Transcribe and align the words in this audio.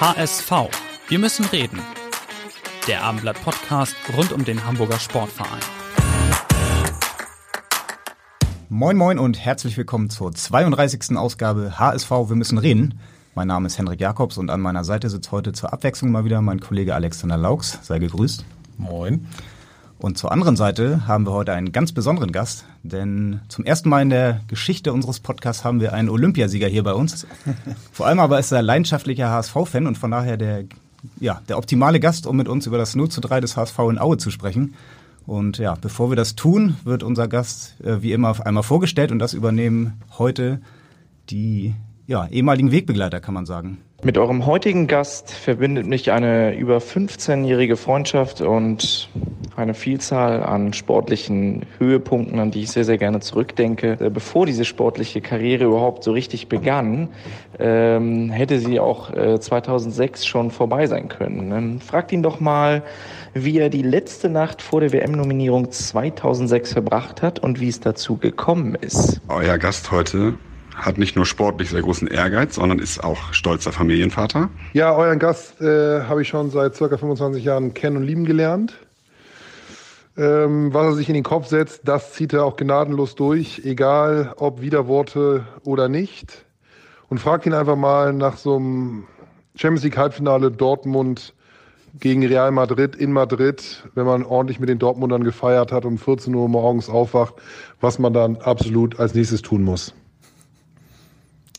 HSV. 0.00 0.52
Wir 1.08 1.18
müssen 1.18 1.44
reden. 1.46 1.80
Der 2.86 3.02
Abendblatt 3.02 3.42
Podcast 3.42 3.96
rund 4.16 4.30
um 4.30 4.44
den 4.44 4.64
Hamburger 4.64 5.00
Sportverein. 5.00 5.58
Moin 8.68 8.96
Moin 8.96 9.18
und 9.18 9.40
herzlich 9.40 9.76
willkommen 9.76 10.08
zur 10.08 10.32
32. 10.32 11.16
Ausgabe 11.16 11.80
HSV 11.80 12.10
Wir 12.28 12.36
müssen 12.36 12.58
reden. 12.58 13.00
Mein 13.34 13.48
Name 13.48 13.66
ist 13.66 13.76
Henrik 13.76 14.00
Jakobs 14.00 14.38
und 14.38 14.50
an 14.50 14.60
meiner 14.60 14.84
Seite 14.84 15.10
sitzt 15.10 15.32
heute 15.32 15.52
zur 15.52 15.72
Abwechslung 15.72 16.12
mal 16.12 16.24
wieder 16.24 16.40
mein 16.42 16.60
Kollege 16.60 16.94
Alexander 16.94 17.36
Laux. 17.36 17.80
Sei 17.82 17.98
gegrüßt. 17.98 18.44
Moin. 18.76 19.26
Und 19.98 20.16
zur 20.16 20.30
anderen 20.30 20.54
Seite 20.54 21.08
haben 21.08 21.26
wir 21.26 21.32
heute 21.32 21.52
einen 21.52 21.72
ganz 21.72 21.90
besonderen 21.90 22.30
Gast, 22.30 22.64
denn 22.84 23.40
zum 23.48 23.64
ersten 23.64 23.88
Mal 23.88 24.02
in 24.02 24.10
der 24.10 24.40
Geschichte 24.46 24.92
unseres 24.92 25.18
Podcasts 25.18 25.64
haben 25.64 25.80
wir 25.80 25.92
einen 25.92 26.08
Olympiasieger 26.08 26.68
hier 26.68 26.84
bei 26.84 26.92
uns. 26.92 27.26
Vor 27.92 28.06
allem 28.06 28.20
aber 28.20 28.38
ist 28.38 28.52
er 28.52 28.62
leidenschaftlicher 28.62 29.28
HSV-Fan 29.28 29.88
und 29.88 29.98
von 29.98 30.12
daher 30.12 30.36
der, 30.36 30.64
ja, 31.18 31.42
der 31.48 31.58
optimale 31.58 31.98
Gast, 31.98 32.28
um 32.28 32.36
mit 32.36 32.48
uns 32.48 32.66
über 32.66 32.78
das 32.78 32.94
0 32.94 33.08
zu 33.08 33.20
3 33.20 33.40
des 33.40 33.56
HSV 33.56 33.78
in 33.90 33.98
Aue 33.98 34.18
zu 34.18 34.30
sprechen. 34.30 34.74
Und 35.26 35.58
ja, 35.58 35.74
bevor 35.74 36.10
wir 36.10 36.16
das 36.16 36.36
tun, 36.36 36.76
wird 36.84 37.02
unser 37.02 37.26
Gast 37.26 37.74
äh, 37.80 38.00
wie 38.00 38.12
immer 38.12 38.34
einmal 38.46 38.62
vorgestellt 38.62 39.10
und 39.10 39.18
das 39.18 39.34
übernehmen 39.34 40.00
heute 40.16 40.60
die 41.28 41.74
ja, 42.06 42.26
ehemaligen 42.28 42.70
Wegbegleiter, 42.70 43.20
kann 43.20 43.34
man 43.34 43.46
sagen. 43.46 43.78
Mit 44.04 44.16
eurem 44.16 44.46
heutigen 44.46 44.86
Gast 44.86 45.32
verbindet 45.32 45.84
mich 45.84 46.12
eine 46.12 46.56
über 46.56 46.78
15-jährige 46.78 47.76
Freundschaft 47.76 48.40
und 48.40 49.08
eine 49.56 49.74
Vielzahl 49.74 50.44
an 50.44 50.72
sportlichen 50.72 51.66
Höhepunkten, 51.78 52.38
an 52.38 52.52
die 52.52 52.62
ich 52.62 52.70
sehr, 52.70 52.84
sehr 52.84 52.96
gerne 52.96 53.18
zurückdenke. 53.18 53.98
Äh, 54.00 54.10
bevor 54.10 54.46
diese 54.46 54.64
sportliche 54.64 55.20
Karriere 55.20 55.64
überhaupt 55.64 56.04
so 56.04 56.12
richtig 56.12 56.46
begann, 56.48 57.08
ähm, 57.58 58.30
hätte 58.30 58.60
sie 58.60 58.78
auch 58.78 59.12
äh, 59.12 59.40
2006 59.40 60.26
schon 60.26 60.52
vorbei 60.52 60.86
sein 60.86 61.08
können. 61.08 61.50
Ähm, 61.50 61.80
fragt 61.80 62.12
ihn 62.12 62.22
doch 62.22 62.38
mal, 62.38 62.84
wie 63.34 63.58
er 63.58 63.68
die 63.68 63.82
letzte 63.82 64.28
Nacht 64.28 64.62
vor 64.62 64.80
der 64.80 64.92
WM-Nominierung 64.92 65.72
2006 65.72 66.72
verbracht 66.72 67.20
hat 67.20 67.40
und 67.40 67.58
wie 67.58 67.68
es 67.68 67.80
dazu 67.80 68.16
gekommen 68.16 68.76
ist. 68.76 69.20
Euer 69.26 69.58
Gast 69.58 69.90
heute 69.90 70.34
hat 70.78 70.98
nicht 70.98 71.16
nur 71.16 71.26
sportlich 71.26 71.70
sehr 71.70 71.82
großen 71.82 72.08
Ehrgeiz, 72.08 72.54
sondern 72.54 72.78
ist 72.78 73.02
auch 73.02 73.32
stolzer 73.32 73.72
Familienvater. 73.72 74.48
Ja, 74.72 74.94
euren 74.94 75.18
Gast 75.18 75.60
äh, 75.60 76.02
habe 76.02 76.22
ich 76.22 76.28
schon 76.28 76.50
seit 76.50 76.76
circa 76.76 76.96
25 76.96 77.44
Jahren 77.44 77.74
kennen 77.74 77.96
und 77.98 78.04
lieben 78.04 78.24
gelernt. 78.24 78.74
Ähm, 80.16 80.74
was 80.74 80.86
er 80.86 80.94
sich 80.94 81.08
in 81.08 81.14
den 81.14 81.24
Kopf 81.24 81.46
setzt, 81.46 81.82
das 81.84 82.12
zieht 82.12 82.32
er 82.32 82.44
auch 82.44 82.56
gnadenlos 82.56 83.14
durch, 83.14 83.62
egal 83.64 84.32
ob 84.36 84.60
Widerworte 84.60 85.44
oder 85.64 85.88
nicht. 85.88 86.44
Und 87.08 87.18
fragt 87.18 87.46
ihn 87.46 87.54
einfach 87.54 87.76
mal 87.76 88.12
nach 88.12 88.36
so 88.36 88.56
einem 88.56 89.04
Champions 89.54 89.84
League 89.84 89.96
Halbfinale 89.96 90.50
Dortmund 90.50 91.34
gegen 92.00 92.24
Real 92.24 92.50
Madrid 92.50 92.96
in 92.96 93.12
Madrid, 93.12 93.84
wenn 93.94 94.06
man 94.06 94.24
ordentlich 94.24 94.60
mit 94.60 94.68
den 94.68 94.78
Dortmundern 94.78 95.24
gefeiert 95.24 95.72
hat 95.72 95.84
und 95.84 95.92
um 95.92 95.98
14 95.98 96.34
Uhr 96.34 96.48
morgens 96.48 96.88
aufwacht, 96.88 97.34
was 97.80 97.98
man 97.98 98.12
dann 98.12 98.36
absolut 98.36 98.98
als 99.00 99.14
nächstes 99.14 99.42
tun 99.42 99.62
muss. 99.62 99.94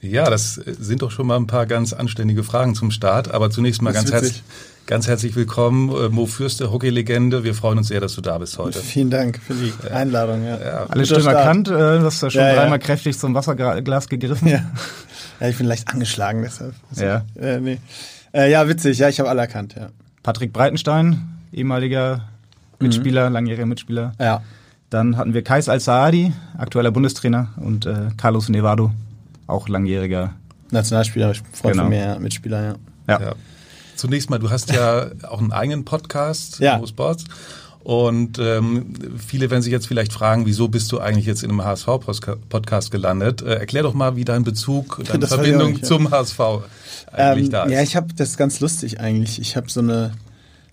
Ja, 0.02 0.30
das 0.30 0.54
sind 0.56 1.02
doch 1.02 1.12
schon 1.12 1.28
mal 1.28 1.36
ein 1.36 1.48
paar 1.48 1.66
ganz 1.66 1.92
anständige 1.92 2.44
Fragen 2.44 2.74
zum 2.74 2.90
Start. 2.90 3.32
Aber 3.32 3.50
zunächst 3.50 3.82
mal 3.82 3.92
ganz 3.92 4.12
herzlich, 4.12 4.44
ganz 4.86 5.08
herzlich 5.08 5.36
willkommen, 5.36 5.90
äh, 5.90 6.08
Mo 6.08 6.26
Fürste, 6.26 6.72
Hockey-Legende. 6.72 7.44
Wir 7.44 7.54
freuen 7.54 7.80
uns 7.80 7.90
sehr, 7.90 8.00
dass 8.00 8.16
du 8.16 8.22
da 8.22 8.38
bist 8.38 8.58
heute. 8.58 8.80
Vielen 8.84 9.10
Dank 9.10 9.40
für 9.46 9.56
die 9.56 9.74
Einladung. 9.92 10.46
Ja. 10.46 10.58
Ja. 10.58 10.86
Alle 10.88 11.06
Stimmen 11.06 11.28
erkannt, 11.28 11.68
äh, 11.68 11.72
du 11.72 12.04
hast 12.04 12.22
ja 12.22 12.30
schon 12.30 12.42
ja, 12.42 12.56
dreimal 12.56 12.80
kräftig 12.80 13.20
zum 13.20 13.34
Wasserglas 13.34 14.08
gegriffen. 14.08 14.48
Ja. 14.48 14.72
ja, 15.42 15.50
ich 15.50 15.58
bin 15.58 15.68
leicht 15.68 15.90
angeschlagen 15.90 16.44
deshalb. 16.44 16.76
Ja. 16.96 17.26
Äh, 17.36 17.60
nee. 17.60 17.80
äh, 18.34 18.50
ja, 18.50 18.70
witzig, 18.70 19.00
ja, 19.00 19.10
ich 19.10 19.20
habe 19.20 19.30
alle 19.30 19.42
erkannt, 19.42 19.76
ja. 19.78 19.90
Patrick 20.24 20.54
Breitenstein, 20.54 21.40
ehemaliger 21.52 22.30
Mitspieler, 22.80 23.28
mhm. 23.28 23.34
langjähriger 23.34 23.66
Mitspieler. 23.66 24.14
Ja. 24.18 24.44
Dann 24.90 25.18
hatten 25.18 25.34
wir 25.34 25.44
Kais 25.44 25.68
Al-Saadi, 25.68 26.32
aktueller 26.58 26.92
Bundestrainer, 26.92 27.50
und 27.58 27.86
äh, 27.86 28.08
Carlos 28.18 28.48
Nevado, 28.48 28.92
auch 29.50 29.68
langjähriger 29.68 30.36
Nationalspieler, 30.72 31.34
Freund 31.34 31.74
genau. 31.74 31.84
von 31.84 31.90
mir, 31.90 32.20
Mitspieler, 32.20 32.64
ja. 32.64 32.76
ja. 33.08 33.22
ja. 33.22 33.36
Zunächst 33.96 34.30
mal, 34.30 34.40
du 34.40 34.50
hast 34.50 34.72
ja 34.72 35.08
auch 35.28 35.40
einen 35.40 35.52
eigenen 35.52 35.86
Podcast, 35.86 36.60
ja. 36.60 36.86
Sports. 36.86 37.26
Und 37.82 38.40
ähm, 38.40 38.94
viele 39.18 39.50
werden 39.50 39.62
sich 39.62 39.72
jetzt 39.72 39.88
vielleicht 39.88 40.14
fragen, 40.14 40.46
wieso 40.46 40.68
bist 40.68 40.92
du 40.92 41.00
eigentlich 41.00 41.26
jetzt 41.26 41.44
in 41.44 41.50
einem 41.50 41.64
HSV-Podcast 41.64 42.92
gelandet? 42.92 43.42
Äh, 43.42 43.56
erklär 43.56 43.84
doch 43.84 43.94
mal, 43.94 44.16
wie 44.16 44.26
dein 44.26 44.44
Bezug, 44.44 45.02
deine 45.08 45.20
das 45.20 45.34
Verbindung 45.34 45.72
nicht, 45.74 45.86
zum 45.86 46.12
HSV 46.12 46.40
eigentlich 47.12 47.46
ähm, 47.46 47.52
da 47.52 47.64
ist. 47.64 47.72
Ja, 47.72 47.82
ich 47.82 47.96
habe 47.96 48.14
das 48.14 48.38
ganz 48.38 48.60
lustig 48.60 49.00
eigentlich. 49.00 49.40
Ich 49.40 49.56
habe 49.56 49.70
so 49.70 49.80
eine, 49.80 50.12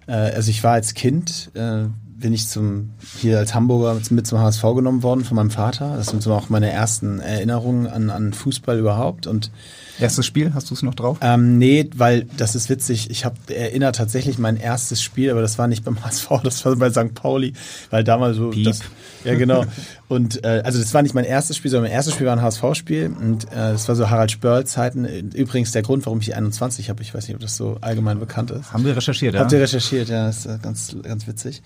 äh, 0.06 0.12
also 0.12 0.50
ich 0.50 0.62
war 0.64 0.72
als 0.72 0.94
Kind, 0.94 1.50
äh, 1.54 1.84
bin 2.18 2.32
ich 2.32 2.48
zum 2.48 2.90
hier 3.20 3.38
als 3.38 3.54
Hamburger 3.54 3.98
mit 4.10 4.26
zum 4.26 4.38
HSV 4.38 4.62
genommen 4.74 5.02
worden 5.02 5.24
von 5.24 5.36
meinem 5.36 5.50
Vater. 5.50 5.96
Das 5.96 6.08
sind 6.08 6.22
so 6.22 6.32
auch 6.32 6.48
meine 6.48 6.70
ersten 6.70 7.20
Erinnerungen 7.20 7.86
an, 7.86 8.10
an 8.10 8.32
Fußball 8.32 8.78
überhaupt 8.78 9.26
und 9.26 9.50
Erstes 9.98 10.26
Spiel, 10.26 10.52
hast 10.52 10.70
du 10.70 10.74
es 10.74 10.82
noch 10.82 10.94
drauf? 10.94 11.18
Ähm, 11.22 11.58
nee, 11.58 11.88
weil 11.94 12.26
das 12.36 12.54
ist 12.54 12.68
witzig. 12.68 13.10
Ich 13.10 13.24
habe 13.24 13.36
erinnert 13.48 13.96
tatsächlich 13.96 14.38
mein 14.38 14.56
erstes 14.58 15.00
Spiel, 15.02 15.30
aber 15.30 15.40
das 15.40 15.58
war 15.58 15.68
nicht 15.68 15.84
beim 15.84 16.04
HSV, 16.04 16.28
das 16.42 16.64
war 16.64 16.76
bei 16.76 16.90
St. 16.90 17.14
Pauli, 17.14 17.54
weil 17.90 18.04
damals 18.04 18.36
so. 18.36 18.50
Das, 18.52 18.80
ja, 19.24 19.34
genau. 19.34 19.64
Und 20.08 20.44
äh, 20.44 20.62
also 20.64 20.78
das 20.78 20.92
war 20.92 21.02
nicht 21.02 21.14
mein 21.14 21.24
erstes 21.24 21.56
Spiel, 21.56 21.70
sondern 21.70 21.84
mein 21.90 21.96
erstes 21.96 22.14
Spiel 22.14 22.26
war 22.26 22.36
ein 22.36 22.42
HSV-Spiel 22.42 23.16
und 23.18 23.44
äh, 23.46 23.72
das 23.72 23.88
war 23.88 23.96
so 23.96 24.10
Harald 24.10 24.30
Spörl-Zeiten. 24.30 25.06
Übrigens 25.32 25.72
der 25.72 25.82
Grund, 25.82 26.04
warum 26.04 26.20
ich 26.20 26.26
die 26.26 26.34
21 26.34 26.90
habe. 26.90 27.02
Ich 27.02 27.14
weiß 27.14 27.26
nicht, 27.26 27.34
ob 27.34 27.40
das 27.40 27.56
so 27.56 27.78
allgemein 27.80 28.20
bekannt 28.20 28.50
ist. 28.50 28.72
Haben 28.72 28.84
wir 28.84 28.96
recherchiert, 28.96 29.34
ja? 29.34 29.40
Habt 29.40 29.52
ihr 29.52 29.60
recherchiert, 29.60 30.08
ja, 30.08 30.26
das 30.26 30.44
ist 30.44 30.62
ganz, 30.62 30.94
ganz 31.02 31.26
witzig 31.26 31.62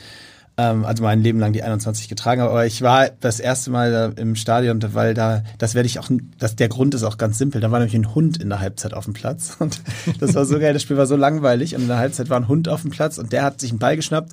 ähm, 0.60 0.84
also 0.84 1.02
mein 1.02 1.22
Leben 1.22 1.38
lang 1.38 1.52
die 1.52 1.62
21 1.62 2.08
getragen 2.08 2.42
habe. 2.42 2.50
Aber 2.50 2.66
ich 2.66 2.82
war 2.82 3.08
das 3.20 3.40
erste 3.40 3.70
Mal 3.70 4.12
im 4.16 4.36
Stadion, 4.36 4.80
weil 4.92 5.14
da, 5.14 5.42
das 5.58 5.74
werde 5.74 5.86
ich 5.86 5.98
auch, 5.98 6.08
das, 6.38 6.56
der 6.56 6.68
Grund 6.68 6.94
ist 6.94 7.02
auch 7.02 7.16
ganz 7.16 7.38
simpel. 7.38 7.60
Da 7.60 7.70
war 7.70 7.78
nämlich 7.78 7.94
ein 7.94 8.14
Hund 8.14 8.36
in 8.36 8.50
der 8.50 8.60
Halbzeit 8.60 8.92
auf 8.92 9.04
dem 9.04 9.14
Platz. 9.14 9.56
Und 9.58 9.80
das 10.20 10.34
war 10.34 10.44
so 10.44 10.58
geil, 10.58 10.72
das 10.72 10.82
Spiel 10.82 10.96
war 10.96 11.06
so 11.06 11.16
langweilig. 11.16 11.74
Und 11.74 11.82
in 11.82 11.88
der 11.88 11.98
Halbzeit 11.98 12.28
war 12.28 12.38
ein 12.38 12.48
Hund 12.48 12.68
auf 12.68 12.82
dem 12.82 12.90
Platz 12.90 13.18
und 13.18 13.32
der 13.32 13.42
hat 13.42 13.60
sich 13.60 13.70
einen 13.70 13.78
Ball 13.78 13.96
geschnappt 13.96 14.32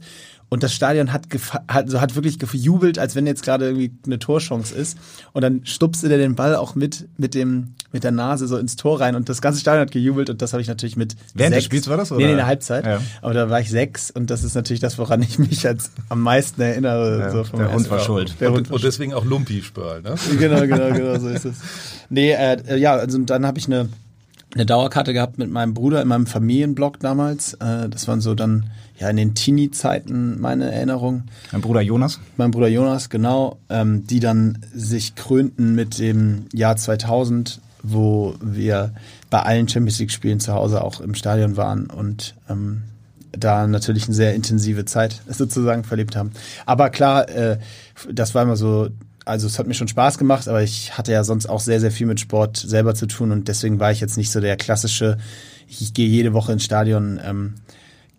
und 0.49 0.63
das 0.63 0.73
Stadion 0.73 1.11
hat, 1.11 1.23
hat, 1.67 1.89
so 1.89 1.99
hat 1.99 2.15
wirklich 2.15 2.39
gejubelt, 2.39 2.99
als 2.99 3.15
wenn 3.15 3.27
jetzt 3.27 3.43
gerade 3.43 3.65
irgendwie 3.65 3.91
eine 4.05 4.17
Torchance 4.17 4.73
ist. 4.73 4.97
Und 5.33 5.41
dann 5.41 5.65
stupste 5.65 6.07
der 6.07 6.17
den 6.17 6.35
Ball 6.35 6.55
auch 6.55 6.73
mit, 6.73 7.09
mit, 7.17 7.33
dem, 7.33 7.73
mit 7.91 8.05
der 8.05 8.11
Nase 8.11 8.47
so 8.47 8.57
ins 8.57 8.77
Tor 8.77 9.01
rein. 9.01 9.15
Und 9.15 9.27
das 9.27 9.41
ganze 9.41 9.59
Stadion 9.59 9.81
hat 9.81 9.91
gejubelt. 9.91 10.29
Und 10.29 10.41
das 10.41 10.53
habe 10.53 10.61
ich 10.61 10.69
natürlich 10.69 10.95
mit. 10.95 11.17
Während 11.33 11.53
sechs, 11.53 11.63
des 11.63 11.65
Spiels 11.65 11.89
war 11.89 11.97
das? 11.97 12.13
Oder? 12.13 12.25
Nee, 12.25 12.31
in 12.31 12.37
der 12.37 12.47
Halbzeit. 12.47 12.85
Ja. 12.85 13.01
Aber 13.21 13.33
da 13.33 13.49
war 13.49 13.59
ich 13.59 13.69
sechs. 13.69 14.09
Und 14.09 14.29
das 14.29 14.45
ist 14.45 14.55
natürlich 14.55 14.79
das, 14.79 14.97
woran 14.97 15.21
ich 15.21 15.37
mich 15.37 15.63
jetzt 15.63 15.91
am 16.07 16.21
meisten 16.21 16.61
erinnere. 16.61 17.19
Ja, 17.19 17.31
so 17.31 17.43
der 17.57 17.73
Hund 17.73 17.89
war 17.89 17.99
schuld. 17.99 18.35
Der 18.39 18.53
und, 18.53 18.71
und 18.71 18.83
deswegen 18.83 19.13
auch 19.13 19.25
Lumpi-Spörl, 19.25 20.01
ne? 20.01 20.15
genau, 20.39 20.61
genau, 20.61 20.93
genau, 20.93 21.19
so 21.19 21.27
ist 21.27 21.43
es. 21.43 21.57
Nee, 22.09 22.31
äh, 22.31 22.77
ja, 22.77 22.93
also 22.95 23.17
dann 23.17 23.45
habe 23.45 23.59
ich 23.59 23.65
eine, 23.65 23.89
eine 24.53 24.65
Dauerkarte 24.65 25.13
gehabt 25.13 25.37
mit 25.37 25.49
meinem 25.49 25.73
Bruder 25.73 26.01
in 26.01 26.07
meinem 26.07 26.25
Familienblog 26.25 26.99
damals. 26.99 27.53
Äh, 27.55 27.89
das 27.89 28.07
waren 28.07 28.21
so 28.21 28.33
dann 28.33 28.69
ja 28.99 29.09
in 29.09 29.17
den 29.17 29.35
Teenie-Zeiten 29.35 30.39
meine 30.39 30.71
Erinnerung. 30.71 31.23
Mein 31.51 31.61
Bruder 31.61 31.81
Jonas? 31.81 32.19
Mein 32.37 32.51
Bruder 32.51 32.67
Jonas, 32.67 33.09
genau, 33.09 33.57
ähm, 33.69 34.07
die 34.07 34.19
dann 34.19 34.59
sich 34.73 35.15
krönten 35.15 35.75
mit 35.75 35.99
dem 35.99 36.45
Jahr 36.53 36.77
2000, 36.77 37.59
wo 37.83 38.35
wir 38.41 38.93
bei 39.29 39.41
allen 39.41 39.67
Champions 39.67 39.99
League-Spielen 39.99 40.39
zu 40.39 40.53
Hause 40.53 40.83
auch 40.83 41.01
im 41.01 41.13
Stadion 41.13 41.57
waren 41.57 41.87
und 41.87 42.35
ähm, 42.49 42.83
da 43.31 43.67
natürlich 43.67 44.05
eine 44.05 44.15
sehr 44.15 44.33
intensive 44.33 44.85
Zeit 44.85 45.21
sozusagen 45.29 45.83
verlebt 45.83 46.15
haben. 46.15 46.31
Aber 46.65 46.89
klar, 46.89 47.29
äh, 47.29 47.59
das 48.11 48.33
war 48.33 48.43
immer 48.43 48.55
so, 48.55 48.89
also 49.27 49.47
es 49.47 49.59
hat 49.59 49.67
mir 49.67 49.73
schon 49.73 49.87
Spaß 49.87 50.17
gemacht, 50.17 50.47
aber 50.47 50.63
ich 50.63 50.97
hatte 50.97 51.11
ja 51.11 51.23
sonst 51.23 51.47
auch 51.47 51.59
sehr, 51.59 51.79
sehr 51.79 51.91
viel 51.91 52.07
mit 52.07 52.19
Sport 52.19 52.57
selber 52.57 52.95
zu 52.95 53.05
tun 53.05 53.31
und 53.31 53.47
deswegen 53.47 53.79
war 53.79 53.91
ich 53.91 53.99
jetzt 53.99 54.17
nicht 54.17 54.31
so 54.31 54.39
der 54.39 54.57
klassische, 54.57 55.17
ich 55.67 55.93
gehe 55.93 56.07
jede 56.07 56.33
Woche 56.33 56.53
ins 56.53 56.63
Stadion 56.63 57.19
ähm, 57.23 57.55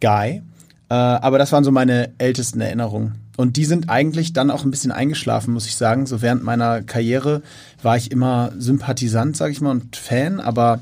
Guy. 0.00 0.43
Äh, 0.90 0.94
aber 0.94 1.38
das 1.38 1.52
waren 1.52 1.64
so 1.64 1.70
meine 1.70 2.10
ältesten 2.19 2.60
Erinnerungen. 2.60 3.14
und 3.37 3.56
die 3.56 3.64
sind 3.64 3.88
eigentlich 3.88 4.32
dann 4.32 4.50
auch 4.50 4.64
ein 4.64 4.70
bisschen 4.70 4.93
eingeschlafen, 4.93 5.55
muss 5.55 5.66
ich 5.66 5.76
sagen. 5.76 6.06
So 6.06 6.22
während 6.22 6.43
meiner 6.43 6.82
Karriere 6.82 7.43
war 7.82 7.96
ich 7.96 8.11
immer 8.11 8.52
Sympathisant, 8.58 9.37
sage 9.37 9.52
ich 9.52 9.61
mal, 9.61 9.70
und 9.70 9.96
Fan, 9.96 10.40
aber 10.40 10.81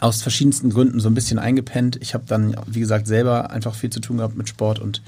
aus 0.00 0.22
verschiedensten 0.22 0.70
Gründen 0.70 1.00
so 1.00 1.08
ein 1.08 1.14
bisschen 1.14 1.38
eingepennt. 1.38 1.98
Ich 2.00 2.14
habe 2.14 2.24
dann, 2.26 2.54
wie 2.66 2.80
gesagt, 2.80 3.06
selber 3.06 3.50
einfach 3.50 3.74
viel 3.74 3.90
zu 3.90 4.00
tun 4.00 4.18
gehabt 4.18 4.36
mit 4.36 4.48
Sport 4.48 4.78
und 4.78 5.02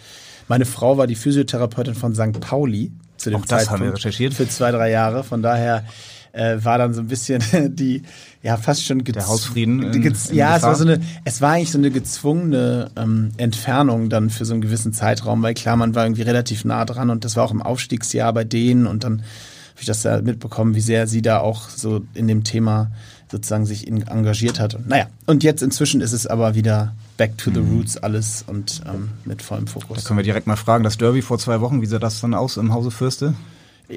meine 0.49 0.65
Frau 0.65 0.97
war 0.97 1.07
die 1.07 1.15
Physiotherapeutin 1.15 1.95
von 1.95 2.15
St. 2.15 2.41
Pauli 2.41 2.91
zu 3.19 3.31
dem 3.31 3.41
Auch 3.41 3.47
das 3.47 3.49
Zeitpunkt 3.65 3.81
haben 3.83 3.87
wir 3.89 3.95
recherchiert. 3.95 4.33
für 4.35 4.49
zwei, 4.49 4.71
drei 4.71 4.91
Jahre. 4.91 5.23
Von 5.25 5.43
daher 5.43 5.85
äh, 6.33 6.57
war 6.63 6.79
dann 6.79 6.95
so 6.95 7.01
ein 7.01 7.09
bisschen 7.09 7.43
die, 7.77 8.03
ja, 8.43 8.57
fast 8.57 8.85
schon 8.85 9.05
Der 9.05 9.27
Hausfrieden 9.27 9.83
in- 9.83 10.03
in 10.03 10.15
ja, 10.33 10.57
es 10.57 10.63
war 10.63 10.75
so 10.75 10.85
eine, 10.85 11.01
es 11.25 11.41
war 11.41 11.53
eigentlich 11.53 11.71
so 11.73 11.79
eine 11.79 11.91
gezwungene 11.91 12.91
ähm, 12.97 13.33
Entfernung 13.37 14.09
dann 14.09 14.31
für 14.31 14.45
so 14.45 14.53
einen 14.55 14.61
gewissen 14.63 14.93
Zeitraum, 14.93 15.43
weil 15.43 15.55
klar, 15.55 15.77
man 15.77 15.95
war 15.95 16.05
irgendwie 16.05 16.23
relativ 16.23 16.65
nah 16.65 16.85
dran 16.85 17.11
und 17.11 17.25
das 17.25 17.37
war 17.37 17.45
auch 17.45 17.51
im 17.51 17.63
Aufstiegsjahr 17.63 18.33
bei 18.33 18.45
denen 18.45 18.87
und 18.87 19.05
dann 19.05 19.19
habe 19.21 19.81
ich 19.81 19.87
das 19.87 20.03
da 20.03 20.21
mitbekommen, 20.23 20.75
wie 20.75 20.81
sehr 20.81 21.07
sie 21.07 21.23
da 21.23 21.39
auch 21.41 21.69
so 21.71 22.03
in 22.15 22.27
dem 22.29 22.45
Thema 22.45 22.91
sozusagen 23.31 23.65
sich 23.67 23.87
in, 23.87 24.07
engagiert 24.07 24.59
hat. 24.61 24.75
Und, 24.75 24.89
naja, 24.89 25.07
und 25.27 25.43
jetzt 25.45 25.63
inzwischen 25.63 26.01
ist 26.01 26.13
es 26.13 26.27
aber 26.27 26.55
wieder 26.55 26.95
back 27.19 27.37
to 27.37 27.51
the 27.51 27.61
roots 27.61 27.99
alles 27.99 28.43
und 28.47 28.81
ähm, 28.87 29.11
mit 29.27 29.43
vollem 29.43 29.67
Da 29.67 29.73
Fokus. 29.73 30.05
können 30.05 30.19
wir 30.19 30.25
direkt 30.25 30.47
mal 30.47 30.57
fragen, 30.57 30.85
das 30.85 30.97
Derby 30.97 31.21
vor 31.21 31.39
zwei 31.39 31.61
Wochen, 31.61 31.83
wie 31.83 31.87
sah 31.87 31.99
das 31.99 32.23
dann 32.23 32.33
aus 32.33 32.57
im 32.57 32.73
Hause 32.73 32.91
Fürste? 32.91 33.35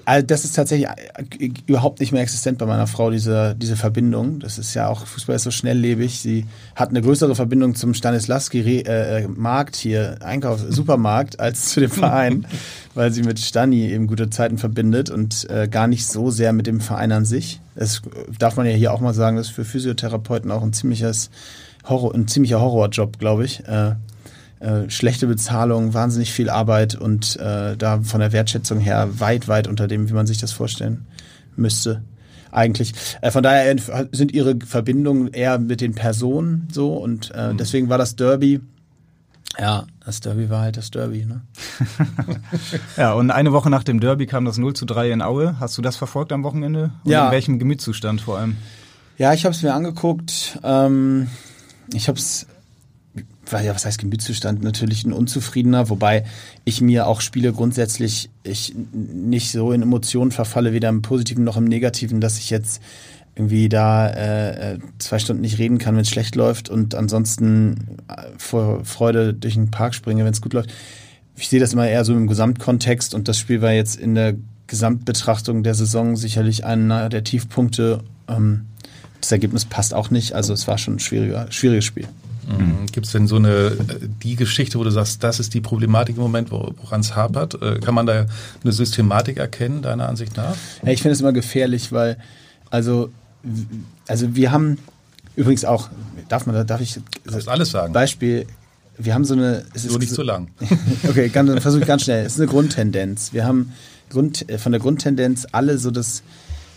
Also 0.06 0.25
das 0.25 0.45
ist 0.45 0.56
tatsächlich 0.56 0.88
äh, 0.88 1.51
überhaupt 1.65 2.00
nicht 2.00 2.13
mehr 2.13 2.21
existent 2.21 2.57
bei 2.57 2.65
meiner 2.65 2.88
Frau, 2.88 3.12
diese, 3.12 3.56
diese 3.56 3.75
Verbindung. 3.75 4.39
Das 4.39 4.57
ist 4.57 4.73
ja 4.73 4.88
auch, 4.88 5.06
Fußball 5.06 5.35
ist 5.35 5.44
so 5.44 5.51
schnelllebig. 5.51 6.19
Sie 6.19 6.45
hat 6.75 6.89
eine 6.89 7.01
größere 7.01 7.35
Verbindung 7.35 7.75
zum 7.75 7.94
Stanislavski 7.94 8.62
äh, 8.81 9.27
hier, 9.75 10.17
Einkauf, 10.21 10.62
Supermarkt, 10.69 11.41
als 11.41 11.69
zu 11.69 11.81
dem 11.81 11.91
Verein, 11.91 12.47
weil 12.95 13.12
sie 13.12 13.24
mit 13.24 13.39
Stani 13.39 13.89
eben 13.91 14.07
gute 14.07 14.29
Zeiten 14.29 14.57
verbindet 14.57 15.09
und 15.09 15.50
äh, 15.50 15.67
gar 15.67 15.88
nicht 15.88 16.07
so 16.07 16.31
sehr 16.31 16.53
mit 16.53 16.67
dem 16.67 16.79
Verein 16.79 17.12
an 17.12 17.25
sich. 17.25 17.59
Das 17.75 18.01
darf 18.39 18.56
man 18.56 18.65
ja 18.65 18.71
hier 18.74 18.94
auch 18.94 19.01
mal 19.01 19.13
sagen, 19.13 19.35
das 19.35 19.47
ist 19.47 19.53
für 19.53 19.65
Physiotherapeuten 19.65 20.51
auch 20.51 20.63
ein 20.63 20.74
ziemliches 20.74 21.29
Horror, 21.86 22.13
ein 22.13 22.28
ziemlicher 22.28 22.62
Horrorjob, 22.62 23.19
glaube 23.19 23.45
ich. 23.45 23.66
Äh, 23.68 23.95
äh, 24.60 24.89
schlechte 24.89 25.25
Bezahlung, 25.28 25.94
wahnsinnig 25.94 26.31
viel 26.31 26.50
Arbeit 26.50 26.95
und 26.95 27.36
äh, 27.38 27.75
da 27.75 28.01
von 28.04 28.19
der 28.19 28.31
Wertschätzung 28.31 28.80
her 28.80 29.10
weit, 29.19 29.48
weit 29.48 29.68
unter 29.68 29.88
dem, 29.88 30.07
wie 30.10 30.13
man 30.13 30.28
sich 30.28 30.38
das 30.38 30.51
vorstellen 30.51 31.07
müsste. 31.56 32.04
Eigentlich. 32.51 32.94
Äh, 33.22 33.31
von 33.31 33.42
daher 33.44 33.75
sind 34.12 34.33
ihre 34.33 34.56
Verbindungen 34.63 35.30
eher 35.30 35.57
mit 35.57 35.81
den 35.81 35.95
Personen 35.95 36.68
so 36.72 36.95
und 36.98 37.31
äh, 37.31 37.56
deswegen 37.56 37.89
war 37.89 37.98
das 37.98 38.16
Derby. 38.16 38.60
Ja, 39.57 39.86
das 40.06 40.19
Derby 40.22 40.50
war 40.50 40.62
halt 40.62 40.77
das 40.77 40.92
Derby, 40.92 41.25
ne? 41.25 41.42
Ja, 42.98 43.13
und 43.13 43.31
eine 43.31 43.51
Woche 43.51 43.69
nach 43.69 43.84
dem 43.84 44.00
Derby 44.00 44.27
kam 44.27 44.45
das 44.45 44.57
0 44.57 44.75
zu 44.75 44.86
3 44.86 45.12
in 45.12 45.22
Aue. 45.22 45.60
Hast 45.60 45.77
du 45.77 45.81
das 45.81 45.95
verfolgt 45.95 46.31
am 46.31 46.44
Wochenende? 46.44 46.92
Und 47.04 47.12
Ja. 47.12 47.25
In 47.25 47.31
welchem 47.31 47.60
Gemütszustand 47.60 48.22
vor 48.22 48.38
allem? 48.38 48.57
Ja, 49.18 49.34
ich 49.34 49.44
habe 49.44 49.54
es 49.56 49.62
mir 49.62 49.74
angeguckt. 49.74 50.60
Ähm, 50.63 51.27
ich 51.93 52.07
habe 52.07 52.17
es, 52.17 52.47
ja, 53.51 53.75
was 53.75 53.85
heißt 53.85 53.99
Gemütszustand? 53.99 54.63
Natürlich 54.63 55.03
ein 55.03 55.13
unzufriedener, 55.13 55.89
wobei 55.89 56.25
ich 56.63 56.81
mir 56.81 57.07
auch 57.07 57.21
Spiele 57.21 57.53
grundsätzlich 57.53 58.29
ich 58.43 58.73
nicht 58.93 59.51
so 59.51 59.71
in 59.71 59.81
Emotionen 59.81 60.31
verfalle, 60.31 60.73
weder 60.73 60.89
im 60.89 61.01
Positiven 61.01 61.43
noch 61.43 61.57
im 61.57 61.65
Negativen, 61.65 62.21
dass 62.21 62.38
ich 62.38 62.49
jetzt 62.49 62.81
irgendwie 63.35 63.69
da 63.69 64.07
äh, 64.07 64.73
äh, 64.73 64.79
zwei 64.99 65.19
Stunden 65.19 65.41
nicht 65.41 65.57
reden 65.57 65.77
kann, 65.77 65.95
wenn 65.95 66.01
es 66.01 66.09
schlecht 66.09 66.35
läuft 66.35 66.69
und 66.69 66.95
ansonsten 66.95 67.97
äh, 68.07 68.23
vor 68.38 68.83
Freude 68.83 69.33
durch 69.33 69.53
den 69.53 69.71
Park 69.71 69.95
springe, 69.95 70.25
wenn 70.25 70.33
es 70.33 70.41
gut 70.41 70.53
läuft. 70.53 70.71
Ich 71.38 71.47
sehe 71.47 71.59
das 71.59 71.73
immer 71.73 71.88
eher 71.88 72.03
so 72.03 72.13
im 72.13 72.27
Gesamtkontext 72.27 73.13
und 73.13 73.27
das 73.27 73.38
Spiel 73.38 73.61
war 73.61 73.71
jetzt 73.71 73.97
in 73.97 74.15
der 74.15 74.35
Gesamtbetrachtung 74.67 75.63
der 75.63 75.75
Saison 75.75 76.17
sicherlich 76.17 76.65
einer 76.65 77.09
der 77.09 77.23
Tiefpunkte. 77.23 78.03
Ähm, 78.27 78.65
das 79.21 79.31
Ergebnis 79.31 79.65
passt 79.65 79.94
auch 79.94 80.09
nicht, 80.09 80.33
also 80.33 80.53
es 80.53 80.68
war 80.68 80.77
schon 80.77 80.95
ein 80.95 81.00
schwieriger, 81.00 81.47
schwieriges 81.51 81.85
Spiel. 81.85 82.07
Gibt 82.91 83.06
es 83.06 83.13
denn 83.13 83.27
so 83.27 83.38
eine 83.38 83.77
die 84.23 84.35
Geschichte, 84.35 84.77
wo 84.77 84.83
du 84.83 84.89
sagst, 84.89 85.23
das 85.23 85.39
ist 85.39 85.53
die 85.53 85.62
Problematik 85.62 86.18
im 86.18 86.23
Moment, 86.23 86.51
wo- 86.51 86.73
woran 86.81 87.00
es 87.00 87.15
hapert? 87.15 87.62
Äh, 87.62 87.79
Kann 87.79 87.94
man 87.95 88.06
da 88.06 88.25
eine 88.63 88.71
Systematik 88.73 89.38
erkennen, 89.38 89.81
deiner 89.81 90.09
Ansicht 90.09 90.35
nach? 90.35 90.56
Ja, 90.83 90.91
ich 90.91 91.01
finde 91.01 91.13
es 91.13 91.21
immer 91.21 91.31
gefährlich, 91.31 91.94
weil, 91.94 92.18
also, 92.69 93.09
also 94.07 94.35
wir 94.35 94.51
haben 94.51 94.79
übrigens 95.38 95.63
auch, 95.63 95.89
darf 96.27 96.45
man, 96.45 96.67
darf 96.67 96.81
ich, 96.81 97.00
darfst 97.24 97.47
alles 97.47 97.69
sagen. 97.71 97.94
Beispiel, 97.94 98.47
wir 98.97 99.13
haben 99.13 99.24
so 99.24 99.33
eine, 99.35 99.63
es 99.74 99.85
Nur 99.88 100.00
nicht 100.00 100.12
so 100.13 100.21
lang. 100.24 100.50
okay, 101.07 101.29
ganz, 101.29 101.50
dann 101.50 101.62
versuche 101.62 101.83
ich 101.83 101.88
ganz 101.88 102.01
schnell. 102.03 102.25
Es 102.25 102.33
ist 102.33 102.39
eine 102.41 102.50
Grundtendenz. 102.50 103.31
Wir 103.31 103.45
haben 103.45 103.71
Grund, 104.09 104.50
äh, 104.50 104.57
von 104.57 104.74
der 104.74 104.81
Grundtendenz 104.81 105.47
alle 105.53 105.77
so 105.77 105.89
das, 105.89 106.21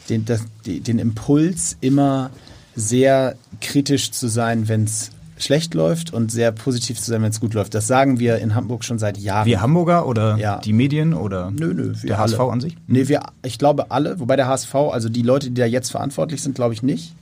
den, 0.09 0.25
das, 0.25 0.43
den 0.67 0.99
Impuls, 0.99 1.77
immer 1.81 2.31
sehr 2.77 3.37
kritisch 3.61 4.11
zu 4.11 4.29
sein, 4.29 4.69
wenn 4.69 4.85
es 4.85 5.11
schlecht 5.37 5.75
läuft 5.75 6.13
und 6.13 6.31
sehr 6.31 6.53
positiv 6.53 7.01
zu 7.01 7.11
sein, 7.11 7.23
wenn 7.23 7.31
es 7.31 7.41
gut 7.41 7.55
läuft. 7.55 7.75
Das 7.75 7.87
sagen 7.87 8.19
wir 8.21 8.39
in 8.39 8.55
Hamburg 8.55 8.85
schon 8.85 8.99
seit 8.99 9.19
Jahren. 9.19 9.47
Wir 9.47 9.61
Hamburger 9.61 10.07
oder 10.07 10.37
Ja. 10.37 10.59
die 10.59 10.73
Medien 10.73 11.13
oder 11.13 11.51
Nö, 11.51 11.75
nö, 11.75 11.93
der 12.05 12.19
HSV 12.19 12.39
alle. 12.41 12.53
an 12.53 12.61
sich? 12.61 12.77
Nee, 12.87 13.09
wir, 13.09 13.21
ich 13.45 13.59
glaube 13.59 13.91
alle, 13.91 14.21
wobei 14.21 14.37
der 14.37 14.47
HSV, 14.47 14.75
also 14.75 15.09
die 15.09 15.23
Leute, 15.23 15.51
die 15.51 15.61
da 15.61 15.67
jetzt 15.67 15.91
verantwortlich 15.91 16.41
sind, 16.43 16.55
glaube 16.55 16.73
ich 16.75 16.83
nicht. 16.83 17.15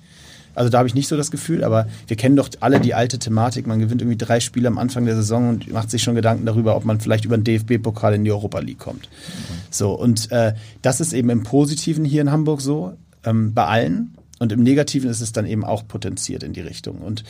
Also 0.55 0.71
da 0.71 0.79
habe 0.79 0.89
ich 0.89 0.95
nicht 0.95 1.09
so 1.09 1.17
das 1.17 1.31
Gefühl, 1.31 1.65
aber 1.65 1.87
wir 2.07 2.17
kennen 2.17 2.37
doch 2.37 2.51
alle 2.61 2.81
die 2.81 2.95
alte 2.95 3.19
Thematik. 3.19 3.67
Man 3.67 3.79
gewinnt 3.81 4.03
irgendwie 4.03 4.19
drei 4.19 4.41
Spiele 4.41 4.69
am 4.69 4.79
Anfang 4.79 5.05
der 5.07 5.17
Saison 5.17 5.49
und 5.49 5.73
macht 5.73 5.91
sich 5.91 6.03
schon 6.03 6.15
Gedanken 6.15 6.47
darüber, 6.47 6.77
ob 6.77 6.85
man 6.85 7.01
vielleicht 7.01 7.25
über 7.25 7.37
den 7.37 7.45
DFB-Pokal 7.45 8.15
in 8.15 8.25
die 8.25 8.33
Europa 8.33 8.59
League 8.59 8.79
kommt. 8.79 9.09
So, 9.71 9.93
und 9.93 10.31
äh, 10.31 10.55
das 10.83 11.01
ist 11.01 11.13
eben 11.13 11.31
im 11.31 11.43
Positiven 11.43 12.05
hier 12.05 12.23
in 12.23 12.31
Hamburg 12.31 12.61
so, 12.61 12.95
ähm, 13.25 13.55
bei 13.55 13.65
allen. 13.65 14.15
Und 14.39 14.53
im 14.53 14.63
Negativen 14.63 15.09
ist 15.09 15.21
es 15.21 15.33
dann 15.33 15.47
eben 15.47 15.65
auch 15.65 15.87
potenziert 15.87 16.43
in 16.43 16.53
die 16.53 16.61
Richtung. 16.61 16.99
Und 16.99 17.25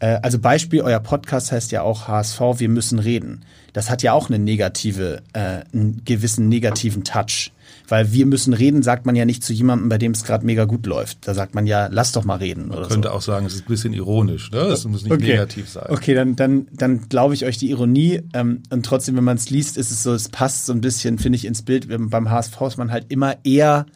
äh, 0.00 0.18
also 0.22 0.38
Beispiel, 0.38 0.80
euer 0.82 1.00
Podcast 1.00 1.52
heißt 1.52 1.72
ja 1.72 1.82
auch 1.82 2.08
HSV, 2.08 2.40
wir 2.58 2.68
müssen 2.68 2.98
reden. 2.98 3.44
Das 3.72 3.90
hat 3.90 4.02
ja 4.02 4.12
auch 4.12 4.28
eine 4.28 4.38
negative, 4.38 5.22
äh, 5.32 5.60
einen 5.72 6.02
gewissen 6.04 6.48
negativen 6.48 7.04
Touch. 7.04 7.52
Weil 7.86 8.12
wir 8.12 8.26
müssen 8.26 8.52
reden, 8.52 8.82
sagt 8.82 9.06
man 9.06 9.16
ja 9.16 9.24
nicht 9.24 9.42
zu 9.42 9.52
jemandem, 9.52 9.88
bei 9.88 9.98
dem 9.98 10.12
es 10.12 10.24
gerade 10.24 10.44
mega 10.44 10.64
gut 10.64 10.84
läuft. 10.86 11.26
Da 11.26 11.34
sagt 11.34 11.54
man 11.54 11.66
ja, 11.66 11.88
lass 11.90 12.12
doch 12.12 12.24
mal 12.24 12.36
reden. 12.36 12.70
Oder 12.70 12.80
Man 12.80 12.88
könnte 12.88 13.08
so. 13.08 13.14
auch 13.14 13.22
sagen, 13.22 13.46
es 13.46 13.54
ist 13.54 13.62
ein 13.62 13.68
bisschen 13.68 13.94
ironisch. 13.94 14.50
Ne? 14.50 14.58
Es 14.58 14.84
muss 14.84 15.04
nicht 15.04 15.20
negativ 15.20 15.68
sein. 15.70 15.86
Okay, 15.88 16.14
dann, 16.14 16.36
dann, 16.36 16.66
dann 16.72 17.08
glaube 17.08 17.34
ich 17.34 17.44
euch 17.44 17.56
die 17.56 17.70
Ironie. 17.70 18.22
Ähm, 18.34 18.62
und 18.70 18.84
trotzdem, 18.84 19.16
wenn 19.16 19.24
man 19.24 19.36
es 19.36 19.48
liest, 19.50 19.78
ist 19.78 19.90
es 19.90 20.02
so, 20.02 20.12
es 20.12 20.28
passt 20.28 20.66
so 20.66 20.72
ein 20.72 20.80
bisschen, 20.80 21.18
finde 21.18 21.36
ich, 21.36 21.46
ins 21.46 21.62
Bild. 21.62 21.88
Beim 21.88 22.30
HSV 22.30 22.60
ist 22.62 22.76
man 22.76 22.90
halt 22.90 23.06
immer 23.08 23.36
eher, 23.44 23.86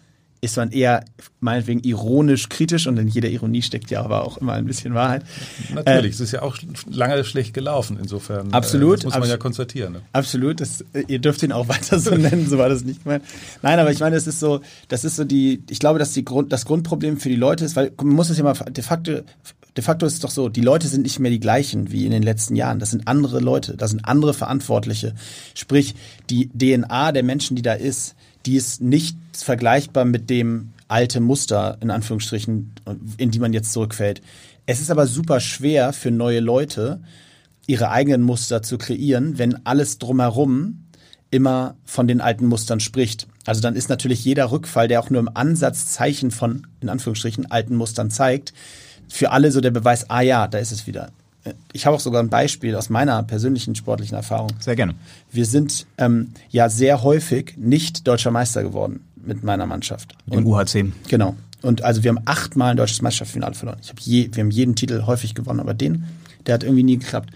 ist 0.43 0.57
man 0.57 0.73
eher 0.73 1.05
meinetwegen 1.39 1.81
ironisch 1.85 2.49
kritisch 2.49 2.89
und 2.89 2.99
in 2.99 3.07
jeder 3.07 3.29
Ironie 3.29 3.63
steckt 3.63 3.93
ja 3.93 4.03
aber 4.03 4.27
auch 4.27 4.39
immer 4.39 4.55
ein 4.55 4.65
bisschen 4.65 4.93
Wahrheit. 4.93 5.23
Natürlich, 5.73 6.15
es 6.15 6.21
ist 6.21 6.33
ja 6.33 6.43
auch 6.43 6.57
lange 6.91 7.23
schlecht 7.23 7.55
gelaufen. 7.55 7.97
Insofern 8.01 8.53
Absolut, 8.53 8.99
äh, 8.99 9.03
das 9.05 9.15
muss 9.15 9.21
man 9.21 9.29
ja 9.29 9.37
konstatieren. 9.37 9.93
Ne? 9.93 10.03
Absolut, 10.13 10.61
das, 10.61 10.85
äh, 10.95 11.05
ihr 11.07 11.21
dürft 11.21 11.45
ihn 11.45 11.53
auch 11.53 11.69
weiter 11.69 12.01
so 12.01 12.11
nennen, 12.17 12.49
so 12.49 12.59
war 12.59 12.69
das 12.69 12.83
nicht 12.83 13.05
gemeint. 13.05 13.23
Nein, 13.63 13.79
aber 13.79 13.93
ich 13.93 14.01
meine, 14.01 14.17
es 14.17 14.27
ist 14.27 14.41
so, 14.41 14.63
das 14.89 15.05
ist 15.05 15.15
so 15.15 15.23
die, 15.23 15.63
ich 15.71 15.79
glaube, 15.79 16.01
dass 16.01 16.13
die 16.13 16.25
Grund, 16.25 16.53
das 16.53 16.65
Grundproblem 16.65 17.19
für 17.19 17.29
die 17.29 17.37
Leute 17.37 17.65
ist, 17.65 17.77
weil 17.77 17.93
man 17.99 18.15
muss 18.17 18.29
es 18.29 18.37
ja 18.37 18.43
mal, 18.43 18.55
de 18.55 18.83
facto, 18.83 19.21
de 19.77 19.85
facto 19.85 20.07
ist 20.07 20.15
es 20.15 20.21
doch 20.21 20.31
so, 20.31 20.49
die 20.49 20.61
Leute 20.61 20.89
sind 20.89 21.03
nicht 21.03 21.21
mehr 21.21 21.31
die 21.31 21.41
gleichen 21.41 21.93
wie 21.93 22.05
in 22.05 22.11
den 22.11 22.25
letzten 22.25 22.57
Jahren. 22.57 22.81
Das 22.81 22.91
sind 22.91 23.07
andere 23.07 23.39
Leute, 23.39 23.77
das 23.77 23.93
sind 23.93 24.05
andere 24.05 24.35
Verantwortliche. 24.35 25.15
Sprich, 25.55 25.95
die 26.31 26.49
DNA 26.49 27.13
der 27.13 27.23
Menschen, 27.23 27.55
die 27.55 27.63
da 27.63 27.75
ist, 27.75 28.17
die 28.47 28.57
ist 28.57 28.81
nicht 28.81 29.17
vergleichbar 29.33 30.05
mit 30.05 30.31
dem 30.31 30.73
alte 30.89 31.21
Muster, 31.21 31.79
in 31.81 31.91
Anführungsstrichen, 31.91 32.73
in 33.17 33.31
die 33.31 33.39
man 33.39 33.53
jetzt 33.53 33.73
zurückfällt. 33.73 34.21
Es 34.67 34.81
ist 34.81 34.91
aber 34.91 35.07
super 35.07 35.41
schwer 35.41 35.93
für 35.93 36.11
neue 36.11 36.41
Leute, 36.41 37.01
ihre 37.67 37.91
eigenen 37.91 38.23
Muster 38.23 38.63
zu 38.63 38.79
kreieren, 38.79 39.39
wenn 39.39 39.65
alles 39.67 39.99
drumherum 39.99 40.85
immer 41.31 41.77
von 41.85 42.07
den 42.07 42.21
alten 42.21 42.47
Mustern 42.47 42.79
spricht. 42.79 43.27
Also 43.47 43.61
dann 43.61 43.75
ist 43.75 43.89
natürlich 43.89 44.25
jeder 44.25 44.51
Rückfall, 44.51 44.87
der 44.87 45.01
auch 45.01 45.11
nur 45.11 45.21
im 45.21 45.31
Ansatz 45.35 45.93
Zeichen 45.93 46.31
von, 46.31 46.67
in 46.81 46.89
Anführungsstrichen, 46.89 47.51
alten 47.51 47.77
Mustern 47.77 48.11
zeigt, 48.11 48.53
für 49.09 49.31
alle 49.31 49.51
so 49.51 49.61
der 49.61 49.71
Beweis, 49.71 50.11
ah 50.11 50.21
ja, 50.21 50.47
da 50.47 50.59
ist 50.59 50.73
es 50.73 50.87
wieder. 50.87 51.11
Ich 51.73 51.87
habe 51.87 51.97
auch 51.97 52.01
sogar 52.01 52.23
ein 52.23 52.29
Beispiel 52.29 52.77
aus 52.77 52.89
meiner 52.89 53.23
persönlichen 53.23 53.75
sportlichen 53.75 54.17
Erfahrung. 54.17 54.51
Sehr 54.61 54.77
gerne. 54.77 54.95
Wir 55.31 55.45
sind 55.45 55.87
ähm, 55.99 56.33
ja 56.51 56.69
sehr 56.69 57.03
häufig 57.03 57.55
nicht 57.57 58.07
deutscher 58.07 58.31
Meister 58.31 58.63
geworden 58.63 59.01
mit 59.17 59.43
meiner 59.43 59.67
Mannschaft. 59.67 60.15
Im 60.31 60.47
UHC. 60.47 60.93
Genau. 61.09 61.37
Und 61.63 61.83
also 61.83 62.03
wir 62.03 62.11
haben 62.11 62.23
achtmal 62.25 62.73
ein 62.73 62.77
deutsches 62.77 63.03
Meisterschaftsfinale 63.03 63.55
verloren. 63.55 63.79
Ich 63.83 63.91
hab 63.91 64.01
je, 64.01 64.29
wir 64.33 64.43
haben 64.43 64.51
jeden 64.51 64.75
Titel 64.75 65.05
häufig 65.07 65.35
gewonnen, 65.35 65.61
aber 65.61 65.75
den, 65.75 66.05
der 66.47 66.55
hat 66.55 66.65
irgendwie 66.65 66.83
nie 66.83 66.99
geklappt. 66.99 67.31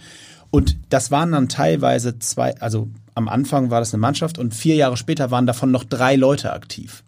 Und 0.50 0.76
das 0.90 1.10
waren 1.10 1.32
dann 1.32 1.48
teilweise 1.48 2.18
zwei, 2.18 2.56
also 2.60 2.88
am 3.14 3.28
Anfang 3.28 3.70
war 3.70 3.80
das 3.80 3.94
eine 3.94 4.00
Mannschaft 4.00 4.38
und 4.38 4.54
vier 4.54 4.74
Jahre 4.74 4.96
später 4.96 5.30
waren 5.30 5.46
davon 5.46 5.70
noch 5.70 5.84
drei 5.84 6.16
Leute 6.16 6.52
aktiv. 6.52 7.02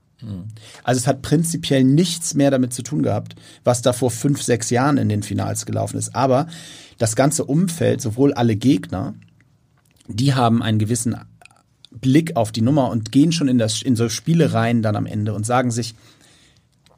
Also 0.82 0.98
es 0.98 1.06
hat 1.06 1.22
prinzipiell 1.22 1.84
nichts 1.84 2.34
mehr 2.34 2.50
damit 2.50 2.72
zu 2.72 2.82
tun 2.82 3.02
gehabt, 3.02 3.36
was 3.62 3.82
da 3.82 3.92
vor 3.92 4.10
fünf, 4.10 4.42
sechs 4.42 4.70
Jahren 4.70 4.96
in 4.96 5.08
den 5.08 5.22
Finals 5.22 5.64
gelaufen 5.64 5.96
ist. 5.96 6.14
Aber 6.14 6.48
das 6.98 7.14
ganze 7.14 7.44
Umfeld, 7.44 8.00
sowohl 8.00 8.32
alle 8.34 8.56
Gegner, 8.56 9.14
die 10.08 10.34
haben 10.34 10.62
einen 10.62 10.78
gewissen 10.78 11.16
Blick 11.90 12.36
auf 12.36 12.52
die 12.52 12.62
Nummer 12.62 12.90
und 12.90 13.12
gehen 13.12 13.32
schon 13.32 13.48
in, 13.48 13.58
das, 13.58 13.82
in 13.82 13.96
so 13.96 14.08
Spiele 14.08 14.52
rein 14.52 14.82
dann 14.82 14.96
am 14.96 15.06
Ende 15.06 15.34
und 15.34 15.46
sagen 15.46 15.70
sich, 15.70 15.94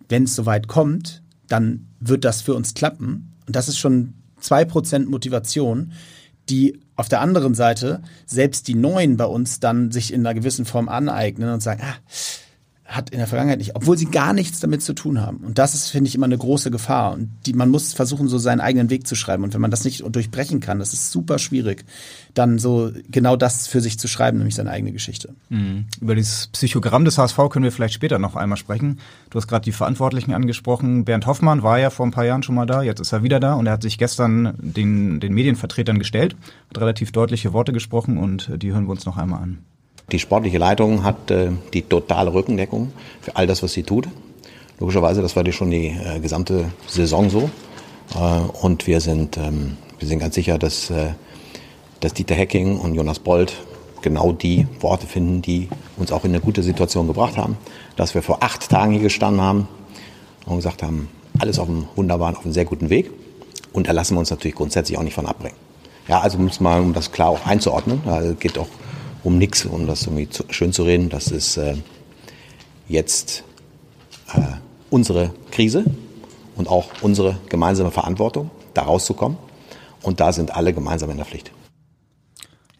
wenn 0.08 0.24
es 0.24 0.34
soweit 0.34 0.66
kommt, 0.66 1.22
dann 1.48 1.86
wird 2.00 2.24
das 2.24 2.42
für 2.42 2.54
uns 2.54 2.74
klappen. 2.74 3.32
Und 3.46 3.54
das 3.56 3.68
ist 3.68 3.78
schon 3.78 4.14
zwei 4.40 4.64
Prozent 4.64 5.10
Motivation, 5.10 5.92
die 6.48 6.80
auf 6.96 7.08
der 7.08 7.20
anderen 7.20 7.54
Seite 7.54 8.02
selbst 8.26 8.66
die 8.68 8.74
Neuen 8.74 9.16
bei 9.16 9.24
uns 9.24 9.60
dann 9.60 9.90
sich 9.90 10.12
in 10.12 10.26
einer 10.26 10.34
gewissen 10.34 10.64
Form 10.64 10.88
aneignen 10.88 11.50
und 11.50 11.62
sagen, 11.62 11.82
ah, 11.84 11.96
hat 12.90 13.10
in 13.10 13.18
der 13.18 13.28
Vergangenheit 13.28 13.58
nicht, 13.58 13.76
obwohl 13.76 13.96
sie 13.96 14.06
gar 14.06 14.32
nichts 14.32 14.58
damit 14.58 14.82
zu 14.82 14.94
tun 14.94 15.20
haben. 15.20 15.38
Und 15.38 15.58
das 15.58 15.74
ist, 15.74 15.90
finde 15.90 16.08
ich, 16.08 16.16
immer 16.16 16.26
eine 16.26 16.36
große 16.36 16.72
Gefahr. 16.72 17.12
Und 17.12 17.30
die, 17.46 17.52
man 17.52 17.70
muss 17.70 17.92
versuchen, 17.92 18.26
so 18.26 18.36
seinen 18.36 18.60
eigenen 18.60 18.90
Weg 18.90 19.06
zu 19.06 19.14
schreiben. 19.14 19.44
Und 19.44 19.54
wenn 19.54 19.60
man 19.60 19.70
das 19.70 19.84
nicht 19.84 20.02
durchbrechen 20.04 20.58
kann, 20.58 20.80
das 20.80 20.92
ist 20.92 21.12
super 21.12 21.38
schwierig, 21.38 21.84
dann 22.34 22.58
so 22.58 22.90
genau 23.08 23.36
das 23.36 23.68
für 23.68 23.80
sich 23.80 23.96
zu 24.00 24.08
schreiben, 24.08 24.38
nämlich 24.38 24.56
seine 24.56 24.70
eigene 24.70 24.90
Geschichte. 24.90 25.34
Mhm. 25.50 25.86
Über 26.00 26.16
dieses 26.16 26.48
Psychogramm 26.48 27.04
des 27.04 27.16
HSV 27.16 27.38
können 27.50 27.62
wir 27.62 27.70
vielleicht 27.70 27.94
später 27.94 28.18
noch 28.18 28.34
einmal 28.34 28.58
sprechen. 28.58 28.98
Du 29.30 29.38
hast 29.38 29.46
gerade 29.46 29.64
die 29.64 29.72
Verantwortlichen 29.72 30.34
angesprochen. 30.34 31.04
Bernd 31.04 31.26
Hoffmann 31.26 31.62
war 31.62 31.78
ja 31.78 31.90
vor 31.90 32.06
ein 32.06 32.10
paar 32.12 32.24
Jahren 32.24 32.42
schon 32.42 32.56
mal 32.56 32.66
da, 32.66 32.82
jetzt 32.82 33.00
ist 33.00 33.12
er 33.12 33.22
wieder 33.22 33.38
da 33.38 33.54
und 33.54 33.66
er 33.66 33.74
hat 33.74 33.82
sich 33.82 33.98
gestern 33.98 34.54
den, 34.60 35.20
den 35.20 35.32
Medienvertretern 35.32 36.00
gestellt, 36.00 36.34
hat 36.70 36.80
relativ 36.80 37.12
deutliche 37.12 37.52
Worte 37.52 37.72
gesprochen 37.72 38.18
und 38.18 38.50
die 38.56 38.72
hören 38.72 38.86
wir 38.86 38.92
uns 38.92 39.06
noch 39.06 39.16
einmal 39.16 39.42
an. 39.42 39.58
Die 40.12 40.18
sportliche 40.18 40.58
Leitung 40.58 41.04
hat 41.04 41.30
äh, 41.30 41.50
die 41.72 41.82
totale 41.82 42.32
Rückendeckung 42.32 42.92
für 43.20 43.36
all 43.36 43.46
das, 43.46 43.62
was 43.62 43.72
sie 43.72 43.84
tut. 43.84 44.08
Logischerweise, 44.80 45.22
das 45.22 45.36
war 45.36 45.44
die 45.44 45.52
schon 45.52 45.70
die 45.70 45.88
äh, 45.88 46.18
gesamte 46.20 46.72
Saison 46.86 47.30
so. 47.30 47.50
Äh, 48.14 48.18
und 48.62 48.86
wir 48.86 49.00
sind, 49.00 49.36
ähm, 49.36 49.76
wir 49.98 50.08
sind 50.08 50.18
ganz 50.18 50.34
sicher, 50.34 50.58
dass, 50.58 50.90
äh, 50.90 51.10
dass 52.00 52.14
Dieter 52.14 52.34
Hecking 52.34 52.78
und 52.78 52.94
Jonas 52.94 53.18
Bold 53.20 53.52
genau 54.02 54.32
die 54.32 54.66
Worte 54.80 55.06
finden, 55.06 55.42
die 55.42 55.68
uns 55.96 56.10
auch 56.10 56.24
in 56.24 56.30
eine 56.30 56.40
gute 56.40 56.62
Situation 56.62 57.06
gebracht 57.06 57.36
haben. 57.36 57.56
Dass 57.96 58.14
wir 58.14 58.22
vor 58.22 58.42
acht 58.42 58.68
Tagen 58.68 58.92
hier 58.92 59.02
gestanden 59.02 59.40
haben 59.40 59.68
und 60.46 60.56
gesagt 60.56 60.82
haben, 60.82 61.08
alles 61.38 61.58
auf 61.58 61.68
einem 61.68 61.86
wunderbaren, 61.94 62.36
auf 62.36 62.44
einem 62.44 62.54
sehr 62.54 62.64
guten 62.64 62.90
Weg. 62.90 63.10
Und 63.72 63.86
da 63.86 63.92
lassen 63.92 64.14
wir 64.14 64.20
uns 64.20 64.30
natürlich 64.30 64.56
grundsätzlich 64.56 64.98
auch 64.98 65.02
nicht 65.02 65.14
von 65.14 65.26
abbringen. 65.26 65.56
Ja, 66.08 66.20
also 66.20 66.38
muss 66.38 66.58
man, 66.58 66.82
um 66.82 66.92
das 66.94 67.12
klar 67.12 67.28
auch 67.28 67.46
einzuordnen, 67.46 68.00
da 68.04 68.32
geht 68.32 68.58
auch 68.58 68.66
um 69.22 69.38
nichts, 69.38 69.64
um 69.64 69.86
das 69.86 70.02
irgendwie 70.02 70.28
zu, 70.28 70.44
schön 70.50 70.72
zu 70.72 70.82
reden. 70.84 71.08
Das 71.08 71.28
ist 71.28 71.56
äh, 71.56 71.76
jetzt 72.88 73.44
äh, 74.34 74.40
unsere 74.90 75.32
Krise 75.50 75.84
und 76.56 76.68
auch 76.68 76.88
unsere 77.02 77.38
gemeinsame 77.48 77.90
Verantwortung, 77.90 78.50
da 78.74 78.82
rauszukommen. 78.82 79.38
Und 80.02 80.20
da 80.20 80.32
sind 80.32 80.54
alle 80.54 80.72
gemeinsam 80.72 81.10
in 81.10 81.18
der 81.18 81.26
Pflicht. 81.26 81.52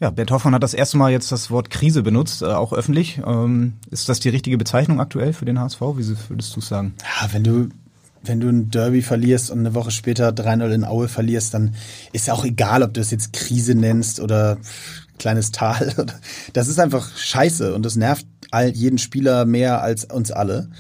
Ja, 0.01 0.09
Bert 0.09 0.31
Hoffmann 0.31 0.55
hat 0.55 0.63
das 0.63 0.73
erste 0.73 0.97
Mal 0.97 1.13
jetzt 1.13 1.31
das 1.31 1.51
Wort 1.51 1.69
Krise 1.69 2.03
benutzt, 2.03 2.41
äh, 2.41 2.47
auch 2.47 2.73
öffentlich. 2.73 3.21
Ähm, 3.27 3.75
ist 3.91 4.09
das 4.09 4.19
die 4.21 4.31
richtige 4.31 4.57
Bezeichnung 4.57 4.99
aktuell 4.99 5.35
für 5.35 5.45
den 5.45 5.61
HSV? 5.61 5.81
Wie 5.81 6.17
würdest 6.29 6.57
du 6.57 6.61
sagen? 6.63 6.95
Ja, 7.21 7.33
wenn 7.33 7.45
du 7.45 7.69
wenn 8.23 8.41
du 8.41 8.49
ein 8.49 8.71
Derby 8.71 9.03
verlierst 9.03 9.51
und 9.51 9.61
eine 9.61 9.75
Woche 9.75 9.91
später 9.91 10.29
3-0 10.29 10.71
in 10.71 10.85
Aue 10.85 11.09
verlierst, 11.09 11.55
dann 11.55 11.75
ist 12.13 12.27
ja 12.27 12.35
auch 12.35 12.45
egal, 12.45 12.83
ob 12.83 12.93
du 12.93 13.01
es 13.01 13.11
jetzt 13.11 13.33
Krise 13.33 13.75
nennst 13.75 14.21
oder 14.21 14.59
kleines 15.21 15.53
Tal. 15.53 15.95
Das 16.53 16.67
ist 16.67 16.81
einfach 16.81 17.17
scheiße 17.17 17.75
und 17.75 17.85
das 17.85 17.95
nervt 17.95 18.27
all, 18.51 18.71
jeden 18.71 18.99
Spieler 18.99 19.45
mehr 19.45 19.83
als 19.83 20.05
uns 20.05 20.33
alle. 20.33 20.71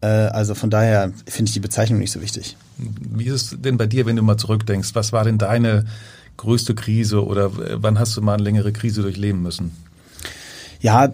Äh, 0.00 0.06
also 0.06 0.54
von 0.54 0.70
daher 0.70 1.12
finde 1.26 1.48
ich 1.48 1.54
die 1.54 1.60
Bezeichnung 1.60 1.98
nicht 1.98 2.12
so 2.12 2.22
wichtig. 2.22 2.56
Wie 2.78 3.24
ist 3.24 3.52
es 3.52 3.60
denn 3.60 3.76
bei 3.76 3.86
dir, 3.86 4.06
wenn 4.06 4.16
du 4.16 4.22
mal 4.22 4.36
zurückdenkst? 4.36 4.90
Was 4.94 5.12
war 5.12 5.24
denn 5.24 5.38
deine 5.38 5.86
größte 6.36 6.74
Krise 6.74 7.24
oder 7.24 7.50
wann 7.82 7.98
hast 7.98 8.16
du 8.16 8.22
mal 8.22 8.34
eine 8.34 8.42
längere 8.42 8.72
Krise 8.72 9.02
durchleben 9.02 9.42
müssen? 9.42 9.72
Ja, 10.80 11.12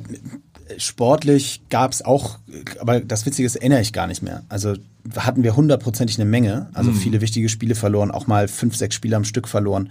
sportlich 0.76 1.62
gab 1.70 1.92
es 1.92 2.04
auch, 2.04 2.38
aber 2.80 3.00
das 3.00 3.24
Witzige 3.24 3.46
ist, 3.46 3.56
erinnere 3.56 3.80
ich 3.80 3.92
gar 3.92 4.08
nicht 4.08 4.22
mehr. 4.22 4.42
Also 4.48 4.74
hatten 5.16 5.44
wir 5.44 5.56
hundertprozentig 5.56 6.18
eine 6.18 6.28
Menge, 6.28 6.68
also 6.74 6.90
mhm. 6.90 6.96
viele 6.96 7.20
wichtige 7.20 7.48
Spiele 7.48 7.74
verloren, 7.74 8.10
auch 8.10 8.26
mal 8.26 8.48
fünf, 8.48 8.76
sechs 8.76 8.94
Spiele 8.94 9.16
am 9.16 9.24
Stück 9.24 9.48
verloren. 9.48 9.90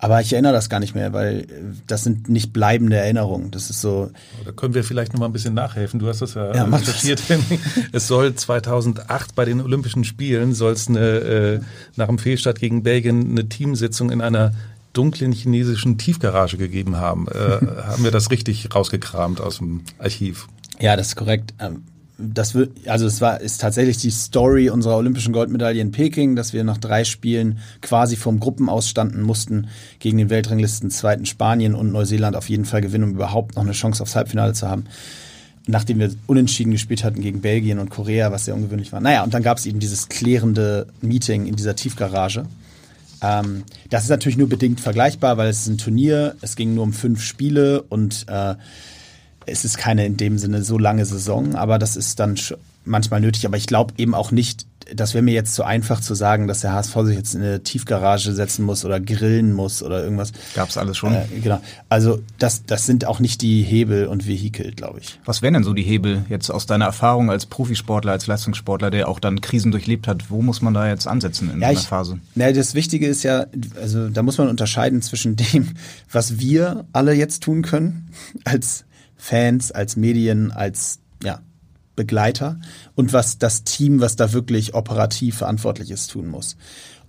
Aber 0.00 0.20
ich 0.20 0.32
erinnere 0.32 0.52
das 0.52 0.68
gar 0.68 0.78
nicht 0.78 0.94
mehr, 0.94 1.12
weil 1.12 1.40
äh, 1.40 1.46
das 1.86 2.04
sind 2.04 2.28
nicht 2.28 2.52
bleibende 2.52 2.96
Erinnerungen. 2.96 3.50
Das 3.50 3.68
ist 3.68 3.80
so. 3.80 4.10
Da 4.44 4.52
können 4.52 4.74
wir 4.74 4.84
vielleicht 4.84 5.12
noch 5.12 5.20
mal 5.20 5.26
ein 5.26 5.32
bisschen 5.32 5.54
nachhelfen. 5.54 5.98
Du 5.98 6.06
hast 6.06 6.22
das 6.22 6.34
ja, 6.34 6.54
ja 6.54 6.64
recherchiert. 6.64 7.22
es 7.92 8.06
soll 8.06 8.34
2008 8.34 9.34
bei 9.34 9.44
den 9.44 9.60
Olympischen 9.60 10.04
Spielen 10.04 10.54
soll 10.54 10.72
es 10.72 10.88
eine 10.88 11.00
äh, 11.00 11.60
nach 11.96 12.06
dem 12.06 12.18
Fehlstart 12.18 12.60
gegen 12.60 12.84
Belgien 12.84 13.30
eine 13.30 13.48
Teamsitzung 13.48 14.10
in 14.10 14.20
einer 14.20 14.52
dunklen 14.92 15.32
chinesischen 15.32 15.98
Tiefgarage 15.98 16.56
gegeben 16.56 16.96
haben. 16.96 17.26
Äh, 17.28 17.32
haben 17.82 18.04
wir 18.04 18.12
das 18.12 18.30
richtig 18.30 18.72
rausgekramt 18.74 19.40
aus 19.40 19.58
dem 19.58 19.82
Archiv? 19.98 20.46
Ja, 20.80 20.96
das 20.96 21.08
ist 21.08 21.16
korrekt. 21.16 21.54
Ähm, 21.58 21.82
das 22.18 22.54
wird, 22.54 22.88
also 22.88 23.06
es 23.06 23.20
war, 23.20 23.40
ist 23.40 23.60
tatsächlich 23.60 23.98
die 23.98 24.10
Story 24.10 24.70
unserer 24.70 24.96
olympischen 24.96 25.32
Goldmedaille 25.32 25.80
in 25.80 25.92
Peking, 25.92 26.34
dass 26.34 26.52
wir 26.52 26.64
nach 26.64 26.78
drei 26.78 27.04
Spielen 27.04 27.58
quasi 27.80 28.16
vom 28.16 28.40
Gruppenaus 28.40 28.88
standen 28.88 29.22
mussten, 29.22 29.68
gegen 30.00 30.18
den 30.18 30.28
Weltranglisten 30.28 30.90
zweiten 30.90 31.26
Spanien 31.26 31.76
und 31.76 31.92
Neuseeland 31.92 32.34
auf 32.34 32.48
jeden 32.48 32.64
Fall 32.64 32.80
gewinnen, 32.80 33.04
um 33.04 33.10
überhaupt 33.10 33.54
noch 33.54 33.62
eine 33.62 33.72
Chance 33.72 34.02
aufs 34.02 34.16
Halbfinale 34.16 34.52
zu 34.52 34.68
haben. 34.68 34.86
Nachdem 35.68 36.00
wir 36.00 36.10
unentschieden 36.26 36.72
gespielt 36.72 37.04
hatten 37.04 37.20
gegen 37.20 37.40
Belgien 37.40 37.78
und 37.78 37.90
Korea, 37.90 38.32
was 38.32 38.46
sehr 38.46 38.54
ungewöhnlich 38.54 38.92
war. 38.92 39.00
Naja, 39.00 39.22
und 39.22 39.32
dann 39.32 39.42
gab 39.42 39.58
es 39.58 39.66
eben 39.66 39.78
dieses 39.78 40.08
klärende 40.08 40.88
Meeting 41.00 41.46
in 41.46 41.54
dieser 41.54 41.76
Tiefgarage. 41.76 42.46
Ähm, 43.20 43.62
das 43.90 44.04
ist 44.04 44.08
natürlich 44.08 44.38
nur 44.38 44.48
bedingt 44.48 44.80
vergleichbar, 44.80 45.36
weil 45.36 45.48
es 45.48 45.60
ist 45.60 45.68
ein 45.68 45.78
Turnier, 45.78 46.34
es 46.40 46.56
ging 46.56 46.74
nur 46.74 46.84
um 46.84 46.92
fünf 46.92 47.22
Spiele 47.22 47.82
und 47.82 48.26
äh, 48.28 48.54
es 49.50 49.64
ist 49.64 49.78
keine 49.78 50.06
in 50.06 50.16
dem 50.16 50.38
Sinne 50.38 50.62
so 50.62 50.78
lange 50.78 51.04
Saison, 51.04 51.54
aber 51.54 51.78
das 51.78 51.96
ist 51.96 52.20
dann 52.20 52.36
manchmal 52.84 53.20
nötig. 53.20 53.46
Aber 53.46 53.56
ich 53.56 53.66
glaube 53.66 53.94
eben 53.98 54.14
auch 54.14 54.30
nicht, 54.30 54.66
das 54.94 55.14
wäre 55.14 55.22
mir 55.22 55.34
jetzt 55.34 55.54
zu 55.54 55.64
einfach 55.64 56.00
zu 56.00 56.14
sagen, 56.14 56.48
dass 56.48 56.60
der 56.60 56.72
HSV 56.72 56.96
sich 57.04 57.16
jetzt 57.16 57.34
in 57.34 57.42
eine 57.42 57.62
Tiefgarage 57.62 58.32
setzen 58.32 58.64
muss 58.64 58.84
oder 58.84 59.00
grillen 59.00 59.52
muss 59.52 59.82
oder 59.82 60.02
irgendwas. 60.02 60.32
Gab's 60.54 60.76
alles 60.76 60.96
schon. 60.96 61.14
Äh, 61.14 61.26
genau. 61.42 61.60
Also 61.88 62.20
das, 62.38 62.64
das 62.64 62.86
sind 62.86 63.04
auch 63.04 63.20
nicht 63.20 63.42
die 63.42 63.62
Hebel 63.62 64.06
und 64.06 64.26
Vehikel, 64.26 64.72
glaube 64.72 65.00
ich. 65.00 65.18
Was 65.24 65.42
wären 65.42 65.54
denn 65.54 65.64
so 65.64 65.74
die 65.74 65.82
Hebel 65.82 66.24
jetzt 66.28 66.50
aus 66.50 66.66
deiner 66.66 66.86
Erfahrung 66.86 67.30
als 67.30 67.46
Profisportler, 67.46 68.12
als 68.12 68.26
Leistungssportler, 68.26 68.90
der 68.90 69.08
auch 69.08 69.20
dann 69.20 69.40
Krisen 69.40 69.70
durchlebt 69.70 70.08
hat? 70.08 70.30
Wo 70.30 70.40
muss 70.42 70.62
man 70.62 70.74
da 70.74 70.88
jetzt 70.88 71.06
ansetzen 71.06 71.50
in 71.52 71.60
ja, 71.60 71.68
einer 71.68 71.78
Phase? 71.78 72.18
Ja, 72.34 72.50
das 72.52 72.74
Wichtige 72.74 73.06
ist 73.06 73.22
ja, 73.22 73.46
also 73.80 74.08
da 74.08 74.22
muss 74.22 74.38
man 74.38 74.48
unterscheiden 74.48 75.02
zwischen 75.02 75.36
dem, 75.52 75.74
was 76.10 76.38
wir 76.38 76.86
alle 76.92 77.12
jetzt 77.12 77.42
tun 77.42 77.62
können 77.62 78.08
als 78.44 78.84
Fans, 79.18 79.72
als 79.72 79.96
Medien, 79.96 80.52
als 80.52 81.00
ja, 81.22 81.42
Begleiter 81.96 82.60
und 82.94 83.12
was 83.12 83.38
das 83.38 83.64
Team, 83.64 84.00
was 84.00 84.16
da 84.16 84.32
wirklich 84.32 84.74
operativ 84.74 85.38
verantwortlich 85.38 85.90
ist, 85.90 86.10
tun 86.12 86.28
muss. 86.28 86.56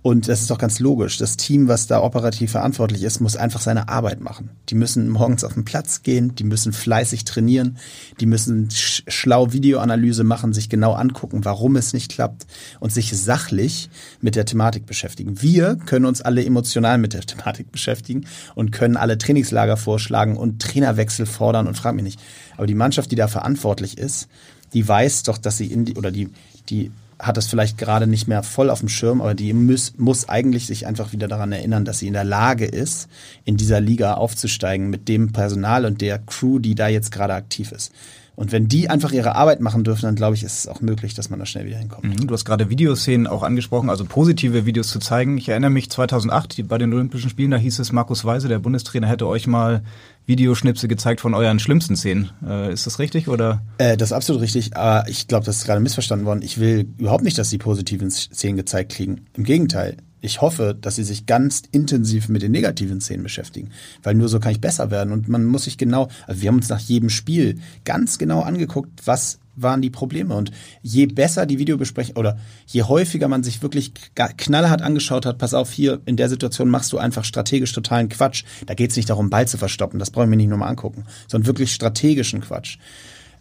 Und 0.02 0.28
das 0.28 0.40
ist 0.40 0.50
doch 0.50 0.56
ganz 0.56 0.80
logisch. 0.80 1.18
Das 1.18 1.36
Team, 1.36 1.68
was 1.68 1.86
da 1.86 2.02
operativ 2.02 2.52
verantwortlich 2.52 3.02
ist, 3.02 3.20
muss 3.20 3.36
einfach 3.36 3.60
seine 3.60 3.90
Arbeit 3.90 4.20
machen. 4.20 4.48
Die 4.70 4.74
müssen 4.74 5.10
morgens 5.10 5.44
auf 5.44 5.52
den 5.52 5.66
Platz 5.66 6.02
gehen, 6.02 6.34
die 6.34 6.44
müssen 6.44 6.72
fleißig 6.72 7.26
trainieren, 7.26 7.76
die 8.18 8.24
müssen 8.24 8.70
sch 8.70 9.02
schlau 9.08 9.52
Videoanalyse 9.52 10.24
machen, 10.24 10.54
sich 10.54 10.70
genau 10.70 10.94
angucken, 10.94 11.44
warum 11.44 11.76
es 11.76 11.92
nicht 11.92 12.10
klappt 12.10 12.46
und 12.80 12.92
sich 12.92 13.14
sachlich 13.14 13.90
mit 14.22 14.36
der 14.36 14.46
Thematik 14.46 14.86
beschäftigen. 14.86 15.42
Wir 15.42 15.76
können 15.76 16.06
uns 16.06 16.22
alle 16.22 16.44
emotional 16.46 16.96
mit 16.96 17.12
der 17.12 17.20
Thematik 17.20 17.70
beschäftigen 17.70 18.24
und 18.54 18.72
können 18.72 18.96
alle 18.96 19.18
Trainingslager 19.18 19.76
vorschlagen 19.76 20.38
und 20.38 20.62
Trainerwechsel 20.62 21.26
fordern 21.26 21.66
und 21.66 21.76
frag 21.76 21.94
mich 21.94 22.04
nicht. 22.04 22.20
Aber 22.56 22.66
die 22.66 22.74
Mannschaft, 22.74 23.10
die 23.10 23.16
da 23.16 23.28
verantwortlich 23.28 23.98
ist, 23.98 24.28
die 24.72 24.86
weiß 24.86 25.24
doch, 25.24 25.36
dass 25.36 25.58
sie 25.58 25.66
in 25.66 25.84
die, 25.84 25.96
oder 25.96 26.10
die, 26.10 26.30
die 26.70 26.90
hat 27.20 27.36
das 27.36 27.46
vielleicht 27.46 27.78
gerade 27.78 28.06
nicht 28.06 28.28
mehr 28.28 28.42
voll 28.42 28.70
auf 28.70 28.80
dem 28.80 28.88
Schirm, 28.88 29.20
aber 29.20 29.34
die 29.34 29.52
muss, 29.52 29.94
muss 29.98 30.28
eigentlich 30.28 30.66
sich 30.66 30.86
einfach 30.86 31.12
wieder 31.12 31.28
daran 31.28 31.52
erinnern, 31.52 31.84
dass 31.84 31.98
sie 31.98 32.06
in 32.06 32.14
der 32.14 32.24
Lage 32.24 32.64
ist, 32.64 33.08
in 33.44 33.56
dieser 33.56 33.80
Liga 33.80 34.14
aufzusteigen 34.14 34.90
mit 34.90 35.08
dem 35.08 35.32
Personal 35.32 35.84
und 35.84 36.00
der 36.00 36.18
Crew, 36.18 36.58
die 36.58 36.74
da 36.74 36.88
jetzt 36.88 37.12
gerade 37.12 37.34
aktiv 37.34 37.72
ist. 37.72 37.92
Und 38.40 38.52
wenn 38.52 38.68
die 38.68 38.88
einfach 38.88 39.12
ihre 39.12 39.34
Arbeit 39.34 39.60
machen 39.60 39.84
dürfen, 39.84 40.06
dann 40.06 40.14
glaube 40.14 40.34
ich, 40.34 40.42
ist 40.44 40.60
es 40.60 40.66
auch 40.66 40.80
möglich, 40.80 41.12
dass 41.12 41.28
man 41.28 41.38
da 41.38 41.44
schnell 41.44 41.66
wieder 41.66 41.76
hinkommt. 41.76 42.04
Mhm, 42.04 42.26
du 42.26 42.32
hast 42.32 42.46
gerade 42.46 42.70
Videoszenen 42.70 43.26
auch 43.26 43.42
angesprochen, 43.42 43.90
also 43.90 44.06
positive 44.06 44.64
Videos 44.64 44.88
zu 44.88 44.98
zeigen. 44.98 45.36
Ich 45.36 45.50
erinnere 45.50 45.68
mich 45.68 45.90
2008 45.90 46.66
bei 46.66 46.78
den 46.78 46.90
Olympischen 46.94 47.28
Spielen, 47.28 47.50
da 47.50 47.58
hieß 47.58 47.78
es, 47.80 47.92
Markus 47.92 48.24
Weise, 48.24 48.48
der 48.48 48.58
Bundestrainer, 48.58 49.08
hätte 49.08 49.26
euch 49.26 49.46
mal 49.46 49.82
Videoschnipse 50.24 50.88
gezeigt 50.88 51.20
von 51.20 51.34
euren 51.34 51.58
schlimmsten 51.58 51.96
Szenen. 51.96 52.30
Äh, 52.42 52.72
ist 52.72 52.86
das 52.86 52.98
richtig 52.98 53.28
oder? 53.28 53.60
Äh, 53.76 53.98
das 53.98 54.08
ist 54.08 54.14
absolut 54.14 54.40
richtig. 54.40 54.74
Aber 54.74 55.06
ich 55.10 55.28
glaube, 55.28 55.44
das 55.44 55.58
ist 55.58 55.66
gerade 55.66 55.80
missverstanden 55.82 56.24
worden. 56.24 56.40
Ich 56.40 56.58
will 56.58 56.88
überhaupt 56.96 57.24
nicht, 57.24 57.36
dass 57.36 57.50
die 57.50 57.58
positiven 57.58 58.10
Szenen 58.10 58.56
gezeigt 58.56 58.92
kriegen. 58.92 59.26
Im 59.34 59.44
Gegenteil. 59.44 59.98
Ich 60.20 60.40
hoffe, 60.40 60.76
dass 60.78 60.96
sie 60.96 61.04
sich 61.04 61.26
ganz 61.26 61.62
intensiv 61.72 62.28
mit 62.28 62.42
den 62.42 62.52
negativen 62.52 63.00
Szenen 63.00 63.22
beschäftigen, 63.22 63.70
weil 64.02 64.14
nur 64.14 64.28
so 64.28 64.40
kann 64.40 64.52
ich 64.52 64.60
besser 64.60 64.90
werden. 64.90 65.12
Und 65.12 65.28
man 65.28 65.44
muss 65.44 65.64
sich 65.64 65.78
genau, 65.78 66.08
also 66.26 66.42
wir 66.42 66.48
haben 66.48 66.56
uns 66.56 66.68
nach 66.68 66.80
jedem 66.80 67.10
Spiel 67.10 67.58
ganz 67.84 68.18
genau 68.18 68.42
angeguckt, 68.42 69.06
was 69.06 69.38
waren 69.56 69.82
die 69.82 69.90
Probleme. 69.90 70.34
Und 70.34 70.50
je 70.82 71.06
besser 71.06 71.46
die 71.46 71.58
Videobesprechung 71.58 72.16
oder 72.16 72.38
je 72.66 72.82
häufiger 72.82 73.28
man 73.28 73.42
sich 73.42 73.62
wirklich 73.62 73.92
knallhart 74.14 74.82
angeschaut 74.82 75.26
hat, 75.26 75.38
pass 75.38 75.54
auf, 75.54 75.70
hier 75.72 76.00
in 76.06 76.16
der 76.16 76.28
Situation 76.28 76.68
machst 76.68 76.92
du 76.92 76.98
einfach 76.98 77.24
strategisch 77.24 77.72
totalen 77.72 78.08
Quatsch. 78.08 78.44
Da 78.66 78.74
geht 78.74 78.90
es 78.90 78.96
nicht 78.96 79.10
darum, 79.10 79.30
Ball 79.30 79.48
zu 79.48 79.58
verstoppen, 79.58 79.98
das 79.98 80.10
brauchen 80.10 80.30
wir 80.30 80.36
nicht 80.36 80.48
nur 80.48 80.58
mal 80.58 80.68
angucken, 80.68 81.04
sondern 81.28 81.46
wirklich 81.46 81.72
strategischen 81.72 82.40
Quatsch. 82.40 82.78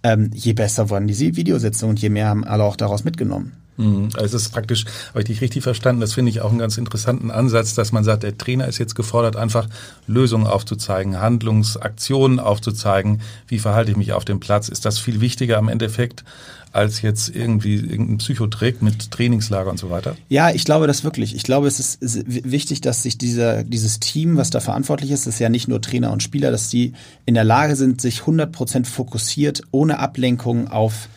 Ähm, 0.02 0.32
je 0.34 0.54
besser 0.54 0.90
wurden 0.90 1.08
diese 1.08 1.36
Videositzungen 1.36 1.96
und 1.96 2.02
je 2.02 2.10
mehr 2.10 2.28
haben 2.28 2.46
alle 2.46 2.64
auch 2.64 2.78
daraus 2.78 3.04
mitgenommen. 3.04 3.54
Mhm. 3.80 4.10
Also 4.14 4.36
es 4.36 4.44
ist 4.44 4.52
praktisch, 4.52 4.86
habe 5.10 5.20
ich 5.20 5.26
dich 5.26 5.42
richtig 5.42 5.64
verstanden, 5.64 6.02
das 6.02 6.14
finde 6.14 6.30
ich 6.32 6.42
auch 6.42 6.50
einen 6.50 6.60
ganz 6.60 6.78
interessanten 6.78 7.32
Ansatz, 7.32 7.76
dass 7.76 7.94
man 7.94 8.04
sagt, 8.04 8.24
der 8.24 8.38
Trainer 8.38 8.68
ist 8.68 8.78
jetzt 8.78 8.94
gefordert, 8.94 9.38
einfach 9.38 9.70
Lösungen 10.06 10.48
aufzuzeigen, 10.48 11.22
Handlungsaktionen 11.22 12.40
aufzuzeigen, 12.40 13.22
wie 13.48 13.58
verhalte 13.58 13.92
ich 13.92 13.98
mich 13.98 14.12
auf 14.12 14.26
dem 14.26 14.42
Platz. 14.42 14.68
Ist 14.68 14.86
das 14.86 15.00
viel 15.00 15.22
wichtiger 15.22 15.58
am 15.58 15.70
Endeffekt 15.70 16.26
als 16.72 17.02
jetzt 17.02 17.34
irgendwie 17.34 17.76
irgendein 17.76 18.18
Psychotrick 18.20 18.82
mit 18.82 19.12
Trainingslager 19.12 19.72
und 19.72 19.80
so 19.80 19.90
weiter? 19.90 20.16
Ja, 20.28 20.52
ich 20.52 20.66
glaube 20.66 20.86
das 20.86 21.04
wirklich. 21.04 21.34
Ich 21.34 21.44
glaube, 21.44 21.68
es 21.68 21.80
ist, 21.80 22.26
wichtig, 22.28 22.82
dass 22.82 23.02
sich 23.02 23.18
dieser, 23.18 23.64
dieses 23.64 24.00
Team, 24.00 24.38
was 24.38 24.50
da 24.50 24.60
verantwortlich 24.60 25.12
ist, 25.12 25.26
das 25.26 25.36
ist 25.36 25.40
ja 25.40 25.50
nicht 25.50 25.68
nur 25.68 25.82
Trainer 25.82 26.12
und 26.12 26.22
Spieler, 26.22 26.52
dass 26.52 26.70
die 26.70 26.94
in 27.26 27.34
der 27.34 27.46
Lage 27.46 27.76
sind, 27.76 28.02
sich 28.02 28.22
100% 28.22 28.86
fokussiert, 28.86 29.64
ohne 29.72 30.00
Ablenkung 30.00 30.68
auf 30.68 31.08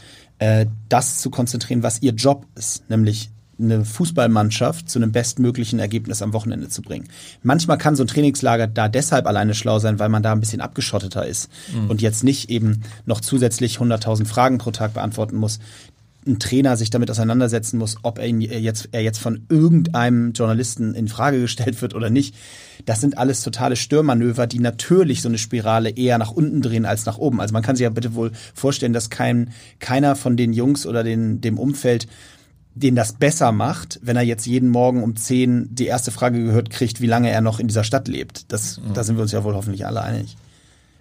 äh, 0.42 0.66
das 0.88 1.18
zu 1.18 1.30
konzentrieren, 1.30 1.84
was 1.84 2.02
ihr 2.02 2.14
Job 2.14 2.46
ist, 2.56 2.90
nämlich 2.90 3.30
eine 3.60 3.84
Fußballmannschaft 3.84 4.90
zu 4.90 4.98
einem 4.98 5.12
bestmöglichen 5.12 5.78
Ergebnis 5.78 6.20
am 6.20 6.32
Wochenende 6.32 6.68
zu 6.68 6.82
bringen. 6.82 7.06
Manchmal 7.44 7.78
kann 7.78 7.94
so 7.94 8.02
ein 8.02 8.08
Trainingslager 8.08 8.66
da 8.66 8.88
deshalb 8.88 9.26
alleine 9.26 9.54
schlau 9.54 9.78
sein, 9.78 10.00
weil 10.00 10.08
man 10.08 10.24
da 10.24 10.32
ein 10.32 10.40
bisschen 10.40 10.60
abgeschotteter 10.60 11.24
ist 11.24 11.48
mhm. 11.72 11.90
und 11.90 12.02
jetzt 12.02 12.24
nicht 12.24 12.50
eben 12.50 12.82
noch 13.06 13.20
zusätzlich 13.20 13.76
100.000 13.76 14.26
Fragen 14.26 14.58
pro 14.58 14.72
Tag 14.72 14.94
beantworten 14.94 15.36
muss, 15.36 15.60
ein 16.26 16.38
Trainer 16.38 16.76
sich 16.76 16.90
damit 16.90 17.10
auseinandersetzen 17.10 17.78
muss, 17.78 17.96
ob 18.02 18.18
er 18.18 18.28
jetzt, 18.28 18.88
er 18.92 19.02
jetzt 19.02 19.18
von 19.18 19.44
irgendeinem 19.48 20.32
Journalisten 20.32 20.94
in 20.94 21.08
Frage 21.08 21.40
gestellt 21.40 21.82
wird 21.82 21.94
oder 21.94 22.10
nicht. 22.10 22.34
Das 22.84 23.00
sind 23.00 23.18
alles 23.18 23.42
totale 23.42 23.76
Störmanöver, 23.76 24.46
die 24.46 24.58
natürlich 24.58 25.22
so 25.22 25.28
eine 25.28 25.38
Spirale 25.38 25.90
eher 25.90 26.18
nach 26.18 26.30
unten 26.30 26.62
drehen 26.62 26.86
als 26.86 27.06
nach 27.06 27.18
oben. 27.18 27.40
Also 27.40 27.52
man 27.52 27.62
kann 27.62 27.76
sich 27.76 27.84
ja 27.84 27.90
bitte 27.90 28.14
wohl 28.14 28.32
vorstellen, 28.54 28.92
dass 28.92 29.10
kein, 29.10 29.50
keiner 29.80 30.16
von 30.16 30.36
den 30.36 30.52
Jungs 30.52 30.86
oder 30.86 31.02
den, 31.02 31.40
dem 31.40 31.58
Umfeld 31.58 32.06
den 32.74 32.96
das 32.96 33.12
besser 33.12 33.52
macht, 33.52 34.00
wenn 34.02 34.16
er 34.16 34.22
jetzt 34.22 34.46
jeden 34.46 34.70
Morgen 34.70 35.02
um 35.02 35.14
10 35.14 35.74
die 35.74 35.86
erste 35.86 36.10
Frage 36.10 36.42
gehört 36.42 36.70
kriegt, 36.70 37.02
wie 37.02 37.06
lange 37.06 37.30
er 37.30 37.42
noch 37.42 37.60
in 37.60 37.68
dieser 37.68 37.84
Stadt 37.84 38.08
lebt. 38.08 38.50
Das, 38.50 38.78
mhm. 38.78 38.94
Da 38.94 39.04
sind 39.04 39.16
wir 39.16 39.22
uns 39.22 39.32
ja 39.32 39.44
wohl 39.44 39.54
hoffentlich 39.54 39.84
alle 39.84 40.02
einig. 40.02 40.36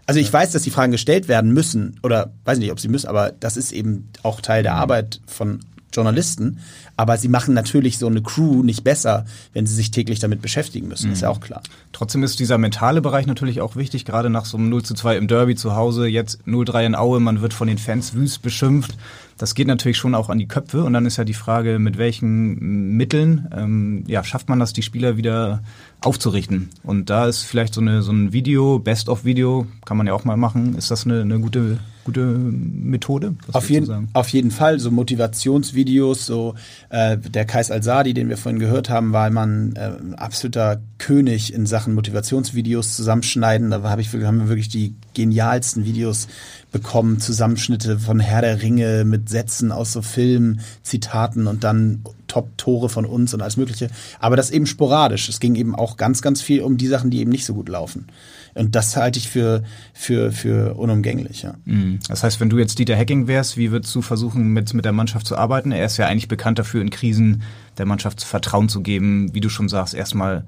Also 0.06 0.20
ich 0.20 0.32
weiß, 0.32 0.52
dass 0.52 0.64
die 0.64 0.72
Fragen 0.72 0.92
gestellt 0.92 1.28
werden 1.28 1.52
müssen 1.52 2.00
oder 2.04 2.34
weiß 2.46 2.58
nicht, 2.60 2.72
ob 2.72 2.80
sie 2.80 2.90
müssen, 2.90 3.08
aber 3.08 3.32
das 3.32 3.58
ist 3.58 3.72
eben 3.72 4.10
auch 4.24 4.42
Teil 4.42 4.64
der 4.64 4.76
Arbeit 4.76 5.22
von 5.28 5.60
Journalisten. 5.94 6.60
Aber 6.98 7.18
sie 7.18 7.30
machen 7.30 7.54
natürlich 7.54 7.98
so 7.98 8.08
eine 8.08 8.22
Crew 8.22 8.64
nicht 8.64 8.84
besser, 8.84 9.26
wenn 9.54 9.66
sie 9.66 9.74
sich 9.74 9.92
täglich 9.92 10.20
damit 10.20 10.42
beschäftigen 10.42 10.88
müssen. 10.88 11.08
Mhm. 11.08 11.14
Ist 11.14 11.22
ja 11.22 11.30
auch 11.30 11.40
klar. 11.40 11.62
Trotzdem 11.94 12.24
ist 12.24 12.40
dieser 12.40 12.58
mentale 12.58 13.02
Bereich 13.02 13.26
natürlich 13.26 13.62
auch 13.62 13.76
wichtig, 13.76 14.06
gerade 14.06 14.30
nach 14.30 14.46
so 14.46 14.58
einem 14.58 14.70
0 14.70 14.84
zu 14.84 14.94
2 14.94 15.18
im 15.18 15.28
Derby 15.28 15.56
zu 15.56 15.76
Hause, 15.76 16.08
jetzt 16.08 16.40
0-3 16.46 16.86
in 16.86 16.96
Aue, 16.96 17.20
man 17.20 17.42
wird 17.42 17.54
von 17.54 17.68
den 17.68 17.78
Fans 17.78 18.14
wüst 18.14 18.42
beschimpft. 18.42 18.96
Das 19.42 19.56
geht 19.56 19.66
natürlich 19.66 19.98
schon 19.98 20.14
auch 20.14 20.30
an 20.30 20.38
die 20.38 20.48
Köpfe 20.48 20.84
und 20.84 20.94
dann 20.94 21.08
ist 21.08 21.18
ja 21.18 21.24
die 21.24 21.34
Frage, 21.34 21.80
mit 21.80 21.98
welchen 21.98 22.96
Mitteln 22.96 23.50
ähm, 23.52 24.04
ja, 24.06 24.24
schafft 24.24 24.50
man 24.50 24.60
das, 24.60 24.72
die 24.72 24.84
Spieler 24.84 25.18
wieder 25.18 25.64
aufzurichten. 26.00 26.70
Und 26.84 27.10
da 27.10 27.26
ist 27.26 27.42
vielleicht 27.42 27.74
so, 27.74 27.82
eine, 27.82 28.04
so 28.04 28.12
ein 28.12 28.34
Video, 28.34 28.78
Best-of-Video, 28.78 29.66
kann 29.84 29.98
man 29.98 30.06
ja 30.06 30.14
auch 30.14 30.26
mal 30.26 30.38
machen. 30.38 30.76
Ist 30.76 30.92
das 30.92 31.06
eine, 31.06 31.22
eine 31.22 31.40
gute, 31.40 31.80
gute 32.04 32.24
Methode? 32.24 33.34
Auf 33.52 33.72
jeden, 33.72 34.10
auf 34.14 34.30
jeden 34.30 34.52
Fall, 34.52 34.80
so 34.80 34.92
Motivationsvideos, 34.92 36.28
so 36.28 36.54
äh, 36.90 37.18
der 37.18 37.46
Kais 37.46 37.72
Al-Sadi, 37.72 38.14
den 38.14 38.30
wir 38.30 38.38
vorhin 38.38 38.60
gehört 38.60 38.92
haben, 38.92 39.12
war 39.12 39.32
man 39.32 39.74
äh, 39.76 39.92
absoluter 40.18 40.82
König 41.00 41.52
in 41.52 41.66
Sachen 41.66 41.96
Motivationsvideos 41.96 42.96
zusammenschneiden. 42.96 43.72
Da 43.72 43.82
hab 43.82 43.98
ich, 43.98 44.14
haben 44.14 44.40
wir 44.40 44.50
wirklich 44.50 44.70
die 44.70 44.94
genialsten 45.14 45.86
Videos 45.86 46.28
bekommen, 46.72 47.20
Zusammenschnitte 47.20 48.00
von 48.00 48.20
Herr 48.20 48.42
der 48.42 48.62
Ringe 48.62 49.04
mit 49.06 49.30
Sätzen 49.30 49.72
aus 49.72 49.92
so 49.92 50.02
Filmen, 50.02 50.62
Zitaten 50.84 51.48
und 51.48 51.64
dann 51.64 52.04
Top-Tore 52.28 52.88
von 52.88 53.06
uns 53.06 53.34
und 53.34 53.42
alles 53.42 53.58
Mögliche. 53.58 53.90
Aber 54.20 54.38
das 54.38 54.52
eben 54.52 54.66
sporadisch. 54.66 55.28
Es 55.28 55.42
ging 55.42 55.56
eben 55.56 55.76
auch 55.76 55.98
ganz, 55.98 56.22
ganz 56.22 56.42
viel 56.42 56.62
um 56.62 56.78
die 56.78 56.88
Sachen, 56.88 57.10
die 57.10 57.20
eben 57.20 57.32
nicht 57.32 57.46
so 57.46 57.54
gut 57.54 57.68
laufen. 57.68 58.08
Und 58.54 58.76
das 58.76 58.96
halte 58.96 59.20
ich 59.20 59.30
für, 59.30 59.64
für, 59.94 60.32
für 60.32 60.76
unumgänglich, 60.76 61.44
ja. 61.44 61.56
Mhm. 61.66 62.00
Das 62.08 62.24
heißt, 62.24 62.40
wenn 62.40 62.50
du 62.50 62.58
jetzt 62.58 62.80
Dieter 62.80 62.96
Hecking 62.96 63.28
wärst, 63.28 63.58
wie 63.58 63.72
würdest 63.72 63.94
du 63.94 64.02
versuchen, 64.02 64.54
mit, 64.54 64.74
mit 64.74 64.86
der 64.86 64.94
Mannschaft 64.94 65.28
zu 65.28 65.38
arbeiten? 65.38 65.72
Er 65.72 65.86
ist 65.86 65.98
ja 65.98 66.08
eigentlich 66.08 66.30
bekannt 66.30 66.60
dafür, 66.60 66.82
in 66.82 66.90
Krisen 66.90 67.44
der 67.78 67.86
Mannschaft 67.86 68.24
Vertrauen 68.24 68.70
zu 68.70 68.82
geben, 68.82 69.34
wie 69.34 69.42
du 69.42 69.50
schon 69.50 69.70
sagst, 69.70 69.94
erstmal 69.94 70.46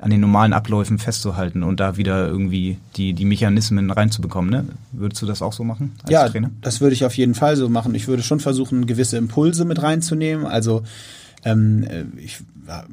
an 0.00 0.10
den 0.10 0.20
normalen 0.20 0.52
Abläufen 0.52 0.98
festzuhalten 0.98 1.62
und 1.62 1.78
da 1.78 1.96
wieder 1.96 2.26
irgendwie 2.26 2.78
die, 2.96 3.12
die 3.12 3.24
Mechanismen 3.24 3.90
reinzubekommen. 3.90 4.50
Ne? 4.50 4.64
Würdest 4.92 5.20
du 5.20 5.26
das 5.26 5.42
auch 5.42 5.52
so 5.52 5.62
machen 5.62 5.92
als 6.02 6.10
ja, 6.10 6.28
Trainer? 6.28 6.50
Das 6.62 6.80
würde 6.80 6.94
ich 6.94 7.04
auf 7.04 7.16
jeden 7.16 7.34
Fall 7.34 7.56
so 7.56 7.68
machen. 7.68 7.94
Ich 7.94 8.08
würde 8.08 8.22
schon 8.22 8.40
versuchen, 8.40 8.86
gewisse 8.86 9.18
Impulse 9.18 9.64
mit 9.64 9.82
reinzunehmen. 9.82 10.46
Also 10.46 10.82
ähm, 11.44 11.86
ich 12.16 12.38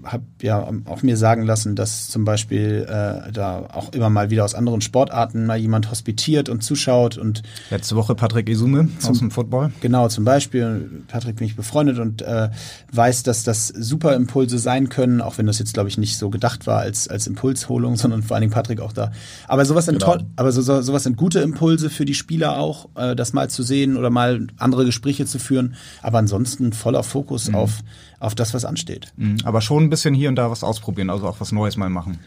habe 0.04 0.24
ja 0.42 0.68
auch 0.86 1.04
mir 1.04 1.18
sagen 1.18 1.44
lassen, 1.44 1.76
dass 1.76 2.10
zum 2.10 2.26
Beispiel 2.26 2.86
äh, 2.88 3.32
da 3.32 3.68
auch 3.74 3.94
immer 3.94 4.10
mal 4.10 4.30
wieder 4.30 4.44
aus 4.46 4.56
anderen 4.56 4.82
Sportarten 4.82 5.46
mal 5.46 5.58
jemand 5.58 5.92
hospitiert 5.92 6.50
und 6.50 6.64
zuschaut 6.64 7.18
und 7.18 7.44
letzte 7.70 7.96
Woche 7.96 8.16
Patrick 8.16 8.50
Isume 8.50 8.90
zum, 9.00 9.12
aus 9.12 9.20
dem 9.20 9.32
Football. 9.32 9.72
Genau, 9.82 10.08
zum 10.08 10.26
Beispiel 10.26 11.04
Patrick 11.08 11.38
bin 11.38 11.48
ich 11.48 11.56
befreundet 11.56 12.00
und 12.00 12.22
äh, 12.22 12.50
weiß, 12.92 13.24
dass 13.24 13.44
das 13.44 13.68
super 13.68 14.16
Impulse 14.16 14.60
sein 14.60 14.90
können, 14.90 15.22
auch 15.22 15.38
wenn 15.38 15.46
das 15.46 15.60
jetzt 15.60 15.74
glaube 15.74 15.90
ich 15.90 15.98
nicht 15.98 16.18
so 16.18 16.30
gedacht 16.30 16.68
war 16.68 16.80
als 16.80 17.08
als 17.08 17.28
Impulsholung, 17.28 17.96
sondern 17.98 18.24
vor 18.24 18.36
allen 18.36 18.42
Dingen 18.42 18.54
Patrick 18.54 18.82
auch 18.82 18.94
da. 18.94 19.12
Aber 19.48 19.66
sowas 19.66 19.86
sind 19.86 20.00
genau. 20.00 20.14
toll, 20.14 20.26
aber 20.36 20.52
so, 20.52 20.62
so, 20.62 20.82
sowas 20.82 21.04
sind 21.04 21.18
gute 21.18 21.40
Impulse 21.40 21.90
für 21.90 22.06
die 22.06 22.14
Spieler 22.14 22.58
auch, 22.58 22.90
äh, 22.96 23.16
das 23.16 23.34
mal 23.34 23.50
zu 23.50 23.64
sehen 23.64 23.98
oder 23.98 24.10
mal 24.10 24.48
andere 24.58 24.86
Gespräche 24.86 25.26
zu 25.26 25.40
führen. 25.40 25.76
Aber 26.02 26.18
ansonsten 26.18 26.74
voller 26.74 27.04
Fokus 27.04 27.50
mhm. 27.50 27.56
auf 27.56 27.84
auf 28.20 28.36
das, 28.36 28.54
was 28.54 28.66
ansteht. 28.66 29.14
Mhm. 29.16 29.38
Aber 29.44 29.62
schon 29.62 29.84
ein 29.84 29.90
bisschen 29.90 30.14
hier 30.14 30.30
und 30.30 30.36
da 30.36 30.50
was 30.50 30.64
ausprobieren, 30.64 31.10
also 31.10 31.28
auch 31.28 31.40
was 31.40 31.52
Neues 31.52 31.78
mal 31.78 31.90
machen 31.90 32.20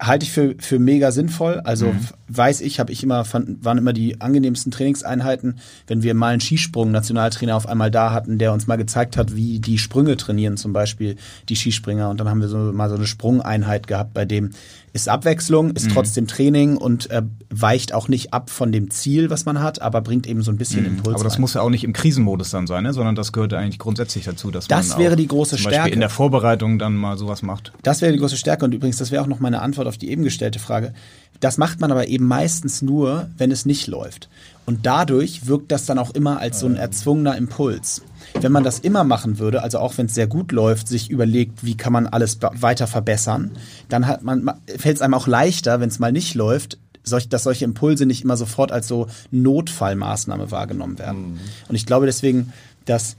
halte 0.00 0.24
ich 0.24 0.32
für, 0.32 0.54
für 0.58 0.78
mega 0.78 1.10
sinnvoll. 1.10 1.60
Also 1.60 1.86
mhm. 1.86 2.00
weiß 2.28 2.60
ich, 2.60 2.80
habe 2.80 2.92
ich 2.92 3.02
immer, 3.02 3.24
fand, 3.24 3.64
waren 3.64 3.78
immer 3.78 3.92
die 3.92 4.20
angenehmsten 4.20 4.72
Trainingseinheiten, 4.72 5.58
wenn 5.86 6.02
wir 6.02 6.14
mal 6.14 6.32
einen 6.32 6.40
Skisprung-Nationaltrainer 6.40 7.56
auf 7.56 7.68
einmal 7.68 7.90
da 7.90 8.12
hatten, 8.12 8.38
der 8.38 8.52
uns 8.52 8.66
mal 8.66 8.76
gezeigt 8.76 9.16
hat, 9.16 9.34
wie 9.34 9.58
die 9.58 9.78
Sprünge 9.78 10.16
trainieren, 10.16 10.56
zum 10.56 10.72
Beispiel 10.72 11.16
die 11.48 11.56
Skispringer. 11.56 12.10
Und 12.10 12.20
dann 12.20 12.28
haben 12.28 12.40
wir 12.40 12.48
so 12.48 12.58
mal 12.58 12.88
so 12.88 12.96
eine 12.96 13.06
Sprungeinheit 13.06 13.86
gehabt, 13.86 14.14
bei 14.14 14.24
dem 14.24 14.50
ist 14.96 15.08
Abwechslung, 15.08 15.72
ist 15.72 15.88
mhm. 15.88 15.92
trotzdem 15.92 16.26
Training 16.26 16.76
und 16.78 17.10
äh, 17.10 17.22
weicht 17.50 17.92
auch 17.92 18.08
nicht 18.08 18.32
ab 18.32 18.50
von 18.50 18.72
dem 18.72 18.90
Ziel, 18.90 19.30
was 19.30 19.44
man 19.44 19.60
hat, 19.60 19.82
aber 19.82 20.00
bringt 20.00 20.26
eben 20.26 20.42
so 20.42 20.50
ein 20.50 20.56
bisschen 20.56 20.80
mhm. 20.80 20.96
Impuls. 20.96 21.14
Aber 21.16 21.24
das 21.24 21.34
rein. 21.34 21.42
muss 21.42 21.54
ja 21.54 21.60
auch 21.60 21.68
nicht 21.68 21.84
im 21.84 21.92
Krisenmodus 21.92 22.50
dann 22.50 22.66
sein, 22.66 22.82
ne? 22.82 22.92
sondern 22.94 23.14
das 23.14 23.32
gehört 23.32 23.52
eigentlich 23.52 23.78
grundsätzlich 23.78 24.24
dazu, 24.24 24.50
dass 24.50 24.66
das 24.68 24.90
man 24.90 24.98
wäre 24.98 25.16
die 25.16 25.28
große 25.28 25.50
zum 25.50 25.58
Stärke. 25.58 25.76
Beispiel 25.76 25.92
in 25.92 26.00
der 26.00 26.08
Vorbereitung 26.08 26.78
dann 26.78 26.96
mal 26.96 27.18
sowas 27.18 27.42
macht. 27.42 27.72
Das 27.82 28.00
wäre 28.00 28.12
die 28.12 28.18
große 28.18 28.38
Stärke 28.38 28.64
und 28.64 28.72
übrigens, 28.72 28.96
das 28.96 29.10
wäre 29.10 29.22
auch 29.22 29.26
noch 29.26 29.38
meine 29.38 29.60
Antwort 29.60 29.85
auf 29.86 29.98
die 29.98 30.10
eben 30.10 30.24
gestellte 30.24 30.58
Frage. 30.58 30.92
Das 31.40 31.58
macht 31.58 31.80
man 31.80 31.90
aber 31.90 32.08
eben 32.08 32.26
meistens 32.26 32.82
nur, 32.82 33.28
wenn 33.36 33.50
es 33.50 33.66
nicht 33.66 33.86
läuft. 33.86 34.28
Und 34.64 34.86
dadurch 34.86 35.46
wirkt 35.46 35.70
das 35.70 35.86
dann 35.86 35.98
auch 35.98 36.10
immer 36.10 36.40
als 36.40 36.60
so 36.60 36.66
ein 36.66 36.76
erzwungener 36.76 37.36
Impuls. 37.36 38.02
Wenn 38.40 38.52
man 38.52 38.64
das 38.64 38.78
immer 38.78 39.04
machen 39.04 39.38
würde, 39.38 39.62
also 39.62 39.78
auch 39.78 39.96
wenn 39.98 40.06
es 40.06 40.14
sehr 40.14 40.26
gut 40.26 40.50
läuft, 40.50 40.88
sich 40.88 41.10
überlegt, 41.10 41.64
wie 41.64 41.76
kann 41.76 41.92
man 41.92 42.06
alles 42.06 42.38
weiter 42.40 42.86
verbessern, 42.86 43.52
dann 43.88 44.06
hat 44.06 44.22
man, 44.22 44.50
fällt 44.66 44.96
es 44.96 45.02
einem 45.02 45.14
auch 45.14 45.26
leichter, 45.26 45.80
wenn 45.80 45.88
es 45.88 45.98
mal 45.98 46.10
nicht 46.10 46.34
läuft, 46.34 46.78
solch, 47.04 47.28
dass 47.28 47.44
solche 47.44 47.64
Impulse 47.64 48.04
nicht 48.06 48.24
immer 48.24 48.36
sofort 48.36 48.72
als 48.72 48.88
so 48.88 49.06
Notfallmaßnahme 49.30 50.50
wahrgenommen 50.50 50.98
werden. 50.98 51.34
Mhm. 51.34 51.40
Und 51.68 51.74
ich 51.76 51.86
glaube 51.86 52.06
deswegen, 52.06 52.52
dass 52.84 53.16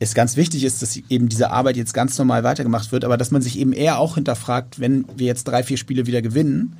es 0.00 0.14
ganz 0.14 0.36
wichtig 0.36 0.64
ist, 0.64 0.82
dass 0.82 0.96
eben 0.96 1.28
diese 1.28 1.50
Arbeit 1.50 1.76
jetzt 1.76 1.92
ganz 1.92 2.18
normal 2.18 2.42
weitergemacht 2.42 2.90
wird, 2.90 3.04
aber 3.04 3.18
dass 3.18 3.30
man 3.30 3.42
sich 3.42 3.58
eben 3.58 3.72
eher 3.72 3.98
auch 3.98 4.14
hinterfragt, 4.14 4.80
wenn 4.80 5.04
wir 5.14 5.26
jetzt 5.26 5.44
drei, 5.44 5.62
vier 5.62 5.76
Spiele 5.76 6.06
wieder 6.06 6.22
gewinnen, 6.22 6.76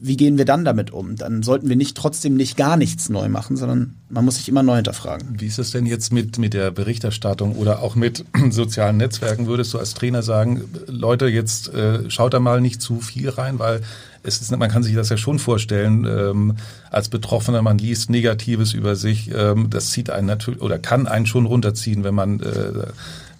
wie 0.00 0.16
gehen 0.16 0.38
wir 0.38 0.44
dann 0.44 0.64
damit 0.64 0.90
um? 0.90 1.16
Dann 1.16 1.42
sollten 1.42 1.68
wir 1.68 1.76
nicht 1.76 1.96
trotzdem 1.96 2.34
nicht 2.34 2.56
gar 2.56 2.76
nichts 2.76 3.08
neu 3.08 3.28
machen, 3.28 3.56
sondern 3.56 3.94
man 4.08 4.24
muss 4.24 4.36
sich 4.36 4.48
immer 4.48 4.62
neu 4.62 4.76
hinterfragen. 4.76 5.40
Wie 5.40 5.46
ist 5.46 5.58
es 5.58 5.70
denn 5.70 5.86
jetzt 5.86 6.12
mit, 6.12 6.38
mit 6.38 6.54
der 6.54 6.70
Berichterstattung 6.70 7.56
oder 7.56 7.82
auch 7.82 7.94
mit 7.94 8.24
sozialen 8.50 8.96
Netzwerken? 8.96 9.46
Würdest 9.46 9.74
du 9.74 9.78
als 9.78 9.94
Trainer 9.94 10.22
sagen, 10.22 10.64
Leute, 10.86 11.26
jetzt 11.26 11.72
äh, 11.74 12.10
schaut 12.10 12.34
da 12.34 12.40
mal 12.40 12.60
nicht 12.60 12.80
zu 12.80 13.00
viel 13.00 13.28
rein, 13.28 13.58
weil 13.58 13.82
es 14.22 14.40
ist, 14.40 14.56
man 14.56 14.70
kann 14.70 14.82
sich 14.82 14.94
das 14.94 15.08
ja 15.08 15.16
schon 15.16 15.38
vorstellen, 15.38 16.04
ähm, 16.04 16.56
als 16.90 17.08
Betroffener, 17.08 17.62
man 17.62 17.78
liest 17.78 18.10
Negatives 18.10 18.72
über 18.72 18.96
sich, 18.96 19.30
ähm, 19.34 19.70
das 19.70 19.90
zieht 19.90 20.10
einen 20.10 20.26
natürlich 20.26 20.60
oder 20.60 20.78
kann 20.78 21.06
einen 21.06 21.26
schon 21.26 21.46
runterziehen, 21.46 22.04
wenn 22.04 22.14
man 22.14 22.40
äh, 22.40 22.86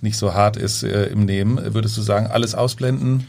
nicht 0.00 0.16
so 0.16 0.34
hart 0.34 0.56
ist 0.56 0.82
äh, 0.82 1.06
im 1.06 1.24
Nehmen. 1.24 1.74
Würdest 1.74 1.96
du 1.96 2.02
sagen, 2.02 2.26
alles 2.26 2.54
ausblenden? 2.54 3.26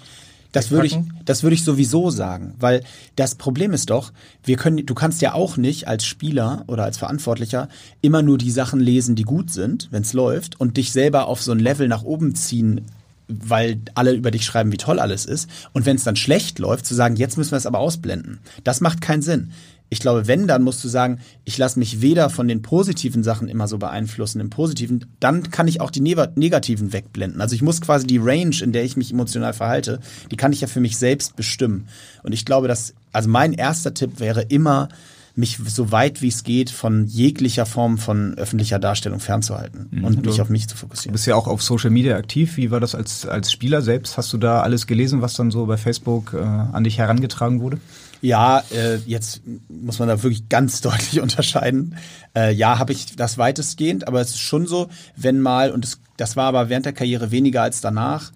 Das 0.51 0.69
würde 0.69 0.85
ich, 0.85 0.97
das 1.25 1.41
würde 1.41 1.55
ich 1.55 1.63
sowieso 1.63 2.11
sagen, 2.11 2.53
weil 2.59 2.83
das 3.15 3.33
Problem 3.33 3.73
ist 3.73 3.89
doch, 3.89 4.11
wir 4.43 4.55
können, 4.55 4.85
du 4.85 4.93
kannst 4.93 5.21
ja 5.23 5.33
auch 5.33 5.57
nicht 5.57 5.87
als 5.87 6.05
Spieler 6.05 6.63
oder 6.67 6.83
als 6.83 6.99
Verantwortlicher 6.99 7.69
immer 8.01 8.21
nur 8.21 8.37
die 8.37 8.51
Sachen 8.51 8.79
lesen, 8.79 9.15
die 9.15 9.23
gut 9.23 9.51
sind, 9.51 9.87
wenn 9.89 10.03
es 10.03 10.13
läuft, 10.13 10.59
und 10.59 10.77
dich 10.77 10.91
selber 10.91 11.25
auf 11.27 11.41
so 11.41 11.51
ein 11.51 11.59
Level 11.59 11.87
nach 11.87 12.03
oben 12.03 12.35
ziehen 12.35 12.81
weil 13.27 13.81
alle 13.95 14.13
über 14.13 14.31
dich 14.31 14.45
schreiben, 14.45 14.71
wie 14.71 14.77
toll 14.77 14.99
alles 14.99 15.25
ist. 15.25 15.49
Und 15.71 15.85
wenn 15.85 15.95
es 15.95 16.03
dann 16.03 16.15
schlecht 16.15 16.59
läuft, 16.59 16.85
zu 16.85 16.95
sagen, 16.95 17.15
jetzt 17.15 17.37
müssen 17.37 17.51
wir 17.51 17.57
es 17.57 17.65
aber 17.65 17.79
ausblenden. 17.79 18.39
Das 18.63 18.81
macht 18.81 19.01
keinen 19.01 19.21
Sinn. 19.21 19.51
Ich 19.89 19.99
glaube, 19.99 20.27
wenn, 20.27 20.47
dann 20.47 20.63
musst 20.63 20.83
du 20.83 20.87
sagen, 20.87 21.19
ich 21.45 21.59
lasse 21.59 21.77
mich 21.77 22.01
weder 22.01 22.31
von 22.31 22.47
den 22.47 22.63
positiven 22.63 23.23
Sachen 23.23 23.47
immer 23.47 23.67
so 23.67 23.77
beeinflussen, 23.77 24.39
im 24.39 24.49
Positiven, 24.49 25.05
dann 25.19 25.51
kann 25.51 25.67
ich 25.67 25.81
auch 25.81 25.91
die 25.91 26.01
negativen 26.01 26.93
wegblenden. 26.93 27.41
Also 27.41 27.53
ich 27.53 27.61
muss 27.61 27.79
quasi 27.79 28.07
die 28.07 28.17
Range, 28.17 28.55
in 28.63 28.71
der 28.71 28.85
ich 28.85 28.97
mich 28.97 29.11
emotional 29.11 29.53
verhalte, 29.53 29.99
die 30.31 30.35
kann 30.35 30.51
ich 30.51 30.61
ja 30.61 30.67
für 30.67 30.79
mich 30.79 30.97
selbst 30.97 31.35
bestimmen. 31.35 31.87
Und 32.23 32.33
ich 32.33 32.43
glaube, 32.43 32.67
dass, 32.67 32.95
also 33.11 33.29
mein 33.29 33.53
erster 33.53 33.93
Tipp 33.93 34.19
wäre 34.19 34.41
immer, 34.41 34.89
mich 35.35 35.57
so 35.65 35.91
weit 35.91 36.21
wie 36.21 36.27
es 36.27 36.43
geht 36.43 36.69
von 36.69 37.07
jeglicher 37.07 37.65
Form 37.65 37.97
von 37.97 38.37
öffentlicher 38.37 38.77
Darstellung 38.77 39.19
fernzuhalten 39.19 39.87
mhm. 39.89 40.05
und 40.05 40.25
mich 40.25 40.39
auf 40.41 40.49
mich 40.49 40.67
zu 40.67 40.77
fokussieren. 40.77 41.11
Du 41.11 41.13
bist 41.13 41.25
ja 41.25 41.35
auch 41.35 41.47
auf 41.47 41.63
Social 41.63 41.89
Media 41.89 42.15
aktiv. 42.15 42.57
Wie 42.57 42.69
war 42.69 42.79
das 42.79 42.93
als, 42.93 43.25
als 43.25 43.51
Spieler 43.51 43.81
selbst? 43.81 44.17
Hast 44.17 44.31
du 44.31 44.37
da 44.37 44.61
alles 44.61 44.85
gelesen, 44.85 45.21
was 45.21 45.33
dann 45.33 45.49
so 45.49 45.65
bei 45.65 45.77
Facebook 45.77 46.33
äh, 46.33 46.37
an 46.37 46.83
dich 46.83 46.99
herangetragen 46.99 47.61
wurde? 47.61 47.79
Ja, 48.21 48.63
äh, 48.71 48.97
jetzt 49.05 49.41
muss 49.67 49.99
man 49.99 50.07
da 50.07 50.21
wirklich 50.21 50.47
ganz 50.49 50.81
deutlich 50.81 51.19
unterscheiden. 51.19 51.95
Äh, 52.35 52.53
ja, 52.53 52.77
habe 52.77 52.93
ich 52.93 53.15
das 53.15 53.37
weitestgehend, 53.37 54.07
aber 54.07 54.21
es 54.21 54.29
ist 54.29 54.39
schon 54.39 54.67
so, 54.67 54.87
wenn 55.15 55.41
mal, 55.41 55.71
und 55.71 55.83
das, 55.83 55.99
das 56.15 56.35
war 56.35 56.45
aber 56.45 56.69
während 56.69 56.85
der 56.85 56.93
Karriere 56.93 57.31
weniger 57.31 57.63
als 57.63 57.81
danach, 57.81 58.31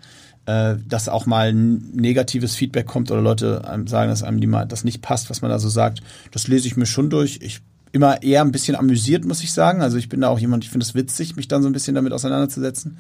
äh, 0.48 0.78
dass 0.88 1.10
auch 1.10 1.26
mal 1.26 1.54
negatives 1.54 2.56
Feedback 2.56 2.88
kommt 2.88 3.12
oder 3.12 3.22
Leute 3.22 3.62
sagen, 3.86 4.10
dass 4.10 4.24
einem 4.24 4.40
die 4.40 4.48
mal 4.48 4.66
das 4.66 4.84
nicht 4.84 5.02
passt, 5.02 5.30
was 5.30 5.42
man 5.42 5.52
da 5.52 5.60
so 5.60 5.70
sagt. 5.70 6.02
Das 6.32 6.48
lese 6.48 6.68
ich 6.68 6.78
mir 6.78 6.86
schon 6.86 7.10
durch. 7.10 7.40
Ich 7.42 7.62
immer 7.92 8.24
eher 8.24 8.42
ein 8.42 8.52
bisschen 8.52 8.76
amüsiert, 8.76 9.26
muss 9.26 9.44
ich 9.44 9.52
sagen. 9.52 9.82
Also 9.82 9.98
ich 9.98 10.10
bin 10.10 10.22
da 10.22 10.30
auch 10.30 10.40
jemand, 10.40 10.64
ich 10.64 10.70
finde 10.70 10.86
es 10.86 10.96
witzig, 10.96 11.36
mich 11.36 11.48
dann 11.48 11.64
so 11.64 11.70
ein 11.70 11.74
bisschen 11.74 11.96
damit 11.96 12.14
auseinanderzusetzen. 12.14 12.98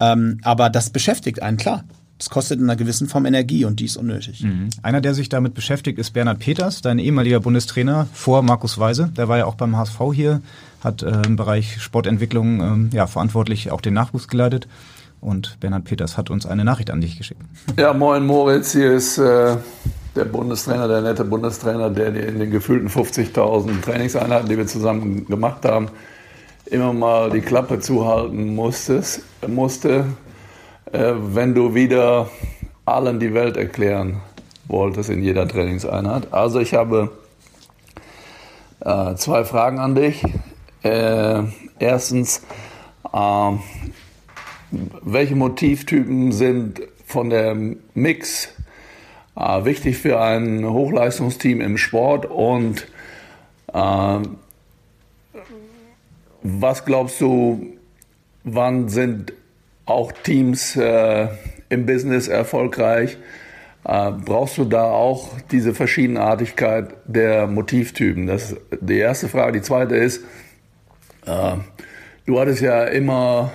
Ähm, 0.00 0.40
aber 0.42 0.68
das 0.70 0.90
beschäftigt 0.90 1.42
einen, 1.42 1.56
klar. 1.56 1.84
Das 2.18 2.28
kostet 2.28 2.58
in 2.58 2.64
einer 2.64 2.76
gewissen 2.76 3.08
Form 3.08 3.24
Energie 3.24 3.64
und 3.64 3.80
die 3.80 3.86
ist 3.86 3.96
unnötig. 3.96 4.42
Mhm. 4.42 4.68
Einer, 4.82 5.00
der 5.00 5.14
sich 5.14 5.30
damit 5.30 5.54
beschäftigt, 5.54 5.98
ist 5.98 6.10
Bernhard 6.10 6.38
Peters, 6.38 6.82
dein 6.82 6.98
ehemaliger 6.98 7.40
Bundestrainer 7.40 8.08
vor 8.12 8.42
Markus 8.42 8.78
Weise. 8.78 9.10
Der 9.16 9.28
war 9.28 9.38
ja 9.38 9.46
auch 9.46 9.54
beim 9.54 9.76
HSV 9.76 9.98
hier, 10.12 10.42
hat 10.82 11.02
äh, 11.02 11.22
im 11.22 11.36
Bereich 11.36 11.80
Sportentwicklung 11.80 12.60
ähm, 12.60 12.90
ja, 12.92 13.06
verantwortlich 13.06 13.70
auch 13.70 13.80
den 13.80 13.94
Nachwuchs 13.94 14.28
geleitet. 14.28 14.68
Und 15.20 15.60
Bernhard 15.60 15.84
Peters 15.84 16.16
hat 16.16 16.30
uns 16.30 16.46
eine 16.46 16.64
Nachricht 16.64 16.90
an 16.90 17.00
dich 17.00 17.18
geschickt. 17.18 17.40
Ja, 17.78 17.92
moin 17.92 18.24
Moritz, 18.26 18.72
hier 18.72 18.92
ist 18.92 19.18
äh, 19.18 19.56
der 20.16 20.24
Bundestrainer, 20.24 20.88
der 20.88 21.02
nette 21.02 21.24
Bundestrainer, 21.24 21.90
der 21.90 22.10
dir 22.10 22.26
in 22.26 22.38
den 22.38 22.50
gefühlten 22.50 22.88
50.000 22.88 23.82
Trainingseinheiten, 23.82 24.48
die 24.48 24.56
wir 24.56 24.66
zusammen 24.66 25.26
gemacht 25.26 25.64
haben, 25.64 25.88
immer 26.66 26.92
mal 26.92 27.30
die 27.30 27.40
Klappe 27.40 27.80
zuhalten 27.80 28.54
musstest, 28.54 29.22
musste, 29.46 30.06
äh, 30.92 31.12
wenn 31.14 31.54
du 31.54 31.74
wieder 31.74 32.28
allen 32.84 33.20
die 33.20 33.34
Welt 33.34 33.56
erklären 33.56 34.22
wolltest 34.66 35.10
in 35.10 35.22
jeder 35.22 35.46
Trainingseinheit. 35.46 36.32
Also 36.32 36.60
ich 36.60 36.74
habe 36.74 37.10
äh, 38.80 39.14
zwei 39.16 39.44
Fragen 39.44 39.78
an 39.78 39.94
dich. 39.94 40.22
Äh, 40.82 41.42
erstens, 41.78 42.42
äh, 43.12 43.52
welche 44.70 45.36
Motivtypen 45.36 46.32
sind 46.32 46.80
von 47.06 47.30
der 47.30 47.56
Mix 47.94 48.54
äh, 49.36 49.64
wichtig 49.64 49.98
für 49.98 50.20
ein 50.20 50.64
Hochleistungsteam 50.64 51.60
im 51.60 51.76
Sport 51.76 52.26
und 52.26 52.86
äh, 53.72 54.18
was 56.42 56.84
glaubst 56.84 57.20
du, 57.20 57.66
wann 58.44 58.88
sind 58.88 59.32
auch 59.86 60.12
Teams 60.12 60.76
äh, 60.76 61.28
im 61.68 61.86
Business 61.86 62.28
erfolgreich? 62.28 63.18
Äh, 63.84 64.12
brauchst 64.12 64.58
du 64.58 64.64
da 64.64 64.84
auch 64.84 65.30
diese 65.50 65.74
Verschiedenartigkeit 65.74 66.94
der 67.06 67.46
Motivtypen? 67.46 68.26
Das 68.26 68.52
ist 68.52 68.60
die 68.80 68.98
erste 68.98 69.28
Frage. 69.28 69.52
Die 69.52 69.62
zweite 69.62 69.96
ist, 69.96 70.24
äh, 71.26 71.56
du 72.26 72.40
hattest 72.40 72.62
ja 72.62 72.84
immer 72.84 73.52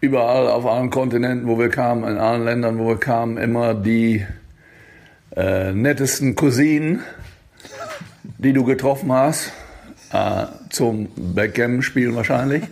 überall 0.00 0.48
auf 0.48 0.66
allen 0.66 0.90
Kontinenten, 0.90 1.48
wo 1.48 1.58
wir 1.58 1.68
kamen, 1.68 2.04
in 2.04 2.18
allen 2.18 2.44
Ländern, 2.44 2.78
wo 2.78 2.88
wir 2.88 2.98
kamen, 2.98 3.38
immer 3.38 3.74
die 3.74 4.24
äh, 5.34 5.72
nettesten 5.72 6.34
Cousinen, 6.34 7.00
die 8.38 8.52
du 8.52 8.64
getroffen 8.64 9.12
hast, 9.12 9.52
äh, 10.12 10.46
zum 10.70 11.08
Backgammon-Spielen 11.16 12.14
wahrscheinlich. 12.14 12.64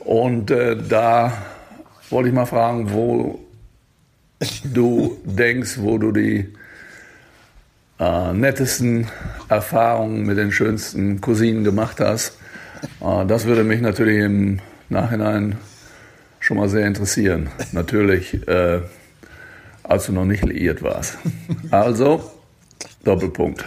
Und 0.00 0.50
äh, 0.50 0.76
da 0.76 1.32
wollte 2.10 2.28
ich 2.28 2.34
mal 2.34 2.46
fragen, 2.46 2.92
wo 2.92 3.40
du 4.64 5.18
denkst, 5.24 5.78
wo 5.78 5.98
du 5.98 6.12
die 6.12 6.52
äh, 7.98 8.32
nettesten 8.32 9.06
Erfahrungen 9.48 10.24
mit 10.26 10.36
den 10.36 10.52
schönsten 10.52 11.20
Cousinen 11.20 11.64
gemacht 11.64 12.00
hast. 12.00 12.38
Äh, 13.00 13.24
das 13.26 13.46
würde 13.46 13.64
mich 13.64 13.80
natürlich 13.80 14.18
im 14.18 14.60
Nachhinein 14.88 15.56
schon 16.44 16.58
mal 16.58 16.68
sehr 16.68 16.86
interessieren. 16.86 17.48
Natürlich, 17.72 18.46
äh, 18.46 18.82
als 19.82 20.06
du 20.06 20.12
noch 20.12 20.26
nicht 20.26 20.44
liiert 20.44 20.82
warst. 20.82 21.18
Also, 21.70 22.30
Doppelpunkt. 23.02 23.64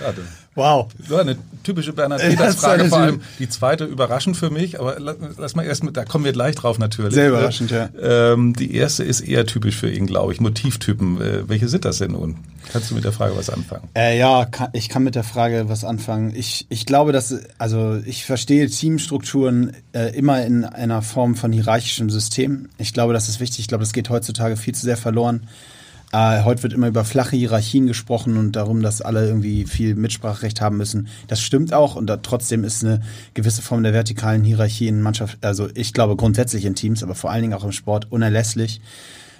Ja, 0.00 0.12
wow. 0.54 0.88
So 1.06 1.16
eine 1.16 1.36
typische 1.62 1.92
Bernhard 1.92 2.20
Peters 2.20 2.56
Frage, 2.56 2.86
vor 2.86 2.98
allem 2.98 3.20
die 3.38 3.48
zweite 3.48 3.84
überraschend 3.84 4.36
für 4.36 4.50
mich, 4.50 4.78
aber 4.80 4.96
lass 4.98 5.56
mal 5.56 5.64
erst 5.64 5.82
mit, 5.82 5.96
da 5.96 6.04
kommen 6.04 6.24
wir 6.24 6.32
gleich 6.32 6.54
drauf 6.54 6.78
natürlich. 6.78 7.14
Sehr 7.14 7.30
überraschend, 7.30 7.70
ja. 7.70 7.88
Ähm, 8.00 8.54
die 8.54 8.74
erste 8.74 9.04
ist 9.04 9.20
eher 9.20 9.46
typisch 9.46 9.76
für 9.76 9.90
ihn, 9.90 10.06
glaube 10.06 10.32
ich, 10.32 10.40
Motivtypen. 10.40 11.20
Äh, 11.20 11.48
welche 11.48 11.68
sind 11.68 11.84
das 11.84 11.98
denn 11.98 12.12
nun? 12.12 12.36
Kannst 12.72 12.90
du 12.90 12.94
mit 12.94 13.04
der 13.04 13.12
Frage 13.12 13.36
was 13.36 13.50
anfangen? 13.50 13.88
Äh, 13.94 14.18
ja, 14.18 14.44
kann, 14.46 14.68
ich 14.72 14.88
kann 14.88 15.04
mit 15.04 15.14
der 15.14 15.24
Frage 15.24 15.68
was 15.68 15.84
anfangen. 15.84 16.32
Ich, 16.34 16.66
ich 16.68 16.86
glaube, 16.86 17.12
dass, 17.12 17.34
also 17.58 18.00
ich 18.04 18.24
verstehe 18.24 18.68
Teamstrukturen 18.68 19.72
äh, 19.92 20.16
immer 20.16 20.44
in 20.44 20.64
einer 20.64 21.02
Form 21.02 21.34
von 21.34 21.52
hierarchischem 21.52 22.10
System. 22.10 22.68
Ich 22.78 22.92
glaube, 22.92 23.12
das 23.12 23.28
ist 23.28 23.40
wichtig. 23.40 23.60
Ich 23.60 23.68
glaube, 23.68 23.82
das 23.82 23.92
geht 23.92 24.10
heutzutage 24.10 24.56
viel 24.56 24.74
zu 24.74 24.82
sehr 24.82 24.96
verloren. 24.96 25.46
Äh, 26.14 26.44
heute 26.44 26.62
wird 26.62 26.72
immer 26.72 26.86
über 26.86 27.04
flache 27.04 27.34
Hierarchien 27.34 27.88
gesprochen 27.88 28.36
und 28.36 28.52
darum, 28.52 28.82
dass 28.82 29.02
alle 29.02 29.26
irgendwie 29.26 29.64
viel 29.64 29.96
Mitspracherecht 29.96 30.60
haben 30.60 30.76
müssen. 30.76 31.08
Das 31.26 31.40
stimmt 31.40 31.74
auch 31.74 31.96
und 31.96 32.06
da, 32.06 32.18
trotzdem 32.18 32.62
ist 32.62 32.84
eine 32.84 33.00
gewisse 33.34 33.62
Form 33.62 33.82
der 33.82 33.92
vertikalen 33.92 34.44
Hierarchie 34.44 34.86
in 34.86 35.02
Mannschaft, 35.02 35.38
also 35.44 35.68
ich 35.74 35.92
glaube 35.92 36.14
grundsätzlich 36.14 36.66
in 36.66 36.76
Teams, 36.76 37.02
aber 37.02 37.16
vor 37.16 37.32
allen 37.32 37.42
Dingen 37.42 37.54
auch 37.54 37.64
im 37.64 37.72
Sport 37.72 38.12
unerlässlich. 38.12 38.80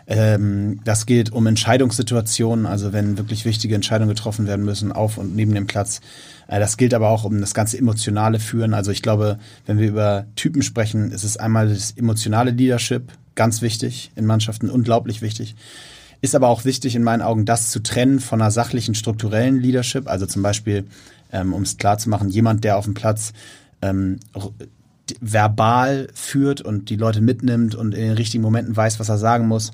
Ähm, 0.09 0.81
das 0.85 1.07
gilt 1.07 1.31
um 1.31 1.47
Entscheidungssituationen, 1.47 2.67
also 2.67 2.93
wenn 2.93 3.19
wirklich 3.19 3.45
wichtige 3.45 3.77
Entscheidungen 3.77 4.09
getroffen 4.13 4.49
werden 4.49 4.65
müssen, 4.65 4.91
auf 4.91 5.17
und 5.17 5.37
neben 5.37 5.55
dem 5.55 5.69
Platz. 5.69 6.01
Äh, 6.49 6.59
das 6.59 6.77
gilt 6.77 6.93
aber 6.93 7.09
auch 7.09 7.23
um 7.23 7.41
das 7.41 7.55
ganze 7.55 7.79
emotionale 7.79 8.41
Führen. 8.41 8.75
Also 8.75 8.91
ich 8.91 9.01
glaube, 9.01 9.39
wenn 9.65 9.79
wir 9.79 9.87
über 9.87 10.27
Typen 10.35 10.63
sprechen, 10.63 11.13
ist 11.13 11.23
es 11.23 11.37
einmal 11.37 11.69
das 11.69 11.93
emotionale 11.93 12.51
Leadership, 12.51 13.13
ganz 13.37 13.63
wichtig 13.63 14.11
in 14.17 14.27
Mannschaften, 14.27 14.71
unglaublich 14.71 15.23
wichtig. 15.23 15.55
Ist 16.25 16.35
aber 16.35 16.49
auch 16.49 16.65
wichtig 16.65 16.97
in 16.97 17.03
meinen 17.03 17.21
Augen, 17.21 17.45
das 17.45 17.71
zu 17.71 17.83
trennen 17.83 18.19
von 18.19 18.41
einer 18.41 18.51
sachlichen, 18.51 18.95
strukturellen 18.95 19.61
Leadership. 19.61 20.09
Also 20.09 20.25
zum 20.25 20.41
Beispiel, 20.41 20.87
ähm, 21.31 21.53
um 21.53 21.61
es 21.61 21.77
klar 21.77 21.99
zu 21.99 22.09
machen, 22.09 22.31
jemand, 22.31 22.65
der 22.65 22.79
auf 22.79 22.87
dem 22.87 22.95
Platz 22.95 23.35
ähm, 23.83 24.21
verbal 25.21 26.09
führt 26.15 26.63
und 26.63 26.89
die 26.89 26.97
Leute 26.97 27.21
mitnimmt 27.21 27.75
und 27.75 27.93
in 27.93 28.01
den 28.01 28.15
richtigen 28.15 28.43
Momenten 28.43 28.75
weiß, 28.75 28.99
was 29.01 29.11
er 29.11 29.19
sagen 29.19 29.47
muss. 29.49 29.73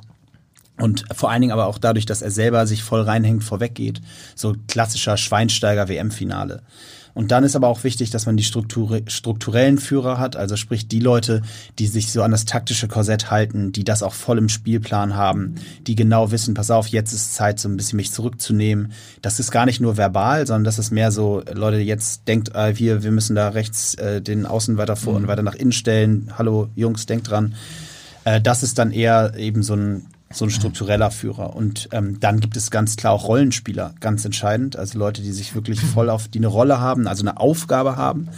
Und 0.76 1.04
vor 1.14 1.30
allen 1.30 1.40
Dingen 1.40 1.52
aber 1.52 1.66
auch 1.66 1.78
dadurch, 1.78 2.04
dass 2.04 2.20
er 2.20 2.32
selber 2.32 2.66
sich 2.66 2.82
voll 2.82 3.02
reinhängt, 3.02 3.44
vorweggeht. 3.44 4.00
So 4.34 4.56
klassischer 4.66 5.16
Schweinsteiger 5.16 5.88
WM-Finale. 5.88 6.62
Und 7.14 7.30
dann 7.30 7.44
ist 7.44 7.56
aber 7.56 7.68
auch 7.68 7.84
wichtig, 7.84 8.10
dass 8.10 8.26
man 8.26 8.36
die 8.36 8.44
Struktur, 8.44 9.00
strukturellen 9.06 9.78
Führer 9.78 10.18
hat, 10.18 10.36
also 10.36 10.56
sprich 10.56 10.88
die 10.88 11.00
Leute, 11.00 11.42
die 11.78 11.86
sich 11.86 12.12
so 12.12 12.22
an 12.22 12.30
das 12.30 12.44
taktische 12.44 12.88
Korsett 12.88 13.30
halten, 13.30 13.72
die 13.72 13.84
das 13.84 14.02
auch 14.02 14.14
voll 14.14 14.38
im 14.38 14.48
Spielplan 14.48 15.16
haben, 15.16 15.56
die 15.86 15.94
genau 15.94 16.30
wissen, 16.30 16.54
pass 16.54 16.70
auf, 16.70 16.88
jetzt 16.88 17.12
ist 17.12 17.34
Zeit, 17.34 17.58
so 17.58 17.68
ein 17.68 17.76
bisschen 17.76 17.96
mich 17.96 18.12
zurückzunehmen. 18.12 18.92
Das 19.22 19.40
ist 19.40 19.50
gar 19.50 19.66
nicht 19.66 19.80
nur 19.80 19.96
verbal, 19.96 20.46
sondern 20.46 20.64
das 20.64 20.78
ist 20.78 20.90
mehr 20.90 21.10
so, 21.10 21.42
Leute, 21.52 21.78
jetzt 21.78 22.28
denkt, 22.28 22.54
äh, 22.54 22.78
wir, 22.78 23.02
wir 23.02 23.10
müssen 23.10 23.36
da 23.36 23.48
rechts 23.48 23.94
äh, 23.94 24.20
den 24.20 24.46
Außen 24.46 24.76
weiter 24.76 24.96
vor 24.96 25.14
und 25.14 25.22
mhm. 25.22 25.28
weiter 25.28 25.42
nach 25.42 25.54
innen 25.54 25.72
stellen. 25.72 26.32
Hallo 26.38 26.68
Jungs, 26.74 27.06
denkt 27.06 27.30
dran. 27.30 27.54
Äh, 28.24 28.40
das 28.40 28.62
ist 28.62 28.78
dann 28.78 28.92
eher 28.92 29.34
eben 29.36 29.62
so 29.62 29.74
ein 29.74 30.06
so 30.32 30.44
ein 30.44 30.50
struktureller 30.50 31.10
Führer. 31.10 31.56
Und 31.56 31.88
ähm, 31.92 32.20
dann 32.20 32.40
gibt 32.40 32.56
es 32.56 32.70
ganz 32.70 32.96
klar 32.96 33.12
auch 33.12 33.26
Rollenspieler, 33.26 33.94
ganz 34.00 34.24
entscheidend. 34.24 34.76
Also 34.76 34.98
Leute, 34.98 35.22
die 35.22 35.32
sich 35.32 35.54
wirklich 35.54 35.80
voll 35.80 36.08
auf, 36.08 36.28
die 36.28 36.38
eine 36.38 36.46
Rolle 36.46 36.80
haben, 36.80 37.08
also 37.08 37.22
eine 37.22 37.38
Aufgabe 37.38 37.96
haben 37.96 38.28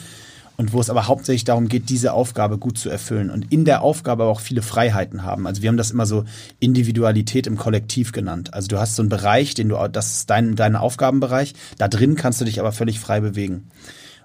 und 0.57 0.73
wo 0.73 0.81
es 0.81 0.91
aber 0.91 1.07
hauptsächlich 1.07 1.45
darum 1.45 1.69
geht, 1.69 1.91
diese 1.91 2.13
Aufgabe 2.13 2.59
gut 2.59 2.79
zu 2.79 2.89
erfüllen 2.89 3.31
und 3.31 3.51
in 3.53 3.65
der 3.65 3.83
Aufgabe 3.83 4.23
aber 4.23 4.33
auch 4.33 4.41
viele 4.41 4.63
Freiheiten 4.63 5.23
haben. 5.23 5.47
Also 5.47 5.63
wir 5.63 5.69
haben 5.69 5.77
das 5.77 5.91
immer 5.91 6.07
so 6.07 6.25
Individualität 6.61 7.47
im 7.47 7.57
Kollektiv 7.57 8.13
genannt. 8.13 8.55
Also 8.55 8.69
du 8.69 8.79
hast 8.79 8.97
so 8.97 9.03
einen 9.03 9.09
Bereich, 9.09 9.55
den 9.55 9.69
du, 9.69 9.77
das 9.91 10.19
ist 10.19 10.31
dein, 10.31 10.57
dein 10.57 10.77
Aufgabenbereich, 10.77 11.55
da 11.79 11.89
drin 11.89 12.15
kannst 12.15 12.41
du 12.41 12.45
dich 12.45 12.61
aber 12.61 12.73
völlig 12.73 13.01
frei 13.01 13.21
bewegen. 13.21 13.69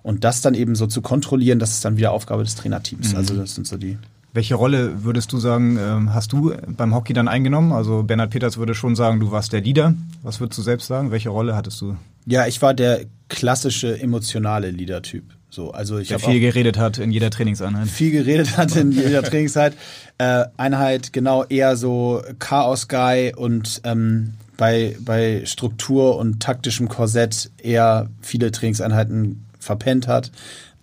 Und 0.03 0.23
das 0.23 0.41
dann 0.41 0.53
eben 0.53 0.75
so 0.75 0.87
zu 0.87 1.01
kontrollieren, 1.01 1.59
das 1.59 1.71
ist 1.71 1.85
dann 1.85 1.97
wieder 1.97 2.11
Aufgabe 2.11 2.43
des 2.43 2.55
Trainerteams. 2.55 3.11
Mhm. 3.11 3.17
Also 3.17 3.35
das 3.35 3.55
sind 3.55 3.67
so 3.67 3.77
die. 3.77 3.97
Welche 4.37 4.53
Rolle 4.53 5.03
würdest 5.03 5.33
du 5.33 5.39
sagen, 5.39 5.79
ähm, 5.81 6.13
hast 6.13 6.31
du 6.31 6.53
beim 6.67 6.93
Hockey 6.93 7.11
dann 7.13 7.27
eingenommen? 7.27 7.71
Also 7.71 8.03
Bernhard 8.03 8.29
Peters 8.29 8.57
würde 8.57 8.75
schon 8.75 8.95
sagen, 8.95 9.19
du 9.19 9.31
warst 9.31 9.51
der 9.51 9.61
Leader. 9.61 9.95
Was 10.21 10.39
würdest 10.39 10.59
du 10.59 10.61
selbst 10.61 10.85
sagen? 10.85 11.09
Welche 11.09 11.29
Rolle 11.29 11.55
hattest 11.55 11.81
du? 11.81 11.95
Ja, 12.27 12.45
ich 12.45 12.61
war 12.61 12.75
der 12.75 13.05
klassische 13.29 13.99
emotionale 13.99 14.69
Leader-Typ. 14.69 15.23
So, 15.49 15.71
also 15.71 15.97
ich 15.97 16.09
der 16.09 16.19
viel 16.19 16.39
geredet 16.39 16.77
hat 16.77 16.99
in 16.99 17.09
jeder 17.09 17.31
Trainingseinheit. 17.31 17.87
Viel 17.87 18.11
geredet 18.11 18.57
hat 18.57 18.75
in 18.75 18.91
jeder 19.07 19.23
Trainingseinheit. 19.23 19.75
Äh, 20.19 20.45
Einheit 20.55 21.13
genau 21.13 21.43
eher 21.43 21.75
so 21.75 22.21
Chaos-Guy 22.37 23.33
und 23.35 23.81
ähm, 23.85 24.35
bei, 24.55 24.97
bei 24.99 25.41
Struktur 25.45 26.15
und 26.15 26.43
taktischem 26.43 26.89
Korsett 26.89 27.49
eher 27.57 28.07
viele 28.21 28.51
Trainingseinheiten 28.51 29.47
verpennt 29.59 30.07
hat, 30.07 30.31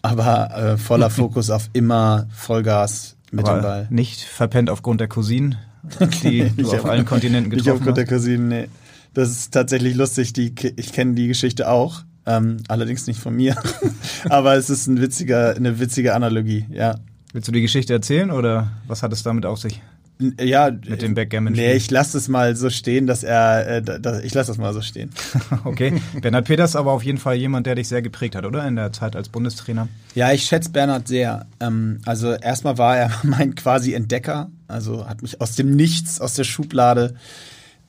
aber 0.02 0.50
äh, 0.56 0.76
voller 0.76 1.10
Fokus 1.20 1.50
auf 1.50 1.70
immer 1.72 2.26
Vollgas 2.32 3.14
mit 3.34 3.46
dem 3.46 3.62
Ball. 3.62 3.86
Nicht 3.90 4.22
verpennt 4.22 4.70
aufgrund 4.70 5.00
der 5.00 5.08
Cousinen, 5.08 5.56
die 6.22 6.50
du 6.56 6.70
auf 6.70 6.84
allen 6.84 7.04
Kontinenten 7.04 7.50
getroffen 7.50 7.66
Nicht 7.66 7.74
aufgrund 7.74 7.98
hast. 7.98 8.10
der 8.10 8.18
Cousinen, 8.18 8.48
nee. 8.48 8.68
Das 9.12 9.30
ist 9.30 9.52
tatsächlich 9.52 9.94
lustig. 9.94 10.32
Die, 10.32 10.54
ich 10.76 10.92
kenne 10.92 11.14
die 11.14 11.28
Geschichte 11.28 11.68
auch. 11.68 12.02
Ähm, 12.26 12.58
allerdings 12.68 13.06
nicht 13.06 13.20
von 13.20 13.34
mir. 13.34 13.56
Aber 14.28 14.54
es 14.56 14.70
ist 14.70 14.86
ein 14.86 15.00
witziger, 15.00 15.54
eine 15.54 15.78
witzige 15.78 16.14
Analogie, 16.14 16.66
ja. 16.70 16.96
Willst 17.32 17.48
du 17.48 17.52
die 17.52 17.62
Geschichte 17.62 17.92
erzählen 17.92 18.30
oder 18.30 18.70
was 18.86 19.02
hat 19.02 19.12
es 19.12 19.22
damit 19.22 19.44
auf 19.44 19.58
sich? 19.58 19.82
Ja, 20.18 20.70
mit 20.70 21.02
dem 21.02 21.14
Backgammon. 21.14 21.54
Nee, 21.54 21.72
ich 21.72 21.90
lasse 21.90 22.16
es 22.16 22.28
mal 22.28 22.54
so 22.54 22.70
stehen, 22.70 23.08
dass 23.08 23.24
er, 23.24 23.66
äh, 23.66 23.82
da, 23.82 24.20
ich 24.20 24.32
lasse 24.32 24.52
das 24.52 24.58
mal 24.58 24.72
so 24.72 24.80
stehen. 24.80 25.10
okay. 25.64 26.00
Bernhard 26.20 26.46
Peters 26.46 26.76
aber 26.76 26.92
auf 26.92 27.02
jeden 27.02 27.18
Fall 27.18 27.34
jemand, 27.34 27.66
der 27.66 27.74
dich 27.74 27.88
sehr 27.88 28.00
geprägt 28.00 28.36
hat, 28.36 28.44
oder? 28.44 28.66
In 28.66 28.76
der 28.76 28.92
Zeit 28.92 29.16
als 29.16 29.28
Bundestrainer. 29.28 29.88
Ja, 30.14 30.32
ich 30.32 30.44
schätze 30.44 30.70
Bernhard 30.70 31.08
sehr. 31.08 31.46
Ähm, 31.58 32.00
also 32.04 32.32
erstmal 32.32 32.78
war 32.78 32.96
er 32.96 33.10
mein 33.24 33.56
quasi 33.56 33.92
Entdecker. 33.92 34.50
Also 34.68 35.06
hat 35.06 35.22
mich 35.22 35.40
aus 35.40 35.56
dem 35.56 35.74
Nichts, 35.74 36.20
aus 36.20 36.34
der 36.34 36.44
Schublade, 36.44 37.16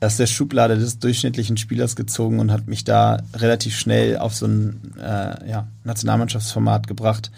aus 0.02 0.18
der 0.18 0.28
Schublade 0.28 0.78
des 0.78 0.98
durchschnittlichen 0.98 1.58
Spielers 1.58 1.96
gezogen 1.96 2.40
und 2.40 2.52
hat 2.52 2.68
mich 2.68 2.84
da 2.84 3.22
relativ 3.36 3.78
schnell 3.78 4.18
auf 4.18 4.34
so 4.34 4.48
ein 4.48 4.94
äh, 5.00 5.50
ja, 5.50 5.68
Nationalmannschaftsformat 5.84 6.88
gebracht. 6.88 7.32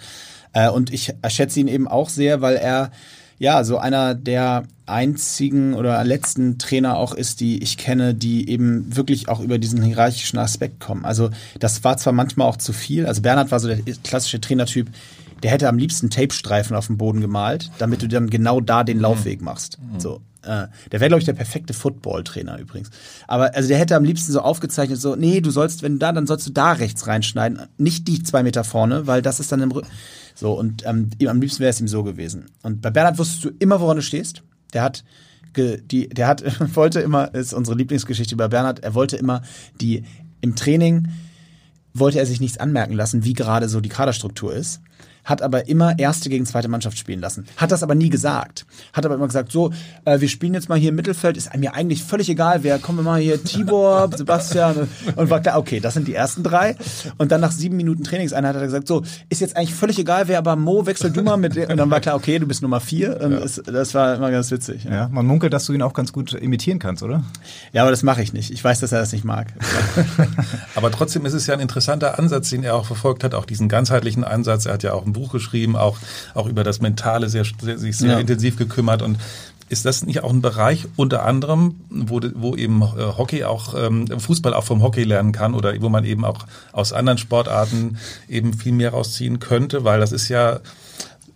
Äh, 0.53 0.69
und 0.69 0.93
ich 0.93 1.13
schätze 1.27 1.59
ihn 1.59 1.67
eben 1.67 1.89
auch 1.89 2.07
sehr, 2.07 2.39
weil 2.41 2.55
er 2.55 2.91
ja, 3.39 3.63
so 3.63 3.77
einer 3.77 4.15
der 4.15 4.63
einzigen 4.85 5.73
oder 5.73 6.03
letzten 6.03 6.57
Trainer 6.57 6.97
auch 6.97 7.13
ist, 7.13 7.41
die 7.41 7.61
ich 7.61 7.77
kenne, 7.77 8.13
die 8.15 8.49
eben 8.49 8.95
wirklich 8.95 9.27
auch 9.27 9.41
über 9.41 9.57
diesen 9.57 9.81
hierarchischen 9.83 10.39
Aspekt 10.39 10.79
kommen. 10.79 11.05
Also 11.05 11.29
das 11.59 11.83
war 11.83 11.97
zwar 11.97 12.13
manchmal 12.13 12.47
auch 12.47 12.57
zu 12.57 12.73
viel. 12.73 13.05
Also 13.05 13.21
Bernhard 13.21 13.51
war 13.51 13.59
so 13.59 13.67
der 13.67 13.79
klassische 14.03 14.39
Trainertyp, 14.39 14.87
der 15.43 15.51
hätte 15.51 15.67
am 15.67 15.77
liebsten 15.77 16.09
Tapestreifen 16.09 16.75
auf 16.75 16.87
dem 16.87 16.97
Boden 16.97 17.21
gemalt, 17.21 17.69
damit 17.77 18.01
du 18.01 18.07
dann 18.07 18.29
genau 18.29 18.61
da 18.61 18.83
den 18.83 18.99
Laufweg 18.99 19.41
machst. 19.41 19.77
Mhm. 19.79 19.99
So. 19.99 20.21
Äh, 20.43 20.67
der 20.91 20.99
wäre, 20.99 21.09
glaube 21.09 21.19
ich, 21.19 21.25
der 21.25 21.33
perfekte 21.33 21.73
Football-Trainer 21.73 22.59
übrigens. 22.59 22.89
Aber 23.27 23.55
also 23.55 23.67
der 23.67 23.77
hätte 23.77 23.95
am 23.95 24.03
liebsten 24.03 24.31
so 24.31 24.41
aufgezeichnet, 24.41 24.99
so, 24.99 25.15
nee, 25.15 25.41
du 25.41 25.51
sollst, 25.51 25.81
wenn 25.81 25.93
du 25.93 25.99
da, 25.99 26.11
dann 26.11 26.27
sollst 26.27 26.47
du 26.47 26.51
da 26.51 26.73
rechts 26.73 27.07
reinschneiden, 27.07 27.61
nicht 27.77 28.07
die 28.07 28.23
zwei 28.23 28.43
Meter 28.43 28.63
vorne, 28.63 29.07
weil 29.07 29.21
das 29.21 29.39
ist 29.39 29.51
dann 29.51 29.61
im 29.61 29.71
Rücken. 29.71 29.89
So, 30.35 30.53
und 30.53 30.85
ähm, 30.85 31.09
am 31.27 31.41
liebsten 31.41 31.61
wäre 31.61 31.71
es 31.71 31.81
ihm 31.81 31.87
so 31.87 32.03
gewesen. 32.03 32.45
Und 32.63 32.81
bei 32.81 32.91
Bernhard 32.91 33.17
wusstest 33.17 33.45
du 33.45 33.49
immer, 33.59 33.81
woran 33.81 33.97
du 33.97 34.03
stehst. 34.03 34.43
Der 34.73 34.83
hat 34.83 35.03
die, 35.55 36.07
der 36.09 36.27
hat, 36.27 36.43
wollte 36.75 36.99
immer, 36.99 37.33
ist 37.33 37.53
unsere 37.53 37.75
Lieblingsgeschichte 37.75 38.35
bei 38.35 38.47
Bernhard, 38.47 38.83
er 38.83 38.93
wollte 38.93 39.17
immer 39.17 39.41
die 39.81 40.03
im 40.41 40.55
Training 40.55 41.07
wollte 41.93 42.19
er 42.19 42.27
sich 42.27 42.39
nichts 42.39 42.59
anmerken 42.59 42.93
lassen, 42.93 43.23
wie 43.23 43.33
gerade 43.33 43.67
so 43.69 43.81
die 43.81 43.89
Kaderstruktur 43.89 44.53
ist 44.53 44.81
hat 45.27 45.41
aber 45.41 45.67
immer 45.67 45.99
erste 45.99 46.29
gegen 46.29 46.45
zweite 46.45 46.69
Mannschaft 46.69 46.97
spielen 46.97 47.19
lassen. 47.19 47.45
Hat 47.57 47.71
das 47.71 47.83
aber 47.83 47.95
nie 47.95 48.09
gesagt. 48.09 48.65
Hat 48.93 49.05
aber 49.05 49.15
immer 49.15 49.27
gesagt, 49.27 49.51
so, 49.51 49.71
äh, 50.05 50.21
wir 50.21 50.29
spielen 50.29 50.53
jetzt 50.53 50.69
mal 50.69 50.79
hier 50.79 50.89
im 50.89 50.95
Mittelfeld, 50.95 51.35
ist 51.35 51.55
mir 51.55 51.75
eigentlich 51.75 52.01
völlig 52.01 52.29
egal, 52.29 52.63
wer, 52.63 52.79
kommen 52.79 52.99
wir 52.99 53.03
mal 53.03 53.19
hier, 53.19 53.43
Tibor, 53.43 54.09
Sebastian 54.15 54.87
und 55.15 55.29
war 55.29 55.41
klar, 55.41 55.57
okay, 55.57 55.81
das 55.81 55.93
sind 55.93 56.07
die 56.07 56.13
ersten 56.13 56.43
drei. 56.43 56.77
Und 57.17 57.31
dann 57.31 57.41
nach 57.41 57.51
sieben 57.51 57.75
Minuten 57.75 58.05
Trainingseinheit 58.05 58.55
hat 58.55 58.61
er 58.61 58.67
gesagt, 58.67 58.87
so, 58.87 59.03
ist 59.29 59.41
jetzt 59.41 59.57
eigentlich 59.57 59.75
völlig 59.75 59.99
egal, 59.99 60.29
wer, 60.29 60.37
aber 60.37 60.55
Mo, 60.55 60.85
wechsel 60.85 61.11
du 61.11 61.21
mal 61.21 61.37
mit 61.37 61.57
Und 61.57 61.77
dann 61.77 61.91
war 61.91 61.99
klar, 61.99 62.15
okay, 62.15 62.39
du 62.39 62.47
bist 62.47 62.61
Nummer 62.61 62.79
vier. 62.79 63.19
Und 63.21 63.33
ja. 63.33 63.39
es, 63.39 63.61
das 63.65 63.93
war 63.93 64.15
immer 64.15 64.31
ganz 64.31 64.49
witzig. 64.49 64.85
Ja. 64.85 64.91
ja, 64.91 65.09
man 65.09 65.25
munkelt, 65.25 65.51
dass 65.51 65.65
du 65.65 65.73
ihn 65.73 65.81
auch 65.81 65.93
ganz 65.93 66.13
gut 66.13 66.33
imitieren 66.33 66.79
kannst, 66.79 67.03
oder? 67.03 67.23
Ja, 67.73 67.81
aber 67.81 67.91
das 67.91 68.01
mache 68.03 68.21
ich 68.21 68.31
nicht. 68.31 68.51
Ich 68.51 68.63
weiß, 68.63 68.79
dass 68.79 68.93
er 68.93 68.99
das 68.99 69.11
nicht 69.11 69.25
mag. 69.25 69.47
aber 70.75 70.89
trotzdem 70.89 71.25
ist 71.25 71.33
es 71.33 71.47
ja 71.47 71.53
ein 71.53 71.59
interessanter 71.59 72.17
Ansatz, 72.17 72.49
den 72.49 72.63
er 72.63 72.75
auch 72.75 72.85
verfolgt 72.85 73.25
hat, 73.25 73.33
auch 73.33 73.45
diesen 73.45 73.67
ganzheitlichen 73.67 74.23
Ansatz. 74.23 74.65
Er 74.65 74.73
hat 74.73 74.83
ja 74.83 74.93
auch 74.93 75.05
ein 75.05 75.16
Buch 75.17 75.31
geschrieben, 75.31 75.75
auch, 75.75 75.97
auch 76.33 76.47
über 76.47 76.63
das 76.63 76.81
Mentale 76.81 77.29
sehr, 77.29 77.45
sehr 77.61 77.77
sich 77.77 77.97
sehr 77.97 78.13
ja. 78.13 78.19
intensiv 78.19 78.57
gekümmert 78.57 79.01
und 79.01 79.17
ist 79.69 79.85
das 79.85 80.05
nicht 80.05 80.23
auch 80.23 80.31
ein 80.31 80.41
Bereich 80.41 80.87
unter 80.95 81.23
anderem, 81.25 81.75
wo, 81.89 82.21
wo 82.35 82.55
eben 82.55 82.81
äh, 82.81 83.17
Hockey 83.17 83.43
auch, 83.43 83.73
ähm, 83.77 84.07
Fußball 84.07 84.53
auch 84.53 84.63
vom 84.63 84.81
Hockey 84.81 85.03
lernen 85.03 85.33
kann 85.33 85.53
oder 85.53 85.73
wo 85.81 85.89
man 85.89 86.05
eben 86.05 86.23
auch 86.23 86.45
aus 86.71 86.93
anderen 86.93 87.17
Sportarten 87.17 87.97
eben 88.29 88.53
viel 88.53 88.71
mehr 88.71 88.91
rausziehen 88.91 89.39
könnte, 89.39 89.83
weil 89.83 89.99
das 89.99 90.11
ist 90.11 90.29
ja 90.29 90.61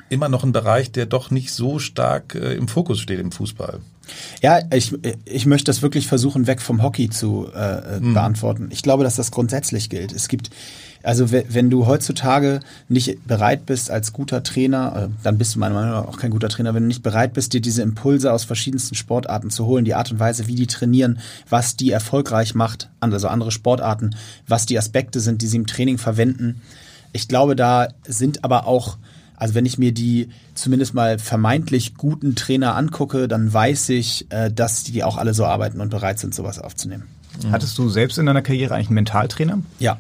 immer 0.10 0.30
noch 0.30 0.44
ein 0.44 0.52
Bereich, 0.52 0.91
der 0.91 1.06
doch 1.06 1.32
nicht 1.32 1.52
so 1.54 1.80
stark 1.80 2.36
äh, 2.36 2.54
im 2.54 2.67
Fokus 2.67 3.00
steht 3.00 3.20
im 3.20 3.32
Fußball. 3.32 3.80
Ja, 4.41 4.60
ich, 4.74 4.94
ich 5.26 5.46
möchte 5.46 5.65
das 5.65 5.82
wirklich 5.82 6.08
versuchen, 6.08 6.48
weg 6.48 6.62
vom 6.62 6.84
Hockey 6.84 7.10
zu 7.10 7.48
äh, 7.56 8.00
mhm. 8.00 8.13
beantworten. 8.13 8.70
Ich 8.72 8.82
glaube, 8.82 9.04
dass 9.04 9.15
das 9.15 9.32
grundsätzlich 9.32 9.89
gilt. 9.89 10.12
Es 10.12 10.28
gibt 10.28 10.50
also 11.04 11.32
wenn 11.32 11.70
du 11.70 11.86
heutzutage 11.88 12.60
nicht 12.88 13.28
bereit 13.28 13.66
bist 13.66 13.90
als 13.90 14.14
guter 14.14 14.44
Trainer, 14.44 15.10
dann 15.24 15.38
bist 15.38 15.56
du 15.56 15.60
meiner 15.60 15.76
Meinung 15.76 15.92
nach 15.92 16.08
auch 16.08 16.18
kein 16.18 16.32
guter 16.32 16.50
Trainer, 16.50 16.74
wenn 16.74 16.84
du 16.84 16.88
nicht 16.88 17.04
bereit 17.04 17.34
bist, 17.34 17.54
dir 17.54 17.62
diese 17.62 17.82
Impulse 17.82 18.32
aus 18.32 18.44
verschiedensten 18.44 18.96
Sportarten 18.96 19.50
zu 19.50 19.66
holen, 19.66 19.86
die 19.86 19.96
Art 19.96 20.12
und 20.12 20.20
Weise, 20.20 20.48
wie 20.48 20.56
die 20.56 20.68
trainieren, 20.68 21.20
was 21.50 21.76
die 21.76 21.92
erfolgreich 21.92 22.56
macht, 22.56 22.90
also 23.00 23.28
andere 23.28 23.52
Sportarten, 23.52 24.16
was 24.48 24.66
die 24.66 24.78
Aspekte 24.78 25.20
sind, 25.20 25.42
die 25.42 25.48
sie 25.48 25.58
im 25.58 25.68
Training 25.68 25.98
verwenden. 25.98 26.62
Ich 27.14 27.28
glaube, 27.28 27.56
da 27.56 27.90
sind 28.08 28.44
aber 28.44 28.68
auch 28.68 28.98
also 29.36 29.56
wenn 29.56 29.66
ich 29.66 29.80
mir 29.80 29.92
die 29.92 30.30
zumindest 30.54 30.94
mal 30.94 31.18
vermeintlich 31.18 31.96
guten 31.96 32.36
Trainer 32.36 32.76
angucke, 32.76 33.28
dann 33.28 33.52
weiß 33.52 33.90
ich, 33.90 34.28
äh, 34.30 34.52
dass 34.52 34.84
die 34.84 35.04
auch 35.04 35.18
alle 35.18 35.34
so 35.34 35.46
arbeiten 35.46 35.82
und 35.82 35.90
bereit 35.90 36.20
sind, 36.20 36.36
sowas 36.36 36.60
aufzunehmen. 36.60 37.08
Hattest 37.50 37.76
du 37.80 37.90
selbst 37.90 38.20
in 38.20 38.28
deiner 38.28 38.44
Karriere 38.44 38.76
eigentlich 38.76 38.90
einen 38.90 38.96
Mentaltrainer? 38.96 39.64
Ja 39.80 39.98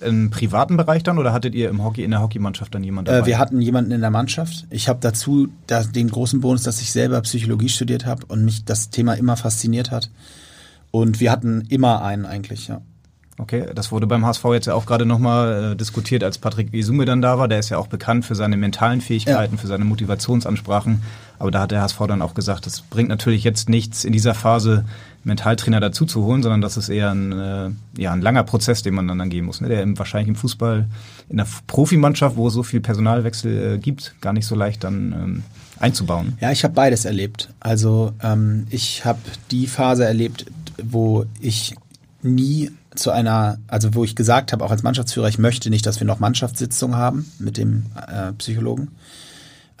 im 0.00 0.30
privaten 0.30 0.76
Bereich 0.76 1.02
dann 1.02 1.18
oder 1.18 1.32
hattet 1.32 1.54
ihr 1.54 1.68
im 1.68 1.82
Hockey 1.82 2.04
in 2.04 2.10
der 2.10 2.20
Hockeymannschaft 2.20 2.74
dann 2.74 2.84
jemanden 2.84 3.06
dabei? 3.06 3.20
Äh, 3.20 3.26
wir 3.26 3.38
hatten 3.38 3.60
jemanden 3.60 3.90
in 3.90 4.00
der 4.00 4.10
Mannschaft. 4.10 4.66
Ich 4.70 4.88
habe 4.88 4.98
dazu 5.00 5.48
da, 5.66 5.82
den 5.82 6.08
großen 6.08 6.40
Bonus, 6.40 6.62
dass 6.62 6.80
ich 6.80 6.92
selber 6.92 7.20
Psychologie 7.22 7.68
studiert 7.68 8.06
habe 8.06 8.26
und 8.26 8.44
mich 8.44 8.64
das 8.64 8.90
Thema 8.90 9.14
immer 9.14 9.36
fasziniert 9.36 9.90
hat. 9.90 10.10
Und 10.90 11.20
wir 11.20 11.30
hatten 11.30 11.62
immer 11.68 12.02
einen 12.02 12.26
eigentlich, 12.26 12.68
ja. 12.68 12.80
Okay, 13.40 13.66
das 13.74 13.90
wurde 13.90 14.06
beim 14.06 14.26
HSV 14.26 14.44
jetzt 14.52 14.66
ja 14.66 14.74
auch 14.74 14.84
gerade 14.84 15.06
nochmal 15.06 15.72
äh, 15.72 15.76
diskutiert, 15.76 16.22
als 16.22 16.36
Patrick 16.36 16.74
Isume 16.74 17.06
dann 17.06 17.22
da 17.22 17.38
war. 17.38 17.48
Der 17.48 17.58
ist 17.58 17.70
ja 17.70 17.78
auch 17.78 17.86
bekannt 17.86 18.26
für 18.26 18.34
seine 18.34 18.58
mentalen 18.58 19.00
Fähigkeiten, 19.00 19.54
ja. 19.54 19.60
für 19.60 19.66
seine 19.66 19.86
Motivationsansprachen. 19.86 21.02
Aber 21.38 21.50
da 21.50 21.60
hat 21.60 21.70
der 21.70 21.80
HSV 21.80 21.98
dann 22.06 22.20
auch 22.20 22.34
gesagt, 22.34 22.66
das 22.66 22.82
bringt 22.82 23.08
natürlich 23.08 23.42
jetzt 23.42 23.70
nichts 23.70 24.04
in 24.04 24.12
dieser 24.12 24.34
Phase 24.34 24.84
Mentaltrainer 25.24 25.80
dazu 25.80 26.04
zu 26.04 26.22
holen, 26.22 26.42
sondern 26.42 26.60
das 26.60 26.76
ist 26.76 26.90
eher 26.90 27.10
ein, 27.10 27.32
äh, 27.32 27.70
ja, 27.96 28.12
ein 28.12 28.20
langer 28.20 28.44
Prozess, 28.44 28.82
den 28.82 28.94
man 28.94 29.08
dann, 29.08 29.18
dann 29.18 29.30
gehen 29.30 29.46
muss. 29.46 29.62
Ne? 29.62 29.68
Der 29.68 29.82
im, 29.82 29.98
wahrscheinlich 29.98 30.28
im 30.28 30.36
Fußball, 30.36 30.86
in 31.30 31.36
der 31.38 31.46
Profimannschaft, 31.66 32.36
wo 32.36 32.48
es 32.48 32.54
so 32.54 32.62
viel 32.62 32.80
Personalwechsel 32.80 33.74
äh, 33.74 33.78
gibt, 33.78 34.14
gar 34.20 34.34
nicht 34.34 34.46
so 34.46 34.54
leicht 34.54 34.84
dann 34.84 35.12
ähm, 35.12 35.42
einzubauen. 35.78 36.36
Ja, 36.40 36.50
ich 36.52 36.62
habe 36.62 36.74
beides 36.74 37.06
erlebt. 37.06 37.48
Also 37.58 38.12
ähm, 38.22 38.66
ich 38.68 39.06
habe 39.06 39.20
die 39.50 39.66
Phase 39.66 40.04
erlebt, 40.04 40.44
wo 40.82 41.24
ich 41.40 41.74
nie 42.22 42.70
zu 43.00 43.10
einer, 43.10 43.58
also 43.66 43.94
wo 43.94 44.04
ich 44.04 44.14
gesagt 44.14 44.52
habe, 44.52 44.64
auch 44.64 44.70
als 44.70 44.82
Mannschaftsführer, 44.82 45.28
ich 45.28 45.38
möchte 45.38 45.70
nicht, 45.70 45.86
dass 45.86 46.00
wir 46.00 46.06
noch 46.06 46.20
Mannschaftssitzungen 46.20 46.96
haben 46.96 47.30
mit 47.38 47.56
dem 47.56 47.86
äh, 48.06 48.32
Psychologen 48.34 48.88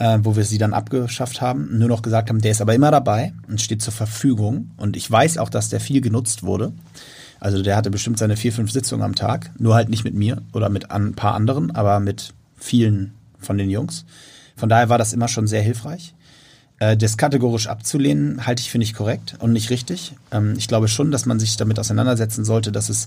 äh, 0.00 0.18
wo 0.22 0.34
wir 0.34 0.44
sie 0.44 0.58
dann 0.58 0.72
abgeschafft 0.72 1.40
haben, 1.40 1.78
nur 1.78 1.88
noch 1.88 2.02
gesagt 2.02 2.30
haben, 2.30 2.40
der 2.40 2.50
ist 2.50 2.62
aber 2.62 2.74
immer 2.74 2.90
dabei 2.90 3.34
und 3.48 3.60
steht 3.60 3.82
zur 3.82 3.92
Verfügung. 3.92 4.70
Und 4.78 4.96
ich 4.96 5.08
weiß 5.08 5.38
auch, 5.38 5.50
dass 5.50 5.68
der 5.68 5.78
viel 5.78 6.00
genutzt 6.00 6.42
wurde. 6.42 6.72
Also 7.38 7.62
der 7.62 7.76
hatte 7.76 7.90
bestimmt 7.90 8.18
seine 8.18 8.36
vier, 8.36 8.52
fünf 8.52 8.72
Sitzungen 8.72 9.04
am 9.04 9.14
Tag, 9.14 9.50
nur 9.58 9.74
halt 9.74 9.90
nicht 9.90 10.04
mit 10.04 10.14
mir 10.14 10.42
oder 10.52 10.70
mit 10.70 10.90
ein 10.90 11.14
paar 11.14 11.34
anderen, 11.34 11.70
aber 11.70 12.00
mit 12.00 12.32
vielen 12.56 13.12
von 13.38 13.58
den 13.58 13.70
Jungs. 13.70 14.06
Von 14.56 14.70
daher 14.70 14.88
war 14.88 14.98
das 14.98 15.12
immer 15.12 15.28
schon 15.28 15.46
sehr 15.46 15.62
hilfreich. 15.62 16.14
Äh, 16.80 16.96
das 16.96 17.16
kategorisch 17.16 17.68
abzulehnen, 17.68 18.46
halte 18.46 18.62
ich 18.62 18.70
für 18.70 18.78
nicht 18.78 18.94
korrekt 18.94 19.36
und 19.38 19.52
nicht 19.52 19.70
richtig. 19.70 20.14
Ähm, 20.32 20.54
ich 20.58 20.66
glaube 20.66 20.88
schon, 20.88 21.12
dass 21.12 21.26
man 21.26 21.38
sich 21.38 21.56
damit 21.56 21.78
auseinandersetzen 21.78 22.44
sollte, 22.44 22.72
dass 22.72 22.88
es 22.88 23.06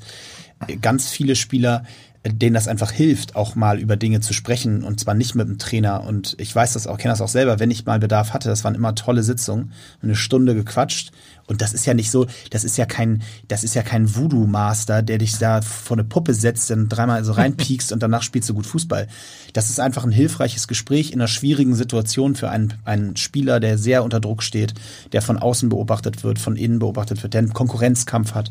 ganz 0.81 1.09
viele 1.09 1.35
Spieler 1.35 1.83
denen 2.25 2.53
das 2.53 2.69
einfach 2.69 2.91
hilft, 2.91 3.35
auch 3.35 3.55
mal 3.55 3.79
über 3.79 3.97
Dinge 3.97 4.21
zu 4.21 4.33
sprechen 4.33 4.83
und 4.83 4.99
zwar 4.99 5.13
nicht 5.13 5.35
mit 5.35 5.47
dem 5.47 5.57
Trainer. 5.57 6.03
Und 6.03 6.35
ich 6.39 6.55
weiß 6.55 6.73
das 6.73 6.87
auch, 6.87 6.97
kenne 6.97 7.11
das 7.11 7.21
auch 7.21 7.27
selber, 7.27 7.59
wenn 7.59 7.69
ich 7.69 7.85
mal 7.85 7.99
Bedarf 7.99 8.31
hatte, 8.33 8.47
das 8.47 8.63
waren 8.63 8.75
immer 8.75 8.95
tolle 8.95 9.23
Sitzungen, 9.23 9.73
eine 10.01 10.15
Stunde 10.15 10.55
gequatscht. 10.55 11.11
Und 11.45 11.61
das 11.61 11.73
ist 11.73 11.85
ja 11.85 11.93
nicht 11.93 12.09
so, 12.09 12.25
das 12.51 12.63
ist 12.63 12.77
ja 12.77 12.85
kein, 12.85 13.21
das 13.49 13.65
ist 13.65 13.75
ja 13.75 13.83
kein 13.83 14.15
Voodoo-Master, 14.15 15.01
der 15.01 15.17
dich 15.17 15.37
da 15.37 15.61
vor 15.61 15.97
eine 15.97 16.05
Puppe 16.05 16.33
setzt, 16.33 16.69
dann 16.69 16.87
dreimal 16.87 17.25
so 17.25 17.31
reinpiekst 17.33 17.91
und 17.91 18.01
danach 18.01 18.23
spielst 18.23 18.49
du 18.49 18.53
gut 18.53 18.65
Fußball. 18.65 19.07
Das 19.51 19.69
ist 19.69 19.81
einfach 19.81 20.05
ein 20.05 20.11
hilfreiches 20.11 20.69
Gespräch 20.69 21.11
in 21.11 21.19
einer 21.19 21.27
schwierigen 21.27 21.75
Situation 21.75 22.35
für 22.35 22.49
einen, 22.49 22.75
einen 22.85 23.17
Spieler, 23.17 23.59
der 23.59 23.77
sehr 23.77 24.05
unter 24.05 24.21
Druck 24.21 24.43
steht, 24.43 24.73
der 25.11 25.21
von 25.21 25.37
außen 25.37 25.67
beobachtet 25.67 26.23
wird, 26.23 26.39
von 26.39 26.55
innen 26.55 26.79
beobachtet 26.79 27.21
wird, 27.21 27.33
der 27.33 27.39
einen 27.39 27.53
Konkurrenzkampf 27.53 28.33
hat. 28.33 28.49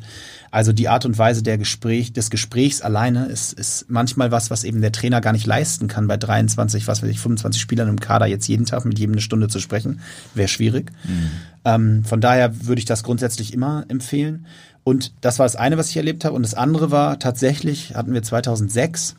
Also 0.53 0.75
die 0.75 0.91
Art 0.91 1.07
und 1.07 1.17
Weise 1.17 1.43
der 1.43 1.57
Gespräch, 1.57 2.12
des 2.12 2.29
Gesprächs 2.29 2.83
alleine 2.83 3.25
ist, 3.25 3.55
ist 3.55 3.87
manchmal 3.88 4.31
was, 4.31 4.51
was 4.51 4.65
eben 4.65 4.83
der 4.83 4.93
Trainer 4.93 5.23
gar 5.23 5.33
nicht 5.33 5.47
leisten 5.47 5.88
kann, 5.88 6.07
bei 6.07 6.19
23, 6.19 6.87
was 6.87 7.03
weiß 7.03 7.09
ich, 7.09 7.21
25 7.21 7.61
Spielern 7.61 7.88
im 7.88 7.99
Kader 7.99 8.27
jetzt 8.27 8.47
jeden 8.49 8.67
Tag 8.67 8.85
mit 8.85 8.99
jedem 8.99 9.12
eine 9.12 9.23
Stunde 9.23 9.49
zu 9.49 9.61
sprechen. 9.61 10.01
Wäre 10.35 10.49
schwierig. 10.49 10.93
Mhm. 11.05 11.31
Ähm, 11.65 12.05
von 12.05 12.21
daher 12.21 12.67
würde 12.67 12.81
ich 12.81 12.85
das 12.85 13.03
grundsätzlich 13.03 13.55
immer 13.55 13.87
empfehlen. 13.88 14.45
Und 14.85 15.15
das 15.23 15.38
war 15.38 15.47
das 15.47 15.57
eine, 15.57 15.79
was 15.79 15.88
ich 15.88 15.97
erlebt 15.97 16.27
habe. 16.27 16.37
Und 16.37 16.43
das 16.43 16.53
andere 16.53 16.91
war 16.91 17.19
tatsächlich, 17.19 17.95
hatten 17.95 18.12
wir 18.12 18.23
2006 18.23 19.17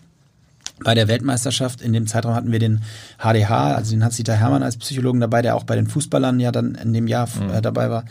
bei 0.83 0.93
der 0.93 1.07
Weltmeisterschaft. 1.07 1.81
In 1.81 1.93
dem 1.93 2.05
Zeitraum 2.05 2.35
hatten 2.35 2.51
wir 2.51 2.59
den 2.59 2.83
HDH, 3.17 3.73
also 3.73 3.89
den 3.89 4.03
Hans-Dieter 4.03 4.35
Hermann 4.35 4.61
als 4.61 4.77
Psychologen 4.77 5.19
dabei, 5.19 5.41
der 5.41 5.55
auch 5.55 5.63
bei 5.63 5.75
den 5.75 5.87
Fußballern 5.87 6.39
ja 6.39 6.51
dann 6.51 6.75
in 6.75 6.93
dem 6.93 7.07
Jahr 7.07 7.27
mhm. 7.27 7.49
äh, 7.49 7.61
dabei 7.63 7.89
war. 7.89 8.05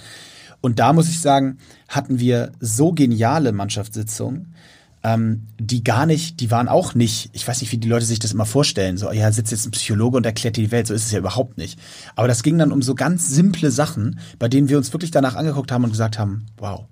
Und 0.63 0.79
da 0.79 0.95
muss 0.95 1.11
ich 1.11 1.21
sagen, 1.21 1.59
hatten 1.89 2.19
wir 2.19 2.53
so 2.61 2.93
geniale 2.93 3.53
Mannschaftssitzungen, 3.53 4.55
ähm, 5.03 5.49
die 5.59 5.83
gar 5.83 6.07
nicht, 6.07 6.41
die 6.41 6.51
waren 6.51 6.69
auch 6.69 6.95
nicht, 6.95 7.31
ich 7.33 7.47
weiß 7.47 7.61
nicht, 7.61 7.73
wie 7.73 7.79
die 7.79 7.89
Leute 7.89 8.07
sich 8.07 8.21
das 8.21 8.33
immer 8.33 8.47
vorstellen, 8.47 8.97
so, 8.97 9.11
ja, 9.11 9.31
sitzt 9.33 9.51
jetzt 9.51 9.67
ein 9.67 9.73
Psychologe 9.73 10.17
und 10.17 10.25
erklärt 10.25 10.57
dir 10.57 10.63
die 10.63 10.71
Welt, 10.71 10.87
so 10.87 10.95
ist 10.95 11.05
es 11.05 11.11
ja 11.11 11.19
überhaupt 11.19 11.59
nicht. 11.59 11.79
Aber 12.15 12.29
das 12.29 12.45
ging 12.45 12.57
dann 12.57 12.73
um 12.73 12.81
so 12.81 12.95
ganz 12.95 13.29
simple 13.29 13.73
Sachen, 13.73 14.21
bei 14.39 14.49
denen 14.49 14.69
wir 14.69 14.79
uns 14.79 14.93
wirklich 14.93 15.11
danach 15.11 15.35
angeguckt 15.35 15.73
haben 15.73 15.85
und 15.85 15.91
gesagt 15.91 16.19
haben, 16.19 16.47
wow. 16.57 16.87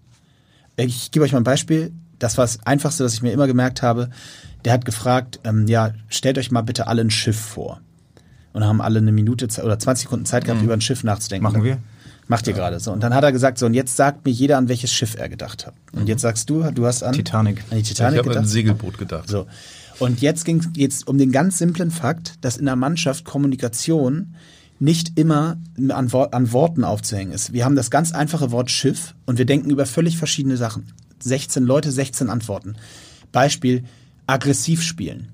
Ich 0.77 1.11
gebe 1.13 1.25
euch 1.25 1.33
mal 1.33 1.41
ein 1.41 1.45
Beispiel, 1.45 1.93
das 2.19 2.37
war 2.39 2.45
das 2.45 2.67
Einfachste, 2.67 3.05
was 3.05 3.15
ich 3.15 3.23
mir 3.23 3.33
immer 3.33 3.47
gemerkt 3.47 3.83
habe. 3.83 4.11
Der 4.65 4.73
hat 4.73 4.85
gefragt, 4.85 5.41
ähm, 5.45 5.69
ja, 5.69 5.93
stellt 6.09 6.39
euch 6.39 6.51
mal 6.51 6.63
bitte 6.63 6.87
alle 6.89 7.03
ein 7.03 7.11
Schiff 7.11 7.39
vor. 7.39 7.81
Und 8.53 8.65
haben 8.65 8.81
alle 8.81 8.99
eine 8.99 9.13
Minute 9.13 9.47
oder 9.63 9.79
20 9.79 10.05
Sekunden 10.05 10.27
Zeit 10.27 10.45
gehabt, 10.45 10.61
mhm. 10.61 10.67
über 10.67 10.75
ein 10.75 10.81
Schiff 10.81 11.05
nachzudenken. 11.05 11.45
Machen 11.45 11.63
wir. 11.63 11.79
Macht 12.31 12.47
ihr 12.47 12.53
gerade 12.53 12.79
so. 12.79 12.93
Und 12.93 13.03
dann 13.03 13.13
hat 13.13 13.25
er 13.25 13.33
gesagt, 13.33 13.59
so, 13.59 13.67
und 13.67 13.75
jetzt 13.75 13.97
sagt 13.97 14.25
mir 14.25 14.31
jeder, 14.31 14.57
an 14.57 14.69
welches 14.69 14.93
Schiff 14.93 15.17
er 15.19 15.29
gedacht 15.29 15.67
hat. 15.67 15.75
Und 15.91 16.09
jetzt 16.09 16.23
sagst 16.23 16.49
du, 16.49 16.63
du 16.71 16.87
hast 16.87 17.03
an 17.03 17.13
Titanic. 17.13 17.65
An 17.71 17.79
die 17.79 17.83
Titanic 17.83 18.21
ich 18.21 18.25
habe 18.25 18.39
an 18.39 18.45
ein 18.45 18.49
Segelboot 18.49 18.99
gedacht. 18.99 19.29
So. 19.29 19.49
Und 19.99 20.21
jetzt 20.21 20.45
ging 20.45 20.61
es 20.61 20.69
jetzt 20.77 21.09
um 21.09 21.19
den 21.19 21.33
ganz 21.33 21.59
simplen 21.59 21.91
Fakt, 21.91 22.35
dass 22.43 22.57
in 22.57 22.67
der 22.67 22.77
Mannschaft 22.77 23.25
Kommunikation 23.25 24.37
nicht 24.79 25.19
immer 25.19 25.57
an, 25.89 26.13
Wor 26.13 26.33
an 26.33 26.53
Worten 26.53 26.85
aufzuhängen 26.85 27.33
ist. 27.33 27.53
Wir 27.53 27.65
haben 27.65 27.75
das 27.75 27.91
ganz 27.91 28.13
einfache 28.13 28.53
Wort 28.53 28.71
Schiff 28.71 29.17
und 29.27 29.39
wir 29.39 29.45
denken 29.45 29.69
über 29.69 29.85
völlig 29.85 30.17
verschiedene 30.17 30.57
Sachen. 30.57 30.93
16 31.19 31.65
Leute, 31.65 31.91
16 31.91 32.31
Antworten. 32.31 32.77
Beispiel, 33.33 33.83
aggressiv 34.29 34.83
spielen. 34.83 35.31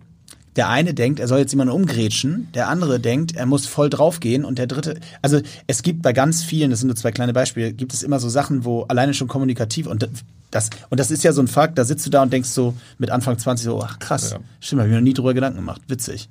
Der 0.56 0.68
eine 0.68 0.94
denkt, 0.94 1.20
er 1.20 1.28
soll 1.28 1.38
jetzt 1.38 1.52
jemanden 1.52 1.74
umgrätschen, 1.74 2.48
der 2.54 2.68
andere 2.68 2.98
denkt, 2.98 3.36
er 3.36 3.46
muss 3.46 3.66
voll 3.66 3.90
draufgehen 3.90 4.44
und 4.44 4.58
der 4.58 4.66
dritte, 4.66 4.98
also 5.20 5.40
es 5.66 5.82
gibt 5.82 6.02
bei 6.02 6.12
ganz 6.12 6.42
vielen, 6.42 6.70
das 6.70 6.80
sind 6.80 6.88
nur 6.88 6.96
zwei 6.96 7.12
kleine 7.12 7.32
Beispiele, 7.32 7.72
gibt 7.72 7.92
es 7.92 8.02
immer 8.02 8.18
so 8.18 8.28
Sachen, 8.28 8.64
wo 8.64 8.82
alleine 8.84 9.12
schon 9.12 9.28
kommunikativ 9.28 9.86
und 9.86 10.08
das, 10.50 10.70
und 10.88 10.98
das 10.98 11.10
ist 11.10 11.24
ja 11.24 11.32
so 11.32 11.42
ein 11.42 11.48
Fakt, 11.48 11.76
da 11.76 11.84
sitzt 11.84 12.06
du 12.06 12.10
da 12.10 12.22
und 12.22 12.32
denkst 12.32 12.48
so 12.48 12.74
mit 12.98 13.10
Anfang 13.10 13.38
20 13.38 13.64
so, 13.64 13.82
ach 13.82 13.98
krass, 13.98 14.30
ja. 14.30 14.38
stimmt, 14.60 14.80
habe 14.80 14.88
ich 14.88 14.92
mir 14.92 15.00
noch 15.00 15.04
nie 15.04 15.14
drüber 15.14 15.34
Gedanken 15.34 15.58
gemacht, 15.58 15.82
witzig. 15.88 16.28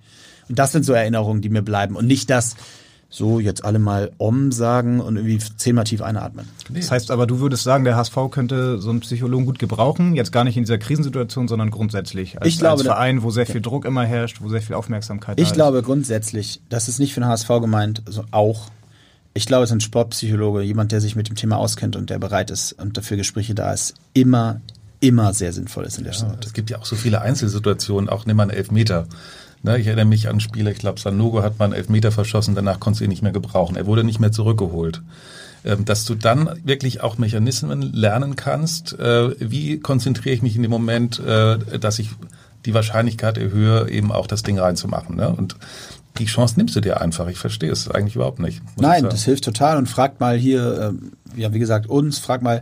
Und 0.50 0.60
das 0.60 0.72
sind 0.72 0.86
so 0.86 0.94
Erinnerungen, 0.94 1.42
die 1.42 1.50
mir 1.50 1.62
bleiben 1.62 1.96
und 1.96 2.08
nicht 2.08 2.30
das, 2.30 2.56
so 3.10 3.40
jetzt 3.40 3.64
alle 3.64 3.80
mal 3.80 4.12
Om 4.18 4.52
sagen 4.52 5.00
und 5.00 5.16
irgendwie 5.16 5.40
zehnmal 5.58 5.86
tief 5.86 6.02
einatmen. 6.02 6.48
Das 6.70 6.92
heißt 6.92 7.12
aber, 7.12 7.28
du 7.28 7.40
würdest 7.40 7.64
sagen, 7.64 7.86
der 7.86 7.96
HSV 7.96 8.18
könnte 8.32 8.80
so 8.80 8.90
einen 8.90 9.00
Psychologen 9.00 9.46
gut 9.46 9.60
gebrauchen, 9.60 10.16
jetzt 10.16 10.32
gar 10.32 10.44
nicht 10.44 10.58
in 10.58 10.64
dieser 10.64 10.78
Krisensituation, 10.78 11.48
sondern 11.48 11.72
grundsätzlich 11.72 12.42
als, 12.42 12.48
ich 12.48 12.60
glaube, 12.60 12.80
als 12.80 12.84
Verein, 12.84 13.24
wo 13.24 13.30
sehr 13.30 13.46
viel 13.46 13.62
Druck 13.62 13.86
immer 13.86 14.04
herrscht, 14.04 14.42
wo 14.42 14.50
sehr 14.50 14.62
viel 14.62 14.76
Aufmerksamkeit 14.76 15.40
Ich 15.40 15.54
glaube 15.54 15.82
grundsätzlich, 15.82 16.62
das 16.70 16.88
ist 16.88 17.00
nicht 17.00 17.14
für 17.14 17.22
den 17.22 17.30
HSV 17.30 17.48
gemeint, 17.62 18.02
also 18.06 18.24
auch. 18.32 18.70
Ich 19.34 19.46
glaube, 19.46 19.64
es 19.64 19.70
ist 19.70 19.76
ein 19.76 19.82
Sportpsychologe, 19.82 20.62
jemand, 20.62 20.92
der 20.92 21.02
sich 21.02 21.16
mit 21.16 21.28
dem 21.28 21.36
Thema 21.36 21.58
auskennt 21.58 21.96
und 21.96 22.10
der 22.10 22.20
bereit 22.20 22.52
ist 22.52 22.74
und 22.74 22.98
dafür 22.98 23.18
Gespräche 23.18 23.54
da 23.54 23.74
ist, 23.74 23.94
immer, 24.14 24.62
immer 25.00 25.34
sehr 25.34 25.52
sinnvoll 25.54 25.86
ist 25.86 25.98
in 25.98 26.06
der 26.06 26.14
ja, 26.14 26.38
Es 26.44 26.54
gibt 26.54 26.70
ja 26.70 26.80
auch 26.80 26.86
so 26.86 26.96
viele 26.96 27.22
Einzelsituationen, 27.22 28.10
auch 28.10 28.26
nimm 28.26 28.38
mal 28.38 28.44
einen 28.44 28.52
Elfmeter. 28.52 29.08
Ne, 29.66 29.80
ich 29.80 29.88
erinnere 29.88 30.06
mich 30.06 30.30
an 30.30 30.40
Spiele, 30.40 30.72
ich 30.72 30.78
glaube, 30.78 31.00
Sanogo 31.00 31.42
hat 31.42 31.58
mal 31.58 31.66
einen 31.66 31.74
Elfmeter 31.74 32.12
verschossen, 32.12 32.54
danach 32.54 32.80
konnte 32.80 33.04
ihn 33.04 33.10
nicht 33.10 33.24
mehr 33.24 33.32
gebrauchen. 33.32 33.76
Er 33.76 33.88
wurde 33.88 34.04
nicht 34.04 34.20
mehr 34.20 34.32
zurückgeholt. 34.32 35.02
Ähm, 35.64 35.86
dass 35.86 36.06
du 36.06 36.14
dann 36.14 36.52
wirklich 36.64 37.02
auch 37.02 37.18
Mechanismen 37.18 37.82
lernen 37.82 38.36
kannst, 38.36 38.94
äh, 39.00 39.32
wie 39.40 39.80
konzentriere 39.80 40.36
ich 40.36 40.44
mich 40.44 40.56
in 40.56 40.62
dem 40.62 40.70
Moment, 40.70 41.20
äh, 41.20 41.80
dass 41.80 41.98
ich 41.98 42.12
die 42.68 42.76
Wahrscheinlichkeit 42.76 43.40
erhöhe, 43.40 43.90
eben 43.90 44.12
auch 44.12 44.28
das 44.28 44.44
Ding 44.44 44.60
reinzumachen. 44.60 45.16
Ne? 45.16 45.30
Und 45.30 45.56
die 46.20 46.26
Chance 46.26 46.58
nimmst 46.58 46.76
du 46.76 46.82
dir 46.82 47.02
einfach. 47.02 47.28
Ich 47.28 47.40
verstehe 47.40 47.72
es 47.72 47.90
eigentlich 47.90 48.16
überhaupt 48.16 48.40
nicht. 48.40 48.62
Nein, 48.78 49.06
das 49.06 49.24
hilft 49.24 49.46
total. 49.46 49.78
Und 49.78 49.90
fragt 49.90 50.20
mal 50.20 50.38
hier, 50.38 50.94
äh, 51.36 51.42
ja, 51.42 51.56
wie 51.56 51.60
gesagt, 51.60 51.88
uns, 51.88 52.20
frag 52.20 52.44
mal 52.44 52.60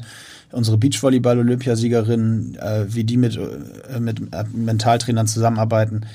unsere 0.54 0.78
Beachvolleyball-Olympiasiegerin, 0.78 2.58
äh, 2.62 2.86
wie 2.88 3.04
die 3.04 3.18
mit, 3.18 3.36
äh, 3.36 4.00
mit 4.00 4.22
Mentaltrainern 4.56 5.28
zusammenarbeiten. 5.28 6.06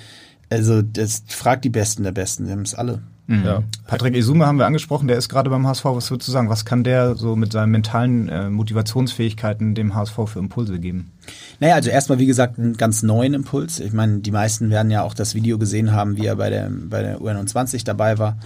Also 0.50 0.82
das 0.82 1.22
fragt 1.28 1.64
die 1.64 1.70
Besten 1.70 2.02
der 2.02 2.12
Besten, 2.12 2.46
die 2.46 2.52
haben 2.52 2.62
es 2.62 2.74
alle. 2.74 3.02
Mhm. 3.28 3.44
Ja. 3.44 3.62
Patrick 3.87 4.16
Isume 4.16 4.46
haben 4.46 4.58
wir 4.58 4.64
angesprochen, 4.64 5.06
der 5.06 5.18
ist 5.18 5.28
gerade 5.28 5.50
beim 5.50 5.66
HSV. 5.66 5.84
Was 5.84 6.11
würdest 6.11 6.28
du 6.28 6.32
sagen? 6.32 6.48
Was 6.48 6.64
kann 6.64 6.82
der 6.82 7.14
so 7.14 7.37
mit 7.37 7.52
seinen 7.52 7.70
mentalen 7.70 8.28
äh, 8.30 8.48
Motivationsfähigkeiten 8.48 9.74
dem 9.74 9.94
HSV 9.94 10.16
für 10.24 10.38
Impulse 10.38 10.78
geben? 10.78 11.12
Naja, 11.61 11.74
also 11.74 11.90
erstmal, 11.90 12.18
wie 12.18 12.26
gesagt, 12.26 12.58
einen 12.58 12.78
ganz 12.78 13.02
neuen 13.02 13.34
Impuls. 13.34 13.80
Ich 13.80 13.92
meine, 13.92 14.20
die 14.20 14.30
meisten 14.30 14.70
werden 14.70 14.90
ja 14.90 15.02
auch 15.02 15.12
das 15.12 15.34
Video 15.34 15.58
gesehen 15.58 15.92
haben, 15.92 16.16
wie 16.16 16.24
er 16.24 16.37
bei 16.37 16.48
der, 16.48 16.70
bei 16.70 17.02
der 17.02 17.18
UN20 17.18 17.84
dabei 17.84 18.16
war. 18.16 18.38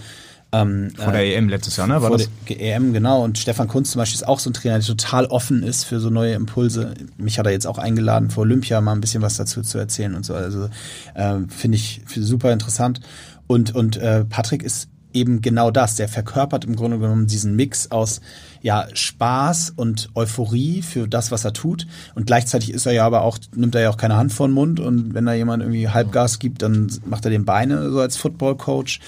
Ähm, 0.53 0.91
vor 0.95 1.11
der 1.11 1.23
äh, 1.25 1.33
EM 1.33 1.49
letztes 1.49 1.77
Jahr, 1.77 1.87
ne? 1.87 1.95
War 1.95 2.09
vor 2.09 2.17
das? 2.17 2.29
der 2.47 2.61
EM, 2.61 2.93
genau. 2.93 3.23
Und 3.23 3.39
Stefan 3.39 3.67
Kunz 3.67 3.91
zum 3.91 3.99
Beispiel 3.99 4.21
ist 4.21 4.27
auch 4.27 4.39
so 4.39 4.51
ein 4.51 4.53
Trainer, 4.53 4.77
der 4.77 4.85
total 4.85 5.25
offen 5.25 5.63
ist 5.63 5.83
für 5.83 5.99
so 5.99 6.11
neue 6.11 6.33
Impulse. 6.33 6.93
Mich 7.17 7.39
hat 7.39 7.47
er 7.47 7.51
jetzt 7.51 7.65
auch 7.65 7.79
eingeladen, 7.79 8.29
vor 8.29 8.41
Olympia 8.41 8.79
mal 8.79 8.91
ein 8.91 9.01
bisschen 9.01 9.23
was 9.23 9.35
dazu 9.35 9.63
zu 9.63 9.79
erzählen 9.79 10.13
und 10.13 10.25
so. 10.25 10.35
Also 10.35 10.69
äh, 11.15 11.39
finde 11.47 11.77
ich 11.77 12.01
super 12.07 12.53
interessant. 12.53 13.01
Und, 13.47 13.73
und 13.75 13.97
äh, 13.97 14.25
Patrick 14.25 14.61
ist 14.61 14.89
eben 15.13 15.41
genau 15.41 15.71
das. 15.71 15.95
Der 15.95 16.07
verkörpert 16.07 16.65
im 16.65 16.75
Grunde 16.75 16.99
genommen 16.99 17.27
diesen 17.27 17.55
Mix 17.55 17.91
aus 17.91 18.21
ja, 18.61 18.87
Spaß 18.93 19.73
und 19.75 20.09
Euphorie 20.15 20.81
für 20.81 21.07
das, 21.07 21.31
was 21.31 21.45
er 21.45 21.53
tut. 21.53 21.87
Und 22.15 22.27
gleichzeitig 22.27 22.71
ist 22.71 22.85
er 22.85 22.93
ja 22.93 23.05
aber 23.05 23.21
auch, 23.21 23.37
nimmt 23.55 23.75
er 23.75 23.81
ja 23.81 23.89
auch 23.89 23.97
keine 23.97 24.17
Hand 24.17 24.33
vor 24.33 24.47
den 24.47 24.53
Mund. 24.53 24.79
Und 24.79 25.13
wenn 25.13 25.25
da 25.25 25.33
jemand 25.33 25.63
irgendwie 25.63 25.89
Halbgas 25.89 26.39
gibt, 26.39 26.61
dann 26.61 26.91
macht 27.05 27.25
er 27.25 27.31
den 27.31 27.45
Beine 27.45 27.91
so 27.91 27.99
als 27.99 28.17
Football-Coach. 28.17 28.99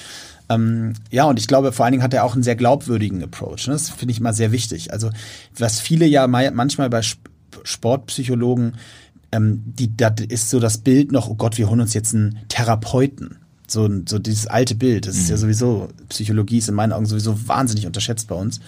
Ähm, 0.50 0.94
ja, 1.12 1.26
und 1.26 1.40
ich 1.40 1.48
glaube, 1.48 1.72
vor 1.72 1.86
allen 1.86 1.94
Dingen 1.94 2.04
hat 2.04 2.14
er 2.14 2.24
auch 2.24 2.34
einen 2.34 2.44
sehr 2.44 2.56
glaubwürdigen 2.56 3.24
Approach. 3.24 3.68
Ne? 3.68 3.74
Das 3.74 3.90
finde 3.90 4.12
ich 4.12 4.20
mal 4.20 4.34
sehr 4.34 4.52
wichtig. 4.52 4.94
Also, 4.94 5.10
was 5.58 5.80
viele 5.80 6.06
ja 6.06 6.28
manchmal 6.28 6.90
bei 6.90 7.02
Sportpsychologen, 7.64 8.76
ähm, 9.32 9.64
die, 9.66 9.96
da 9.96 10.14
ist 10.28 10.50
so 10.50 10.60
das 10.60 10.80
Bild 10.80 11.12
noch, 11.12 11.30
oh 11.30 11.36
Gott, 11.36 11.58
wir 11.58 11.70
holen 11.70 11.82
uns 11.82 11.94
jetzt 11.94 12.14
einen 12.14 12.40
Therapeuten. 12.48 13.38
So, 13.68 13.90
so 14.08 14.20
dieses 14.20 14.46
alte 14.46 14.76
Bild. 14.76 15.08
Das 15.08 15.16
ist 15.16 15.30
ja 15.30 15.36
mhm. 15.36 15.42
sowieso, 15.42 15.90
Psychologie 16.10 16.60
ist 16.60 16.70
in 16.70 16.76
meinen 16.76 16.94
Augen 16.94 17.08
sowieso 17.08 17.48
wahnsinnig 17.48 17.88
unterschätzt 17.88 18.28
bei 18.28 18.36
uns. 18.36 18.60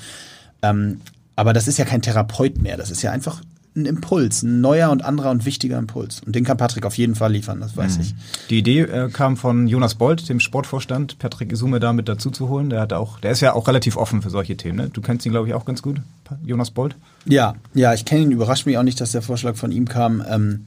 Ähm, 0.63 1.01
aber 1.35 1.53
das 1.53 1.67
ist 1.67 1.77
ja 1.77 1.85
kein 1.85 2.01
Therapeut 2.01 2.59
mehr. 2.59 2.77
Das 2.77 2.89
ist 2.89 3.03
ja 3.03 3.11
einfach 3.11 3.41
ein 3.77 3.85
Impuls, 3.85 4.43
ein 4.43 4.59
neuer 4.59 4.89
und 4.89 5.05
anderer 5.05 5.31
und 5.31 5.45
wichtiger 5.45 5.77
Impuls. 5.77 6.21
Und 6.25 6.35
den 6.35 6.43
kann 6.43 6.57
Patrick 6.57 6.85
auf 6.85 6.97
jeden 6.97 7.15
Fall 7.15 7.31
liefern, 7.31 7.61
das 7.61 7.77
weiß 7.77 7.97
mhm. 7.97 8.01
ich. 8.01 8.15
Die 8.49 8.57
Idee 8.59 8.81
äh, 8.81 9.09
kam 9.09 9.37
von 9.37 9.67
Jonas 9.67 9.95
Bold, 9.95 10.27
dem 10.27 10.39
Sportvorstand, 10.39 11.19
Patrick 11.19 11.51
Isume 11.51 11.79
da 11.79 11.93
mit 11.93 12.09
dazu 12.09 12.31
zu 12.31 12.49
holen. 12.49 12.69
Der 12.69 12.81
hat 12.81 12.93
auch, 12.93 13.19
der 13.19 13.31
ist 13.31 13.41
ja 13.41 13.53
auch 13.53 13.67
relativ 13.67 13.95
offen 13.95 14.21
für 14.21 14.29
solche 14.29 14.57
Themen. 14.57 14.77
Ne? 14.77 14.89
Du 14.89 15.01
kennst 15.01 15.25
ihn, 15.25 15.31
glaube 15.31 15.47
ich, 15.47 15.53
auch 15.53 15.65
ganz 15.65 15.81
gut, 15.81 16.01
Jonas 16.43 16.71
Bold. 16.71 16.95
Ja, 17.25 17.55
ja, 17.73 17.93
ich 17.93 18.05
kenne 18.05 18.23
ihn. 18.23 18.31
Überrascht 18.31 18.65
mich 18.65 18.77
auch 18.77 18.83
nicht, 18.83 18.99
dass 18.99 19.11
der 19.11 19.21
Vorschlag 19.21 19.55
von 19.55 19.71
ihm 19.71 19.87
kam. 19.87 20.23
Ähm, 20.27 20.65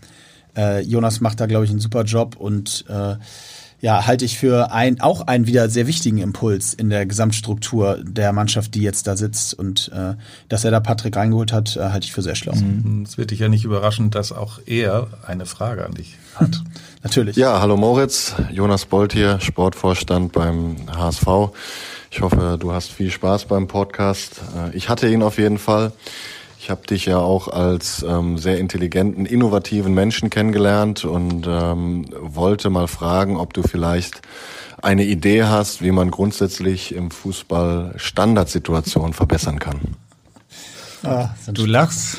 äh, 0.56 0.82
Jonas 0.82 1.20
macht 1.20 1.40
da, 1.40 1.46
glaube 1.46 1.64
ich, 1.64 1.70
einen 1.70 1.80
super 1.80 2.04
Job 2.04 2.36
und 2.36 2.84
äh, 2.88 3.16
ja, 3.80 4.06
halte 4.06 4.24
ich 4.24 4.38
für 4.38 4.72
ein, 4.72 5.00
auch 5.00 5.22
einen 5.22 5.46
wieder 5.46 5.68
sehr 5.70 5.86
wichtigen 5.86 6.18
Impuls 6.18 6.74
in 6.74 6.90
der 6.90 7.06
Gesamtstruktur 7.06 7.98
der 8.02 8.32
Mannschaft, 8.32 8.74
die 8.74 8.82
jetzt 8.82 9.06
da 9.06 9.16
sitzt. 9.16 9.54
Und 9.54 9.90
äh, 9.94 10.14
dass 10.48 10.64
er 10.64 10.70
da 10.70 10.80
Patrick 10.80 11.16
reingeholt 11.16 11.52
hat, 11.52 11.76
äh, 11.76 11.80
halte 11.90 12.04
ich 12.04 12.12
für 12.12 12.22
sehr 12.22 12.34
schlau. 12.34 12.54
Mhm. 12.54 13.04
Es 13.06 13.16
wird 13.16 13.30
dich 13.30 13.38
ja 13.38 13.48
nicht 13.48 13.64
überraschen, 13.64 14.10
dass 14.10 14.32
auch 14.32 14.60
er 14.66 15.08
eine 15.26 15.46
Frage 15.46 15.84
an 15.86 15.94
dich 15.94 16.18
hat. 16.34 16.62
Natürlich. 17.02 17.36
Ja, 17.36 17.60
hallo 17.60 17.78
Moritz, 17.78 18.34
Jonas 18.52 18.84
Bolt 18.84 19.14
hier, 19.14 19.40
Sportvorstand 19.40 20.32
beim 20.32 20.76
HSV. 20.94 21.26
Ich 22.10 22.20
hoffe, 22.20 22.58
du 22.60 22.72
hast 22.72 22.90
viel 22.90 23.10
Spaß 23.10 23.46
beim 23.46 23.66
Podcast. 23.66 24.42
Äh, 24.56 24.76
ich 24.76 24.90
hatte 24.90 25.08
ihn 25.08 25.22
auf 25.22 25.38
jeden 25.38 25.58
Fall. 25.58 25.92
Ich 26.70 26.72
habe 26.72 26.86
dich 26.86 27.06
ja 27.06 27.18
auch 27.18 27.48
als 27.48 28.04
ähm, 28.08 28.38
sehr 28.38 28.58
intelligenten, 28.58 29.26
innovativen 29.26 29.92
Menschen 29.92 30.30
kennengelernt 30.30 31.04
und 31.04 31.44
ähm, 31.48 32.04
wollte 32.20 32.70
mal 32.70 32.86
fragen, 32.86 33.36
ob 33.36 33.54
du 33.54 33.64
vielleicht 33.64 34.22
eine 34.80 35.02
Idee 35.02 35.42
hast, 35.42 35.82
wie 35.82 35.90
man 35.90 36.12
grundsätzlich 36.12 36.94
im 36.94 37.10
Fußball 37.10 37.94
Standardsituationen 37.96 39.14
verbessern 39.14 39.58
kann. 39.58 39.80
Ah, 41.02 41.30
du 41.52 41.66
lachst. 41.66 42.18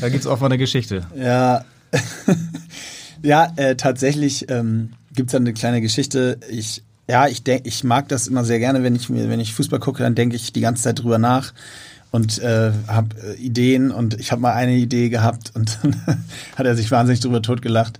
Da 0.00 0.08
gibt's 0.08 0.26
auch 0.26 0.40
mal 0.40 0.46
eine 0.46 0.56
Geschichte. 0.56 1.06
Ja, 1.14 1.66
ja 3.22 3.52
äh, 3.56 3.76
tatsächlich 3.76 4.48
ähm, 4.48 4.94
gibt's 5.14 5.32
da 5.32 5.36
eine 5.36 5.52
kleine 5.52 5.82
Geschichte. 5.82 6.40
Ich 6.48 6.82
ja, 7.08 7.26
ich 7.28 7.42
denke, 7.42 7.68
ich 7.68 7.84
mag 7.84 8.08
das 8.08 8.26
immer 8.26 8.42
sehr 8.42 8.58
gerne, 8.58 8.82
wenn 8.82 8.94
ich 8.94 9.10
mir, 9.10 9.28
wenn 9.28 9.40
ich 9.40 9.52
Fußball 9.52 9.80
gucke, 9.80 10.02
dann 10.02 10.14
denke 10.14 10.36
ich 10.36 10.54
die 10.54 10.62
ganze 10.62 10.84
Zeit 10.84 11.00
drüber 11.00 11.18
nach 11.18 11.52
und 12.12 12.38
äh, 12.38 12.72
habe 12.86 13.16
äh, 13.20 13.34
Ideen 13.36 13.90
und 13.90 14.20
ich 14.20 14.30
habe 14.30 14.42
mal 14.42 14.52
eine 14.52 14.74
Idee 14.74 15.08
gehabt 15.08 15.50
und 15.54 15.78
dann 15.82 15.96
hat 16.56 16.66
er 16.66 16.76
sich 16.76 16.90
wahnsinnig 16.90 17.20
drüber 17.20 17.42
totgelacht. 17.42 17.98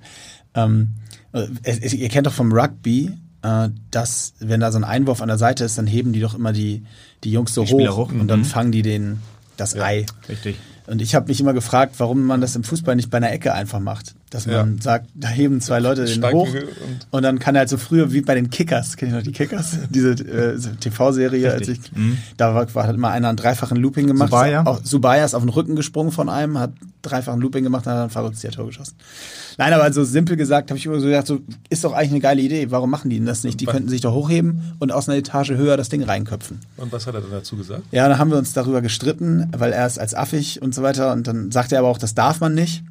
Ähm, 0.55 0.91
äh, 1.33 1.49
ihr 1.97 2.09
kennt 2.09 2.27
doch 2.27 2.33
vom 2.33 2.53
Rugby, 2.53 3.11
äh, 3.43 3.71
dass 3.91 4.35
wenn 4.39 4.61
da 4.61 4.71
so 4.71 4.79
ein 4.79 4.85
Einwurf 4.85 5.23
an 5.23 5.29
der 5.29 5.39
Seite 5.39 5.65
ist, 5.65 5.79
dann 5.79 5.87
heben 5.87 6.13
die 6.13 6.21
doch 6.21 6.35
immer 6.35 6.53
die 6.53 6.85
die 7.25 7.33
Jungs 7.33 7.55
so 7.55 7.65
die 7.65 7.73
hoch, 7.73 7.97
hoch, 7.97 8.13
und 8.13 8.29
dann 8.29 8.41
mhm. 8.41 8.45
fangen 8.45 8.71
die 8.71 8.83
den 8.83 9.19
das 9.57 9.75
ja, 9.75 9.83
Ei. 9.83 10.07
Richtig. 10.29 10.57
Und 10.87 11.01
ich 11.01 11.15
habe 11.15 11.29
mich 11.29 11.41
immer 11.41 11.55
gefragt, 11.55 11.95
warum 11.99 12.23
man 12.23 12.41
das 12.41 12.55
im 12.55 12.65
Fußball 12.65 12.97
nicht 12.97 13.11
bei 13.11 13.17
einer 13.17 13.33
Ecke 13.33 13.55
einfach 13.55 13.81
macht. 13.81 14.15
Dass 14.33 14.47
man 14.47 14.77
ja. 14.77 14.83
sagt, 14.83 15.11
da 15.15 15.29
heben 15.29 15.61
zwei 15.61 15.79
Leute 15.79 16.07
den 16.07 16.25
hoch 16.25 16.49
und, 16.49 17.07
und, 17.11 17.23
dann 17.23 17.39
kann 17.39 17.55
er 17.55 17.61
halt 17.61 17.69
so 17.69 17.77
früher 17.77 18.13
wie 18.13 18.23
bei 18.23 18.35
den 18.35 18.49
Kickers, 18.49 18.97
kenn 18.97 19.09
ich 19.09 19.15
noch 19.15 19.23
die 19.23 19.33
Kickers? 19.33 19.77
Diese 19.91 20.13
äh, 20.13 20.59
TV-Serie, 20.81 21.53
als 21.53 21.69
ich, 21.69 21.81
mhm. 21.95 22.17
da 22.39 22.55
war, 22.55 22.87
hat 22.87 22.95
immer 22.95 23.11
einer 23.11 23.29
einen 23.29 23.37
dreifachen 23.37 23.77
Looping 23.77 24.07
gemacht. 24.07 24.31
Subaya? 24.31 24.65
Auch, 24.65 24.81
Subaya 24.83 25.27
ist 25.27 25.35
auf 25.35 25.43
den 25.43 25.51
Rücken 25.51 25.77
gesprungen 25.77 26.13
von 26.13 26.31
einem, 26.31 26.59
hat 26.59 26.73
dreifachen 27.03 27.43
Looping 27.43 27.63
gemacht 27.63 27.85
und 27.85 27.93
hat 27.93 27.99
dann 27.99 28.05
ein 28.05 28.11
verrücktes 28.11 28.51
Tor 28.55 28.67
geschossen. 28.67 28.95
Nein, 29.59 29.75
aber 29.75 29.93
so 29.93 30.03
simpel 30.03 30.37
gesagt, 30.37 30.71
habe 30.71 30.79
ich 30.79 30.87
immer 30.87 30.99
so 30.99 31.07
gedacht, 31.07 31.27
so 31.27 31.41
ist 31.69 31.85
doch 31.85 31.93
eigentlich 31.93 32.13
eine 32.13 32.21
geile 32.21 32.41
Idee. 32.41 32.71
Warum 32.71 32.89
machen 32.89 33.11
die 33.11 33.17
denn 33.17 33.27
das 33.27 33.45
nicht? 33.45 33.61
Die 33.61 33.67
könnten 33.67 33.91
sich 33.91 34.01
doch 34.01 34.15
hochheben 34.15 34.75
und 34.79 34.93
aus 34.93 35.11
einer 35.11 35.19
Etage 35.19 35.51
höher 35.51 35.77
das 35.77 35.91
Ding 35.91 36.03
reinköpfen. 36.03 36.61
Und 36.79 36.91
was 36.91 37.07
hat 37.07 37.15
er 37.15 37.21
dann 37.21 37.33
dazu 37.33 37.57
gesagt? 37.57 37.83
Ja, 37.91 38.09
dann 38.09 38.19
haben 38.19 38.31
wir 38.31 38.39
uns 38.39 38.55
darüber 38.55 38.81
gestritten, 38.81 39.49
weil 39.55 39.73
er 39.73 39.87
ist 39.87 39.99
als 39.99 40.15
affig 40.15 40.63
und 40.63 40.75
so 40.75 40.83
weiter. 40.83 41.13
Und 41.13 41.27
dann 41.27 41.51
sagt 41.51 41.73
er 41.73 41.81
aber 41.81 41.89
auch, 41.89 41.99
das 41.99 42.15
darf 42.15 42.41
man 42.41 42.55
nicht. 42.55 42.83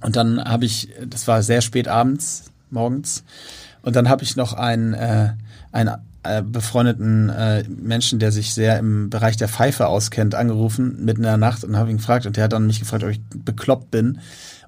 Und 0.00 0.16
dann 0.16 0.42
habe 0.42 0.64
ich, 0.64 0.88
das 1.06 1.28
war 1.28 1.42
sehr 1.42 1.60
spät 1.60 1.88
abends, 1.88 2.44
morgens, 2.70 3.24
und 3.82 3.94
dann 3.94 4.08
habe 4.08 4.24
ich 4.24 4.34
noch 4.34 4.52
einen, 4.52 4.94
äh, 4.94 5.34
einen 5.70 5.94
äh, 6.24 6.42
befreundeten 6.42 7.28
äh, 7.28 7.62
Menschen, 7.68 8.18
der 8.18 8.32
sich 8.32 8.52
sehr 8.52 8.80
im 8.80 9.10
Bereich 9.10 9.36
der 9.36 9.48
Pfeife 9.48 9.86
auskennt, 9.86 10.34
angerufen 10.34 11.04
mitten 11.04 11.20
in 11.20 11.28
der 11.28 11.36
Nacht 11.36 11.62
und 11.62 11.76
habe 11.76 11.90
ihn 11.90 11.98
gefragt. 11.98 12.26
Und 12.26 12.36
der 12.36 12.44
hat 12.44 12.52
dann 12.52 12.66
mich 12.66 12.80
gefragt, 12.80 13.04
ob 13.04 13.10
ich 13.10 13.20
bekloppt 13.32 13.92
bin 13.92 14.18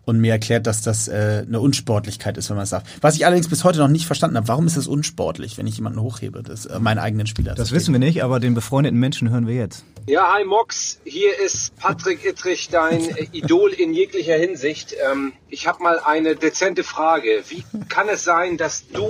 und 0.09 0.19
mir 0.21 0.33
erklärt, 0.33 0.67
dass 0.67 0.81
das 0.81 1.07
äh, 1.07 1.45
eine 1.47 1.61
Unsportlichkeit 1.61 2.39
ist, 2.39 2.49
wenn 2.49 2.57
man 2.57 2.65
es 2.65 2.71
sagt. 2.71 2.87
Was 3.03 3.15
ich 3.17 3.27
allerdings 3.27 3.49
bis 3.49 3.63
heute 3.63 3.79
noch 3.79 3.89
nicht 3.89 4.07
verstanden 4.07 4.39
habe, 4.39 4.49
warum 4.49 4.67
ist 4.67 4.79
das 4.79 4.87
unsportlich, 4.87 5.59
wenn 5.59 5.67
ich 5.67 5.77
jemanden 5.77 6.01
hochhebe, 6.01 6.43
das 6.43 6.65
äh, 6.65 6.79
meinen 6.79 6.99
eigenen 6.99 7.27
Spieler? 7.27 7.51
Das, 7.51 7.69
das 7.69 7.73
wissen 7.73 7.93
wir 7.93 7.99
nicht, 7.99 8.25
aber 8.25 8.41
den 8.41 8.55
befreundeten 8.55 8.99
Menschen 8.99 9.29
hören 9.31 9.47
wir 9.47 9.55
jetzt. 9.55 9.85
Ja, 10.07 10.33
hi 10.33 10.45
Mox, 10.45 10.99
hier 11.05 11.39
ist 11.39 11.77
Patrick 11.77 12.25
Ittrich, 12.25 12.71
dein 12.71 13.03
Idol 13.33 13.71
in 13.73 13.93
jeglicher 13.93 14.37
Hinsicht. 14.37 14.95
Ähm, 15.11 15.35
ich 15.51 15.67
habe 15.67 15.83
mal 15.83 16.01
eine 16.01 16.37
dezente 16.37 16.85
Frage. 16.85 17.43
Wie 17.51 17.63
kann 17.91 18.09
es 18.09 18.25
sein, 18.25 18.57
dass 18.57 18.89
du 18.89 19.07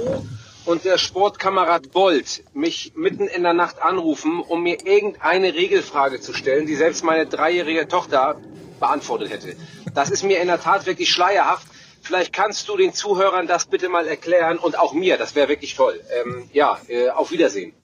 und 0.65 0.85
der 0.85 0.99
Sportkamerad 0.99 1.93
Bolt 1.93 2.43
mich 2.55 2.93
mitten 2.97 3.29
in 3.29 3.45
der 3.45 3.55
Nacht 3.55 3.81
anrufen, 3.81 4.41
um 4.41 4.65
mir 4.65 4.85
irgendeine 4.85 5.55
Regelfrage 5.55 6.21
zu 6.21 6.35
stellen, 6.35 6.67
die 6.67 6.75
selbst 6.75 7.05
meine 7.05 7.27
dreijährige 7.27 7.87
Tochter 7.87 8.41
beantwortet 8.79 9.31
hätte. 9.31 9.57
Das 9.95 10.11
ist 10.11 10.23
mir 10.23 10.41
in 10.41 10.49
der 10.49 10.61
Tat 10.61 10.87
wirklich 10.87 11.11
schleierhaft. 11.11 11.67
Vielleicht 12.01 12.33
kannst 12.33 12.69
du 12.69 12.77
den 12.77 12.95
Zuhörern 12.95 13.47
das 13.47 13.67
bitte 13.67 13.89
mal 13.89 14.07
erklären 14.07 14.59
und 14.59 14.79
auch 14.79 14.95
mir, 14.95 15.19
das 15.19 15.35
wäre 15.35 15.49
wirklich 15.49 15.75
toll. 15.75 16.01
Ähm, 16.21 16.49
ja, 16.53 16.79
äh, 16.89 17.11
auf 17.11 17.31
Wiedersehen. 17.31 17.73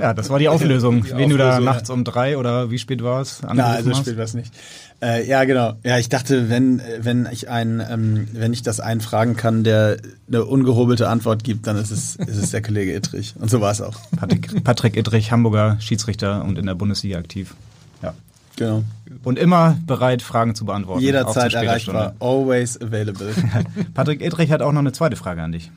Ja, 0.00 0.14
das 0.14 0.30
war 0.30 0.38
die 0.38 0.48
Auflösung. 0.48 1.02
Die 1.02 1.10
Wen 1.10 1.14
Auflösung, 1.14 1.30
du 1.30 1.36
da 1.38 1.60
nachts 1.60 1.90
um 1.90 2.04
drei 2.04 2.36
oder 2.36 2.70
wie 2.70 2.78
spät 2.78 3.02
war 3.02 3.20
es? 3.20 3.40
Na, 3.52 3.66
also 3.66 3.94
spät 3.94 4.16
war 4.16 4.24
es 4.24 4.34
nicht. 4.34 4.52
Äh, 5.00 5.26
ja, 5.26 5.44
genau. 5.44 5.74
Ja, 5.84 5.98
ich 5.98 6.08
dachte, 6.08 6.50
wenn 6.50 6.82
wenn 6.98 7.28
ich 7.30 7.48
einen, 7.48 7.80
ähm, 7.80 8.28
wenn 8.32 8.52
ich 8.52 8.62
das 8.62 8.80
einen 8.80 9.00
fragen 9.00 9.36
kann, 9.36 9.64
der 9.64 9.98
eine 10.26 10.44
ungehobelte 10.44 11.08
Antwort 11.08 11.44
gibt, 11.44 11.66
dann 11.66 11.76
ist 11.76 11.90
es 11.90 12.16
ist 12.16 12.36
es 12.36 12.50
der 12.50 12.62
Kollege 12.62 12.94
Ittrich. 12.94 13.34
Und 13.38 13.50
so 13.50 13.60
war 13.60 13.70
es 13.70 13.80
auch. 13.80 13.94
Patrick, 14.16 14.64
Patrick 14.64 14.96
Ittrich, 14.96 15.30
Hamburger 15.30 15.76
Schiedsrichter 15.80 16.44
und 16.44 16.58
in 16.58 16.66
der 16.66 16.74
Bundesliga 16.74 17.18
aktiv. 17.18 17.54
Genau. 18.58 18.82
Und 19.24 19.38
immer 19.38 19.78
bereit, 19.86 20.20
Fragen 20.22 20.54
zu 20.54 20.64
beantworten. 20.64 21.00
Jederzeit 21.00 21.54
erreichbar. 21.54 22.14
Always 22.20 22.80
available. 22.80 23.32
Patrick 23.94 24.20
Edrich 24.20 24.50
hat 24.50 24.62
auch 24.62 24.72
noch 24.72 24.80
eine 24.80 24.92
zweite 24.92 25.16
Frage 25.16 25.42
an 25.42 25.52
dich. 25.52 25.70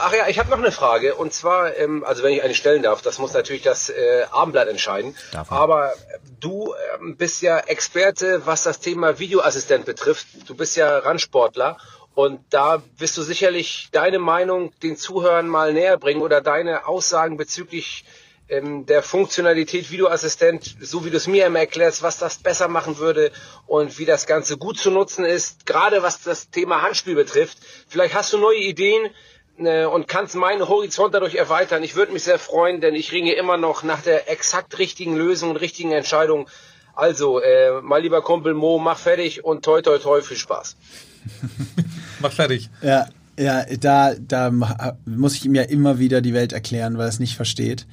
Ach 0.00 0.12
ja, 0.12 0.28
ich 0.28 0.38
habe 0.38 0.48
noch 0.50 0.58
eine 0.58 0.70
Frage. 0.70 1.16
Und 1.16 1.32
zwar, 1.32 1.76
ähm, 1.76 2.04
also 2.04 2.22
wenn 2.22 2.32
ich 2.32 2.42
eine 2.44 2.54
stellen 2.54 2.82
darf, 2.82 3.02
das 3.02 3.18
muss 3.18 3.32
natürlich 3.32 3.62
das 3.62 3.88
äh, 3.90 4.24
Abendblatt 4.30 4.68
entscheiden. 4.68 5.16
Darf 5.32 5.50
Aber 5.50 5.92
du 6.38 6.72
ähm, 7.00 7.16
bist 7.16 7.42
ja 7.42 7.58
Experte, 7.58 8.42
was 8.44 8.62
das 8.62 8.78
Thema 8.78 9.18
Videoassistent 9.18 9.84
betrifft. 9.84 10.28
Du 10.46 10.54
bist 10.54 10.76
ja 10.76 10.98
Randsportler. 10.98 11.76
Und 12.14 12.40
da 12.50 12.82
wirst 12.96 13.16
du 13.16 13.22
sicherlich 13.22 13.88
deine 13.92 14.18
Meinung 14.18 14.72
den 14.82 14.96
Zuhörern 14.96 15.48
mal 15.48 15.72
näher 15.72 15.98
bringen 15.98 16.20
oder 16.20 16.40
deine 16.40 16.86
Aussagen 16.86 17.36
bezüglich 17.36 18.04
ähm, 18.48 18.86
der 18.86 19.02
Funktionalität 19.02 19.90
Videoassistent, 19.90 20.76
so 20.80 21.04
wie 21.04 21.10
du 21.10 21.16
es 21.16 21.26
mir 21.26 21.46
immer 21.46 21.60
erklärst, 21.60 22.02
was 22.02 22.18
das 22.18 22.38
besser 22.38 22.68
machen 22.68 22.98
würde 22.98 23.30
und 23.66 23.98
wie 23.98 24.04
das 24.04 24.26
Ganze 24.26 24.56
gut 24.56 24.78
zu 24.78 24.90
nutzen 24.90 25.24
ist, 25.24 25.66
gerade 25.66 26.02
was 26.02 26.22
das 26.22 26.50
Thema 26.50 26.82
Handspiel 26.82 27.14
betrifft. 27.14 27.58
Vielleicht 27.88 28.14
hast 28.14 28.32
du 28.32 28.38
neue 28.38 28.58
Ideen 28.58 29.10
äh, 29.58 29.84
und 29.84 30.08
kannst 30.08 30.34
meinen 30.34 30.68
Horizont 30.68 31.14
dadurch 31.14 31.34
erweitern. 31.34 31.82
Ich 31.82 31.94
würde 31.94 32.12
mich 32.12 32.24
sehr 32.24 32.38
freuen, 32.38 32.80
denn 32.80 32.94
ich 32.94 33.12
ringe 33.12 33.32
immer 33.32 33.56
noch 33.56 33.82
nach 33.82 34.02
der 34.02 34.30
exakt 34.30 34.78
richtigen 34.78 35.16
Lösung 35.16 35.50
und 35.50 35.56
richtigen 35.56 35.92
Entscheidung. 35.92 36.48
Also, 36.94 37.40
äh, 37.40 37.80
mein 37.82 38.02
lieber 38.02 38.22
Kumpel 38.22 38.54
Mo, 38.54 38.78
mach 38.78 38.98
fertig 38.98 39.44
und 39.44 39.64
toi 39.64 39.82
toi 39.82 39.98
toi, 39.98 40.20
viel 40.20 40.36
Spaß. 40.36 40.76
mach 42.20 42.32
fertig. 42.32 42.70
Ja, 42.82 43.06
ja, 43.38 43.64
da, 43.64 44.14
da 44.14 44.50
muss 45.06 45.36
ich 45.36 45.44
ihm 45.44 45.54
ja 45.54 45.62
immer 45.62 46.00
wieder 46.00 46.20
die 46.20 46.34
Welt 46.34 46.52
erklären, 46.52 46.98
weil 46.98 47.06
er 47.06 47.10
es 47.10 47.20
nicht 47.20 47.36
versteht. 47.36 47.86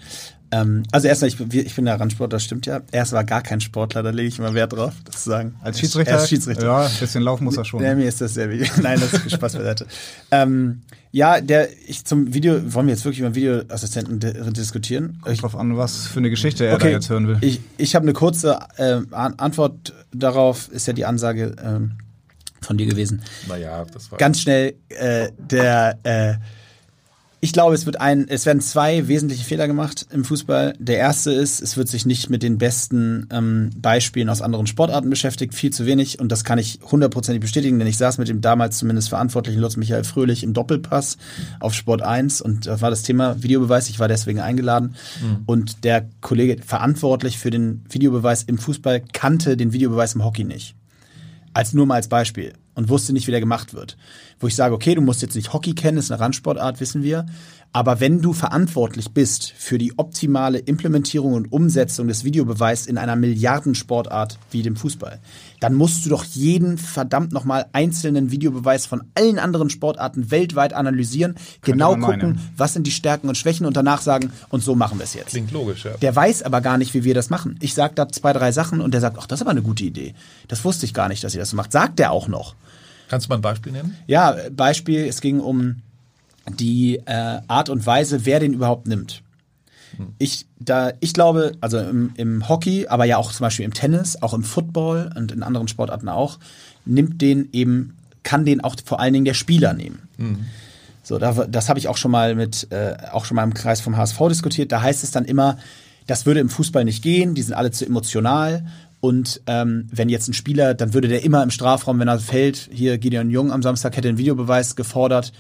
Ähm, 0.52 0.84
also 0.92 1.08
erstmal, 1.08 1.30
ich, 1.30 1.40
ich 1.40 1.76
bin 1.76 1.86
der 1.86 2.00
Randsportler, 2.00 2.36
das 2.36 2.44
stimmt 2.44 2.66
ja. 2.66 2.82
Er 2.92 3.12
war 3.12 3.24
gar 3.24 3.42
kein 3.42 3.62
Sportler, 3.62 4.04
da 4.04 4.12
lege 4.12 4.28
ich 4.28 4.40
immer 4.40 4.54
Wert 4.54 4.74
drauf, 4.74 4.94
das 5.04 5.24
zu 5.24 5.30
sagen. 5.30 5.56
Als 5.62 5.80
Schiedsrichter? 5.80 6.12
Er 6.12 6.18
ist 6.18 6.30
Schiedsrichter. 6.30 6.66
Ja, 6.66 6.86
ein 6.86 6.92
bisschen 7.00 7.24
laufen 7.24 7.44
muss 7.44 7.58
er 7.58 7.66
schon. 7.66 7.84
Ja, 7.84 7.96
mir 7.96 8.08
ist 8.08 8.22
das 8.22 8.34
sehr 8.34 8.50
wichtig. 8.50 8.72
Nein, 8.82 9.00
das 9.00 9.14
ist 9.14 9.32
Spaß 9.32 9.54
beiseite. 9.54 9.88
ähm, 10.32 10.82
ja, 11.12 11.40
der, 11.40 11.70
ich 11.88 12.04
zum 12.04 12.34
Video, 12.34 12.74
wollen 12.74 12.88
wir 12.88 12.94
jetzt 12.94 13.06
wirklich 13.06 13.20
über 13.20 13.34
Videoassistenten 13.34 14.20
diskutieren? 14.54 15.20
Kommt 15.22 15.42
drauf 15.42 15.56
an, 15.56 15.78
was 15.78 16.08
für 16.08 16.20
eine 16.20 16.30
Geschichte 16.30 16.66
er 16.66 16.76
okay, 16.76 16.88
da 16.88 16.90
jetzt 16.92 17.10
hören 17.10 17.28
will. 17.28 17.38
Ich, 17.42 17.62
ich 17.78 17.96
habe 17.96 18.04
eine 18.04 18.14
kurze 18.14 18.60
äh, 18.76 19.00
Antwort 19.12 19.94
darauf, 20.14 20.70
ist 20.70 20.88
ja 20.88 20.94
die 20.94 21.06
Ansage 21.06 21.56
ähm, 21.64 21.94
von 22.62 22.78
dir 22.78 22.86
gewesen. 22.86 23.22
Naja, 23.48 23.86
das 23.94 24.12
war. 24.12 24.18
Ganz 24.18 24.42
schnell, 24.42 24.76
äh, 24.90 25.30
der, 25.38 26.00
äh, 26.04 26.34
ich 27.46 27.54
glaube, 27.54 27.76
es 27.76 27.86
wird 27.86 28.02
ein, 28.02 28.28
es 28.28 28.48
werden 28.48 28.60
zwei 28.60 29.08
wesentliche 29.08 29.44
Fehler 29.44 29.68
gemacht 29.68 30.08
im 30.10 30.26
Fußball. 30.26 30.74
Der 30.80 30.98
erste 30.98 31.32
ist, 31.32 31.62
es 31.62 31.78
wird 31.78 31.88
sich 31.88 32.08
nicht 32.08 32.32
mit 32.32 32.42
den 32.42 32.58
besten 32.58 33.28
ähm, 33.32 33.70
Beispielen 33.78 34.30
aus 34.30 34.42
anderen 34.42 34.66
Sportarten 34.66 35.12
beschäftigt, 35.12 35.54
viel 35.54 35.70
zu 35.70 35.86
wenig. 35.86 36.20
Und 36.20 36.32
das 36.32 36.44
kann 36.44 36.58
ich 36.58 36.80
hundertprozentig 36.92 37.42
bestätigen, 37.42 37.78
denn 37.78 37.88
ich 37.88 37.98
saß 37.98 38.18
mit 38.18 38.30
dem 38.30 38.42
damals 38.42 38.80
zumindest 38.80 39.10
verantwortlichen 39.10 39.62
Lutz 39.62 39.78
Michael 39.78 40.06
Fröhlich 40.06 40.42
im 40.42 40.54
Doppelpass 40.54 41.18
auf 41.60 41.76
Sport 41.76 42.02
1 42.02 42.42
und 42.42 42.66
da 42.66 42.82
war 42.82 42.90
das 42.90 43.04
Thema 43.04 43.44
Videobeweis. 43.44 43.90
Ich 43.90 44.00
war 44.00 44.08
deswegen 44.08 44.40
eingeladen. 44.40 44.96
Mhm. 45.22 45.44
Und 45.46 45.84
der 45.84 46.10
Kollege 46.22 46.64
verantwortlich 46.64 47.38
für 47.38 47.52
den 47.52 47.86
Videobeweis 47.92 48.42
im 48.42 48.58
Fußball 48.58 49.04
kannte 49.14 49.56
den 49.56 49.72
Videobeweis 49.72 50.16
im 50.16 50.26
Hockey 50.26 50.46
nicht. 50.46 50.74
Als 51.54 51.74
nur 51.74 51.86
mal 51.86 51.96
als 51.96 52.08
Beispiel 52.08 52.54
und 52.76 52.90
wusste 52.90 53.14
nicht, 53.14 53.28
wie 53.28 53.32
der 53.32 53.40
gemacht 53.40 53.74
wird. 53.74 53.98
Wo 54.40 54.48
ich 54.48 54.56
sage, 54.56 54.76
okay, 54.76 54.96
du 54.96 55.02
musst 55.02 55.22
jetzt 55.22 55.36
nicht 55.36 55.54
Hockey 55.54 55.74
kennen, 55.74 55.98
ist 55.98 56.12
eine 56.12 56.20
Randsportart, 56.20 56.80
wissen 56.80 57.04
wir. 57.04 57.26
Aber 57.76 58.00
wenn 58.00 58.22
du 58.22 58.32
verantwortlich 58.32 59.12
bist 59.12 59.52
für 59.52 59.78
die 59.78 59.98
optimale 59.98 60.60
Implementierung 60.60 61.34
und 61.34 61.52
Umsetzung 61.52 62.08
des 62.08 62.24
Videobeweises 62.24 62.88
in 62.88 62.98
einer 62.98 63.18
Milliardensportart 63.18 64.40
wie 64.52 64.62
dem 64.62 64.78
Fußball, 64.78 65.20
dann 65.60 65.74
musst 65.74 66.06
du 66.06 66.10
doch 66.10 66.24
jeden 66.24 66.78
verdammt 66.78 67.34
nochmal 67.34 67.66
einzelnen 67.74 68.32
Videobeweis 68.32 68.86
von 68.86 69.04
allen 69.16 69.40
anderen 69.40 69.70
Sportarten 69.70 70.32
weltweit 70.32 70.72
analysieren, 70.72 71.34
Könnte 71.34 71.72
genau 71.72 71.98
gucken, 71.98 72.40
was 72.56 72.72
sind 72.72 72.88
die 72.88 72.92
Stärken 72.92 73.28
und 73.28 73.38
Schwächen 73.38 73.66
und 73.66 73.76
danach 73.76 74.02
sagen, 74.02 74.32
und 74.48 74.64
so 74.64 74.76
machen 74.76 74.98
wir 75.00 75.04
es 75.04 75.14
jetzt. 75.14 75.32
Klingt 75.32 75.52
logisch, 75.52 75.84
ja. 75.84 75.98
Der 75.98 76.16
weiß 76.16 76.44
aber 76.44 76.62
gar 76.62 76.78
nicht, 76.78 76.94
wie 76.94 77.04
wir 77.04 77.14
das 77.14 77.30
machen. 77.30 77.58
Ich 77.60 77.74
sage 77.74 77.94
da 77.96 78.08
zwei, 78.08 78.32
drei 78.32 78.54
Sachen 78.54 78.80
und 78.80 78.94
der 78.94 79.02
sagt, 79.02 79.18
ach, 79.20 79.28
das 79.28 79.40
ist 79.40 79.42
aber 79.42 79.52
eine 79.52 79.64
gute 79.64 79.84
Idee. 79.84 80.14
Das 80.48 80.64
wusste 80.64 80.86
ich 80.86 80.94
gar 80.94 81.10
nicht, 81.10 81.26
dass 81.26 81.34
ihr 81.34 81.42
das 81.42 81.52
macht. 81.52 81.74
Sagt 81.74 82.00
der 82.00 82.14
auch 82.14 82.30
noch. 82.30 82.56
Kannst 83.10 83.28
du 83.28 83.30
mal 83.30 83.36
ein 83.36 83.42
Beispiel 83.42 83.72
nennen? 83.72 83.98
Ja, 84.08 84.36
Beispiel, 84.52 85.06
es 85.06 85.22
ging 85.22 85.40
um 85.40 85.82
die 86.50 86.98
äh, 87.06 87.40
Art 87.48 87.70
und 87.70 87.86
Weise, 87.86 88.26
wer 88.26 88.40
den 88.40 88.54
überhaupt 88.54 88.88
nimmt. 88.88 89.22
Ich, 90.18 90.46
da, 90.60 90.92
ich 91.00 91.14
glaube, 91.14 91.54
also 91.62 91.80
im, 91.80 92.12
im 92.16 92.50
Hockey, 92.50 92.88
aber 92.88 93.06
ja 93.06 93.18
auch 93.18 93.32
zum 93.32 93.46
Beispiel 93.46 93.66
im 93.66 93.74
Tennis, 93.74 94.22
auch 94.22 94.34
im 94.34 94.44
Football 94.44 95.12
und 95.16 95.32
in 95.32 95.44
anderen 95.44 95.68
Sportarten 95.68 96.10
auch, 96.10 96.40
nimmt 96.86 97.22
den 97.22 97.50
eben, 97.54 97.96
kann 98.24 98.46
den 98.46 98.62
auch 98.62 98.76
vor 98.84 99.00
allen 99.00 99.14
Dingen 99.14 99.26
der 99.26 99.34
Spieler 99.34 99.74
nehmen. 99.74 100.08
Mhm. 100.18 100.46
So, 101.04 101.20
da, 101.20 101.32
das 101.46 101.70
habe 101.70 101.80
ich 101.80 101.88
auch 101.88 101.98
schon 101.98 102.12
mal 102.12 102.36
mit, 102.36 102.68
äh, 102.72 102.96
auch 103.12 103.26
schon 103.26 103.36
mal 103.36 103.44
im 103.44 103.54
Kreis 103.54 103.80
vom 103.80 103.96
HSV 103.96 104.18
diskutiert. 104.30 104.72
Da 104.72 104.82
heißt 104.82 105.04
es 105.04 105.12
dann 105.12 105.26
immer, 105.26 105.58
das 106.08 106.26
würde 106.26 106.40
im 106.40 106.50
Fußball 106.50 106.84
nicht 106.84 107.04
gehen, 107.04 107.36
die 107.36 107.42
sind 107.42 107.54
alle 107.54 107.72
zu 107.72 107.86
emotional. 107.86 108.66
Und 109.06 109.44
ähm, 109.46 109.88
wenn 109.92 110.10
jetzt 110.10 110.28
ein 110.30 110.34
Spieler, 110.34 110.74
dann 110.74 110.96
würde 110.96 111.08
der 111.08 111.24
immer 111.24 111.44
im 111.44 111.52
Strafraum, 111.52 112.00
wenn 112.00 112.08
er 112.08 112.18
fällt, 112.18 112.72
hier 112.74 112.98
Gideon 112.98 113.30
Jung 113.30 113.52
am 113.52 113.62
Samstag 113.62 113.96
hätte 113.96 114.10
einen 114.10 114.18
Videobeweis 114.18 114.76
gefordert 114.76 115.32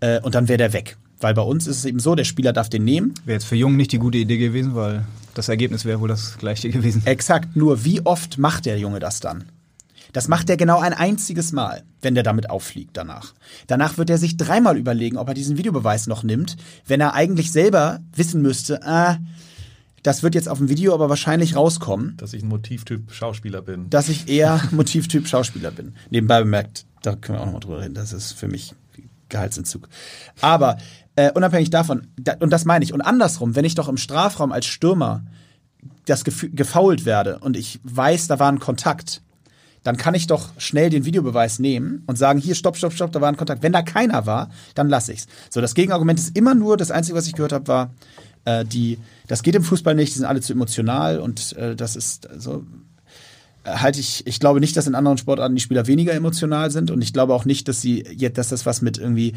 äh, 0.00 0.20
und 0.22 0.34
dann 0.34 0.48
wäre 0.48 0.56
der 0.56 0.72
weg. 0.72 0.96
Weil 1.20 1.34
bei 1.34 1.42
uns 1.42 1.66
ist 1.66 1.76
es 1.76 1.84
eben 1.84 1.98
so, 1.98 2.14
der 2.14 2.24
Spieler 2.24 2.54
darf 2.54 2.70
den 2.70 2.82
nehmen. 2.82 3.12
Wäre 3.26 3.34
jetzt 3.34 3.44
für 3.44 3.56
Jung 3.56 3.76
nicht 3.76 3.92
die 3.92 3.98
gute 3.98 4.16
Idee 4.16 4.38
gewesen, 4.38 4.74
weil 4.74 5.04
das 5.34 5.50
Ergebnis 5.50 5.84
wäre 5.84 6.00
wohl 6.00 6.08
das 6.08 6.38
gleiche 6.38 6.70
gewesen. 6.70 7.02
Exakt, 7.04 7.56
nur 7.56 7.84
wie 7.84 8.00
oft 8.06 8.38
macht 8.38 8.64
der 8.64 8.78
Junge 8.78 9.00
das 9.00 9.20
dann? 9.20 9.44
Das 10.14 10.26
macht 10.26 10.48
er 10.48 10.56
genau 10.56 10.80
ein 10.80 10.94
einziges 10.94 11.52
Mal, 11.52 11.82
wenn 12.00 12.14
der 12.14 12.24
damit 12.24 12.48
auffliegt 12.48 12.96
danach. 12.96 13.34
Danach 13.66 13.98
wird 13.98 14.08
er 14.08 14.16
sich 14.16 14.38
dreimal 14.38 14.78
überlegen, 14.78 15.18
ob 15.18 15.28
er 15.28 15.34
diesen 15.34 15.58
Videobeweis 15.58 16.06
noch 16.06 16.22
nimmt, 16.22 16.56
wenn 16.86 17.02
er 17.02 17.12
eigentlich 17.12 17.52
selber 17.52 18.00
wissen 18.16 18.40
müsste, 18.40 18.82
ah, 18.82 19.18
das 20.02 20.22
wird 20.22 20.34
jetzt 20.34 20.48
auf 20.48 20.58
dem 20.58 20.68
Video 20.68 20.94
aber 20.94 21.08
wahrscheinlich 21.08 21.56
rauskommen. 21.56 22.16
Dass 22.16 22.32
ich 22.32 22.42
ein 22.42 22.48
Motivtyp 22.48 23.12
Schauspieler 23.12 23.62
bin. 23.62 23.90
Dass 23.90 24.08
ich 24.08 24.28
eher 24.28 24.60
Motivtyp 24.70 25.26
Schauspieler 25.26 25.70
bin. 25.70 25.94
Nebenbei 26.10 26.40
bemerkt, 26.40 26.86
da 27.02 27.14
können 27.16 27.38
wir 27.38 27.42
auch 27.42 27.46
nochmal 27.46 27.60
drüber 27.60 27.80
reden, 27.80 27.94
das 27.94 28.12
ist 28.12 28.32
für 28.32 28.48
mich 28.48 28.74
Gehaltsentzug. 29.28 29.88
Aber 30.40 30.78
äh, 31.16 31.30
unabhängig 31.32 31.70
davon, 31.70 32.08
da, 32.16 32.34
und 32.40 32.50
das 32.50 32.64
meine 32.64 32.84
ich, 32.84 32.92
und 32.92 33.00
andersrum, 33.00 33.54
wenn 33.56 33.64
ich 33.64 33.74
doch 33.74 33.88
im 33.88 33.96
Strafraum 33.96 34.52
als 34.52 34.66
Stürmer 34.66 35.24
das 36.04 36.24
gefault 36.24 37.04
werde 37.04 37.38
und 37.38 37.56
ich 37.56 37.80
weiß, 37.84 38.26
da 38.26 38.38
war 38.38 38.50
ein 38.50 38.58
Kontakt, 38.58 39.22
dann 39.82 39.96
kann 39.96 40.14
ich 40.14 40.26
doch 40.26 40.50
schnell 40.58 40.90
den 40.90 41.06
Videobeweis 41.06 41.58
nehmen 41.58 42.02
und 42.06 42.16
sagen, 42.16 42.38
hier, 42.38 42.54
stopp, 42.54 42.76
stopp, 42.76 42.92
stopp, 42.92 43.12
da 43.12 43.20
war 43.20 43.28
ein 43.28 43.36
Kontakt. 43.36 43.62
Wenn 43.62 43.72
da 43.72 43.80
keiner 43.80 44.26
war, 44.26 44.50
dann 44.74 44.88
lasse 44.88 45.12
ich's. 45.12 45.26
So, 45.48 45.60
das 45.60 45.74
Gegenargument 45.74 46.18
ist 46.18 46.36
immer 46.36 46.54
nur, 46.54 46.76
das 46.76 46.90
Einzige, 46.90 47.16
was 47.16 47.26
ich 47.26 47.32
gehört 47.32 47.52
habe, 47.52 47.66
war, 47.68 47.94
äh, 48.50 48.64
die, 48.64 48.98
das 49.26 49.42
geht 49.42 49.54
im 49.54 49.62
Fußball 49.62 49.94
nicht, 49.94 50.14
die 50.14 50.18
sind 50.18 50.26
alle 50.26 50.40
zu 50.40 50.52
emotional 50.52 51.18
und 51.20 51.52
äh, 51.54 51.76
das 51.76 51.96
ist 51.96 52.28
so. 52.38 52.64
Äh, 53.64 53.76
halte 53.76 54.00
ich, 54.00 54.26
ich 54.26 54.40
glaube 54.40 54.60
nicht, 54.60 54.76
dass 54.76 54.86
in 54.86 54.94
anderen 54.94 55.18
Sportarten 55.18 55.54
die 55.54 55.60
Spieler 55.60 55.86
weniger 55.86 56.12
emotional 56.14 56.70
sind 56.70 56.90
und 56.90 57.02
ich 57.02 57.12
glaube 57.12 57.34
auch 57.34 57.44
nicht, 57.44 57.68
dass 57.68 57.80
sie 57.80 58.02
dass 58.32 58.48
das 58.48 58.66
was 58.66 58.82
mit 58.82 58.98
irgendwie 58.98 59.34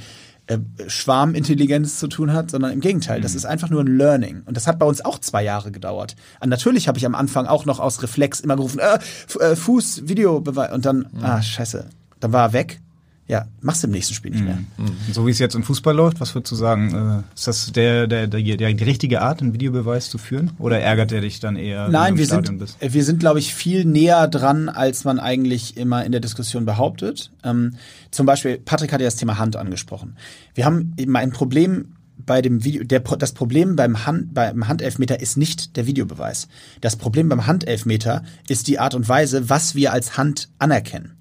äh, 0.47 0.57
Schwarmintelligenz 0.87 1.99
zu 1.99 2.07
tun 2.07 2.33
hat, 2.33 2.51
sondern 2.51 2.71
im 2.71 2.81
Gegenteil, 2.81 3.21
das 3.21 3.31
mhm. 3.31 3.37
ist 3.37 3.45
einfach 3.45 3.69
nur 3.69 3.81
ein 3.81 3.97
Learning. 3.97 4.43
Und 4.45 4.57
das 4.57 4.67
hat 4.67 4.79
bei 4.79 4.85
uns 4.85 5.03
auch 5.03 5.19
zwei 5.19 5.43
Jahre 5.43 5.71
gedauert. 5.71 6.15
Und 6.39 6.49
natürlich 6.49 6.87
habe 6.87 6.97
ich 6.97 7.05
am 7.05 7.15
Anfang 7.15 7.47
auch 7.47 7.65
noch 7.65 7.79
aus 7.79 8.01
Reflex 8.01 8.39
immer 8.39 8.55
gerufen, 8.55 8.79
äh, 8.79 8.99
äh, 9.39 9.55
Fuß, 9.55 10.07
Videobeweis 10.07 10.73
und 10.73 10.85
dann, 10.85 11.07
mhm. 11.11 11.23
ah, 11.23 11.41
scheiße, 11.41 11.85
dann 12.19 12.33
war 12.33 12.47
er 12.47 12.53
weg 12.53 12.81
ja, 13.27 13.47
machst 13.61 13.81
du 13.83 13.87
im 13.87 13.91
nächsten 13.91 14.13
Spiel 14.13 14.31
nicht 14.31 14.43
mehr. 14.43 14.57
Mhm. 14.77 14.95
So 15.13 15.25
wie 15.25 15.31
es 15.31 15.39
jetzt 15.39 15.55
im 15.55 15.63
Fußball 15.63 15.95
läuft, 15.95 16.19
was 16.19 16.35
würdest 16.35 16.51
du 16.51 16.55
sagen? 16.55 17.23
Äh, 17.23 17.35
ist 17.35 17.47
das 17.47 17.71
der, 17.71 18.05
der, 18.07 18.27
der, 18.27 18.41
der, 18.41 18.73
die 18.73 18.83
richtige 18.83 19.21
Art, 19.21 19.41
einen 19.41 19.53
Videobeweis 19.53 20.09
zu 20.09 20.17
führen? 20.17 20.51
Oder 20.59 20.79
ärgert 20.81 21.11
der 21.11 21.21
dich 21.21 21.39
dann 21.39 21.55
eher? 21.55 21.87
Nein, 21.87 22.17
wir 22.17 22.25
sind, 22.25 22.59
bist? 22.59 22.77
wir 22.81 23.03
sind, 23.03 23.19
glaube 23.19 23.39
ich, 23.39 23.53
viel 23.53 23.85
näher 23.85 24.27
dran, 24.27 24.67
als 24.67 25.05
man 25.05 25.19
eigentlich 25.19 25.77
immer 25.77 26.03
in 26.03 26.11
der 26.11 26.19
Diskussion 26.19 26.65
behauptet. 26.65 27.31
Ähm, 27.43 27.75
zum 28.11 28.25
Beispiel, 28.25 28.57
Patrick 28.57 28.91
hat 28.91 28.99
ja 28.99 29.07
das 29.07 29.15
Thema 29.15 29.37
Hand 29.37 29.55
angesprochen. 29.55 30.17
Wir 30.53 30.65
haben 30.65 30.93
eben 30.97 31.15
ein 31.15 31.31
Problem 31.31 31.95
bei 32.17 32.41
dem 32.41 32.63
Video, 32.63 32.83
der, 32.83 32.99
das 32.99 33.31
Problem 33.31 33.75
beim, 33.77 34.05
Hand, 34.05 34.33
beim 34.33 34.67
Handelfmeter 34.67 35.19
ist 35.21 35.37
nicht 35.37 35.77
der 35.77 35.87
Videobeweis. 35.87 36.49
Das 36.81 36.97
Problem 36.97 37.29
beim 37.29 37.47
Handelfmeter 37.47 38.23
ist 38.49 38.67
die 38.67 38.79
Art 38.79 38.95
und 38.95 39.07
Weise, 39.07 39.49
was 39.49 39.75
wir 39.75 39.93
als 39.93 40.17
Hand 40.17 40.49
anerkennen. 40.59 41.17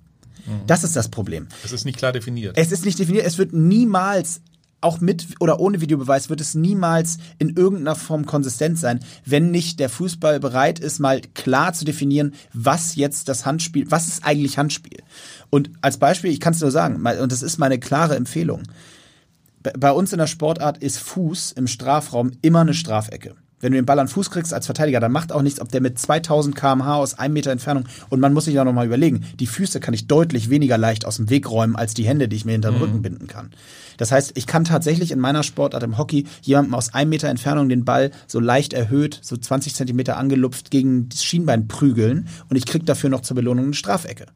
Mhm. 0.46 0.66
Das 0.66 0.84
ist 0.84 0.96
das 0.96 1.08
Problem. 1.08 1.48
Es 1.64 1.72
ist 1.72 1.84
nicht 1.84 1.98
klar 1.98 2.12
definiert. 2.12 2.56
Es 2.56 2.72
ist 2.72 2.84
nicht 2.84 2.98
definiert. 2.98 3.26
Es 3.26 3.38
wird 3.38 3.52
niemals 3.52 4.40
auch 4.82 5.00
mit 5.00 5.26
oder 5.40 5.60
ohne 5.60 5.80
Videobeweis 5.80 6.28
wird 6.28 6.40
es 6.40 6.54
niemals 6.54 7.18
in 7.38 7.56
irgendeiner 7.56 7.94
Form 7.94 8.26
konsistent 8.26 8.78
sein, 8.78 9.00
wenn 9.24 9.50
nicht 9.50 9.80
der 9.80 9.88
Fußball 9.88 10.40
bereit 10.40 10.78
ist, 10.78 10.98
mal 10.98 11.20
klar 11.34 11.72
zu 11.72 11.84
definieren, 11.84 12.34
was 12.52 12.96
jetzt 12.96 13.28
das 13.28 13.46
Handspiel, 13.46 13.90
was 13.90 14.08
ist 14.08 14.24
eigentlich 14.24 14.58
Handspiel. 14.58 15.02
Und 15.50 15.70
als 15.80 15.96
Beispiel, 15.98 16.32
ich 16.32 16.40
kann 16.40 16.52
es 16.52 16.60
nur 16.60 16.70
sagen, 16.70 16.96
und 16.96 17.32
das 17.32 17.42
ist 17.42 17.58
meine 17.58 17.78
klare 17.78 18.16
Empfehlung. 18.16 18.64
Bei 19.78 19.92
uns 19.92 20.12
in 20.12 20.18
der 20.18 20.26
Sportart 20.26 20.78
ist 20.78 20.98
Fuß 20.98 21.52
im 21.52 21.68
Strafraum 21.68 22.32
immer 22.42 22.62
eine 22.62 22.74
Strafecke. 22.74 23.36
Wenn 23.62 23.72
du 23.72 23.78
den 23.78 23.86
Ball 23.86 24.00
an 24.00 24.08
Fuß 24.08 24.30
kriegst 24.30 24.52
als 24.52 24.66
Verteidiger, 24.66 24.98
dann 24.98 25.12
macht 25.12 25.30
auch 25.30 25.40
nichts, 25.40 25.60
ob 25.60 25.68
der 25.68 25.80
mit 25.80 25.96
2000 25.96 26.56
km/h 26.56 26.96
aus 26.96 27.14
einem 27.14 27.34
Meter 27.34 27.52
Entfernung 27.52 27.84
und 28.10 28.18
man 28.18 28.32
muss 28.34 28.46
sich 28.46 28.54
ja 28.54 28.64
nochmal 28.64 28.86
überlegen, 28.86 29.24
die 29.38 29.46
Füße 29.46 29.78
kann 29.78 29.94
ich 29.94 30.08
deutlich 30.08 30.50
weniger 30.50 30.76
leicht 30.76 31.06
aus 31.06 31.16
dem 31.16 31.30
Weg 31.30 31.48
räumen 31.48 31.76
als 31.76 31.94
die 31.94 32.04
Hände, 32.04 32.26
die 32.26 32.34
ich 32.34 32.44
mir 32.44 32.52
hinter 32.52 32.70
den 32.72 32.78
mhm. 32.78 32.82
Rücken 32.82 33.02
binden 33.02 33.26
kann. 33.28 33.52
Das 33.98 34.10
heißt, 34.10 34.32
ich 34.34 34.48
kann 34.48 34.64
tatsächlich 34.64 35.12
in 35.12 35.20
meiner 35.20 35.44
Sportart 35.44 35.84
im 35.84 35.96
Hockey 35.96 36.26
jemandem 36.40 36.74
aus 36.74 36.92
einem 36.92 37.10
Meter 37.10 37.28
Entfernung 37.28 37.68
den 37.68 37.84
Ball 37.84 38.10
so 38.26 38.40
leicht 38.40 38.72
erhöht, 38.72 39.20
so 39.22 39.36
20 39.36 39.76
Zentimeter 39.76 40.16
angelupft 40.16 40.72
gegen 40.72 41.08
das 41.08 41.22
Schienbein 41.22 41.68
prügeln 41.68 42.26
und 42.50 42.56
ich 42.56 42.66
krieg 42.66 42.84
dafür 42.84 43.10
noch 43.10 43.20
zur 43.20 43.36
Belohnung 43.36 43.66
eine 43.66 43.74
Strafecke. 43.74 44.26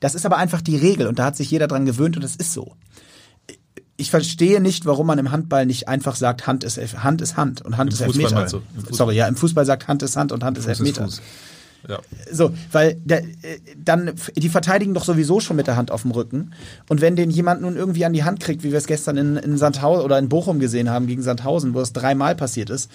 Das 0.00 0.16
ist 0.16 0.26
aber 0.26 0.38
einfach 0.38 0.60
die 0.60 0.76
Regel 0.76 1.06
und 1.06 1.20
da 1.20 1.26
hat 1.26 1.36
sich 1.36 1.52
jeder 1.52 1.68
dran 1.68 1.86
gewöhnt 1.86 2.16
und 2.16 2.24
das 2.24 2.34
ist 2.34 2.52
so 2.52 2.74
ich 3.96 4.10
verstehe 4.10 4.60
nicht, 4.60 4.86
warum 4.86 5.06
man 5.06 5.18
im 5.18 5.30
Handball 5.30 5.66
nicht 5.66 5.88
einfach 5.88 6.16
sagt, 6.16 6.46
Hand 6.46 6.64
ist 6.64 6.78
Hand 7.02 7.20
ist 7.20 7.36
Hand 7.36 7.62
und 7.62 7.76
Hand 7.76 7.90
Im 7.90 7.94
ist 7.94 8.04
Fußball 8.04 8.42
Elfmeter. 8.42 8.62
Sorry, 8.90 9.16
ja, 9.16 9.28
im 9.28 9.36
Fußball 9.36 9.66
sagt 9.66 9.88
Hand 9.88 10.02
ist 10.02 10.16
Hand 10.16 10.32
und 10.32 10.42
Hand 10.42 10.58
ist 10.58 10.64
Fuß 10.64 10.80
Elfmeter. 10.80 11.06
Ist 11.06 11.22
ja. 11.88 11.98
So, 12.30 12.52
weil 12.70 12.94
der, 13.04 13.24
äh, 13.24 13.58
dann 13.76 14.12
die 14.36 14.48
verteidigen 14.48 14.94
doch 14.94 15.04
sowieso 15.04 15.40
schon 15.40 15.56
mit 15.56 15.66
der 15.66 15.76
Hand 15.76 15.90
auf 15.90 16.02
dem 16.02 16.12
Rücken. 16.12 16.52
Und 16.88 17.00
wenn 17.00 17.16
den 17.16 17.30
jemand 17.30 17.62
nun 17.62 17.76
irgendwie 17.76 18.04
an 18.04 18.12
die 18.12 18.24
Hand 18.24 18.40
kriegt, 18.40 18.62
wie 18.62 18.70
wir 18.70 18.78
es 18.78 18.86
gestern 18.86 19.16
in, 19.16 19.36
in 19.36 19.58
Sandhausen 19.58 20.04
oder 20.04 20.18
in 20.18 20.28
Bochum 20.28 20.60
gesehen 20.60 20.90
haben 20.90 21.06
gegen 21.06 21.22
Sandhausen, 21.22 21.74
wo 21.74 21.80
es 21.80 21.92
dreimal 21.92 22.36
passiert 22.36 22.70
ist, 22.70 22.90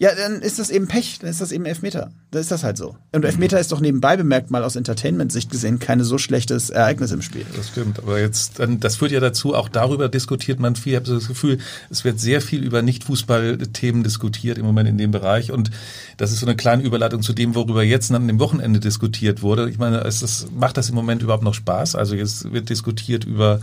ja, 0.00 0.14
dann 0.14 0.40
ist 0.42 0.60
das 0.60 0.70
eben 0.70 0.86
Pech, 0.86 1.18
dann 1.20 1.28
ist 1.28 1.40
das 1.40 1.50
eben 1.50 1.66
Elfmeter. 1.66 2.12
Dann 2.30 2.40
ist 2.40 2.52
das 2.52 2.62
halt 2.62 2.76
so. 2.76 2.96
Und 3.12 3.24
Elfmeter 3.24 3.58
ist 3.58 3.72
doch 3.72 3.80
nebenbei 3.80 4.16
bemerkt 4.16 4.50
mal 4.50 4.62
aus 4.62 4.76
Entertainment-Sicht 4.76 5.50
gesehen 5.50 5.80
keine 5.80 6.04
so 6.04 6.18
schlechtes 6.18 6.70
Ereignis 6.70 7.10
im 7.10 7.20
Spiel. 7.20 7.44
Das 7.56 7.68
stimmt, 7.68 7.98
aber 7.98 8.20
jetzt, 8.20 8.60
das 8.80 8.96
führt 8.96 9.10
ja 9.10 9.18
dazu, 9.18 9.54
auch 9.56 9.68
darüber 9.68 10.08
diskutiert 10.08 10.60
man 10.60 10.76
viel. 10.76 10.92
Ich 10.92 10.96
habe 10.96 11.06
so 11.06 11.14
das 11.14 11.26
Gefühl, 11.26 11.58
es 11.90 12.04
wird 12.04 12.20
sehr 12.20 12.40
viel 12.40 12.62
über 12.62 12.80
Nicht-Fußball-Themen 12.82 14.04
diskutiert 14.04 14.56
im 14.58 14.66
Moment 14.66 14.88
in 14.88 14.98
dem 14.98 15.10
Bereich 15.10 15.50
und 15.50 15.70
das 16.16 16.30
ist 16.30 16.40
so 16.40 16.46
eine 16.46 16.54
kleine 16.54 16.84
Überleitung 16.84 17.22
zu 17.22 17.32
dem, 17.32 17.56
worüber 17.56 17.82
jetzt 17.82 18.12
an 18.12 18.28
dem 18.28 18.38
Wochenende 18.38 18.78
diskutiert 18.78 19.42
wurde. 19.42 19.68
Ich 19.68 19.78
meine, 19.78 20.02
es 20.02 20.22
ist, 20.22 20.52
macht 20.52 20.76
das 20.76 20.88
im 20.88 20.94
Moment 20.94 21.22
überhaupt 21.22 21.44
noch 21.44 21.54
Spaß? 21.54 21.96
Also 21.96 22.14
jetzt 22.14 22.52
wird 22.52 22.68
diskutiert 22.68 23.24
über 23.24 23.60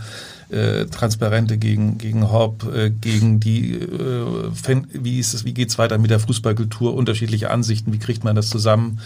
äh, 0.50 0.86
Transparente 0.86 1.58
gegen, 1.58 1.98
gegen 1.98 2.30
Hop, 2.30 2.70
äh, 2.72 2.90
gegen 2.90 3.40
die, 3.40 3.74
äh, 3.74 4.50
Fan, 4.52 4.86
wie 4.92 5.18
ist 5.18 5.34
es, 5.34 5.44
wie 5.44 5.54
geht's 5.54 5.78
weiter 5.78 5.98
mit 5.98 6.10
der 6.10 6.20
Fußballkultur, 6.20 6.94
unterschiedliche 6.94 7.50
Ansichten, 7.50 7.92
wie 7.92 7.98
kriegt 7.98 8.24
man 8.24 8.36
das 8.36 8.48
zusammen? 8.48 9.00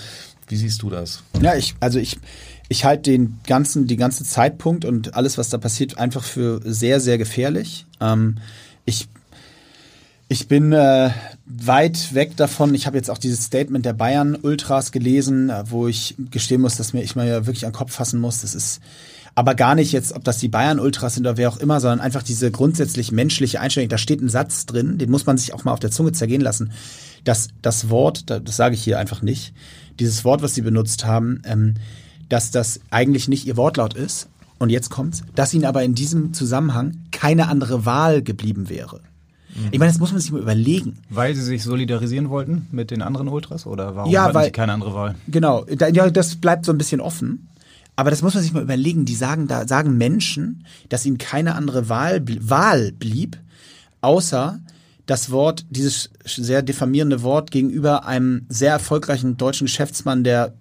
Wie 0.48 0.56
siehst 0.56 0.82
du 0.82 0.90
das? 0.90 1.22
Ja, 1.40 1.54
ich, 1.54 1.76
also 1.80 1.98
ich, 1.98 2.18
ich 2.68 2.84
halte 2.84 3.10
den 3.10 3.38
ganzen, 3.46 3.86
die 3.86 3.96
ganze 3.96 4.24
Zeitpunkt 4.24 4.84
und 4.84 5.14
alles, 5.14 5.38
was 5.38 5.48
da 5.48 5.58
passiert, 5.58 5.98
einfach 5.98 6.24
für 6.24 6.60
sehr, 6.64 7.00
sehr 7.00 7.18
gefährlich. 7.18 7.86
Ähm, 8.00 8.38
ich 8.84 9.08
ich 10.32 10.46
bin 10.46 10.72
äh, 10.72 11.10
weit 11.44 12.14
weg 12.14 12.36
davon. 12.36 12.72
Ich 12.76 12.86
habe 12.86 12.96
jetzt 12.96 13.10
auch 13.10 13.18
dieses 13.18 13.46
Statement 13.46 13.84
der 13.84 13.94
Bayern 13.94 14.36
Ultras 14.36 14.92
gelesen, 14.92 15.50
äh, 15.50 15.64
wo 15.66 15.88
ich 15.88 16.14
gestehen 16.30 16.60
muss, 16.60 16.76
dass 16.76 16.92
mir 16.92 17.02
ich 17.02 17.16
mal 17.16 17.26
ja 17.26 17.46
wirklich 17.46 17.66
an 17.66 17.72
den 17.72 17.76
Kopf 17.76 17.92
fassen 17.92 18.20
muss. 18.20 18.42
Das 18.42 18.54
ist 18.54 18.80
aber 19.34 19.54
gar 19.54 19.74
nicht 19.74 19.92
jetzt, 19.92 20.12
ob 20.12 20.24
das 20.24 20.38
die 20.38 20.48
Bayern-Ultras 20.48 21.14
sind 21.14 21.26
oder 21.26 21.36
wer 21.36 21.48
auch 21.48 21.58
immer, 21.58 21.80
sondern 21.80 22.00
einfach 22.00 22.22
diese 22.22 22.50
grundsätzlich 22.50 23.12
menschliche 23.12 23.60
Einstellung. 23.60 23.88
Da 23.88 23.98
steht 23.98 24.20
ein 24.20 24.28
Satz 24.28 24.66
drin, 24.66 24.98
den 24.98 25.10
muss 25.10 25.26
man 25.26 25.38
sich 25.38 25.54
auch 25.54 25.64
mal 25.64 25.72
auf 25.72 25.80
der 25.80 25.90
Zunge 25.90 26.12
zergehen 26.12 26.42
lassen. 26.42 26.72
dass 27.24 27.48
das 27.60 27.90
Wort, 27.90 28.30
das 28.30 28.56
sage 28.56 28.74
ich 28.74 28.82
hier 28.82 28.98
einfach 28.98 29.20
nicht, 29.20 29.52
dieses 29.98 30.24
Wort, 30.24 30.42
was 30.42 30.54
sie 30.54 30.62
benutzt 30.62 31.04
haben, 31.04 31.42
ähm, 31.44 31.74
dass 32.30 32.50
das 32.50 32.80
eigentlich 32.90 33.28
nicht 33.28 33.46
ihr 33.46 33.58
Wortlaut 33.58 33.94
ist. 33.94 34.28
Und 34.58 34.70
jetzt 34.70 34.90
kommt's, 34.90 35.22
dass 35.34 35.52
ihnen 35.54 35.64
aber 35.64 35.82
in 35.84 35.94
diesem 35.94 36.32
Zusammenhang 36.32 36.96
keine 37.10 37.48
andere 37.48 37.86
Wahl 37.86 38.22
geblieben 38.22 38.68
wäre. 38.68 39.00
Mhm. 39.54 39.68
Ich 39.70 39.78
meine, 39.78 39.90
das 39.90 39.98
muss 39.98 40.12
man 40.12 40.20
sich 40.20 40.32
mal 40.32 40.40
überlegen. 40.40 40.98
Weil 41.08 41.34
sie 41.34 41.42
sich 41.42 41.62
solidarisieren 41.62 42.30
wollten 42.30 42.66
mit 42.70 42.90
den 42.90 43.02
anderen 43.02 43.28
Ultras 43.28 43.66
oder 43.66 43.96
warum 43.96 44.12
ja, 44.12 44.24
hatten 44.24 44.34
weil, 44.34 44.44
sie 44.46 44.52
keine 44.52 44.72
andere 44.72 44.94
Wahl? 44.94 45.14
Genau, 45.28 45.66
ja, 45.66 46.10
das 46.10 46.36
bleibt 46.36 46.64
so 46.64 46.72
ein 46.72 46.78
bisschen 46.78 47.00
offen. 47.00 47.48
Aber 48.00 48.08
das 48.08 48.22
muss 48.22 48.32
man 48.32 48.42
sich 48.42 48.54
mal 48.54 48.62
überlegen. 48.62 49.04
Die 49.04 49.14
sagen 49.14 49.46
da, 49.46 49.68
sagen 49.68 49.98
Menschen, 49.98 50.64
dass 50.88 51.04
ihnen 51.04 51.18
keine 51.18 51.54
andere 51.54 51.90
Wahl, 51.90 52.22
Wahl 52.40 52.92
blieb, 52.92 53.36
außer 54.00 54.58
das 55.04 55.30
Wort, 55.30 55.66
dieses 55.68 56.08
sehr 56.24 56.62
diffamierende 56.62 57.22
Wort 57.22 57.50
gegenüber 57.50 58.06
einem 58.06 58.46
sehr 58.48 58.72
erfolgreichen 58.72 59.36
deutschen 59.36 59.66
Geschäftsmann, 59.66 60.24
der 60.24 60.54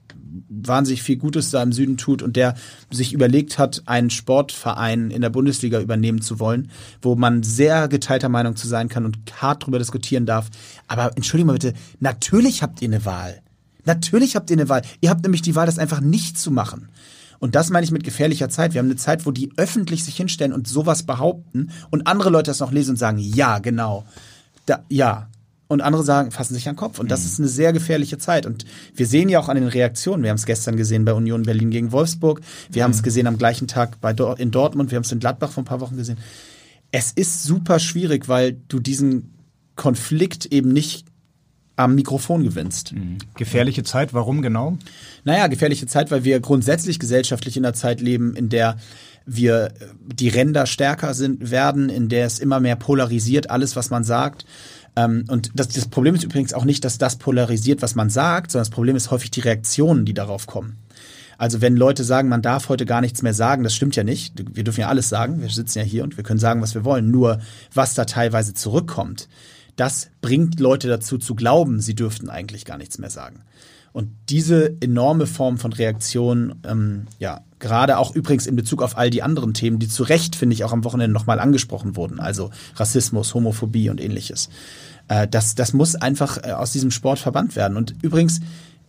wahnsinnig 0.49 1.01
viel 1.01 1.15
Gutes 1.15 1.49
da 1.49 1.63
im 1.63 1.71
Süden 1.71 1.95
tut 1.95 2.21
und 2.21 2.35
der 2.35 2.55
sich 2.91 3.13
überlegt 3.13 3.57
hat, 3.57 3.83
einen 3.85 4.09
Sportverein 4.09 5.09
in 5.09 5.21
der 5.21 5.29
Bundesliga 5.29 5.79
übernehmen 5.79 6.21
zu 6.21 6.41
wollen, 6.41 6.69
wo 7.01 7.15
man 7.15 7.43
sehr 7.43 7.87
geteilter 7.87 8.27
Meinung 8.27 8.57
zu 8.57 8.67
sein 8.67 8.89
kann 8.89 9.05
und 9.05 9.17
hart 9.41 9.65
drüber 9.65 9.79
diskutieren 9.79 10.25
darf. 10.25 10.49
Aber 10.89 11.15
entschuldigung 11.15 11.47
mal 11.47 11.53
bitte, 11.53 11.73
natürlich 12.01 12.63
habt 12.63 12.81
ihr 12.81 12.89
eine 12.89 13.05
Wahl. 13.05 13.41
Natürlich 13.85 14.35
habt 14.35 14.49
ihr 14.49 14.57
eine 14.57 14.67
Wahl. 14.67 14.81
Ihr 14.99 15.09
habt 15.09 15.23
nämlich 15.23 15.41
die 15.41 15.55
Wahl, 15.55 15.67
das 15.67 15.79
einfach 15.79 16.01
nicht 16.01 16.37
zu 16.37 16.51
machen. 16.51 16.89
Und 17.39 17.55
das 17.55 17.69
meine 17.69 17.85
ich 17.85 17.91
mit 17.91 18.03
gefährlicher 18.03 18.49
Zeit. 18.49 18.73
Wir 18.73 18.79
haben 18.79 18.87
eine 18.87 18.95
Zeit, 18.95 19.25
wo 19.25 19.31
die 19.31 19.51
öffentlich 19.57 20.03
sich 20.03 20.17
hinstellen 20.17 20.53
und 20.53 20.67
sowas 20.67 21.03
behaupten 21.03 21.71
und 21.89 22.05
andere 22.07 22.29
Leute 22.29 22.51
das 22.51 22.59
noch 22.59 22.71
lesen 22.71 22.91
und 22.91 22.97
sagen, 22.97 23.17
ja, 23.19 23.59
genau. 23.59 24.05
Da, 24.65 24.83
ja, 24.89 25.29
und 25.69 25.81
andere 25.81 26.03
sagen, 26.03 26.31
fassen 26.31 26.55
sich 26.55 26.67
an 26.67 26.73
den 26.73 26.79
Kopf. 26.79 26.99
Und 26.99 27.11
das 27.11 27.21
mhm. 27.21 27.25
ist 27.27 27.39
eine 27.39 27.47
sehr 27.47 27.73
gefährliche 27.73 28.17
Zeit. 28.17 28.45
Und 28.45 28.65
wir 28.95 29.05
sehen 29.05 29.29
ja 29.29 29.39
auch 29.39 29.49
an 29.49 29.55
den 29.55 29.67
Reaktionen. 29.67 30.23
Wir 30.23 30.31
haben 30.31 30.37
es 30.37 30.47
gestern 30.47 30.75
gesehen 30.77 31.05
bei 31.05 31.13
Union 31.13 31.43
Berlin 31.43 31.69
gegen 31.69 31.91
Wolfsburg. 31.91 32.41
Wir 32.71 32.81
mhm. 32.81 32.83
haben 32.85 32.91
es 32.91 33.03
gesehen 33.03 33.27
am 33.27 33.37
gleichen 33.37 33.67
Tag 33.67 34.01
bei 34.01 34.11
Dor 34.11 34.39
in 34.39 34.49
Dortmund. 34.49 34.89
Wir 34.91 34.95
haben 34.95 35.03
es 35.03 35.11
in 35.11 35.19
Gladbach 35.19 35.51
vor 35.51 35.61
ein 35.61 35.67
paar 35.67 35.79
Wochen 35.79 35.95
gesehen. 35.95 36.17
Es 36.91 37.11
ist 37.11 37.43
super 37.43 37.77
schwierig, 37.77 38.27
weil 38.27 38.57
du 38.67 38.79
diesen 38.79 39.35
Konflikt 39.75 40.47
eben 40.47 40.73
nicht 40.73 41.05
am 41.79 41.95
Mikrofon 41.95 42.43
gewinnst. 42.43 42.91
Mhm. 42.91 43.19
Gefährliche 43.35 43.83
Zeit, 43.83 44.13
warum 44.13 44.41
genau? 44.41 44.77
Naja, 45.23 45.47
gefährliche 45.47 45.87
Zeit, 45.87 46.11
weil 46.11 46.25
wir 46.25 46.41
grundsätzlich 46.41 46.99
gesellschaftlich 46.99 47.55
in 47.55 47.65
einer 47.65 47.73
Zeit 47.73 48.01
leben, 48.01 48.35
in 48.35 48.49
der 48.49 48.75
wir 49.25 49.71
die 50.05 50.27
Ränder 50.27 50.65
stärker 50.65 51.13
sind, 51.13 51.51
werden, 51.51 51.87
in 51.87 52.09
der 52.09 52.25
es 52.25 52.39
immer 52.39 52.59
mehr 52.59 52.75
polarisiert, 52.75 53.49
alles, 53.49 53.77
was 53.77 53.91
man 53.91 54.03
sagt. 54.03 54.45
Ähm, 54.97 55.23
und 55.29 55.51
das, 55.55 55.69
das 55.69 55.87
Problem 55.87 56.15
ist 56.15 56.25
übrigens 56.25 56.53
auch 56.53 56.65
nicht, 56.65 56.83
dass 56.83 56.97
das 56.97 57.15
polarisiert, 57.15 57.81
was 57.81 57.95
man 57.95 58.09
sagt, 58.09 58.51
sondern 58.51 58.65
das 58.65 58.75
Problem 58.75 58.97
ist 58.97 59.09
häufig 59.09 59.31
die 59.31 59.39
Reaktionen, 59.39 60.03
die 60.03 60.13
darauf 60.13 60.47
kommen. 60.47 60.79
Also 61.37 61.61
wenn 61.61 61.77
Leute 61.77 62.03
sagen, 62.03 62.27
man 62.27 62.41
darf 62.41 62.67
heute 62.67 62.85
gar 62.85 62.99
nichts 62.99 63.21
mehr 63.21 63.33
sagen, 63.33 63.63
das 63.63 63.73
stimmt 63.73 63.95
ja 63.95 64.03
nicht. 64.03 64.33
Wir 64.53 64.65
dürfen 64.65 64.81
ja 64.81 64.89
alles 64.89 65.07
sagen. 65.07 65.41
Wir 65.41 65.47
sitzen 65.47 65.77
ja 65.77 65.85
hier 65.85 66.03
und 66.03 66.17
wir 66.17 66.25
können 66.25 66.39
sagen, 66.39 66.61
was 66.61 66.75
wir 66.75 66.83
wollen. 66.83 67.09
Nur 67.09 67.39
was 67.73 67.93
da 67.93 68.03
teilweise 68.03 68.53
zurückkommt, 68.53 69.29
das 69.79 70.09
bringt 70.21 70.59
Leute 70.59 70.87
dazu 70.87 71.17
zu 71.17 71.35
glauben, 71.35 71.79
sie 71.79 71.95
dürften 71.95 72.29
eigentlich 72.29 72.65
gar 72.65 72.77
nichts 72.77 72.97
mehr 72.97 73.09
sagen. 73.09 73.43
Und 73.91 74.09
diese 74.29 74.79
enorme 74.81 75.25
Form 75.25 75.57
von 75.57 75.73
Reaktion, 75.73 76.55
ähm, 76.63 77.07
ja, 77.17 77.41
gerade 77.57 77.97
auch 77.97 78.13
übrigens 78.13 78.45
in 78.45 78.55
Bezug 78.55 78.83
auf 78.83 78.97
all 78.97 79.09
die 79.09 79.23
anderen 79.23 79.53
Themen, 79.53 79.79
die 79.79 79.87
zu 79.87 80.03
Recht, 80.03 80.35
finde 80.35 80.53
ich, 80.53 80.63
auch 80.63 80.73
am 80.73 80.83
Wochenende 80.83 81.13
nochmal 81.13 81.39
angesprochen 81.39 81.95
wurden, 81.95 82.19
also 82.19 82.51
Rassismus, 82.75 83.33
Homophobie 83.33 83.89
und 83.89 83.99
ähnliches. 83.99 84.49
Äh, 85.07 85.27
das, 85.27 85.55
das 85.55 85.73
muss 85.73 85.95
einfach 85.95 86.37
äh, 86.43 86.51
aus 86.51 86.71
diesem 86.71 86.91
Sport 86.91 87.19
verbannt 87.19 87.55
werden. 87.55 87.77
Und 87.77 87.95
übrigens, 88.03 88.41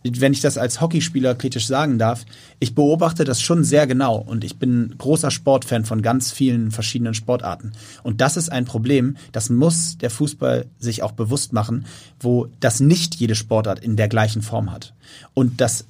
wenn 0.03 0.33
ich 0.33 0.41
das 0.41 0.57
als 0.57 0.81
Hockeyspieler 0.81 1.35
kritisch 1.35 1.67
sagen 1.67 1.99
darf, 1.99 2.25
ich 2.59 2.75
beobachte 2.75 3.23
das 3.23 3.41
schon 3.41 3.63
sehr 3.63 3.87
genau 3.87 4.17
und 4.17 4.43
ich 4.43 4.57
bin 4.57 4.95
großer 4.97 5.31
Sportfan 5.31 5.85
von 5.85 6.01
ganz 6.01 6.31
vielen 6.31 6.71
verschiedenen 6.71 7.13
Sportarten. 7.13 7.73
Und 8.03 8.21
das 8.21 8.37
ist 8.37 8.51
ein 8.51 8.65
Problem, 8.65 9.17
das 9.31 9.49
muss 9.49 9.97
der 9.97 10.09
Fußball 10.09 10.65
sich 10.79 11.03
auch 11.03 11.11
bewusst 11.11 11.53
machen, 11.53 11.85
wo 12.19 12.47
das 12.59 12.79
nicht 12.79 13.15
jede 13.15 13.35
Sportart 13.35 13.79
in 13.79 13.95
der 13.95 14.07
gleichen 14.07 14.41
Form 14.41 14.71
hat. 14.71 14.93
Und 15.33 15.61
das 15.61 15.85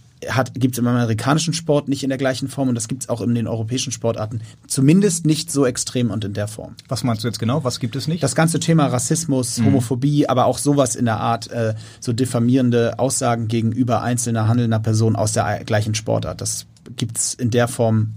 gibt 0.53 0.75
es 0.75 0.79
im 0.79 0.87
amerikanischen 0.87 1.53
Sport 1.53 1.87
nicht 1.87 2.03
in 2.03 2.09
der 2.09 2.17
gleichen 2.17 2.47
Form 2.47 2.69
und 2.69 2.75
das 2.75 2.87
gibt 2.87 3.03
es 3.03 3.09
auch 3.09 3.21
in 3.21 3.33
den 3.33 3.47
europäischen 3.47 3.91
Sportarten. 3.91 4.41
Zumindest 4.67 5.25
nicht 5.25 5.51
so 5.51 5.65
extrem 5.65 6.11
und 6.11 6.23
in 6.23 6.33
der 6.33 6.47
Form. 6.47 6.75
Was 6.87 7.03
meinst 7.03 7.23
du 7.23 7.27
jetzt 7.27 7.39
genau? 7.39 7.63
Was 7.63 7.79
gibt 7.79 7.95
es 7.95 8.07
nicht? 8.07 8.21
Das 8.21 8.35
ganze 8.35 8.59
Thema 8.59 8.87
Rassismus, 8.87 9.57
mhm. 9.57 9.65
Homophobie, 9.65 10.27
aber 10.27 10.45
auch 10.45 10.57
sowas 10.57 10.95
in 10.95 11.05
der 11.05 11.19
Art, 11.19 11.49
äh, 11.51 11.73
so 11.99 12.13
diffamierende 12.13 12.99
Aussagen 12.99 13.47
gegenüber 13.47 14.01
einzelner 14.01 14.47
handelnder 14.47 14.79
Personen 14.79 15.15
aus 15.15 15.33
der 15.33 15.63
gleichen 15.65 15.95
Sportart. 15.95 16.41
Das 16.41 16.65
gibt 16.95 17.17
es 17.17 17.33
in 17.33 17.49
der 17.49 17.67
Form 17.67 18.13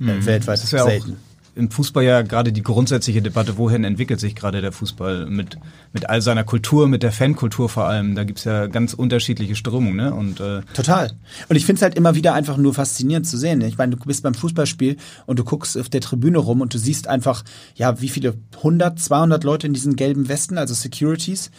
äh, 0.00 0.04
mhm. 0.04 0.26
weltweit 0.26 0.62
das 0.62 0.70
selten. 0.70 1.16
Im 1.56 1.70
Fußball 1.70 2.02
ja 2.04 2.22
gerade 2.22 2.52
die 2.52 2.62
grundsätzliche 2.62 3.22
Debatte, 3.22 3.56
wohin 3.58 3.84
entwickelt 3.84 4.20
sich 4.20 4.34
gerade 4.34 4.60
der 4.60 4.72
Fußball 4.72 5.26
mit, 5.26 5.56
mit 5.92 6.08
all 6.08 6.20
seiner 6.20 6.44
Kultur, 6.44 6.88
mit 6.88 7.02
der 7.02 7.12
Fankultur 7.12 7.68
vor 7.68 7.84
allem. 7.86 8.14
Da 8.14 8.24
gibt's 8.24 8.44
ja 8.44 8.66
ganz 8.66 8.94
unterschiedliche 8.94 9.54
Strömungen. 9.54 9.96
Ne? 9.96 10.12
Und, 10.12 10.40
äh 10.40 10.62
Total. 10.74 11.12
Und 11.48 11.56
ich 11.56 11.64
finde 11.64 11.78
es 11.78 11.82
halt 11.82 11.94
immer 11.94 12.14
wieder 12.14 12.34
einfach 12.34 12.56
nur 12.56 12.74
faszinierend 12.74 13.26
zu 13.26 13.38
sehen. 13.38 13.60
Ich 13.60 13.78
meine, 13.78 13.96
du 13.96 14.04
bist 14.04 14.22
beim 14.22 14.34
Fußballspiel 14.34 14.96
und 15.26 15.38
du 15.38 15.44
guckst 15.44 15.78
auf 15.78 15.88
der 15.88 16.00
Tribüne 16.00 16.38
rum 16.38 16.60
und 16.60 16.74
du 16.74 16.78
siehst 16.78 17.06
einfach, 17.06 17.44
ja, 17.76 18.00
wie 18.00 18.08
viele 18.08 18.34
100, 18.56 18.98
200 18.98 19.44
Leute 19.44 19.66
in 19.66 19.74
diesen 19.74 19.96
gelben 19.96 20.28
Westen, 20.28 20.58
also 20.58 20.74
Securities, 20.74 21.50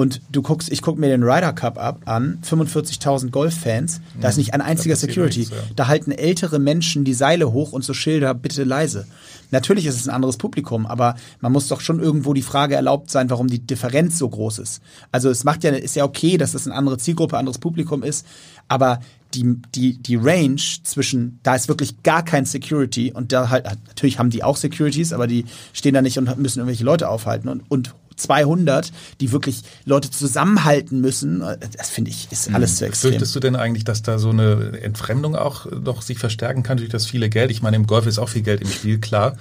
und 0.00 0.22
du 0.32 0.40
guckst, 0.40 0.72
ich 0.72 0.80
gucke 0.80 0.98
mir 0.98 1.08
den 1.08 1.22
Ryder 1.22 1.52
Cup 1.52 1.78
ab 1.78 2.00
an, 2.06 2.38
45.000 2.42 3.28
Golffans, 3.28 4.00
da 4.18 4.30
ist 4.30 4.38
nicht 4.38 4.54
ein 4.54 4.62
einziger 4.62 4.96
Security. 4.96 5.40
Nichts, 5.40 5.54
ja. 5.54 5.62
Da 5.76 5.88
halten 5.88 6.10
ältere 6.10 6.58
Menschen 6.58 7.04
die 7.04 7.12
Seile 7.12 7.52
hoch 7.52 7.72
und 7.72 7.84
so 7.84 7.92
Schilder, 7.92 8.32
bitte 8.32 8.64
leise. 8.64 9.06
Natürlich 9.50 9.84
ist 9.84 9.96
es 9.96 10.08
ein 10.08 10.14
anderes 10.14 10.38
Publikum, 10.38 10.86
aber 10.86 11.16
man 11.40 11.52
muss 11.52 11.68
doch 11.68 11.82
schon 11.82 12.00
irgendwo 12.00 12.32
die 12.32 12.40
Frage 12.40 12.76
erlaubt 12.76 13.10
sein, 13.10 13.28
warum 13.28 13.48
die 13.48 13.58
Differenz 13.58 14.16
so 14.16 14.26
groß 14.26 14.60
ist. 14.60 14.80
Also 15.12 15.28
es 15.28 15.44
macht 15.44 15.64
ja, 15.64 15.70
ist 15.70 15.96
ja 15.96 16.04
okay, 16.04 16.38
dass 16.38 16.52
das 16.52 16.66
eine 16.66 16.76
andere 16.76 16.96
Zielgruppe, 16.96 17.36
anderes 17.36 17.58
Publikum 17.58 18.02
ist, 18.02 18.24
aber 18.68 19.00
die, 19.34 19.60
die, 19.74 19.98
die 19.98 20.16
Range 20.16 20.62
zwischen, 20.82 21.40
da 21.42 21.56
ist 21.56 21.68
wirklich 21.68 22.02
gar 22.02 22.24
kein 22.24 22.46
Security 22.46 23.12
und 23.12 23.32
da 23.32 23.50
halt, 23.50 23.66
natürlich 23.86 24.18
haben 24.18 24.30
die 24.30 24.42
auch 24.42 24.56
Securities, 24.56 25.12
aber 25.12 25.26
die 25.26 25.44
stehen 25.74 25.92
da 25.92 26.00
nicht 26.00 26.16
und 26.16 26.38
müssen 26.38 26.60
irgendwelche 26.60 26.84
Leute 26.84 27.10
aufhalten 27.10 27.48
und, 27.48 27.62
und 27.68 27.94
200, 28.20 28.92
die 29.20 29.32
wirklich 29.32 29.62
Leute 29.84 30.10
zusammenhalten 30.10 31.00
müssen. 31.00 31.42
Das 31.76 31.90
finde 31.90 32.10
ich, 32.10 32.28
ist 32.30 32.52
alles 32.52 32.72
mhm. 32.72 32.76
zu 32.76 32.86
extrem. 32.86 33.10
Fürchtest 33.10 33.34
du 33.34 33.40
denn 33.40 33.56
eigentlich, 33.56 33.84
dass 33.84 34.02
da 34.02 34.18
so 34.18 34.30
eine 34.30 34.80
Entfremdung 34.82 35.36
auch 35.36 35.66
noch 35.70 36.02
sich 36.02 36.18
verstärken 36.18 36.62
kann 36.62 36.78
durch 36.78 36.90
das 36.90 37.06
viele 37.06 37.28
Geld? 37.28 37.50
Ich 37.50 37.62
meine, 37.62 37.76
im 37.76 37.86
Golf 37.86 38.06
ist 38.06 38.18
auch 38.18 38.28
viel 38.28 38.42
Geld 38.42 38.60
im 38.60 38.68
Spiel, 38.68 38.98
klar. 38.98 39.36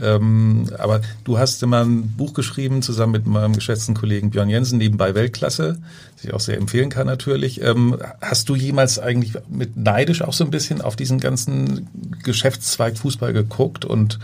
Ähm, 0.00 0.68
aber 0.78 1.00
du 1.24 1.38
hast 1.38 1.62
immer 1.62 1.84
ein 1.84 2.08
Buch 2.16 2.34
geschrieben, 2.34 2.82
zusammen 2.82 3.12
mit 3.12 3.26
meinem 3.26 3.54
geschätzten 3.54 3.94
Kollegen 3.94 4.30
Björn 4.30 4.48
Jensen, 4.48 4.78
nebenbei 4.78 5.14
Weltklasse, 5.14 5.78
das 6.16 6.24
ich 6.24 6.34
auch 6.34 6.40
sehr 6.40 6.56
empfehlen 6.56 6.90
kann 6.90 7.06
natürlich. 7.06 7.62
Ähm, 7.62 7.98
hast 8.20 8.48
du 8.48 8.56
jemals 8.56 8.98
eigentlich 8.98 9.34
mit 9.48 9.76
neidisch 9.76 10.22
auch 10.22 10.32
so 10.32 10.44
ein 10.44 10.50
bisschen 10.50 10.80
auf 10.80 10.96
diesen 10.96 11.20
ganzen 11.20 11.88
Geschäftszweig 12.22 12.98
Fußball 12.98 13.32
geguckt 13.32 13.84
und 13.84 14.18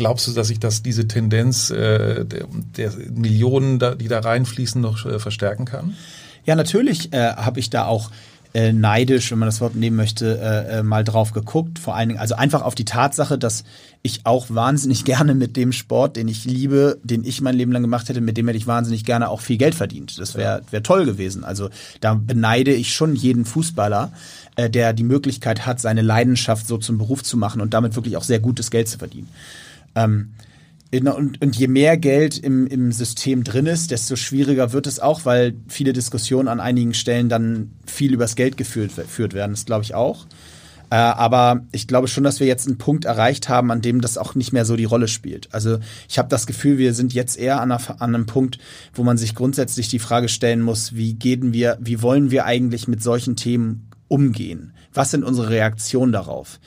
glaubst 0.00 0.26
du, 0.26 0.32
dass 0.32 0.48
sich 0.48 0.58
das 0.58 0.82
diese 0.82 1.06
Tendenz 1.06 1.70
äh, 1.70 2.24
der, 2.24 2.46
der 2.76 2.92
Millionen, 3.14 3.78
da, 3.78 3.94
die 3.94 4.08
da 4.08 4.20
reinfließen, 4.20 4.80
noch 4.80 5.04
äh, 5.04 5.18
verstärken 5.18 5.64
kann? 5.64 5.94
Ja, 6.46 6.56
natürlich 6.56 7.12
äh, 7.12 7.34
habe 7.34 7.60
ich 7.60 7.70
da 7.70 7.84
auch 7.84 8.10
äh, 8.52 8.72
neidisch, 8.72 9.30
wenn 9.30 9.38
man 9.38 9.46
das 9.46 9.60
Wort 9.60 9.76
nehmen 9.76 9.96
möchte, 9.96 10.38
äh, 10.40 10.78
äh, 10.78 10.82
mal 10.82 11.04
drauf 11.04 11.32
geguckt. 11.32 11.78
Vor 11.78 11.94
allen 11.94 12.08
Dingen, 12.08 12.20
also 12.20 12.34
einfach 12.34 12.62
auf 12.62 12.74
die 12.74 12.84
Tatsache, 12.84 13.38
dass 13.38 13.62
ich 14.02 14.22
auch 14.24 14.46
wahnsinnig 14.48 15.04
gerne 15.10 15.34
mit 15.34 15.56
dem 15.56 15.72
Sport, 15.72 16.16
den 16.16 16.26
ich 16.28 16.44
liebe, 16.44 16.98
den 17.04 17.24
ich 17.24 17.40
mein 17.40 17.54
Leben 17.54 17.72
lang 17.72 17.82
gemacht 17.82 18.08
hätte, 18.08 18.20
mit 18.20 18.36
dem 18.36 18.48
hätte 18.48 18.58
ich 18.58 18.66
wahnsinnig 18.66 19.04
gerne 19.04 19.28
auch 19.28 19.40
viel 19.40 19.58
Geld 19.58 19.74
verdient. 19.74 20.18
Das 20.18 20.34
wäre 20.34 20.62
wär 20.70 20.82
toll 20.82 21.04
gewesen. 21.04 21.44
Also 21.44 21.68
da 22.00 22.14
beneide 22.14 22.72
ich 22.72 22.92
schon 22.92 23.14
jeden 23.14 23.44
Fußballer, 23.44 24.12
äh, 24.56 24.68
der 24.68 24.94
die 24.94 25.04
Möglichkeit 25.04 25.66
hat, 25.66 25.80
seine 25.80 26.02
Leidenschaft 26.02 26.66
so 26.66 26.78
zum 26.78 26.98
Beruf 26.98 27.22
zu 27.22 27.36
machen 27.36 27.60
und 27.60 27.72
damit 27.74 27.94
wirklich 27.94 28.16
auch 28.16 28.24
sehr 28.24 28.40
gutes 28.40 28.70
Geld 28.72 28.88
zu 28.88 28.98
verdienen. 28.98 29.28
Ähm, 29.94 30.32
und, 30.92 31.40
und 31.40 31.56
je 31.56 31.68
mehr 31.68 31.96
Geld 31.96 32.36
im, 32.38 32.66
im 32.66 32.90
System 32.90 33.44
drin 33.44 33.66
ist, 33.66 33.92
desto 33.92 34.16
schwieriger 34.16 34.72
wird 34.72 34.88
es 34.88 34.98
auch, 34.98 35.24
weil 35.24 35.54
viele 35.68 35.92
Diskussionen 35.92 36.48
an 36.48 36.58
einigen 36.58 36.94
Stellen 36.94 37.28
dann 37.28 37.70
viel 37.86 38.12
übers 38.12 38.34
Geld 38.34 38.56
geführt, 38.56 38.96
geführt 38.96 39.32
werden. 39.32 39.52
Das 39.52 39.66
glaube 39.66 39.84
ich 39.84 39.94
auch. 39.94 40.26
Äh, 40.90 40.96
aber 40.96 41.64
ich 41.70 41.86
glaube 41.86 42.08
schon, 42.08 42.24
dass 42.24 42.40
wir 42.40 42.48
jetzt 42.48 42.66
einen 42.66 42.78
Punkt 42.78 43.04
erreicht 43.04 43.48
haben, 43.48 43.70
an 43.70 43.80
dem 43.80 44.00
das 44.00 44.18
auch 44.18 44.34
nicht 44.34 44.52
mehr 44.52 44.64
so 44.64 44.74
die 44.74 44.84
Rolle 44.84 45.06
spielt. 45.06 45.48
Also 45.54 45.78
ich 46.08 46.18
habe 46.18 46.28
das 46.28 46.48
Gefühl, 46.48 46.78
wir 46.78 46.92
sind 46.92 47.14
jetzt 47.14 47.38
eher 47.38 47.60
an, 47.60 47.70
einer, 47.70 48.02
an, 48.02 48.14
einem 48.14 48.26
Punkt, 48.26 48.58
wo 48.92 49.04
man 49.04 49.16
sich 49.16 49.36
grundsätzlich 49.36 49.88
die 49.88 50.00
Frage 50.00 50.28
stellen 50.28 50.60
muss, 50.60 50.96
wie 50.96 51.14
gehen 51.14 51.52
wir, 51.52 51.78
wie 51.80 52.02
wollen 52.02 52.32
wir 52.32 52.44
eigentlich 52.44 52.88
mit 52.88 53.00
solchen 53.00 53.36
Themen 53.36 53.88
umgehen? 54.08 54.72
Was 54.92 55.12
sind 55.12 55.22
unsere 55.22 55.50
Reaktionen 55.50 56.10
darauf? 56.10 56.58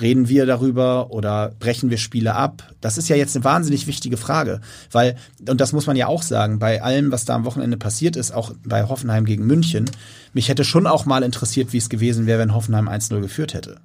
Reden 0.00 0.28
wir 0.28 0.46
darüber 0.46 1.10
oder 1.10 1.52
brechen 1.58 1.90
wir 1.90 1.98
Spiele 1.98 2.34
ab? 2.34 2.72
Das 2.80 2.98
ist 2.98 3.08
ja 3.08 3.16
jetzt 3.16 3.36
eine 3.36 3.44
wahnsinnig 3.44 3.86
wichtige 3.86 4.16
Frage, 4.16 4.60
weil, 4.90 5.16
und 5.48 5.60
das 5.60 5.72
muss 5.72 5.86
man 5.86 5.96
ja 5.96 6.06
auch 6.06 6.22
sagen, 6.22 6.58
bei 6.58 6.82
allem, 6.82 7.12
was 7.12 7.24
da 7.24 7.34
am 7.34 7.44
Wochenende 7.44 7.76
passiert 7.76 8.16
ist, 8.16 8.32
auch 8.32 8.52
bei 8.64 8.84
Hoffenheim 8.84 9.24
gegen 9.24 9.46
München, 9.46 9.90
mich 10.32 10.48
hätte 10.48 10.64
schon 10.64 10.86
auch 10.86 11.06
mal 11.06 11.22
interessiert, 11.22 11.72
wie 11.72 11.78
es 11.78 11.88
gewesen 11.88 12.26
wäre, 12.26 12.38
wenn 12.40 12.54
Hoffenheim 12.54 12.88
1-0 12.88 13.20
geführt 13.20 13.54
hätte. 13.54 13.76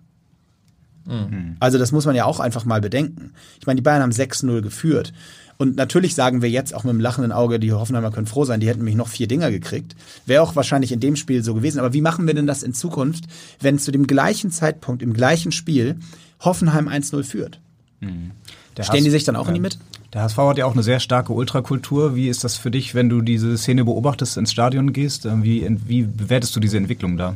Mhm. 1.06 1.56
Also 1.60 1.78
das 1.78 1.92
muss 1.92 2.06
man 2.06 2.16
ja 2.16 2.26
auch 2.26 2.40
einfach 2.40 2.66
mal 2.66 2.82
bedenken. 2.82 3.34
Ich 3.60 3.66
meine, 3.66 3.78
die 3.78 3.84
Bayern 3.84 4.02
haben 4.02 4.12
6-0 4.12 4.62
geführt. 4.62 5.14
Und 5.62 5.76
natürlich 5.76 6.16
sagen 6.16 6.42
wir 6.42 6.50
jetzt 6.50 6.74
auch 6.74 6.86
mit 6.86 6.92
dem 6.92 7.00
lachenden 7.00 7.32
Auge, 7.32 7.60
die 7.60 7.72
Hoffenheimer 7.72 8.10
können 8.10 8.26
froh 8.26 8.46
sein, 8.46 8.60
die 8.60 8.68
hätten 8.68 8.80
nämlich 8.80 8.96
noch 8.96 9.08
vier 9.08 9.28
Dinger 9.28 9.52
gekriegt. 9.52 9.96
Wäre 10.26 10.42
auch 10.42 10.56
wahrscheinlich 10.56 10.92
in 10.92 11.00
dem 11.00 11.16
Spiel 11.16 11.44
so 11.44 11.54
gewesen. 11.54 11.78
Aber 11.78 11.94
wie 11.94 12.02
machen 12.02 12.26
wir 12.26 12.34
denn 12.34 12.48
das 12.48 12.64
in 12.64 12.74
Zukunft, 12.74 13.26
wenn 13.60 13.78
zu 13.78 13.92
dem 13.92 14.08
gleichen 14.08 14.50
Zeitpunkt, 14.50 15.04
im 15.04 15.14
gleichen 15.14 15.52
Spiel, 15.52 15.98
Hoffenheim 16.40 16.88
1-0 16.88 17.24
führt? 17.24 17.60
Mhm. 18.00 18.32
Stellen 18.80 19.04
die 19.04 19.12
sich 19.12 19.24
dann 19.24 19.36
auch 19.36 19.48
in 19.50 19.54
die 19.54 19.60
Mitte? 19.60 19.78
Der 20.12 20.24
HSV 20.24 20.38
hat 20.38 20.58
ja 20.58 20.66
auch 20.66 20.74
eine 20.74 20.82
sehr 20.82 21.00
starke 21.00 21.32
Ultrakultur. 21.32 22.16
Wie 22.16 22.28
ist 22.28 22.44
das 22.44 22.58
für 22.58 22.72
dich, 22.72 22.96
wenn 22.96 23.10
du 23.10 23.22
diese 23.22 23.56
Szene 23.56 23.86
beobachtest, 23.86 24.38
ins 24.38 24.52
Stadion 24.52 24.94
gehst? 24.94 25.28
Wie, 25.44 25.68
wie 25.86 26.02
bewertest 26.02 26.56
du 26.56 26.60
diese 26.60 26.78
Entwicklung 26.78 27.18
da? 27.18 27.36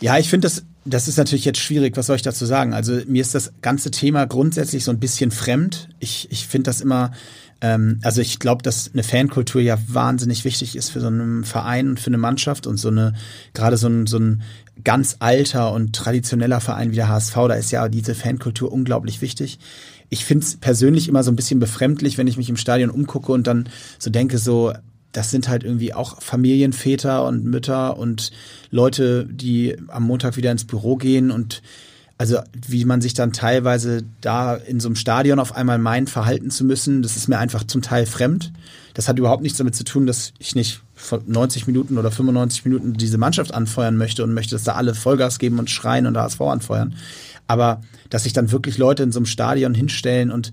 Ja, 0.00 0.16
ich 0.16 0.28
finde 0.30 0.46
das, 0.46 0.62
das 0.84 1.08
ist 1.08 1.16
natürlich 1.16 1.44
jetzt 1.44 1.60
schwierig. 1.60 1.96
Was 1.96 2.06
soll 2.06 2.16
ich 2.16 2.22
dazu 2.22 2.44
sagen? 2.44 2.74
Also 2.74 3.00
mir 3.06 3.22
ist 3.22 3.34
das 3.34 3.52
ganze 3.62 3.90
Thema 3.90 4.26
grundsätzlich 4.26 4.84
so 4.84 4.90
ein 4.90 5.00
bisschen 5.00 5.30
fremd. 5.30 5.88
Ich, 5.98 6.28
ich 6.30 6.46
finde 6.46 6.68
das 6.68 6.80
immer, 6.80 7.12
ähm, 7.60 8.00
also 8.02 8.20
ich 8.20 8.38
glaube, 8.38 8.62
dass 8.62 8.90
eine 8.92 9.02
Fankultur 9.02 9.62
ja 9.62 9.78
wahnsinnig 9.88 10.44
wichtig 10.44 10.76
ist 10.76 10.90
für 10.90 11.00
so 11.00 11.06
einen 11.06 11.44
Verein 11.44 11.88
und 11.88 12.00
für 12.00 12.08
eine 12.08 12.18
Mannschaft 12.18 12.66
und 12.66 12.76
so 12.76 12.88
eine, 12.88 13.14
gerade 13.54 13.78
so 13.78 13.88
ein, 13.88 14.06
so 14.06 14.18
ein 14.18 14.42
ganz 14.82 15.16
alter 15.20 15.72
und 15.72 15.94
traditioneller 15.94 16.60
Verein 16.60 16.90
wie 16.90 16.96
der 16.96 17.08
HSV, 17.08 17.34
da 17.34 17.54
ist 17.54 17.70
ja 17.70 17.88
diese 17.88 18.14
Fankultur 18.14 18.70
unglaublich 18.70 19.22
wichtig. 19.22 19.58
Ich 20.10 20.24
finde 20.24 20.44
es 20.44 20.56
persönlich 20.56 21.08
immer 21.08 21.22
so 21.22 21.32
ein 21.32 21.36
bisschen 21.36 21.60
befremdlich, 21.60 22.18
wenn 22.18 22.26
ich 22.26 22.36
mich 22.36 22.50
im 22.50 22.56
Stadion 22.56 22.90
umgucke 22.90 23.32
und 23.32 23.46
dann 23.46 23.68
so 23.98 24.10
denke, 24.10 24.36
so, 24.36 24.74
das 25.14 25.30
sind 25.30 25.48
halt 25.48 25.64
irgendwie 25.64 25.94
auch 25.94 26.20
Familienväter 26.20 27.24
und 27.24 27.44
Mütter 27.44 27.96
und 27.96 28.32
Leute, 28.70 29.26
die 29.30 29.76
am 29.88 30.02
Montag 30.02 30.36
wieder 30.36 30.50
ins 30.52 30.64
Büro 30.64 30.96
gehen 30.96 31.30
und 31.30 31.62
also 32.18 32.38
wie 32.66 32.84
man 32.84 33.00
sich 33.00 33.14
dann 33.14 33.32
teilweise 33.32 34.02
da 34.20 34.54
in 34.54 34.80
so 34.80 34.88
einem 34.88 34.96
Stadion 34.96 35.38
auf 35.38 35.54
einmal 35.54 35.78
meint, 35.78 36.10
verhalten 36.10 36.50
zu 36.50 36.64
müssen, 36.64 37.02
das 37.02 37.16
ist 37.16 37.28
mir 37.28 37.38
einfach 37.38 37.64
zum 37.64 37.82
Teil 37.82 38.06
fremd. 38.06 38.52
Das 38.94 39.08
hat 39.08 39.18
überhaupt 39.18 39.42
nichts 39.42 39.58
damit 39.58 39.74
zu 39.74 39.82
tun, 39.84 40.06
dass 40.06 40.32
ich 40.38 40.54
nicht 40.54 40.80
90 41.26 41.66
Minuten 41.66 41.98
oder 41.98 42.10
95 42.10 42.64
Minuten 42.64 42.94
diese 42.94 43.18
Mannschaft 43.18 43.52
anfeuern 43.52 43.96
möchte 43.96 44.22
und 44.22 44.32
möchte, 44.32 44.54
dass 44.54 44.62
da 44.62 44.74
alle 44.74 44.94
Vollgas 44.94 45.38
geben 45.38 45.58
und 45.58 45.70
schreien 45.70 46.06
und 46.06 46.16
HSV 46.16 46.40
anfeuern. 46.40 46.94
Aber 47.46 47.82
dass 48.10 48.24
sich 48.24 48.32
dann 48.32 48.52
wirklich 48.52 48.78
Leute 48.78 49.02
in 49.02 49.12
so 49.12 49.18
einem 49.18 49.26
Stadion 49.26 49.74
hinstellen 49.74 50.30
und 50.30 50.52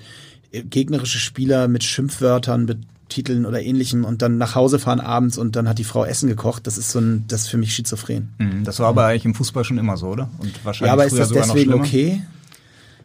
äh, 0.52 0.64
gegnerische 0.64 1.20
Spieler 1.20 1.68
mit 1.68 1.84
Schimpfwörtern, 1.84 2.66
mit 2.66 2.80
Titeln 3.12 3.46
oder 3.46 3.62
ähnlichem 3.62 4.06
und 4.06 4.22
dann 4.22 4.38
nach 4.38 4.56
Hause 4.56 4.80
fahren 4.80 5.00
abends 5.00 5.38
und 5.38 5.56
dann 5.56 5.70
hat 5.70 5.78
die 5.78 5.84
Frau 5.84 6.06
Essen 6.06 6.28
gekocht. 6.30 6.66
Das 6.66 6.78
ist 6.78 6.92
so 6.92 7.00
ein, 7.00 7.26
das 7.28 7.42
ist 7.42 7.48
für 7.50 7.58
mich 7.58 7.76
schizophren. 7.76 8.34
Mhm, 8.40 8.64
das 8.64 8.80
war 8.80 8.88
aber 8.88 9.06
eigentlich 9.06 9.26
im 9.26 9.36
Fußball 9.36 9.64
schon 9.64 9.78
immer 9.78 9.98
so, 9.98 10.08
oder? 10.08 10.30
Und 10.40 10.66
wahrscheinlich 10.66 10.88
ja, 10.88 10.94
aber 10.94 11.06
ist 11.06 11.18
das 11.18 11.30
deswegen 11.30 11.74
okay? 11.74 12.22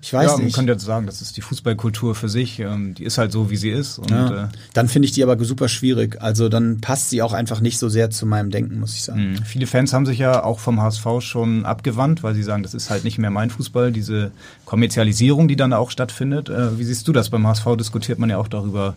Ich 0.03 0.13
weiß 0.13 0.31
ja, 0.31 0.37
nicht. 0.37 0.45
Man 0.45 0.53
könnte 0.53 0.73
jetzt 0.75 0.85
sagen, 0.85 1.07
das 1.07 1.21
ist 1.21 1.37
die 1.37 1.41
Fußballkultur 1.41 2.15
für 2.15 2.29
sich. 2.29 2.61
Ähm, 2.61 2.95
die 2.95 3.03
ist 3.03 3.19
halt 3.19 3.33
so, 3.33 3.51
wie 3.51 3.57
sie 3.57 3.71
ist. 3.71 3.99
Und, 3.99 4.11
ja. 4.11 4.45
äh, 4.45 4.49
dann 4.73 4.89
finde 4.89 5.07
ich 5.07 5.13
die 5.13 5.25
aber 5.25 5.43
super 5.45 5.69
schwierig. 5.69 6.23
Also 6.23 6.49
dann 6.49 6.81
passt 6.81 7.11
sie 7.11 7.23
auch 7.23 7.33
einfach 7.33 7.61
nicht 7.61 7.79
so 7.79 7.89
sehr 7.89 8.11
zu 8.11 8.25
meinem 8.25 8.51
Denken, 8.51 8.79
muss 8.79 8.95
ich 8.95 9.03
sagen. 9.03 9.33
Mhm. 9.33 9.45
Viele 9.45 9.67
Fans 9.67 9.93
haben 9.93 10.07
sich 10.07 10.19
ja 10.19 10.45
auch 10.45 10.61
vom 10.61 10.81
HSV 10.81 11.07
schon 11.21 11.65
abgewandt, 11.65 12.23
weil 12.23 12.37
sie 12.37 12.45
sagen, 12.45 12.63
das 12.63 12.75
ist 12.75 12.89
halt 12.89 13.03
nicht 13.03 13.19
mehr 13.19 13.31
mein 13.31 13.51
Fußball. 13.51 13.91
Diese 13.91 14.31
Kommerzialisierung, 14.65 15.49
die 15.49 15.57
dann 15.57 15.73
auch 15.73 15.91
stattfindet. 15.91 16.51
Äh, 16.51 16.79
wie 16.79 16.85
siehst 16.85 17.09
du 17.09 17.13
das? 17.13 17.31
Beim 17.31 17.45
HSV 17.45 17.77
diskutiert 17.77 18.21
man 18.21 18.31
ja 18.31 18.39
auch 18.39 18.49
darüber, 18.49 18.95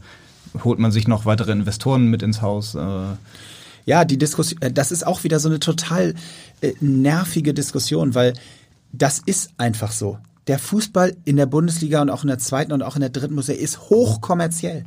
holt 0.63 0.79
man 0.79 0.91
sich 0.91 1.07
noch 1.07 1.25
weitere 1.25 1.51
Investoren 1.51 2.05
mit 2.07 2.21
ins 2.21 2.41
Haus? 2.41 2.75
Äh, 2.75 3.15
ja, 3.85 4.05
die 4.05 4.17
Diskussion, 4.17 4.61
äh, 4.61 4.71
das 4.71 4.91
ist 4.91 5.05
auch 5.05 5.23
wieder 5.23 5.39
so 5.39 5.49
eine 5.49 5.59
total 5.59 6.15
äh, 6.61 6.73
nervige 6.79 7.53
Diskussion, 7.53 8.15
weil 8.15 8.33
das 8.91 9.19
ist 9.25 9.51
einfach 9.57 9.91
so. 9.91 10.17
Der 10.47 10.59
Fußball 10.59 11.15
in 11.25 11.37
der 11.37 11.45
Bundesliga 11.45 12.01
und 12.01 12.09
auch 12.09 12.23
in 12.23 12.27
der 12.27 12.39
zweiten 12.39 12.71
und 12.71 12.81
auch 12.81 12.95
in 12.95 13.01
der 13.01 13.09
dritten 13.09 13.37
er 13.37 13.57
ist 13.57 13.89
hochkommerziell. 13.89 14.85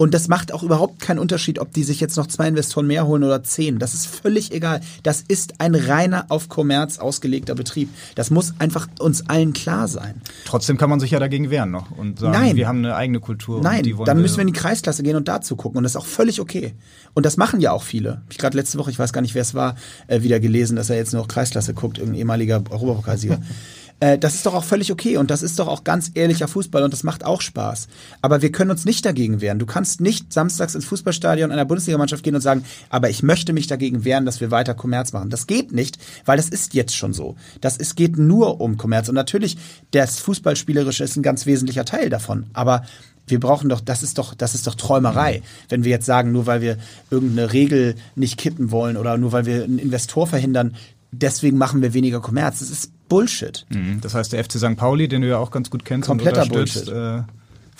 Und 0.00 0.14
das 0.14 0.28
macht 0.28 0.54
auch 0.54 0.62
überhaupt 0.62 0.98
keinen 0.98 1.18
Unterschied, 1.18 1.58
ob 1.58 1.74
die 1.74 1.84
sich 1.84 2.00
jetzt 2.00 2.16
noch 2.16 2.26
zwei 2.26 2.48
Investoren 2.48 2.86
mehr 2.86 3.06
holen 3.06 3.22
oder 3.22 3.42
zehn. 3.42 3.78
Das 3.78 3.92
ist 3.92 4.06
völlig 4.06 4.50
egal. 4.50 4.80
Das 5.02 5.20
ist 5.20 5.60
ein 5.60 5.74
reiner 5.74 6.24
auf 6.30 6.48
Kommerz 6.48 6.98
ausgelegter 6.98 7.54
Betrieb. 7.54 7.90
Das 8.14 8.30
muss 8.30 8.54
einfach 8.58 8.88
uns 8.98 9.28
allen 9.28 9.52
klar 9.52 9.88
sein. 9.88 10.22
Trotzdem 10.46 10.78
kann 10.78 10.88
man 10.88 11.00
sich 11.00 11.10
ja 11.10 11.18
dagegen 11.18 11.50
wehren 11.50 11.70
noch 11.70 11.90
und 11.90 12.18
sagen, 12.18 12.32
Nein. 12.32 12.56
wir 12.56 12.66
haben 12.66 12.78
eine 12.78 12.96
eigene 12.96 13.20
Kultur. 13.20 13.60
Nein, 13.60 13.94
dann 14.06 14.22
müssen 14.22 14.38
wir 14.38 14.40
in 14.40 14.54
die 14.54 14.58
Kreisklasse 14.58 15.02
gehen 15.02 15.16
und 15.16 15.28
dazu 15.28 15.54
gucken. 15.54 15.76
Und 15.76 15.82
das 15.82 15.92
ist 15.92 15.96
auch 15.96 16.06
völlig 16.06 16.40
okay. 16.40 16.72
Und 17.12 17.26
das 17.26 17.36
machen 17.36 17.60
ja 17.60 17.72
auch 17.72 17.82
viele. 17.82 18.22
Ich 18.30 18.38
gerade 18.38 18.56
letzte 18.56 18.78
Woche, 18.78 18.90
ich 18.90 18.98
weiß 18.98 19.12
gar 19.12 19.20
nicht, 19.20 19.34
wer 19.34 19.42
es 19.42 19.52
war, 19.52 19.74
äh, 20.06 20.22
wieder 20.22 20.40
gelesen, 20.40 20.76
dass 20.76 20.88
er 20.88 20.96
jetzt 20.96 21.12
nur 21.12 21.20
noch 21.20 21.28
Kreisklasse 21.28 21.74
guckt, 21.74 21.98
irgendein 21.98 22.20
ehemaliger 22.20 22.64
Europapokalsieger. 22.70 23.38
Äh, 24.00 24.18
das 24.18 24.34
ist 24.34 24.46
doch 24.46 24.54
auch 24.54 24.64
völlig 24.64 24.90
okay 24.90 25.18
und 25.18 25.30
das 25.30 25.42
ist 25.42 25.58
doch 25.58 25.68
auch 25.68 25.84
ganz 25.84 26.10
ehrlicher 26.14 26.48
Fußball 26.48 26.82
und 26.82 26.92
das 26.92 27.04
macht 27.04 27.24
auch 27.24 27.40
Spaß. 27.40 27.88
Aber 28.22 28.42
wir 28.42 28.50
können 28.50 28.70
uns 28.70 28.84
nicht 28.84 29.04
dagegen 29.04 29.40
wehren. 29.40 29.58
Du 29.58 29.66
kannst 29.66 30.00
nicht 30.00 30.32
samstags 30.32 30.74
ins 30.74 30.86
Fußballstadion 30.86 31.52
einer 31.52 31.64
Bundesligamannschaft 31.66 32.24
gehen 32.24 32.34
und 32.34 32.40
sagen, 32.40 32.64
aber 32.88 33.10
ich 33.10 33.22
möchte 33.22 33.52
mich 33.52 33.66
dagegen 33.66 34.04
wehren, 34.04 34.24
dass 34.24 34.40
wir 34.40 34.50
weiter 34.50 34.74
Kommerz 34.74 35.12
machen. 35.12 35.30
Das 35.30 35.46
geht 35.46 35.72
nicht, 35.72 35.98
weil 36.24 36.38
das 36.38 36.48
ist 36.48 36.74
jetzt 36.74 36.96
schon 36.96 37.12
so. 37.12 37.36
Das 37.60 37.76
ist, 37.76 37.94
geht 37.94 38.18
nur 38.18 38.60
um 38.60 38.76
Kommerz. 38.76 39.08
Und 39.08 39.14
natürlich, 39.14 39.58
das 39.90 40.18
Fußballspielerische 40.18 41.04
ist 41.04 41.16
ein 41.16 41.22
ganz 41.22 41.46
wesentlicher 41.46 41.84
Teil 41.84 42.08
davon. 42.08 42.46
Aber 42.54 42.84
wir 43.26 43.38
brauchen 43.38 43.68
doch, 43.68 43.80
das 43.80 44.02
ist 44.02 44.18
doch, 44.18 44.34
das 44.34 44.54
ist 44.54 44.66
doch 44.66 44.74
Träumerei, 44.74 45.42
wenn 45.68 45.84
wir 45.84 45.90
jetzt 45.90 46.06
sagen, 46.06 46.32
nur 46.32 46.46
weil 46.46 46.62
wir 46.62 46.78
irgendeine 47.10 47.52
Regel 47.52 47.94
nicht 48.16 48.38
kippen 48.38 48.70
wollen 48.70 48.96
oder 48.96 49.16
nur 49.18 49.32
weil 49.32 49.46
wir 49.46 49.62
einen 49.62 49.78
Investor 49.78 50.26
verhindern, 50.26 50.74
deswegen 51.12 51.58
machen 51.58 51.82
wir 51.82 51.94
weniger 51.94 52.20
Kommerz. 52.20 52.58
Das 52.58 52.70
ist 52.70 52.90
Bullshit. 53.10 53.66
Mhm. 53.68 54.00
Das 54.00 54.14
heißt, 54.14 54.32
der 54.32 54.42
FC 54.42 54.52
St. 54.52 54.76
Pauli, 54.76 55.06
den 55.08 55.20
du 55.20 55.28
ja 55.28 55.36
auch 55.36 55.50
ganz 55.50 55.68
gut 55.68 55.84
kennst, 55.84 56.08
kompletter 56.08 56.46
Bullshit. 56.46 56.88
Äh, 56.88 57.22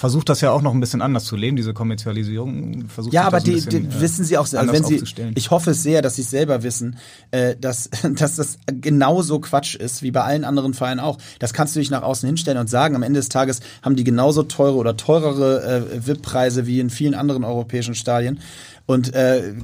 versucht 0.00 0.30
das 0.30 0.40
ja 0.40 0.50
auch 0.50 0.62
noch 0.62 0.72
ein 0.72 0.80
bisschen 0.80 1.02
anders 1.02 1.26
zu 1.26 1.36
leben, 1.36 1.56
diese 1.56 1.74
Kommerzialisierung. 1.74 2.88
Versucht 2.88 3.12
ja, 3.12 3.24
aber 3.24 3.38
die, 3.40 3.52
bisschen, 3.52 3.90
die 3.90 3.96
äh, 3.96 4.00
wissen 4.00 4.24
sie 4.24 4.38
auch, 4.38 4.50
also 4.50 4.72
wenn 4.72 4.82
sie, 4.82 5.02
ich 5.34 5.50
hoffe 5.50 5.72
es 5.72 5.82
sehr, 5.82 6.00
dass 6.00 6.16
sie 6.16 6.22
es 6.22 6.30
selber 6.30 6.62
wissen, 6.62 6.96
äh, 7.32 7.54
dass, 7.54 7.90
dass 8.16 8.36
das 8.36 8.58
genauso 8.66 9.40
Quatsch 9.40 9.74
ist, 9.74 10.02
wie 10.02 10.10
bei 10.10 10.22
allen 10.22 10.44
anderen 10.44 10.72
Vereinen 10.72 11.00
auch. 11.00 11.18
Das 11.38 11.52
kannst 11.52 11.76
du 11.76 11.80
dich 11.80 11.90
nach 11.90 12.02
außen 12.02 12.26
hinstellen 12.26 12.58
und 12.58 12.70
sagen, 12.70 12.96
am 12.96 13.02
Ende 13.02 13.20
des 13.20 13.28
Tages 13.28 13.60
haben 13.82 13.94
die 13.94 14.04
genauso 14.04 14.42
teure 14.42 14.76
oder 14.76 14.96
teurere 14.96 15.84
äh, 15.92 16.06
VIP-Preise 16.06 16.66
wie 16.66 16.80
in 16.80 16.88
vielen 16.88 17.14
anderen 17.14 17.44
europäischen 17.44 17.94
Stadien 17.94 18.40
und 18.90 19.14
äh, 19.14 19.54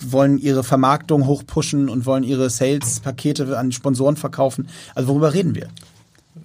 wollen 0.00 0.38
ihre 0.38 0.64
Vermarktung 0.64 1.26
hochpushen 1.26 1.90
und 1.90 2.06
wollen 2.06 2.24
ihre 2.24 2.48
Sales-Pakete 2.48 3.58
an 3.58 3.72
Sponsoren 3.72 4.16
verkaufen. 4.16 4.68
Also 4.94 5.08
worüber 5.08 5.34
reden 5.34 5.54
wir? 5.54 5.68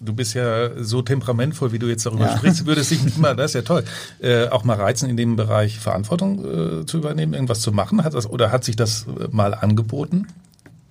Du 0.02 0.12
bist 0.12 0.34
ja 0.34 0.84
so 0.84 1.02
temperamentvoll, 1.02 1.72
wie 1.72 1.80
du 1.80 1.88
jetzt 1.88 2.06
darüber 2.06 2.26
ja. 2.26 2.36
sprichst, 2.36 2.66
würde 2.66 2.82
es 2.82 2.90
sich 2.90 3.02
nicht 3.06 3.18
mal, 3.18 3.36
das 3.38 3.52
ist 3.52 3.56
ja 3.56 3.62
toll, 3.62 3.86
äh, 4.20 4.50
auch 4.50 4.66
mal 4.66 4.76
reizen, 4.76 5.10
in 5.10 5.16
dem 5.16 5.38
Bereich 5.38 5.80
Verantwortung 5.80 6.82
äh, 6.82 6.86
zu 6.86 6.98
übernehmen, 6.98 7.34
irgendwas 7.34 7.62
zu 7.62 7.72
machen? 7.72 8.04
Hat 8.04 8.14
das, 8.14 8.30
oder 8.30 8.52
hat 8.52 8.66
sich 8.66 8.76
das 8.76 9.06
äh, 9.08 9.30
mal 9.32 9.54
angeboten? 9.54 10.28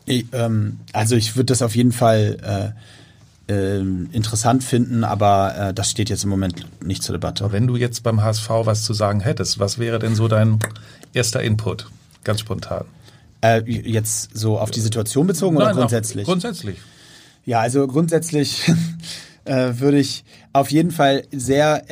Ich, 0.06 0.24
ähm, 0.32 0.78
also 0.94 1.14
ich 1.14 1.36
würde 1.36 1.46
das 1.46 1.60
auf 1.60 1.76
jeden 1.76 1.92
Fall 1.92 2.72
äh, 3.48 3.52
äh, 3.52 3.80
interessant 3.80 4.64
finden, 4.64 5.04
aber 5.04 5.54
äh, 5.56 5.74
das 5.74 5.90
steht 5.90 6.08
jetzt 6.08 6.24
im 6.24 6.30
Moment 6.30 6.64
nicht 6.82 7.02
zur 7.02 7.12
Debatte. 7.12 7.52
wenn 7.52 7.66
du 7.66 7.76
jetzt 7.76 8.02
beim 8.02 8.22
HSV 8.22 8.48
was 8.64 8.84
zu 8.84 8.94
sagen 8.94 9.20
hättest, 9.20 9.58
was 9.58 9.78
wäre 9.78 9.98
denn 9.98 10.14
so 10.14 10.26
dein 10.28 10.58
erster 11.14 11.42
Input, 11.42 11.86
ganz 12.24 12.40
spontan? 12.40 12.84
Äh, 13.40 13.62
jetzt 13.66 14.36
so 14.36 14.58
auf 14.58 14.70
die 14.70 14.80
Situation 14.80 15.26
bezogen 15.26 15.56
Nein, 15.56 15.66
oder 15.66 15.74
grundsätzlich? 15.74 16.26
Grundsätzlich. 16.26 16.78
Ja, 17.44 17.60
also 17.60 17.86
grundsätzlich 17.86 18.62
äh, 19.44 19.72
würde 19.78 19.98
ich 19.98 20.24
auf 20.52 20.70
jeden 20.70 20.92
Fall 20.92 21.24
sehr, 21.32 21.84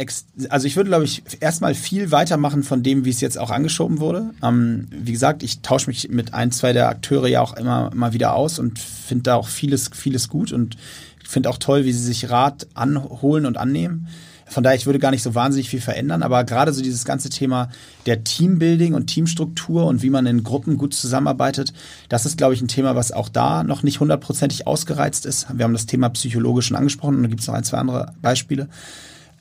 also 0.49 0.66
ich 0.66 0.77
würde, 0.77 0.89
glaube 0.89 1.05
ich, 1.05 1.23
erstmal 1.41 1.75
viel 1.75 2.11
weitermachen 2.11 2.62
von 2.62 2.83
dem, 2.83 3.05
wie 3.05 3.11
es 3.11 3.20
jetzt 3.20 3.39
auch 3.39 3.51
angeschoben 3.51 4.01
wurde. 4.01 4.31
Ähm, 4.43 4.87
wie 4.91 5.12
gesagt, 5.12 5.43
ich 5.43 5.61
tausche 5.61 5.89
mich 5.89 6.09
mit 6.09 6.33
ein, 6.33 6.53
zwei 6.53 6.73
der 6.73 6.89
Akteure 6.89 7.27
ja 7.27 7.41
auch 7.41 7.55
immer 7.55 7.91
mal 7.95 8.12
wieder 8.12 8.35
aus 8.35 8.59
und 8.59 8.79
finde 8.79 9.25
da 9.25 9.35
auch 9.35 9.49
vieles, 9.49 9.91
vieles 9.93 10.29
gut 10.29 10.53
und 10.53 10.77
finde 11.25 11.51
auch 11.51 11.59
toll, 11.59 11.85
wie 11.85 11.93
sie 11.93 12.05
sich 12.05 12.31
Rat 12.31 12.66
anholen 12.75 13.47
und 13.47 13.59
annehmen. 13.59 14.09
Von 14.53 14.63
daher, 14.63 14.77
ich 14.77 14.87
würde 14.87 14.99
gar 14.99 15.11
nicht 15.11 15.23
so 15.23 15.35
wahnsinnig 15.35 15.71
viel 15.71 15.81
verändern, 15.81 16.23
aber 16.23 16.45
gerade 16.45 16.73
so 16.73 16.83
dieses 16.83 17.05
ganze 17.05 17.31
Thema 17.31 17.71
der 18.05 18.23
Teambuilding 18.23 18.93
und 18.93 19.07
Teamstruktur 19.07 19.87
und 19.87 20.03
wie 20.03 20.11
man 20.11 20.27
in 20.27 20.45
Gruppen 20.45 20.77
gut 20.77 20.93
zusammenarbeitet, 20.93 21.73
das 22.11 22.27
ist, 22.27 22.37
glaube 22.37 22.53
ich, 22.53 22.61
ein 22.61 22.69
Thema, 22.69 22.95
was 22.95 23.13
auch 23.13 23.31
da 23.31 23.65
noch 23.65 23.83
nicht 23.83 24.01
hundertprozentig 24.01 24.67
ausgereizt 24.67 25.25
ist. 25.25 25.47
Wir 25.55 25.65
haben 25.65 25.73
das 25.73 25.87
Thema 25.87 26.11
psychologisch 26.11 26.67
schon 26.67 26.77
angesprochen 26.77 27.17
und 27.17 27.23
da 27.23 27.29
gibt 27.29 27.41
es 27.41 27.47
noch 27.47 27.55
ein, 27.55 27.65
zwei 27.65 27.79
andere 27.79 28.13
Beispiele. 28.21 28.69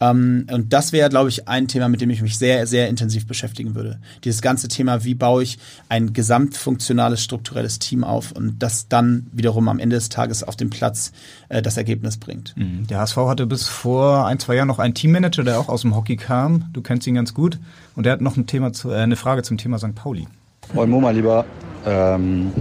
Ähm, 0.02 0.48
und 0.52 0.74
das 0.74 0.92
wäre, 0.92 1.10
glaube 1.10 1.30
ich, 1.30 1.48
ein 1.48 1.68
Thema, 1.68 1.88
mit 1.88 2.02
dem 2.02 2.10
ich 2.10 2.22
mich 2.22 2.38
sehr, 2.38 2.66
sehr 2.66 2.90
intensiv 2.90 3.28
beschäftigen 3.28 3.76
würde. 3.76 4.00
Dieses 4.24 4.42
ganze 4.42 4.68
Thema, 4.68 5.04
wie 5.04 5.14
baue 5.14 5.44
ich 5.44 5.60
ein 5.88 6.12
gesamtfunktionales, 6.12 7.24
strukturelles 7.24 7.78
Team 7.78 8.04
auf 8.04 8.32
und 8.32 8.58
das 8.60 8.88
dann 8.88 9.28
wiederum 9.32 9.70
am 9.70 9.80
Ende 9.80 9.96
des 9.96 10.10
Tages 10.10 10.44
auf 10.44 10.56
dem 10.56 10.72
Platz 10.72 11.12
äh, 11.50 11.62
das 11.62 11.78
Ergebnis 11.78 12.18
bringt. 12.18 12.56
Mhm. 12.58 12.88
Der 12.88 13.00
HSV 13.00 13.18
hatte 13.18 13.46
bis 13.46 13.68
vor 13.68 14.26
ein, 14.26 14.40
zwei 14.40 14.56
Jahren 14.56 14.68
noch 14.68 14.80
einen 14.80 14.96
Teammanager, 14.96 15.44
der 15.44 15.60
auch 15.60 15.70
aus 15.70 15.82
dem 15.82 15.96
Hockey 15.96 16.18
kam. 16.18 16.66
Du 16.74 16.82
kennst 16.82 17.06
ihn 17.06 17.16
ganz 17.16 17.34
gut. 17.34 17.60
Und 17.96 18.06
der 18.06 18.14
hat 18.14 18.22
noch 18.22 18.38
ein 18.38 18.48
Thema 18.48 18.74
zu, 18.74 18.90
äh, 18.90 18.96
eine 18.96 19.16
Frage 19.16 19.44
zum 19.44 19.58
Thema 19.58 19.78
St. 19.78 19.94
Pauli. 19.94 20.28
Moin 20.74 20.90
Mo, 20.90 21.00
mein 21.00 21.16
Lieber. 21.16 21.46
Ähm, 21.86 22.52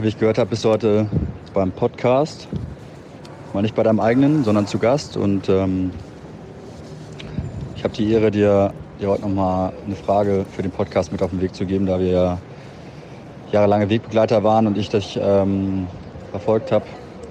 wie 0.00 0.08
ich 0.08 0.18
gehört 0.18 0.38
habe, 0.38 0.50
bist 0.50 0.64
du 0.64 0.70
heute 0.70 1.06
beim 1.52 1.72
Podcast. 1.72 2.48
Mal 3.52 3.62
nicht 3.62 3.74
bei 3.74 3.82
deinem 3.82 4.00
eigenen, 4.00 4.44
sondern 4.44 4.66
zu 4.66 4.78
Gast. 4.78 5.16
Und 5.16 5.48
ähm, 5.48 5.90
habe 7.86 7.94
die 7.94 8.12
Ehre, 8.12 8.32
dir, 8.32 8.74
dir 9.00 9.08
heute 9.10 9.22
nochmal 9.22 9.72
eine 9.86 9.94
Frage 9.94 10.44
für 10.50 10.60
den 10.60 10.72
Podcast 10.72 11.12
mit 11.12 11.22
auf 11.22 11.30
den 11.30 11.40
Weg 11.40 11.54
zu 11.54 11.66
geben, 11.66 11.86
da 11.86 12.00
wir 12.00 12.08
ja 12.08 12.38
jahrelange 13.52 13.88
Wegbegleiter 13.88 14.42
waren 14.42 14.66
und 14.66 14.76
ich 14.76 14.88
dich 14.88 15.16
ähm, 15.22 15.86
verfolgt 16.32 16.72
habe 16.72 16.84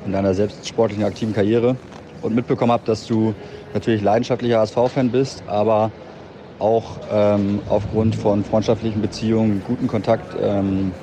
in 0.06 0.14
deiner 0.14 0.34
selbst 0.34 0.66
sportlichen 0.66 1.03
aktiven 1.03 1.34
Karriere 1.34 1.76
und 2.22 2.34
mitbekommen 2.34 2.72
habe, 2.72 2.84
dass 2.86 3.06
du 3.06 3.36
natürlich 3.74 4.01
leidenschaftlicher 4.01 4.60
HSV-Fan 4.60 5.12
bist, 5.12 5.43
aber 5.45 5.91
auch 6.60 6.99
ähm, 7.12 7.60
aufgrund 7.68 8.16
von 8.16 8.45
freundschaftlichen 8.45 9.01
Beziehungen, 9.01 9.62
guten 9.68 9.88
Kontakt 9.88 10.38
ähm, 10.41 10.93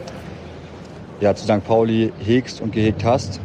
ja, 1.21 1.35
zu 1.35 1.45
St. 1.45 1.63
Pauli 1.63 2.11
hegst 2.25 2.63
und 2.63 2.73
gehegt 2.73 3.05
hast. 3.05 3.39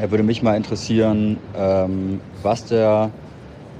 er 0.00 0.10
würde 0.10 0.24
mich 0.24 0.42
mal 0.42 0.56
interessieren, 0.56 1.36
ähm, 1.56 2.20
was 2.42 2.64
der 2.64 3.12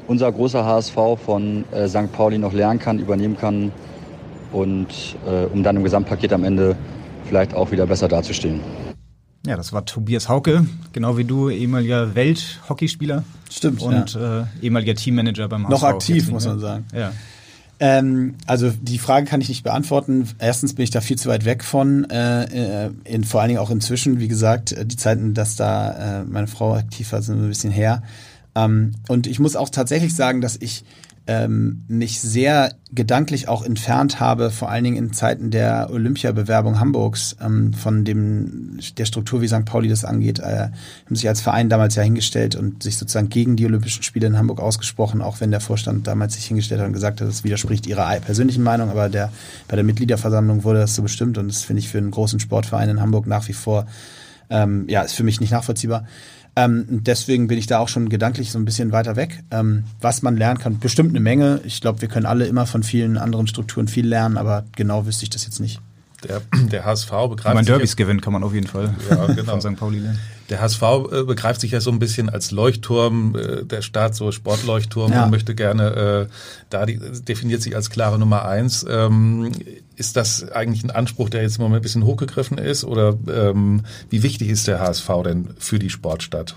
unser 0.09 0.33
großer 0.33 0.65
HSV 0.65 0.97
von 1.25 1.65
äh, 1.71 1.87
St. 1.87 2.11
Pauli 2.13 2.39
noch 2.39 2.53
lernen 2.53 2.81
kann, 2.81 2.99
übernehmen 2.99 3.37
kann 3.37 3.71
und 4.53 4.89
äh, 5.27 5.45
um 5.45 5.63
dann 5.63 5.77
im 5.77 5.85
Gesamtpaket 5.85 6.33
am 6.33 6.43
Ende 6.43 6.77
vielleicht 7.27 7.55
auch 7.55 7.71
wieder 7.71 7.87
besser 7.87 8.09
dazustehen. 8.09 8.61
Ja, 9.47 9.57
das 9.57 9.73
war 9.73 9.85
Tobias 9.85 10.29
Hauke, 10.29 10.67
genau 10.93 11.17
wie 11.17 11.25
du, 11.25 11.49
ehemaliger 11.49 12.15
Welthockeyspieler. 12.15 13.23
Stimmt. 13.51 13.83
Und 13.83 14.15
ja. 14.15 14.41
äh, 14.41 14.45
ehemaliger 14.63 14.95
Teammanager 14.95 15.49
beim 15.49 15.69
HSV. 15.69 15.71
Noch 15.71 15.83
aktiv, 15.85 16.31
muss 16.31 16.47
man 16.47 16.59
sagen. 16.59 16.87
Ja. 16.93 17.13
Ähm, 17.81 18.35
also 18.47 18.71
die 18.71 18.99
Frage 18.99 19.27
kann 19.27 19.41
ich 19.41 19.49
nicht 19.49 19.63
beantworten. 19.63 20.29
Erstens 20.39 20.75
bin 20.75 20.83
ich 20.83 20.91
da 20.91 21.01
viel 21.01 21.17
zu 21.17 21.29
weit 21.29 21.45
weg 21.45 21.63
von, 21.63 22.11
äh, 22.11 22.87
äh 22.87 22.91
in, 23.05 23.23
vor 23.23 23.41
allen 23.41 23.49
Dingen 23.49 23.61
auch 23.61 23.71
inzwischen, 23.71 24.19
wie 24.19 24.27
gesagt, 24.27 24.75
die 24.85 24.97
Zeiten, 24.97 25.35
dass 25.35 25.55
da 25.55 26.21
äh, 26.21 26.25
meine 26.25 26.49
Frau 26.49 26.75
aktiv 26.75 27.13
war, 27.13 27.23
sind 27.23 27.41
ein 27.41 27.49
bisschen 27.49 27.71
her. 27.71 28.03
Ähm, 28.59 28.93
und 29.09 29.27
ich 29.27 29.39
muss 29.39 29.57
auch 29.57 29.69
tatsächlich 29.69 30.15
sagen, 30.15 30.41
dass 30.41 30.57
ich 30.57 30.85
ähm, 31.29 31.85
mich 31.89 32.21
sehr 32.23 32.73
gedanklich 32.91 33.49
auch 33.49 33.63
entfernt 33.63 34.19
habe, 34.19 34.51
vor 34.51 34.71
allen 34.71 34.83
Dingen 34.83 34.97
in 34.97 35.13
Zeiten 35.13 35.51
der 35.51 35.91
Olympiabewerbung 35.93 36.81
Hamburgs, 36.81 37.37
ähm, 37.45 37.75
von 37.75 38.07
dem 38.07 38.79
der 38.97 39.05
Struktur, 39.05 39.43
wie 39.43 39.49
St. 39.49 39.67
Pauli 39.67 39.91
das 39.91 40.07
angeht, 40.07 40.39
äh, 40.39 40.71
haben 41.05 41.15
sich 41.15 41.29
als 41.29 41.43
Verein 41.43 41.69
damals 41.69 41.97
ja 41.97 42.03
hingestellt 42.03 42.57
und 42.57 42.83
sich 42.83 42.97
sozusagen 42.97 43.29
gegen 43.29 43.57
die 43.57 43.67
Olympischen 43.67 44.03
Spiele 44.03 44.27
in 44.27 44.39
Hamburg 44.39 44.59
ausgesprochen, 44.59 45.21
auch 45.21 45.43
wenn 45.43 45.51
der 45.51 45.61
Vorstand 45.61 46.07
damals 46.07 46.33
sich 46.33 46.47
hingestellt 46.47 46.81
hat 46.81 46.87
und 46.87 46.95
gesagt 46.95 47.21
hat, 47.21 47.29
das 47.29 47.45
widerspricht 47.45 47.87
ihrer 47.87 48.19
persönlichen 48.21 48.63
Meinung, 48.63 48.89
aber 48.89 49.11
der, 49.11 49.31
bei 49.69 49.77
der 49.77 49.85
Mitgliederversammlung 49.85 50.65
wurde 50.65 50.79
das 50.79 50.95
so 50.95 51.03
bestimmt 51.03 51.37
und 51.37 51.49
das 51.49 51.63
finde 51.63 51.81
ich 51.81 51.91
für 51.91 51.99
einen 51.99 52.11
großen 52.11 52.41
Sportverein 52.41 52.89
in 52.89 53.03
Hamburg 53.03 53.27
nach 53.27 53.47
wie 53.49 53.53
vor, 53.53 53.87
ähm, 54.49 54.87
ja, 54.89 55.03
ist 55.03 55.13
für 55.13 55.25
mich 55.25 55.41
nicht 55.41 55.53
nachvollziehbar. 55.53 56.07
Ähm, 56.59 56.87
deswegen 56.89 57.47
bin 57.47 57.57
ich 57.57 57.69
da 57.69 57.79
auch 57.79 57.87
schon 57.87 58.09
gedanklich 58.09 58.51
so 58.51 58.59
ein 58.59 58.65
bisschen 58.65 58.91
weiter 58.91 59.15
weg. 59.15 59.45
Ähm, 59.53 59.85
was 60.01 60.23
man 60.23 60.37
lernen 60.37 60.59
kann, 60.59 60.81
bestimmt 60.81 61.11
eine 61.11 61.21
Menge. 61.21 61.61
Ich 61.65 61.81
glaube, 61.81 62.01
wir 62.01 62.09
können 62.09 62.27
alle 62.27 62.47
immer 62.47 62.67
von 62.67 62.83
vielen 62.83 63.17
anderen 63.17 63.47
Strukturen 63.47 63.87
viel 63.87 64.09
lernen, 64.09 64.37
aber 64.37 64.65
genau 64.75 65.07
wüsste 65.07 65.23
ich 65.23 65.31
das 65.31 65.45
jetzt 65.45 65.61
nicht. 65.61 65.81
Der, 66.25 66.43
der 66.73 66.85
HSV 66.85 67.11
begreift 67.11 67.45
Wenn 67.45 67.55
man 67.55 67.65
Derbys 67.65 67.95
gewinnt, 67.95 68.23
kann 68.23 68.33
man 68.33 68.43
auf 68.43 68.53
jeden 68.53 68.67
Fall 68.67 68.93
ja, 69.09 69.27
genau. 69.35 69.53
von 69.53 69.61
St. 69.61 69.79
Pauli 69.79 70.01
lernen. 70.01 70.19
Der 70.51 70.61
HSV 70.61 70.83
äh, 70.83 71.23
begreift 71.23 71.61
sich 71.61 71.71
ja 71.71 71.81
so 71.81 71.93
ein 71.93 72.01
bisschen 72.01 72.29
als 72.29 72.51
Leuchtturm 72.51 73.37
äh, 73.37 73.65
der 73.65 73.83
Stadt, 73.83 74.17
so 74.17 74.33
Sportleuchtturm 74.33 75.13
ja. 75.13 75.25
und 75.25 75.31
möchte 75.31 75.55
gerne, 75.55 76.27
äh, 76.29 76.33
da 76.71 76.87
die, 76.87 76.99
definiert 77.23 77.63
sich 77.63 77.77
als 77.77 77.89
klare 77.89 78.19
Nummer 78.19 78.47
eins. 78.47 78.85
Ähm, 78.89 79.53
ist 79.99 80.17
das 80.17 80.51
eigentlich 80.51 80.85
ein 80.85 80.91
Anspruch, 80.91 81.29
der 81.29 81.43
jetzt 81.43 81.57
im 81.57 81.63
Moment 81.63 81.81
ein 81.81 81.83
bisschen 81.83 82.05
hochgegriffen 82.05 82.57
ist? 82.57 82.85
Oder 82.85 83.17
ähm, 83.29 83.83
wie 84.11 84.23
wichtig 84.23 84.49
ist 84.49 84.69
der 84.69 84.81
HSV 84.81 85.09
denn 85.25 85.49
für 85.59 85.79
die 85.79 85.91
Sportstadt? 85.91 86.57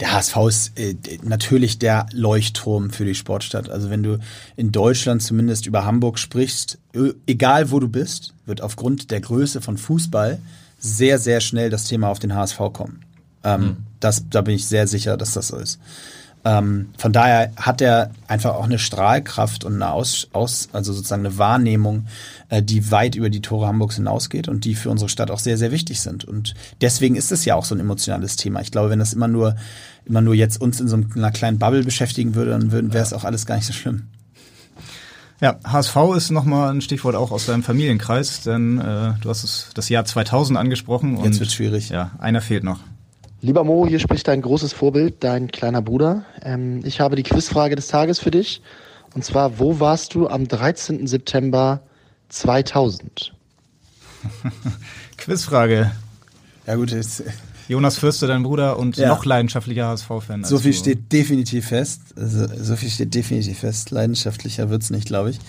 Der 0.00 0.12
HSV 0.12 0.36
ist 0.48 0.78
äh, 0.78 0.96
natürlich 1.22 1.78
der 1.78 2.06
Leuchtturm 2.12 2.90
für 2.90 3.04
die 3.04 3.14
Sportstadt. 3.14 3.68
Also 3.68 3.90
wenn 3.90 4.02
du 4.02 4.18
in 4.56 4.72
Deutschland 4.72 5.22
zumindest 5.22 5.66
über 5.66 5.84
Hamburg 5.84 6.18
sprichst, 6.18 6.78
egal 7.26 7.70
wo 7.70 7.78
du 7.78 7.88
bist, 7.88 8.34
wird 8.46 8.62
aufgrund 8.62 9.10
der 9.10 9.20
Größe 9.20 9.60
von 9.60 9.76
Fußball 9.76 10.40
sehr, 10.78 11.18
sehr 11.18 11.40
schnell 11.40 11.70
das 11.70 11.84
Thema 11.84 12.08
auf 12.08 12.18
den 12.18 12.34
HSV 12.34 12.58
kommen. 12.72 13.04
Ähm, 13.44 13.60
mhm. 13.60 13.76
das, 14.00 14.24
da 14.30 14.40
bin 14.40 14.54
ich 14.54 14.66
sehr 14.66 14.86
sicher, 14.86 15.16
dass 15.16 15.34
das 15.34 15.48
so 15.48 15.56
ist. 15.56 15.78
Ähm, 16.44 16.88
von 16.98 17.12
daher 17.12 17.52
hat 17.56 17.80
er 17.80 18.10
einfach 18.26 18.54
auch 18.54 18.64
eine 18.64 18.78
Strahlkraft 18.78 19.64
und 19.64 19.74
eine 19.74 19.92
Aus, 19.92 20.28
Aus 20.32 20.68
also 20.72 20.92
sozusagen 20.92 21.24
eine 21.24 21.38
Wahrnehmung, 21.38 22.06
äh, 22.48 22.62
die 22.62 22.90
weit 22.90 23.14
über 23.14 23.30
die 23.30 23.42
Tore 23.42 23.68
Hamburgs 23.68 23.96
hinausgeht 23.96 24.48
und 24.48 24.64
die 24.64 24.74
für 24.74 24.90
unsere 24.90 25.08
Stadt 25.08 25.30
auch 25.30 25.38
sehr, 25.38 25.56
sehr 25.56 25.70
wichtig 25.70 26.00
sind. 26.00 26.24
Und 26.24 26.54
deswegen 26.80 27.14
ist 27.14 27.30
es 27.30 27.44
ja 27.44 27.54
auch 27.54 27.64
so 27.64 27.74
ein 27.76 27.80
emotionales 27.80 28.36
Thema. 28.36 28.60
Ich 28.60 28.72
glaube, 28.72 28.90
wenn 28.90 28.98
das 28.98 29.12
immer 29.12 29.28
nur, 29.28 29.54
immer 30.04 30.20
nur 30.20 30.34
jetzt 30.34 30.60
uns 30.60 30.80
in 30.80 30.88
so 30.88 30.98
einer 31.14 31.30
kleinen 31.30 31.58
Bubble 31.58 31.84
beschäftigen 31.84 32.34
würde, 32.34 32.50
dann 32.50 32.72
wäre 32.72 33.04
es 33.04 33.12
auch 33.12 33.24
alles 33.24 33.46
gar 33.46 33.56
nicht 33.56 33.66
so 33.66 33.72
schlimm. 33.72 34.08
Ja, 35.40 35.58
HSV 35.64 35.96
ist 36.16 36.30
nochmal 36.30 36.72
ein 36.72 36.80
Stichwort 36.80 37.16
auch 37.16 37.32
aus 37.32 37.46
deinem 37.46 37.64
Familienkreis, 37.64 38.42
denn 38.42 38.78
äh, 38.78 39.14
du 39.20 39.28
hast 39.28 39.42
es, 39.42 39.70
das 39.74 39.88
Jahr 39.88 40.04
2000 40.04 40.56
angesprochen. 40.56 41.18
Jetzt 41.24 41.40
wird 41.40 41.50
schwierig. 41.50 41.88
Ja, 41.88 42.12
einer 42.18 42.40
fehlt 42.40 42.62
noch. 42.62 42.78
Lieber 43.44 43.64
Mo, 43.64 43.88
hier 43.88 43.98
spricht 43.98 44.28
dein 44.28 44.40
großes 44.40 44.72
Vorbild, 44.72 45.16
dein 45.24 45.50
kleiner 45.50 45.82
Bruder. 45.82 46.24
Ähm, 46.42 46.80
ich 46.84 47.00
habe 47.00 47.16
die 47.16 47.24
Quizfrage 47.24 47.74
des 47.74 47.88
Tages 47.88 48.20
für 48.20 48.30
dich. 48.30 48.62
Und 49.14 49.24
zwar, 49.24 49.58
wo 49.58 49.80
warst 49.80 50.14
du 50.14 50.28
am 50.28 50.46
13. 50.46 51.08
September 51.08 51.82
2000? 52.28 53.32
Quizfrage. 55.18 55.90
Ja 56.68 56.76
gut, 56.76 56.92
jetzt 56.92 57.24
Jonas 57.66 57.98
Fürste, 57.98 58.28
dein 58.28 58.44
Bruder 58.44 58.78
und 58.78 58.96
ja. 58.96 59.08
noch 59.08 59.24
leidenschaftlicher 59.24 59.88
HSV-Fan. 59.88 60.44
So 60.44 60.60
viel 60.60 60.72
steht 60.72 61.12
definitiv 61.12 61.66
fest. 61.66 62.00
Also, 62.16 62.46
so 62.46 62.76
viel 62.76 62.90
steht 62.90 63.12
definitiv 63.12 63.58
fest. 63.58 63.90
Leidenschaftlicher 63.90 64.70
wird's 64.70 64.90
nicht, 64.90 65.06
glaube 65.06 65.30
ich. 65.30 65.40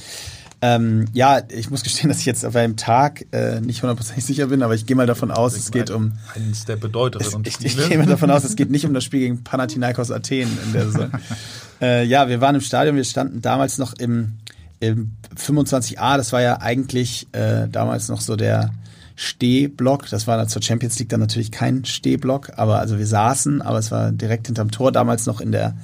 Ähm, 0.66 1.08
ja, 1.12 1.42
ich 1.50 1.70
muss 1.70 1.84
gestehen, 1.84 2.08
dass 2.10 2.20
ich 2.20 2.26
jetzt 2.26 2.46
auf 2.46 2.56
einem 2.56 2.78
Tag 2.78 3.26
äh, 3.34 3.60
nicht 3.60 3.82
hundertprozentig 3.82 4.24
sicher 4.24 4.48
bin, 4.48 4.64
aber 4.64 4.74
ich 4.74 4.86
gehe 4.86 4.96
mal 4.96 5.06
davon 5.06 5.30
aus, 5.30 5.58
es 5.58 5.72
geht 5.72 5.90
um. 5.90 6.14
Eines 6.34 6.64
der 6.64 6.78
bedeutenderen 6.78 7.44
Ich, 7.46 7.60
ich, 7.60 7.78
ich 7.78 7.90
gehe 7.90 7.98
mal 7.98 8.06
davon 8.06 8.32
aus, 8.32 8.46
es 8.46 8.56
geht 8.56 8.72
nicht 8.72 8.86
um 8.86 8.94
das 8.94 9.04
Spiel 9.04 9.20
gegen 9.20 9.44
Panathinaikos 9.44 10.10
Athen 10.10 10.58
in 10.66 10.72
der 10.72 10.86
Saison. 10.86 11.12
äh, 11.82 12.06
ja, 12.06 12.30
wir 12.30 12.40
waren 12.40 12.56
im 12.56 12.62
Stadion, 12.62 12.96
wir 12.96 13.04
standen 13.04 13.42
damals 13.42 13.78
noch 13.78 13.92
im, 13.92 14.38
im 14.80 15.12
25a, 15.38 16.16
das 16.16 16.32
war 16.32 16.42
ja 16.42 16.62
eigentlich 16.62 17.28
äh, 17.34 17.68
damals 17.68 18.08
noch 18.08 18.22
so 18.22 18.38
der 18.38 18.72
Stehblock. 19.18 20.10
Das 20.12 20.28
war 20.28 20.48
zur 20.48 20.62
Champions 20.62 20.98
League 20.98 21.10
dann 21.10 21.20
natürlich 21.20 21.52
kein 21.52 21.84
Stehblock, 21.84 22.54
aber 22.56 22.80
also 22.80 22.98
wir 22.98 23.08
saßen, 23.08 23.62
aber 23.62 23.80
es 23.80 23.92
war 23.92 24.14
direkt 24.14 24.48
hinterm 24.48 24.72
Tor, 24.72 24.94
damals 24.94 25.26
noch 25.26 25.42
in 25.42 25.52
der 25.52 25.76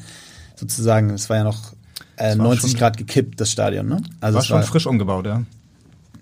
sozusagen, 0.56 1.10
es 1.10 1.30
war 1.30 1.36
ja 1.36 1.44
noch 1.44 1.74
äh, 2.20 2.36
90 2.36 2.78
Grad 2.78 2.98
gekippt, 2.98 3.40
das 3.42 3.52
Stadion, 3.52 3.88
ne? 3.88 4.02
Also 4.22 4.38
war 4.38 4.44
schon 4.44 4.58
war 4.58 4.64
frisch 4.64 4.86
umgebaut, 4.86 5.26
ja. 5.26 5.44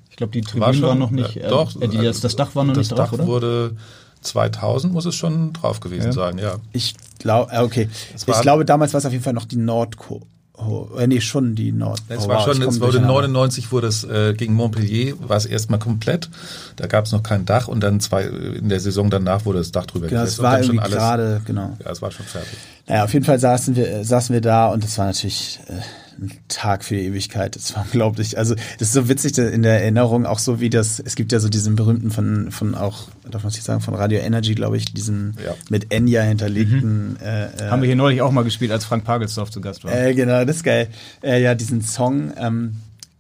Ich 0.10 0.16
glaube, 0.16 0.32
die 0.32 0.42
Tribünen 0.42 0.66
war 0.66 0.74
schon, 0.74 0.84
waren 0.84 1.00
noch 1.00 1.12
nicht, 1.12 1.38
äh, 1.38 1.50
doch, 1.50 1.80
äh, 1.82 1.88
die, 1.88 1.98
das, 1.98 2.22
das, 2.22 2.36
Dach 2.36 2.56
war 2.56 2.64
noch 2.64 2.76
nicht 2.76 2.92
drauf, 2.92 3.12
oder? 3.14 3.18
Das 3.18 3.20
Dach 3.20 3.28
wurde 3.28 3.76
2000 4.22 4.94
muss 4.94 5.06
es 5.06 5.16
schon 5.16 5.54
drauf 5.54 5.80
gewesen 5.80 6.08
ja. 6.08 6.12
sein, 6.12 6.38
ja. 6.38 6.56
Ich 6.74 6.96
glaube, 7.20 7.52
äh, 7.52 7.62
okay. 7.62 7.90
Ich 8.16 8.26
glaube, 8.42 8.66
damals 8.66 8.94
war 8.94 9.00
es 9.00 9.06
auf 9.06 9.12
jeden 9.12 9.24
Fall 9.24 9.34
noch 9.34 9.46
die 9.46 9.58
Nordco. 9.58 10.22
Oh, 10.60 10.88
äh, 10.98 11.06
nee, 11.06 11.22
schon 11.22 11.54
die 11.54 11.72
Nord. 11.72 12.02
Es 12.10 12.26
oh, 12.26 12.30
war 12.30 12.38
wow, 12.38 12.56
schon, 12.56 12.64
es 12.64 12.80
wurde 12.82 13.00
99 13.00 13.72
wurde 13.72 13.88
es 13.88 14.04
äh, 14.04 14.34
gegen 14.34 14.56
Montpellier, 14.56 15.14
war 15.20 15.38
es 15.38 15.46
erstmal 15.46 15.78
komplett. 15.78 16.30
Da 16.78 16.88
gab 16.88 17.06
es 17.06 17.12
noch 17.12 17.22
kein 17.22 17.46
Dach 17.46 17.68
und 17.68 17.82
dann 17.82 18.00
zwei 18.00 18.24
in 18.24 18.68
der 18.68 18.80
Saison 18.80 19.12
danach 19.12 19.46
wurde 19.46 19.60
das 19.60 19.72
Dach 19.72 19.86
drüber 19.86 20.08
genau, 20.08 20.22
gesetzt. 20.22 20.40
Das 20.40 20.44
war 20.44 20.60
irgendwie 20.60 20.90
gerade, 20.90 21.42
genau. 21.46 21.78
Ja, 21.84 21.92
es 21.92 22.02
war 22.02 22.10
schon 22.10 22.26
fertig. 22.26 22.58
Naja, 22.88 23.04
auf 23.04 23.14
jeden 23.14 23.26
Fall 23.26 23.38
saßen 23.38 23.76
wir, 23.76 24.04
saßen 24.04 24.34
wir 24.34 24.42
da 24.42 24.70
und 24.70 24.84
es 24.84 24.98
war 24.98 25.06
natürlich 25.06 25.60
äh, 25.68 25.74
ein 26.20 26.32
Tag 26.48 26.84
für 26.84 26.96
die 26.96 27.06
Ewigkeit. 27.06 27.56
Das 27.56 27.76
war 27.76 27.84
unglaublich. 27.86 28.38
Also 28.38 28.56
das 28.56 28.90
ist 28.90 28.94
so 28.94 29.10
witzig 29.10 29.38
in 29.38 29.64
der 29.64 29.82
Erinnerung, 29.82 30.26
auch 30.26 30.40
so 30.40 30.60
wie 30.60 30.70
das, 30.70 31.00
es 31.00 31.16
gibt 31.16 31.32
ja 31.32 31.40
so 31.40 31.50
diesen 31.50 31.76
berühmten 31.76 32.12
von, 32.12 32.52
von 32.52 32.76
auch, 32.76 33.08
darf 33.30 33.44
man 33.44 33.52
nicht 33.52 33.64
sagen, 33.64 33.82
von 33.82 33.94
Radio 33.96 34.20
Energy, 34.20 34.56
glaube 34.56 34.78
ich, 34.78 34.94
diesen 34.94 35.36
ja. 35.44 35.54
mit 35.70 35.94
Enya 35.94 36.22
hinterlegten. 36.22 37.12
Mhm. 37.12 37.18
Äh, 37.22 37.46
äh, 37.46 37.70
Haben 37.70 37.82
wir 37.82 37.88
hier 37.88 37.96
neulich 37.96 38.22
auch 38.22 38.32
mal 38.32 38.44
gespielt, 38.44 38.72
als 38.72 38.86
Frank 38.86 39.04
Pagelsdorf 39.04 39.52
zu 39.52 39.62
Gast 39.62 39.84
war. 39.84 39.94
Äh, 39.94 40.14
genau, 40.14 40.44
das 40.46 40.58
ist 40.58 40.64
geil. 40.64 40.88
Äh, 41.24 41.42
ja, 41.42 41.56
diesen 41.56 41.82
Song, 41.82 42.34
ähm, 42.38 42.78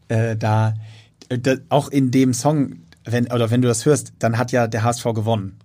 äh, 0.08 0.36
da, 0.36 0.76
äh, 1.30 1.38
da, 1.38 1.56
auch 1.70 1.90
in 1.90 2.12
dem 2.12 2.34
Song, 2.34 2.78
wenn, 3.06 3.32
oder 3.32 3.52
wenn 3.52 3.62
du 3.62 3.68
das 3.68 3.86
hörst, 3.86 4.14
dann 4.20 4.38
hat 4.38 4.52
ja 4.52 4.68
der 4.68 4.84
HSV 4.84 5.04
gewonnen. 5.14 5.58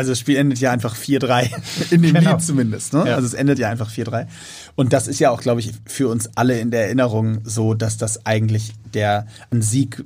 Also 0.00 0.12
das 0.12 0.18
Spiel 0.18 0.36
endet 0.36 0.60
ja 0.60 0.72
einfach 0.72 0.96
4-3, 0.96 1.50
in 1.90 2.00
dem 2.00 2.14
genau. 2.14 2.30
Lied 2.30 2.40
zumindest. 2.40 2.94
Ne? 2.94 3.04
Ja. 3.06 3.16
Also 3.16 3.26
es 3.26 3.34
endet 3.34 3.58
ja 3.58 3.68
einfach 3.68 3.90
4-3. 3.90 4.26
Und 4.74 4.94
das 4.94 5.08
ist 5.08 5.18
ja 5.18 5.30
auch, 5.30 5.42
glaube 5.42 5.60
ich, 5.60 5.72
für 5.84 6.08
uns 6.08 6.30
alle 6.36 6.58
in 6.58 6.70
der 6.70 6.86
Erinnerung 6.86 7.42
so, 7.44 7.74
dass 7.74 7.98
das 7.98 8.24
eigentlich 8.24 8.72
der 8.94 9.26
ein 9.50 9.60
Sieg 9.60 10.02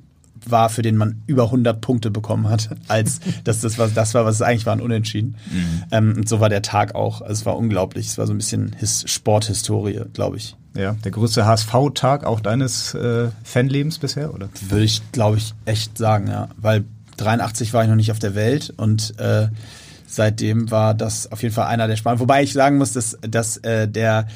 war, 0.47 0.69
für 0.69 0.83
den 0.83 0.97
man 0.97 1.23
über 1.29 1.45
100 1.45 1.81
Punkte 1.81 2.11
bekommen 2.11 2.49
hat, 2.49 2.71
als 2.89 3.21
dass 3.45 3.61
das 3.61 3.79
was 3.79 3.95
das 3.95 4.15
war, 4.15 4.25
was 4.25 4.35
es 4.35 4.43
eigentlich 4.43 4.67
war, 4.67 4.73
ein 4.73 4.81
Unentschieden. 4.81 5.37
Mhm. 5.49 5.83
Ähm, 5.93 6.15
und 6.17 6.29
so 6.29 6.41
war 6.41 6.49
der 6.49 6.63
Tag 6.63 6.97
auch. 6.97 7.21
Also 7.21 7.35
es 7.35 7.47
war 7.47 7.57
unglaublich. 7.57 8.09
Es 8.09 8.19
war 8.19 8.27
so 8.27 8.35
ein 8.35 8.39
bisschen 8.39 8.75
His 8.77 9.05
Sporthistorie, 9.07 10.01
glaube 10.13 10.39
ich. 10.39 10.57
Ja, 10.77 10.97
der 11.05 11.13
größte 11.13 11.47
HSV-Tag 11.47 12.25
auch 12.25 12.41
deines 12.41 12.95
äh, 12.95 13.29
Fanlebens 13.45 13.99
bisher, 13.99 14.35
oder? 14.35 14.49
Würde 14.71 14.85
ich, 14.85 15.03
glaube 15.13 15.37
ich, 15.37 15.55
echt 15.67 15.97
sagen, 15.99 16.27
ja. 16.27 16.49
Weil 16.57 16.83
83 17.17 17.73
war 17.73 17.85
ich 17.85 17.89
noch 17.89 17.95
nicht 17.95 18.11
auf 18.11 18.19
der 18.19 18.35
Welt 18.35 18.73
und 18.77 19.19
äh, 19.21 19.47
seitdem 20.15 20.71
war 20.71 20.95
das 20.95 21.31
auf 21.31 21.43
jeden 21.43 21.55
Fall 21.55 21.67
einer 21.67 21.87
der 21.89 21.97
spannenden. 21.97 22.23
Wobei 22.23 22.43
ich 22.43 22.53
sagen 22.53 22.79
muss, 22.79 22.93
dass, 22.93 23.19
dass 23.23 23.57
äh, 23.59 23.89
der 23.89 24.27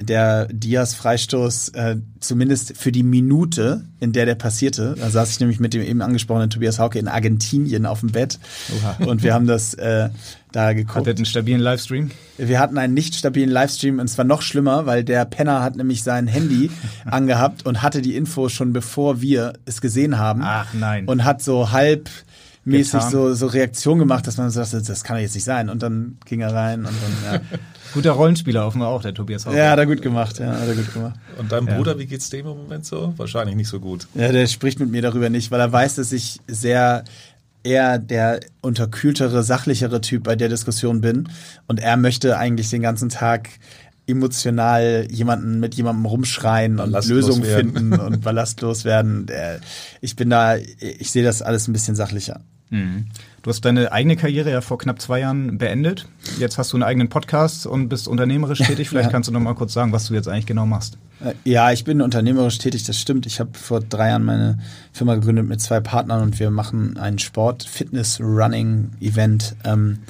der 0.00 0.46
Diaz-Freistoß 0.46 1.68
äh, 1.70 1.96
zumindest 2.20 2.76
für 2.76 2.92
die 2.92 3.02
Minute, 3.02 3.84
in 3.98 4.12
der 4.12 4.26
der 4.26 4.34
passierte, 4.34 4.94
da 4.98 5.10
saß 5.10 5.30
ich 5.30 5.40
nämlich 5.40 5.60
mit 5.60 5.74
dem 5.74 5.82
eben 5.82 6.00
angesprochenen 6.00 6.50
Tobias 6.50 6.78
Hauke 6.78 6.98
in 6.98 7.08
Argentinien 7.08 7.86
auf 7.86 8.00
dem 8.00 8.12
Bett 8.12 8.38
Oha. 8.76 9.04
und 9.06 9.22
wir 9.22 9.34
haben 9.34 9.46
das 9.46 9.74
äh, 9.74 10.08
da 10.52 10.72
geguckt. 10.72 10.96
Hattet 10.96 11.18
einen 11.18 11.26
stabilen 11.26 11.60
Livestream? 11.60 12.10
Wir 12.38 12.58
hatten 12.58 12.78
einen 12.78 12.94
nicht 12.94 13.14
stabilen 13.14 13.50
Livestream 13.50 13.98
und 13.98 14.06
es 14.06 14.16
war 14.16 14.24
noch 14.24 14.42
schlimmer, 14.42 14.86
weil 14.86 15.04
der 15.04 15.24
Penner 15.26 15.62
hat 15.62 15.76
nämlich 15.76 16.02
sein 16.02 16.26
Handy 16.26 16.70
angehabt 17.04 17.66
und 17.66 17.82
hatte 17.82 18.00
die 18.00 18.16
Info 18.16 18.48
schon 18.48 18.72
bevor 18.72 19.20
wir 19.20 19.52
es 19.66 19.80
gesehen 19.80 20.18
haben. 20.18 20.40
Ach 20.42 20.72
nein. 20.72 21.06
Und 21.06 21.24
hat 21.24 21.42
so 21.42 21.72
halb 21.72 22.08
mäßig 22.70 23.02
so, 23.02 23.34
so 23.34 23.46
Reaktion 23.46 23.98
gemacht, 23.98 24.26
dass 24.26 24.36
man 24.36 24.50
so 24.50 24.60
dachte, 24.60 24.82
das 24.82 25.04
kann 25.04 25.16
doch 25.16 25.22
jetzt 25.22 25.34
nicht 25.34 25.44
sein. 25.44 25.68
Und 25.68 25.82
dann 25.82 26.18
ging 26.24 26.40
er 26.40 26.54
rein 26.54 26.80
und 26.80 26.94
dann, 27.24 27.34
ja. 27.34 27.40
Guter 27.92 28.12
Rollenspieler 28.12 28.66
offenbar 28.66 28.88
auch, 28.88 29.02
der 29.02 29.14
Tobias 29.14 29.46
Hauser. 29.46 29.58
Ja, 29.58 29.70
hat 29.72 29.78
er 29.78 29.86
gut 29.86 30.00
gemacht, 30.00 30.38
ja, 30.38 30.52
hat 30.52 30.68
er 30.68 30.76
gut 30.76 30.92
gemacht. 30.94 31.18
Und 31.38 31.50
deinem 31.50 31.66
Bruder, 31.66 31.98
wie 31.98 32.06
geht's 32.06 32.30
dem 32.30 32.46
im 32.46 32.56
Moment 32.56 32.86
so? 32.86 33.12
Wahrscheinlich 33.16 33.56
nicht 33.56 33.68
so 33.68 33.80
gut. 33.80 34.06
Ja, 34.14 34.30
der 34.30 34.46
spricht 34.46 34.78
mit 34.78 34.90
mir 34.90 35.02
darüber 35.02 35.28
nicht, 35.28 35.50
weil 35.50 35.58
er 35.58 35.72
weiß, 35.72 35.96
dass 35.96 36.12
ich 36.12 36.38
sehr 36.46 37.02
eher 37.62 37.98
der 37.98 38.40
unterkühltere, 38.60 39.42
sachlichere 39.42 40.00
Typ 40.00 40.22
bei 40.22 40.36
der 40.36 40.48
Diskussion 40.48 41.00
bin. 41.00 41.28
Und 41.66 41.80
er 41.80 41.96
möchte 41.96 42.38
eigentlich 42.38 42.70
den 42.70 42.82
ganzen 42.82 43.08
Tag 43.08 43.48
emotional 44.06 45.06
jemanden 45.10 45.60
mit 45.60 45.74
jemandem 45.74 46.04
rumschreien 46.06 46.80
und 46.80 46.92
Lösungen 47.06 47.44
finden 47.44 47.92
und 47.92 48.20
ballastlos 48.24 48.84
werden. 48.84 49.26
Ich 50.00 50.16
bin 50.16 50.30
da, 50.30 50.56
ich 50.56 51.10
sehe 51.10 51.22
das 51.22 51.42
alles 51.42 51.68
ein 51.68 51.72
bisschen 51.72 51.94
sachlicher. 51.94 52.40
Mhm. 52.70 53.06
Du 53.42 53.50
hast 53.50 53.64
deine 53.64 53.90
eigene 53.92 54.16
Karriere 54.16 54.50
ja 54.50 54.60
vor 54.60 54.78
knapp 54.78 55.00
zwei 55.00 55.20
Jahren 55.20 55.58
beendet. 55.58 56.06
Jetzt 56.38 56.58
hast 56.58 56.72
du 56.72 56.76
einen 56.76 56.84
eigenen 56.84 57.08
Podcast 57.08 57.66
und 57.66 57.88
bist 57.88 58.06
unternehmerisch 58.06 58.58
tätig. 58.66 58.88
Vielleicht 58.88 59.06
ja. 59.06 59.12
kannst 59.12 59.28
du 59.28 59.32
noch 59.32 59.40
mal 59.40 59.54
kurz 59.54 59.72
sagen, 59.72 59.92
was 59.92 60.06
du 60.06 60.14
jetzt 60.14 60.28
eigentlich 60.28 60.46
genau 60.46 60.66
machst. 60.66 60.98
Äh, 61.24 61.34
ja, 61.44 61.72
ich 61.72 61.84
bin 61.84 62.00
unternehmerisch 62.00 62.58
tätig, 62.58 62.84
das 62.84 62.98
stimmt. 62.98 63.26
Ich 63.26 63.40
habe 63.40 63.50
vor 63.54 63.80
drei 63.80 64.08
Jahren 64.08 64.24
meine 64.24 64.58
Firma 64.92 65.14
gegründet 65.14 65.46
mit 65.46 65.60
zwei 65.60 65.80
Partnern 65.80 66.22
und 66.22 66.38
wir 66.38 66.50
machen 66.50 66.96
ein 66.96 67.18
Sport, 67.18 67.64
Fitness, 67.64 68.20
Running 68.20 68.90
Event. 69.00 69.56
Ähm, 69.64 70.00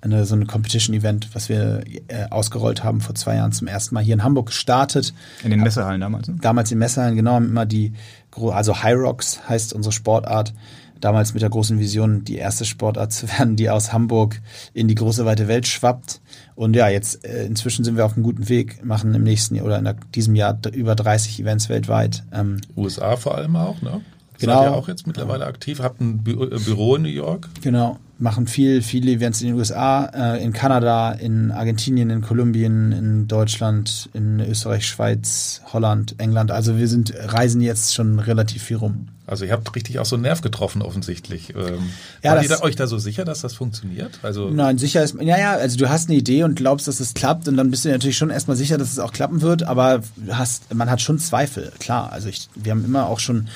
eine, 0.00 0.24
so 0.24 0.36
ein 0.36 0.46
Competition-Event, 0.46 1.34
was 1.34 1.48
wir 1.48 1.82
äh, 2.06 2.28
ausgerollt 2.30 2.84
haben 2.84 3.00
vor 3.00 3.14
zwei 3.14 3.34
Jahren 3.34 3.52
zum 3.52 3.66
ersten 3.66 3.94
Mal 3.94 4.04
hier 4.04 4.14
in 4.14 4.22
Hamburg 4.22 4.46
gestartet. 4.46 5.12
In 5.42 5.50
den 5.50 5.60
Messehallen 5.60 6.00
damals? 6.00 6.28
Ne? 6.28 6.36
Damals 6.40 6.70
in 6.70 6.78
Messehallen, 6.78 7.16
genau, 7.16 7.32
haben 7.32 7.46
immer 7.46 7.66
die, 7.66 7.92
also 8.36 8.82
High 8.82 8.96
Rocks 8.96 9.40
heißt 9.48 9.72
unsere 9.72 9.92
Sportart, 9.92 10.54
damals 11.00 11.34
mit 11.34 11.42
der 11.42 11.50
großen 11.50 11.78
Vision, 11.78 12.24
die 12.24 12.36
erste 12.36 12.64
Sportart 12.64 13.12
zu 13.12 13.28
werden, 13.38 13.56
die 13.56 13.70
aus 13.70 13.92
Hamburg 13.92 14.40
in 14.74 14.88
die 14.88 14.94
große 14.94 15.24
weite 15.24 15.48
Welt 15.48 15.66
schwappt. 15.66 16.20
Und 16.54 16.74
ja, 16.74 16.88
jetzt 16.88 17.24
äh, 17.24 17.44
inzwischen 17.46 17.84
sind 17.84 17.96
wir 17.96 18.04
auf 18.04 18.14
einem 18.14 18.24
guten 18.24 18.48
Weg, 18.48 18.84
machen 18.84 19.14
im 19.14 19.22
nächsten 19.22 19.54
Jahr 19.54 19.66
oder 19.66 19.78
in 19.78 19.88
diesem 20.14 20.34
Jahr 20.34 20.58
über 20.72 20.94
30 20.94 21.40
Events 21.40 21.68
weltweit. 21.68 22.24
Ähm, 22.32 22.60
USA 22.76 23.16
vor 23.16 23.36
allem 23.36 23.56
auch, 23.56 23.80
ne? 23.82 24.00
Genau. 24.38 24.62
Seid 24.62 24.70
ihr 24.70 24.76
auch 24.76 24.88
jetzt 24.88 25.06
mittlerweile 25.06 25.46
aktiv? 25.46 25.80
Habt 25.80 26.00
ein 26.00 26.22
Bü 26.22 26.32
äh, 26.32 26.58
Büro 26.58 26.96
in 26.96 27.02
New 27.02 27.08
York? 27.08 27.48
Genau. 27.60 27.98
Machen 28.20 28.46
viel, 28.46 28.82
viele 28.82 29.12
Events 29.12 29.42
in 29.42 29.48
den 29.48 29.56
USA, 29.56 30.06
äh, 30.06 30.42
in 30.42 30.52
Kanada, 30.52 31.12
in 31.12 31.52
Argentinien, 31.52 32.10
in 32.10 32.20
Kolumbien, 32.20 32.90
in 32.90 33.28
Deutschland, 33.28 34.08
in 34.12 34.40
Österreich, 34.40 34.86
Schweiz, 34.86 35.62
Holland, 35.72 36.16
England. 36.18 36.50
Also 36.50 36.78
wir 36.78 36.88
sind, 36.88 37.14
reisen 37.16 37.60
jetzt 37.60 37.94
schon 37.94 38.18
relativ 38.18 38.62
viel 38.64 38.76
rum. 38.76 39.08
Also 39.28 39.44
ihr 39.44 39.52
habt 39.52 39.74
richtig 39.76 39.98
auch 39.98 40.06
so 40.06 40.16
einen 40.16 40.22
Nerv 40.22 40.40
getroffen 40.40 40.82
offensichtlich. 40.82 41.50
Ähm, 41.54 41.90
ja, 42.22 42.32
Wart 42.32 42.42
ihr 42.42 42.48
da, 42.48 42.60
euch 42.62 42.76
da 42.76 42.86
so 42.86 42.98
sicher, 42.98 43.24
dass 43.24 43.42
das 43.42 43.54
funktioniert? 43.54 44.18
Also 44.22 44.48
Nein, 44.48 44.78
sicher 44.78 45.04
ist, 45.04 45.14
naja, 45.14 45.52
also 45.52 45.76
du 45.76 45.88
hast 45.88 46.08
eine 46.08 46.16
Idee 46.16 46.44
und 46.44 46.56
glaubst, 46.56 46.88
dass 46.88 46.98
es 46.98 47.12
klappt 47.12 47.46
und 47.46 47.56
dann 47.56 47.70
bist 47.70 47.84
du 47.84 47.90
natürlich 47.90 48.16
schon 48.16 48.30
erstmal 48.30 48.56
sicher, 48.56 48.78
dass 48.78 48.90
es 48.90 48.98
auch 48.98 49.12
klappen 49.12 49.42
wird, 49.42 49.64
aber 49.64 50.00
hast, 50.30 50.74
man 50.74 50.90
hat 50.90 51.02
schon 51.02 51.18
Zweifel, 51.18 51.72
klar. 51.78 52.10
Also 52.10 52.28
ich, 52.28 52.48
wir 52.54 52.72
haben 52.72 52.84
immer 52.84 53.06
auch 53.06 53.20
schon 53.20 53.48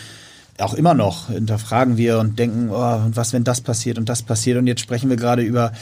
auch 0.59 0.75
immer 0.75 0.95
noch 0.95 1.29
hinterfragen 1.29 1.97
wir 1.97 2.19
und 2.19 2.39
denken, 2.39 2.69
oh, 2.71 3.01
was, 3.15 3.33
wenn 3.33 3.45
das 3.45 3.61
passiert 3.61 3.99
und 3.99 4.09
das 4.09 4.23
passiert. 4.23 4.59
Und 4.59 4.67
jetzt 4.67 4.81
sprechen 4.81 5.11
wir 5.11 5.17
gerade 5.17 5.43
über 5.43 5.73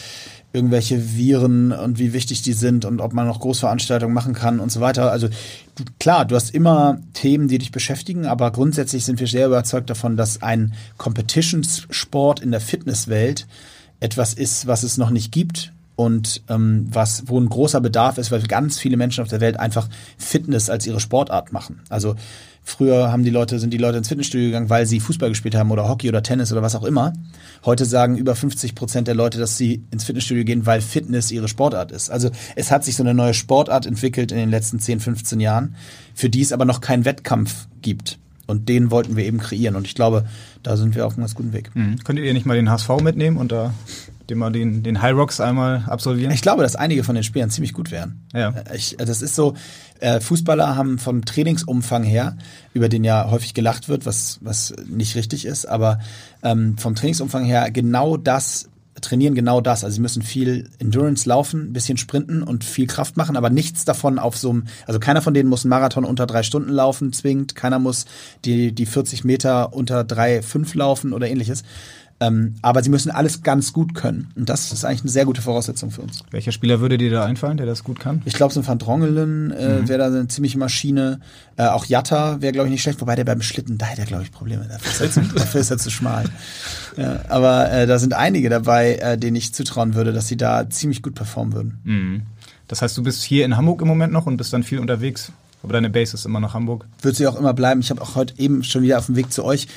irgendwelche 0.52 1.16
Viren 1.16 1.70
und 1.72 1.98
wie 1.98 2.12
wichtig 2.12 2.42
die 2.42 2.54
sind 2.54 2.84
und 2.84 3.00
ob 3.00 3.12
man 3.12 3.26
noch 3.26 3.40
Großveranstaltungen 3.40 4.12
machen 4.12 4.34
kann 4.34 4.58
und 4.58 4.72
so 4.72 4.80
weiter. 4.80 5.12
Also 5.12 5.28
klar, 6.00 6.24
du 6.24 6.34
hast 6.34 6.52
immer 6.52 6.98
Themen, 7.12 7.46
die 7.46 7.58
dich 7.58 7.70
beschäftigen, 7.70 8.26
aber 8.26 8.50
grundsätzlich 8.50 9.04
sind 9.04 9.20
wir 9.20 9.28
sehr 9.28 9.46
überzeugt 9.46 9.90
davon, 9.90 10.16
dass 10.16 10.42
ein 10.42 10.74
Competitionssport 10.96 12.40
in 12.40 12.50
der 12.50 12.60
Fitnesswelt 12.60 13.46
etwas 14.00 14.34
ist, 14.34 14.66
was 14.66 14.82
es 14.82 14.96
noch 14.96 15.10
nicht 15.10 15.30
gibt 15.30 15.72
und 15.94 16.42
ähm, 16.48 16.88
was 16.90 17.24
wo 17.26 17.38
ein 17.38 17.48
großer 17.48 17.80
Bedarf 17.80 18.18
ist, 18.18 18.32
weil 18.32 18.42
ganz 18.42 18.78
viele 18.78 18.96
Menschen 18.96 19.22
auf 19.22 19.28
der 19.28 19.40
Welt 19.40 19.60
einfach 19.60 19.88
Fitness 20.18 20.68
als 20.68 20.86
ihre 20.86 20.98
Sportart 20.98 21.52
machen. 21.52 21.80
Also 21.90 22.16
Früher 22.62 23.10
haben 23.10 23.24
die 23.24 23.30
Leute, 23.30 23.58
sind 23.58 23.72
die 23.72 23.78
Leute 23.78 23.98
ins 23.98 24.08
Fitnessstudio 24.08 24.48
gegangen, 24.48 24.70
weil 24.70 24.86
sie 24.86 25.00
Fußball 25.00 25.30
gespielt 25.30 25.54
haben 25.54 25.70
oder 25.70 25.88
Hockey 25.88 26.08
oder 26.08 26.22
Tennis 26.22 26.52
oder 26.52 26.62
was 26.62 26.76
auch 26.76 26.84
immer. 26.84 27.12
Heute 27.64 27.84
sagen 27.84 28.16
über 28.16 28.36
50 28.36 28.74
Prozent 28.74 29.08
der 29.08 29.14
Leute, 29.14 29.38
dass 29.38 29.56
sie 29.56 29.82
ins 29.90 30.04
Fitnessstudio 30.04 30.44
gehen, 30.44 30.66
weil 30.66 30.80
Fitness 30.80 31.30
ihre 31.30 31.48
Sportart 31.48 31.90
ist. 31.90 32.10
Also 32.10 32.30
es 32.56 32.70
hat 32.70 32.84
sich 32.84 32.96
so 32.96 33.02
eine 33.02 33.14
neue 33.14 33.34
Sportart 33.34 33.86
entwickelt 33.86 34.30
in 34.30 34.38
den 34.38 34.50
letzten 34.50 34.78
10, 34.78 35.00
15 35.00 35.40
Jahren, 35.40 35.74
für 36.14 36.28
die 36.28 36.42
es 36.42 36.52
aber 36.52 36.64
noch 36.64 36.80
keinen 36.80 37.04
Wettkampf 37.04 37.66
gibt. 37.82 38.18
Und 38.46 38.68
den 38.68 38.90
wollten 38.90 39.16
wir 39.16 39.24
eben 39.24 39.38
kreieren. 39.38 39.76
Und 39.76 39.86
ich 39.86 39.94
glaube, 39.94 40.24
da 40.64 40.76
sind 40.76 40.96
wir 40.96 41.06
auf 41.06 41.12
einem 41.12 41.22
ganz 41.22 41.36
guten 41.36 41.52
Weg. 41.52 41.70
Mhm. 41.74 41.98
Könntet 42.02 42.24
ihr 42.24 42.32
nicht 42.32 42.46
mal 42.46 42.56
den 42.56 42.68
HSV 42.68 43.00
mitnehmen 43.00 43.36
und 43.36 43.52
da 43.52 43.72
den 44.28 44.38
mal 44.38 44.50
den, 44.50 44.82
den 44.82 45.02
High 45.02 45.14
Rocks 45.14 45.40
einmal 45.40 45.84
absolvieren? 45.86 46.32
Ich 46.32 46.42
glaube, 46.42 46.62
dass 46.62 46.74
einige 46.76 47.04
von 47.04 47.14
den 47.14 47.24
Spielern 47.24 47.50
ziemlich 47.50 47.72
gut 47.72 47.90
wären. 47.90 48.22
Ja. 48.32 48.54
Ich, 48.74 48.96
das 48.98 49.22
ist 49.22 49.34
so, 49.36 49.54
äh, 50.00 50.20
Fußballer 50.20 50.76
haben 50.76 50.98
vom 50.98 51.24
Trainingsumfang 51.24 52.02
her, 52.02 52.36
über 52.74 52.88
den 52.88 53.04
ja 53.04 53.30
häufig 53.30 53.54
gelacht 53.54 53.88
wird, 53.88 54.06
was, 54.06 54.38
was 54.40 54.74
nicht 54.86 55.14
richtig 55.16 55.44
ist, 55.44 55.66
aber 55.66 56.00
ähm, 56.42 56.76
vom 56.78 56.94
Trainingsumfang 56.94 57.44
her 57.44 57.70
genau 57.70 58.16
das 58.16 58.70
trainieren 59.00 59.34
genau 59.34 59.60
das. 59.60 59.84
Also 59.84 59.94
sie 59.94 60.00
müssen 60.00 60.22
viel 60.22 60.68
Endurance 60.78 61.28
laufen, 61.28 61.68
ein 61.68 61.72
bisschen 61.72 61.96
sprinten 61.96 62.42
und 62.42 62.64
viel 62.64 62.86
Kraft 62.86 63.16
machen, 63.16 63.36
aber 63.36 63.50
nichts 63.50 63.84
davon 63.84 64.18
auf 64.18 64.36
so 64.36 64.50
einem, 64.50 64.64
also 64.86 65.00
keiner 65.00 65.22
von 65.22 65.34
denen 65.34 65.48
muss 65.48 65.64
einen 65.64 65.70
Marathon 65.70 66.04
unter 66.04 66.26
drei 66.26 66.42
Stunden 66.42 66.70
laufen, 66.70 67.12
zwingend, 67.12 67.54
keiner 67.54 67.78
muss 67.78 68.06
die, 68.44 68.72
die 68.72 68.86
40 68.86 69.24
Meter 69.24 69.72
unter 69.72 70.04
drei, 70.04 70.42
fünf 70.42 70.74
laufen 70.74 71.12
oder 71.12 71.28
ähnliches. 71.28 71.62
Ähm, 72.22 72.56
aber 72.60 72.82
sie 72.82 72.90
müssen 72.90 73.10
alles 73.10 73.42
ganz 73.42 73.72
gut 73.72 73.94
können. 73.94 74.30
Und 74.36 74.50
das 74.50 74.72
ist 74.72 74.84
eigentlich 74.84 75.00
eine 75.00 75.10
sehr 75.10 75.24
gute 75.24 75.40
Voraussetzung 75.40 75.90
für 75.90 76.02
uns. 76.02 76.22
Welcher 76.30 76.52
Spieler 76.52 76.80
würde 76.80 76.98
dir 76.98 77.10
da 77.10 77.24
einfallen, 77.24 77.56
der 77.56 77.64
das 77.64 77.82
gut 77.82 77.98
kann? 77.98 78.20
Ich 78.26 78.34
glaube, 78.34 78.52
so 78.52 78.60
ein 78.60 78.66
Van 78.66 78.78
Drongelen 78.78 79.50
äh, 79.52 79.80
mhm. 79.80 79.88
wäre 79.88 79.98
da 79.98 80.06
eine 80.06 80.28
ziemliche 80.28 80.58
Maschine. 80.58 81.20
Äh, 81.56 81.68
auch 81.68 81.86
Jatta 81.86 82.42
wäre, 82.42 82.52
glaube 82.52 82.68
ich, 82.68 82.72
nicht 82.72 82.82
schlecht, 82.82 83.00
wobei 83.00 83.16
der 83.16 83.24
beim 83.24 83.40
Schlitten, 83.40 83.78
da 83.78 83.86
hätte 83.86 84.02
er, 84.02 84.06
glaube 84.06 84.22
ich, 84.22 84.32
Probleme. 84.32 84.66
Dafür 84.68 84.90
ist 84.90 85.00
er 85.00 85.10
zu, 85.10 85.34
dafür 85.34 85.60
ist 85.62 85.70
er 85.70 85.78
zu 85.78 85.90
schmal. 85.90 86.26
Ja, 86.98 87.20
aber 87.28 87.72
äh, 87.72 87.86
da 87.86 87.98
sind 87.98 88.12
einige 88.12 88.50
dabei, 88.50 88.96
äh, 88.96 89.16
denen 89.16 89.36
ich 89.36 89.54
zutrauen 89.54 89.94
würde, 89.94 90.12
dass 90.12 90.28
sie 90.28 90.36
da 90.36 90.68
ziemlich 90.68 91.02
gut 91.02 91.14
performen 91.14 91.54
würden. 91.54 91.78
Mhm. 91.84 92.22
Das 92.68 92.82
heißt, 92.82 92.96
du 92.98 93.02
bist 93.02 93.22
hier 93.22 93.46
in 93.46 93.56
Hamburg 93.56 93.80
im 93.80 93.88
Moment 93.88 94.12
noch 94.12 94.26
und 94.26 94.36
bist 94.36 94.52
dann 94.52 94.62
viel 94.62 94.78
unterwegs. 94.78 95.32
Aber 95.62 95.72
deine 95.72 95.90
Base 95.90 96.14
ist 96.14 96.26
immer 96.26 96.40
noch 96.40 96.54
Hamburg. 96.54 96.86
Wird 97.02 97.16
sie 97.16 97.26
auch 97.26 97.36
immer 97.36 97.52
bleiben. 97.54 97.80
Ich 97.80 97.90
habe 97.90 98.00
auch 98.00 98.14
heute 98.14 98.38
eben 98.38 98.62
schon 98.62 98.82
wieder 98.82 98.98
auf 98.98 99.06
dem 99.06 99.16
Weg 99.16 99.32
zu 99.32 99.44
euch 99.44 99.68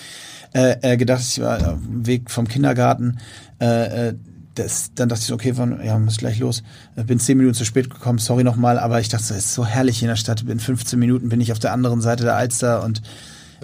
äh, 0.54 0.78
äh, 0.82 0.97
gedacht, 0.97 1.22
ich 1.22 1.41
war 1.41 1.58
auf 1.74 1.80
dem 1.80 2.06
Weg 2.06 2.30
vom 2.30 2.47
Kindergarten. 2.47 3.20
Äh, 3.60 4.10
äh, 4.10 4.14
das, 4.56 4.91
dann 4.93 5.10
dachte 5.10 5.22
ich 5.22 5.28
so, 5.28 5.34
okay, 5.34 5.54
von, 5.54 5.84
ja, 5.84 5.97
muss 5.97 6.18
gleich 6.18 6.39
los. 6.39 6.64
Äh, 6.95 7.04
bin 7.04 7.20
zehn 7.20 7.38
Minuten 7.38 7.56
zu 7.56 7.66
spät 7.66 7.89
gekommen, 7.89 8.20
sorry 8.20 8.43
nochmal, 8.43 8.78
aber 8.78 8.99
ich 8.99 9.10
dachte, 9.10 9.24
es 9.24 9.32
ist 9.32 9.54
so 9.54 9.66
herrlich 9.66 9.97
hier 9.97 10.08
in 10.08 10.12
der 10.12 10.16
Stadt. 10.16 10.43
In 10.43 10.60
15 10.60 10.99
Minuten 10.99 11.30
bin 11.30 11.41
ich 11.41 11.51
auf 11.51 11.60
der 11.60 11.74
anderen 11.74 12.01
Seite 12.01 12.24
der 12.24 12.36
Alster 12.36 12.84
und 12.84 13.01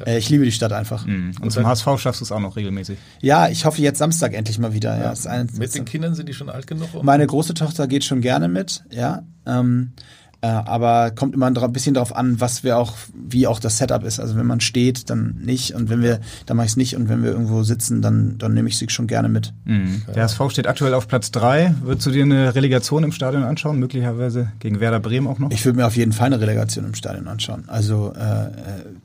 äh, 0.06 0.18
ich 0.18 0.30
liebe 0.30 0.46
die 0.46 0.52
Stadt 0.52 0.72
einfach. 0.72 1.06
Mhm. 1.06 1.34
Und, 1.38 1.44
und 1.44 1.52
zum 1.52 1.66
HSV 1.66 1.86
schaffst 1.98 2.22
du 2.22 2.26
es 2.26 2.32
auch 2.32 2.40
noch 2.40 2.56
regelmäßig? 2.56 2.98
Ja, 3.22 3.50
ich 3.50 3.66
hoffe 3.66 3.82
jetzt 3.82 4.00
Samstag 4.00 4.34
endlich 4.34 4.58
mal 4.60 4.74
wieder. 4.74 4.98
Ja. 4.98 5.14
ja. 5.14 5.30
Ein, 5.30 5.50
mit 5.58 5.76
den 5.76 5.86
Kindern 5.86 6.16
sind 6.16 6.28
die 6.28 6.34
schon 6.34 6.50
alt 6.50 6.68
genug? 6.68 7.04
Meine 7.04 7.28
große 7.28 7.54
Tochter 7.54 7.88
geht 7.88 8.04
schon 8.04 8.22
gerne 8.22 8.48
mit, 8.48 8.84
ja. 8.92 9.24
Ähm, 9.46 9.94
äh, 10.42 10.48
aber 10.48 11.12
kommt 11.12 11.36
immer 11.36 11.48
ein 11.48 11.74
bisschen 11.74 11.94
darauf 11.94 12.16
an, 12.16 12.40
was 12.40 12.64
wir 12.64 12.78
auch, 12.78 12.94
wie 13.14 13.46
auch 13.46 13.60
das 13.60 13.78
Setup 13.78 14.04
ist. 14.04 14.20
Also 14.20 14.38
wenn 14.38 14.46
man 14.46 14.62
steht, 14.62 15.10
dann 15.10 15.36
nicht. 15.44 15.76
Und 15.76 15.90
wenn 15.90 16.02
wir, 16.02 16.22
dann 16.46 16.56
mache 16.56 16.66
ich 16.66 16.72
es 16.72 16.78
nicht. 16.78 16.96
Und 16.96 17.10
wenn 17.10 17.24
wir 17.24 17.32
irgendwo 17.32 17.64
sitzen, 17.64 18.02
dann, 18.02 18.38
dann 18.38 18.54
nehme 18.54 18.70
ich 18.70 18.78
sie 18.78 18.88
schon 18.90 19.08
gerne 19.08 19.28
mit. 19.28 19.54
Mhm. 19.66 20.04
Der 20.16 20.24
HSV 20.24 20.40
steht 20.50 20.68
aktuell 20.68 20.94
auf 20.94 21.10
Platz 21.10 21.32
3. 21.32 21.76
Würdest 21.82 22.08
du 22.08 22.12
dir 22.12 22.24
eine 22.24 22.56
Relegation 22.56 23.04
im 23.04 23.12
Stadion 23.12 23.44
anschauen? 23.44 23.80
Möglicherweise 23.80 24.52
gegen 24.60 24.80
Werder 24.80 25.02
Bremen 25.02 25.28
auch 25.28 25.40
noch? 25.40 25.52
Ich 25.52 25.66
würde 25.66 25.78
mir 25.78 25.86
auf 25.86 25.98
jeden 25.98 26.14
Fall 26.14 26.28
eine 26.28 26.40
Relegation 26.40 26.86
im 26.86 26.96
Stadion 26.96 27.28
anschauen. 27.28 27.66
Also 27.68 28.14
äh, 28.14 28.52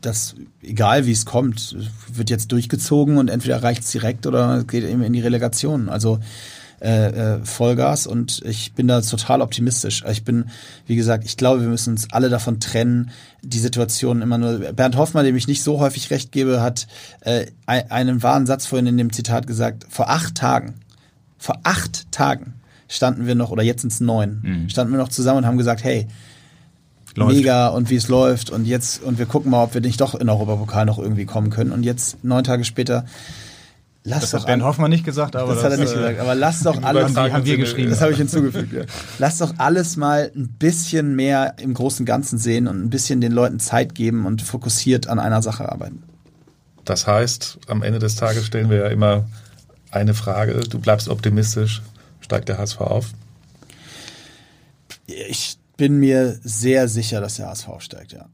das, 0.03 0.37
egal 0.63 1.07
wie 1.07 1.13
es 1.13 1.27
kommt, 1.27 1.77
wird 2.13 2.31
jetzt 2.31 2.53
durchgezogen 2.53 3.17
und 3.17 3.29
entweder 3.29 3.61
reicht 3.61 3.83
es 3.83 3.91
direkt 3.91 4.29
oder 4.29 4.63
geht 4.63 4.85
eben 4.85 5.03
in 5.03 5.13
die 5.13 5.21
Relegation. 5.21 5.89
Also 5.89 6.21
äh, 6.85 7.37
äh, 7.37 7.45
Vollgas 7.45 8.07
und 8.07 8.43
ich 8.45 8.75
bin 8.75 8.87
da 8.87 9.01
total 9.01 9.41
optimistisch. 9.41 10.05
Ich 10.11 10.23
bin, 10.23 10.51
wie 10.87 10.97
gesagt, 10.97 11.25
ich 11.25 11.39
glaube, 11.39 11.63
wir 11.63 11.69
müssen 11.69 11.95
uns 11.95 12.13
alle 12.13 12.29
davon 12.29 12.61
trennen, 12.61 13.11
die 13.43 13.59
Situation 13.59 14.21
immer 14.21 14.37
nur. 14.37 14.59
Bernd 14.59 14.97
Hoffmann, 14.97 15.25
dem 15.25 15.35
ich 15.35 15.49
nicht 15.49 15.63
so 15.63 15.81
häufig 15.81 16.11
recht 16.11 16.31
gebe, 16.31 16.61
hat 16.61 16.87
äh, 17.23 17.47
einen 17.67 18.23
wahren 18.23 18.45
Satz 18.45 18.67
vorhin 18.67 18.87
in 18.87 18.99
dem 18.99 19.13
Zitat 19.15 19.47
gesagt. 19.47 19.87
Vor 19.89 20.11
acht 20.11 20.35
Tagen, 20.35 20.75
vor 21.39 21.59
acht 21.63 22.13
Tagen 22.13 22.55
standen 22.87 23.27
wir 23.27 23.35
noch, 23.35 23.51
oder 23.51 23.63
jetzt 23.63 23.81
sind 23.81 23.93
es 23.93 24.01
neun, 24.01 24.41
mhm. 24.43 24.69
standen 24.69 24.93
wir 24.93 24.99
noch 24.99 25.09
zusammen 25.09 25.39
und 25.39 25.47
haben 25.47 25.59
gesagt, 25.59 25.85
hey, 25.85 26.07
Läuft. 27.15 27.37
mega 27.37 27.69
und 27.69 27.89
wie 27.89 27.97
es 27.97 28.09
läuft 28.09 28.51
und 28.51 28.67
jetzt 28.67 29.03
und 29.03 29.19
wir 29.19 29.27
gucken 29.27 29.51
mal, 29.51 29.63
ob 29.63 29.73
wir 29.73 29.81
nicht 29.81 30.01
doch 30.03 30.15
in 30.15 30.29
Europapokal 30.29 30.85
noch 30.85 30.99
irgendwie 30.99 31.25
kommen 31.25 31.49
können. 31.49 31.73
Und 31.73 31.83
jetzt 31.83 32.23
neun 32.25 32.45
Tage 32.45 32.65
später 32.65 33.07
Lass 34.07 34.21
das 34.21 34.35
hat 34.35 34.47
Bernd 34.47 34.63
Hoffmann 34.63 34.91
nicht 34.91 35.05
gesagt, 35.05 35.35
aber 35.35 35.55
das, 35.55 35.63
das 35.63 35.65
hat 35.65 35.73
er 35.73 35.79
nicht 35.79 35.93
äh, 35.93 35.97
gesagt. 35.97 36.21
Aber 36.21 36.35
lass 36.35 36.61
doch 36.61 36.83
alles. 36.83 37.17
Haben, 37.17 37.33
haben 37.33 37.45
wir 37.47 37.57
geschrieben. 37.57 37.89
Das 37.89 38.03
habe 38.03 38.13
ich 38.13 38.19
hinzugefügt. 38.19 38.73
Ja. 38.73 38.83
Lass 39.19 39.39
doch 39.39 39.55
alles 39.57 39.97
mal 39.97 40.31
ein 40.37 40.49
bisschen 40.59 41.17
mehr 41.17 41.55
im 41.59 41.73
großen 41.73 42.03
und 42.03 42.07
Ganzen 42.07 42.39
sehen 42.39 42.69
und 42.69 42.85
ein 42.85 42.91
bisschen 42.91 43.23
den 43.23 43.33
Leuten 43.33 43.61
Zeit 43.61 43.95
geben 43.95 44.27
und 44.27 44.43
fokussiert 44.43 45.07
an 45.07 45.19
einer 45.19 45.41
Sache 45.41 45.71
arbeiten. 45.71 46.03
Das 46.85 47.07
heißt, 47.07 47.59
am 47.69 47.83
Ende 47.83 47.99
des 47.99 48.17
Tages 48.17 48.45
stellen 48.45 48.69
wir 48.69 48.77
ja 48.77 48.89
immer 48.89 49.25
eine 49.91 50.13
Frage. 50.13 50.61
Du 50.69 50.79
bleibst 50.79 51.09
optimistisch. 51.09 51.81
Steigt 52.21 52.51
der 52.51 52.59
HSV 52.59 52.81
auf? 52.81 53.07
Ich 55.07 55.59
bin 55.79 55.99
mir 55.99 56.39
sehr 56.43 56.89
sicher, 56.89 57.23
dass 57.23 57.37
der 57.37 57.49
HSV 57.49 57.69
steigt, 57.79 58.13
ja. 58.13 58.27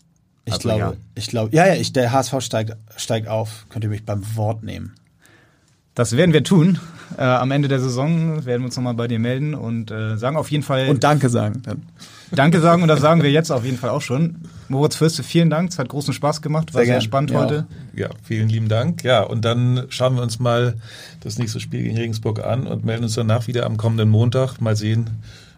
Ich 0.45 0.55
Also 0.55 0.63
glaube, 0.63 0.81
ja. 0.81 0.93
ich 1.15 1.29
glaube, 1.29 1.55
ja, 1.55 1.67
ja, 1.67 1.75
ich, 1.75 1.93
der 1.93 2.11
HSV 2.11 2.41
steigt, 2.41 2.77
steigt 2.97 3.29
auf. 3.29 3.67
Könnt 3.69 3.85
ihr 3.85 3.91
mich 3.91 4.05
beim 4.05 4.25
Wort 4.37 4.65
nehmen. 4.65 4.95
Das 5.95 6.17
werden 6.17 6.33
wir 6.33 6.45
tun. 6.45 6.79
Äh, 7.19 7.23
am 7.23 7.51
Ende 7.51 7.67
der 7.69 7.81
Saison 7.81 8.45
werden 8.47 8.63
wir 8.63 8.67
uns 8.67 8.77
nochmal 8.77 8.95
bei 8.95 9.09
dir 9.09 9.19
melden 9.19 9.55
und 9.55 9.91
äh, 9.91 10.17
sagen 10.17 10.37
auf 10.37 10.51
jeden 10.51 10.63
Fall. 10.63 10.89
Und 10.89 11.03
Danke 11.03 11.29
sagen 11.29 11.63
dann. 11.65 11.83
Danke 12.31 12.61
sagen 12.61 12.83
und 12.83 12.89
das 12.89 13.01
sagen 13.01 13.25
wir 13.25 13.31
jetzt 13.33 13.51
auf 13.51 13.65
jeden 13.65 13.77
Fall 13.77 13.91
auch 13.91 14.01
schon. 14.03 14.37
Moritz 14.69 14.95
Fürste, 14.95 15.25
vielen 15.25 15.51
Dank. 15.51 15.71
Es 15.73 15.79
hat 15.81 15.89
großen 15.89 16.15
Spaß 16.15 16.43
gemacht. 16.43 16.73
War 16.73 16.85
Sehr 16.85 16.95
sehr, 16.95 17.01
spannend 17.01 17.33
Ja. 17.33 17.41
heute. 17.41 17.67
Ja, 17.95 18.09
vielen 18.23 18.49
lieben 18.49 18.69
Dank. 18.69 19.03
Ja, 19.03 19.23
und 19.25 19.45
dann 19.45 19.87
schauen 19.89 20.15
wir 20.15 20.23
uns 20.23 20.39
mal 20.39 20.75
das 21.21 21.39
nächste 21.39 21.59
Spiel 21.59 21.83
gegen 21.83 21.97
Regensburg 21.97 22.45
an 22.45 22.69
und 22.69 22.85
melden 22.85 23.03
uns 23.03 23.15
danach 23.15 23.49
wieder 23.49 23.67
am 23.67 23.77
kommenden 23.77 24.09
Montag. 24.09 24.61
Mal 24.61 24.77
sehen, 24.77 25.11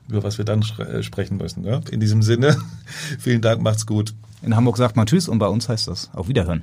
über 0.08 0.22
was 0.22 0.38
wir 0.38 0.46
dann 0.46 0.64
äh, 0.78 1.02
sprechen 1.02 1.36
müssen. 1.36 1.62
Ne? 1.62 1.82
In 1.90 2.00
diesem 2.00 2.22
Sinne, 2.22 2.56
vielen 3.18 3.42
Dank, 3.42 3.60
macht's 3.60 3.84
gut. 3.84 4.14
In 4.40 4.56
Hamburg 4.56 4.78
sagt 4.78 4.96
man 4.96 5.06
Tschüss 5.06 5.28
und 5.28 5.38
bei 5.38 5.46
uns 5.46 5.68
heißt 5.68 5.88
das 5.88 6.08
auf 6.14 6.28
Wiederhören. 6.28 6.62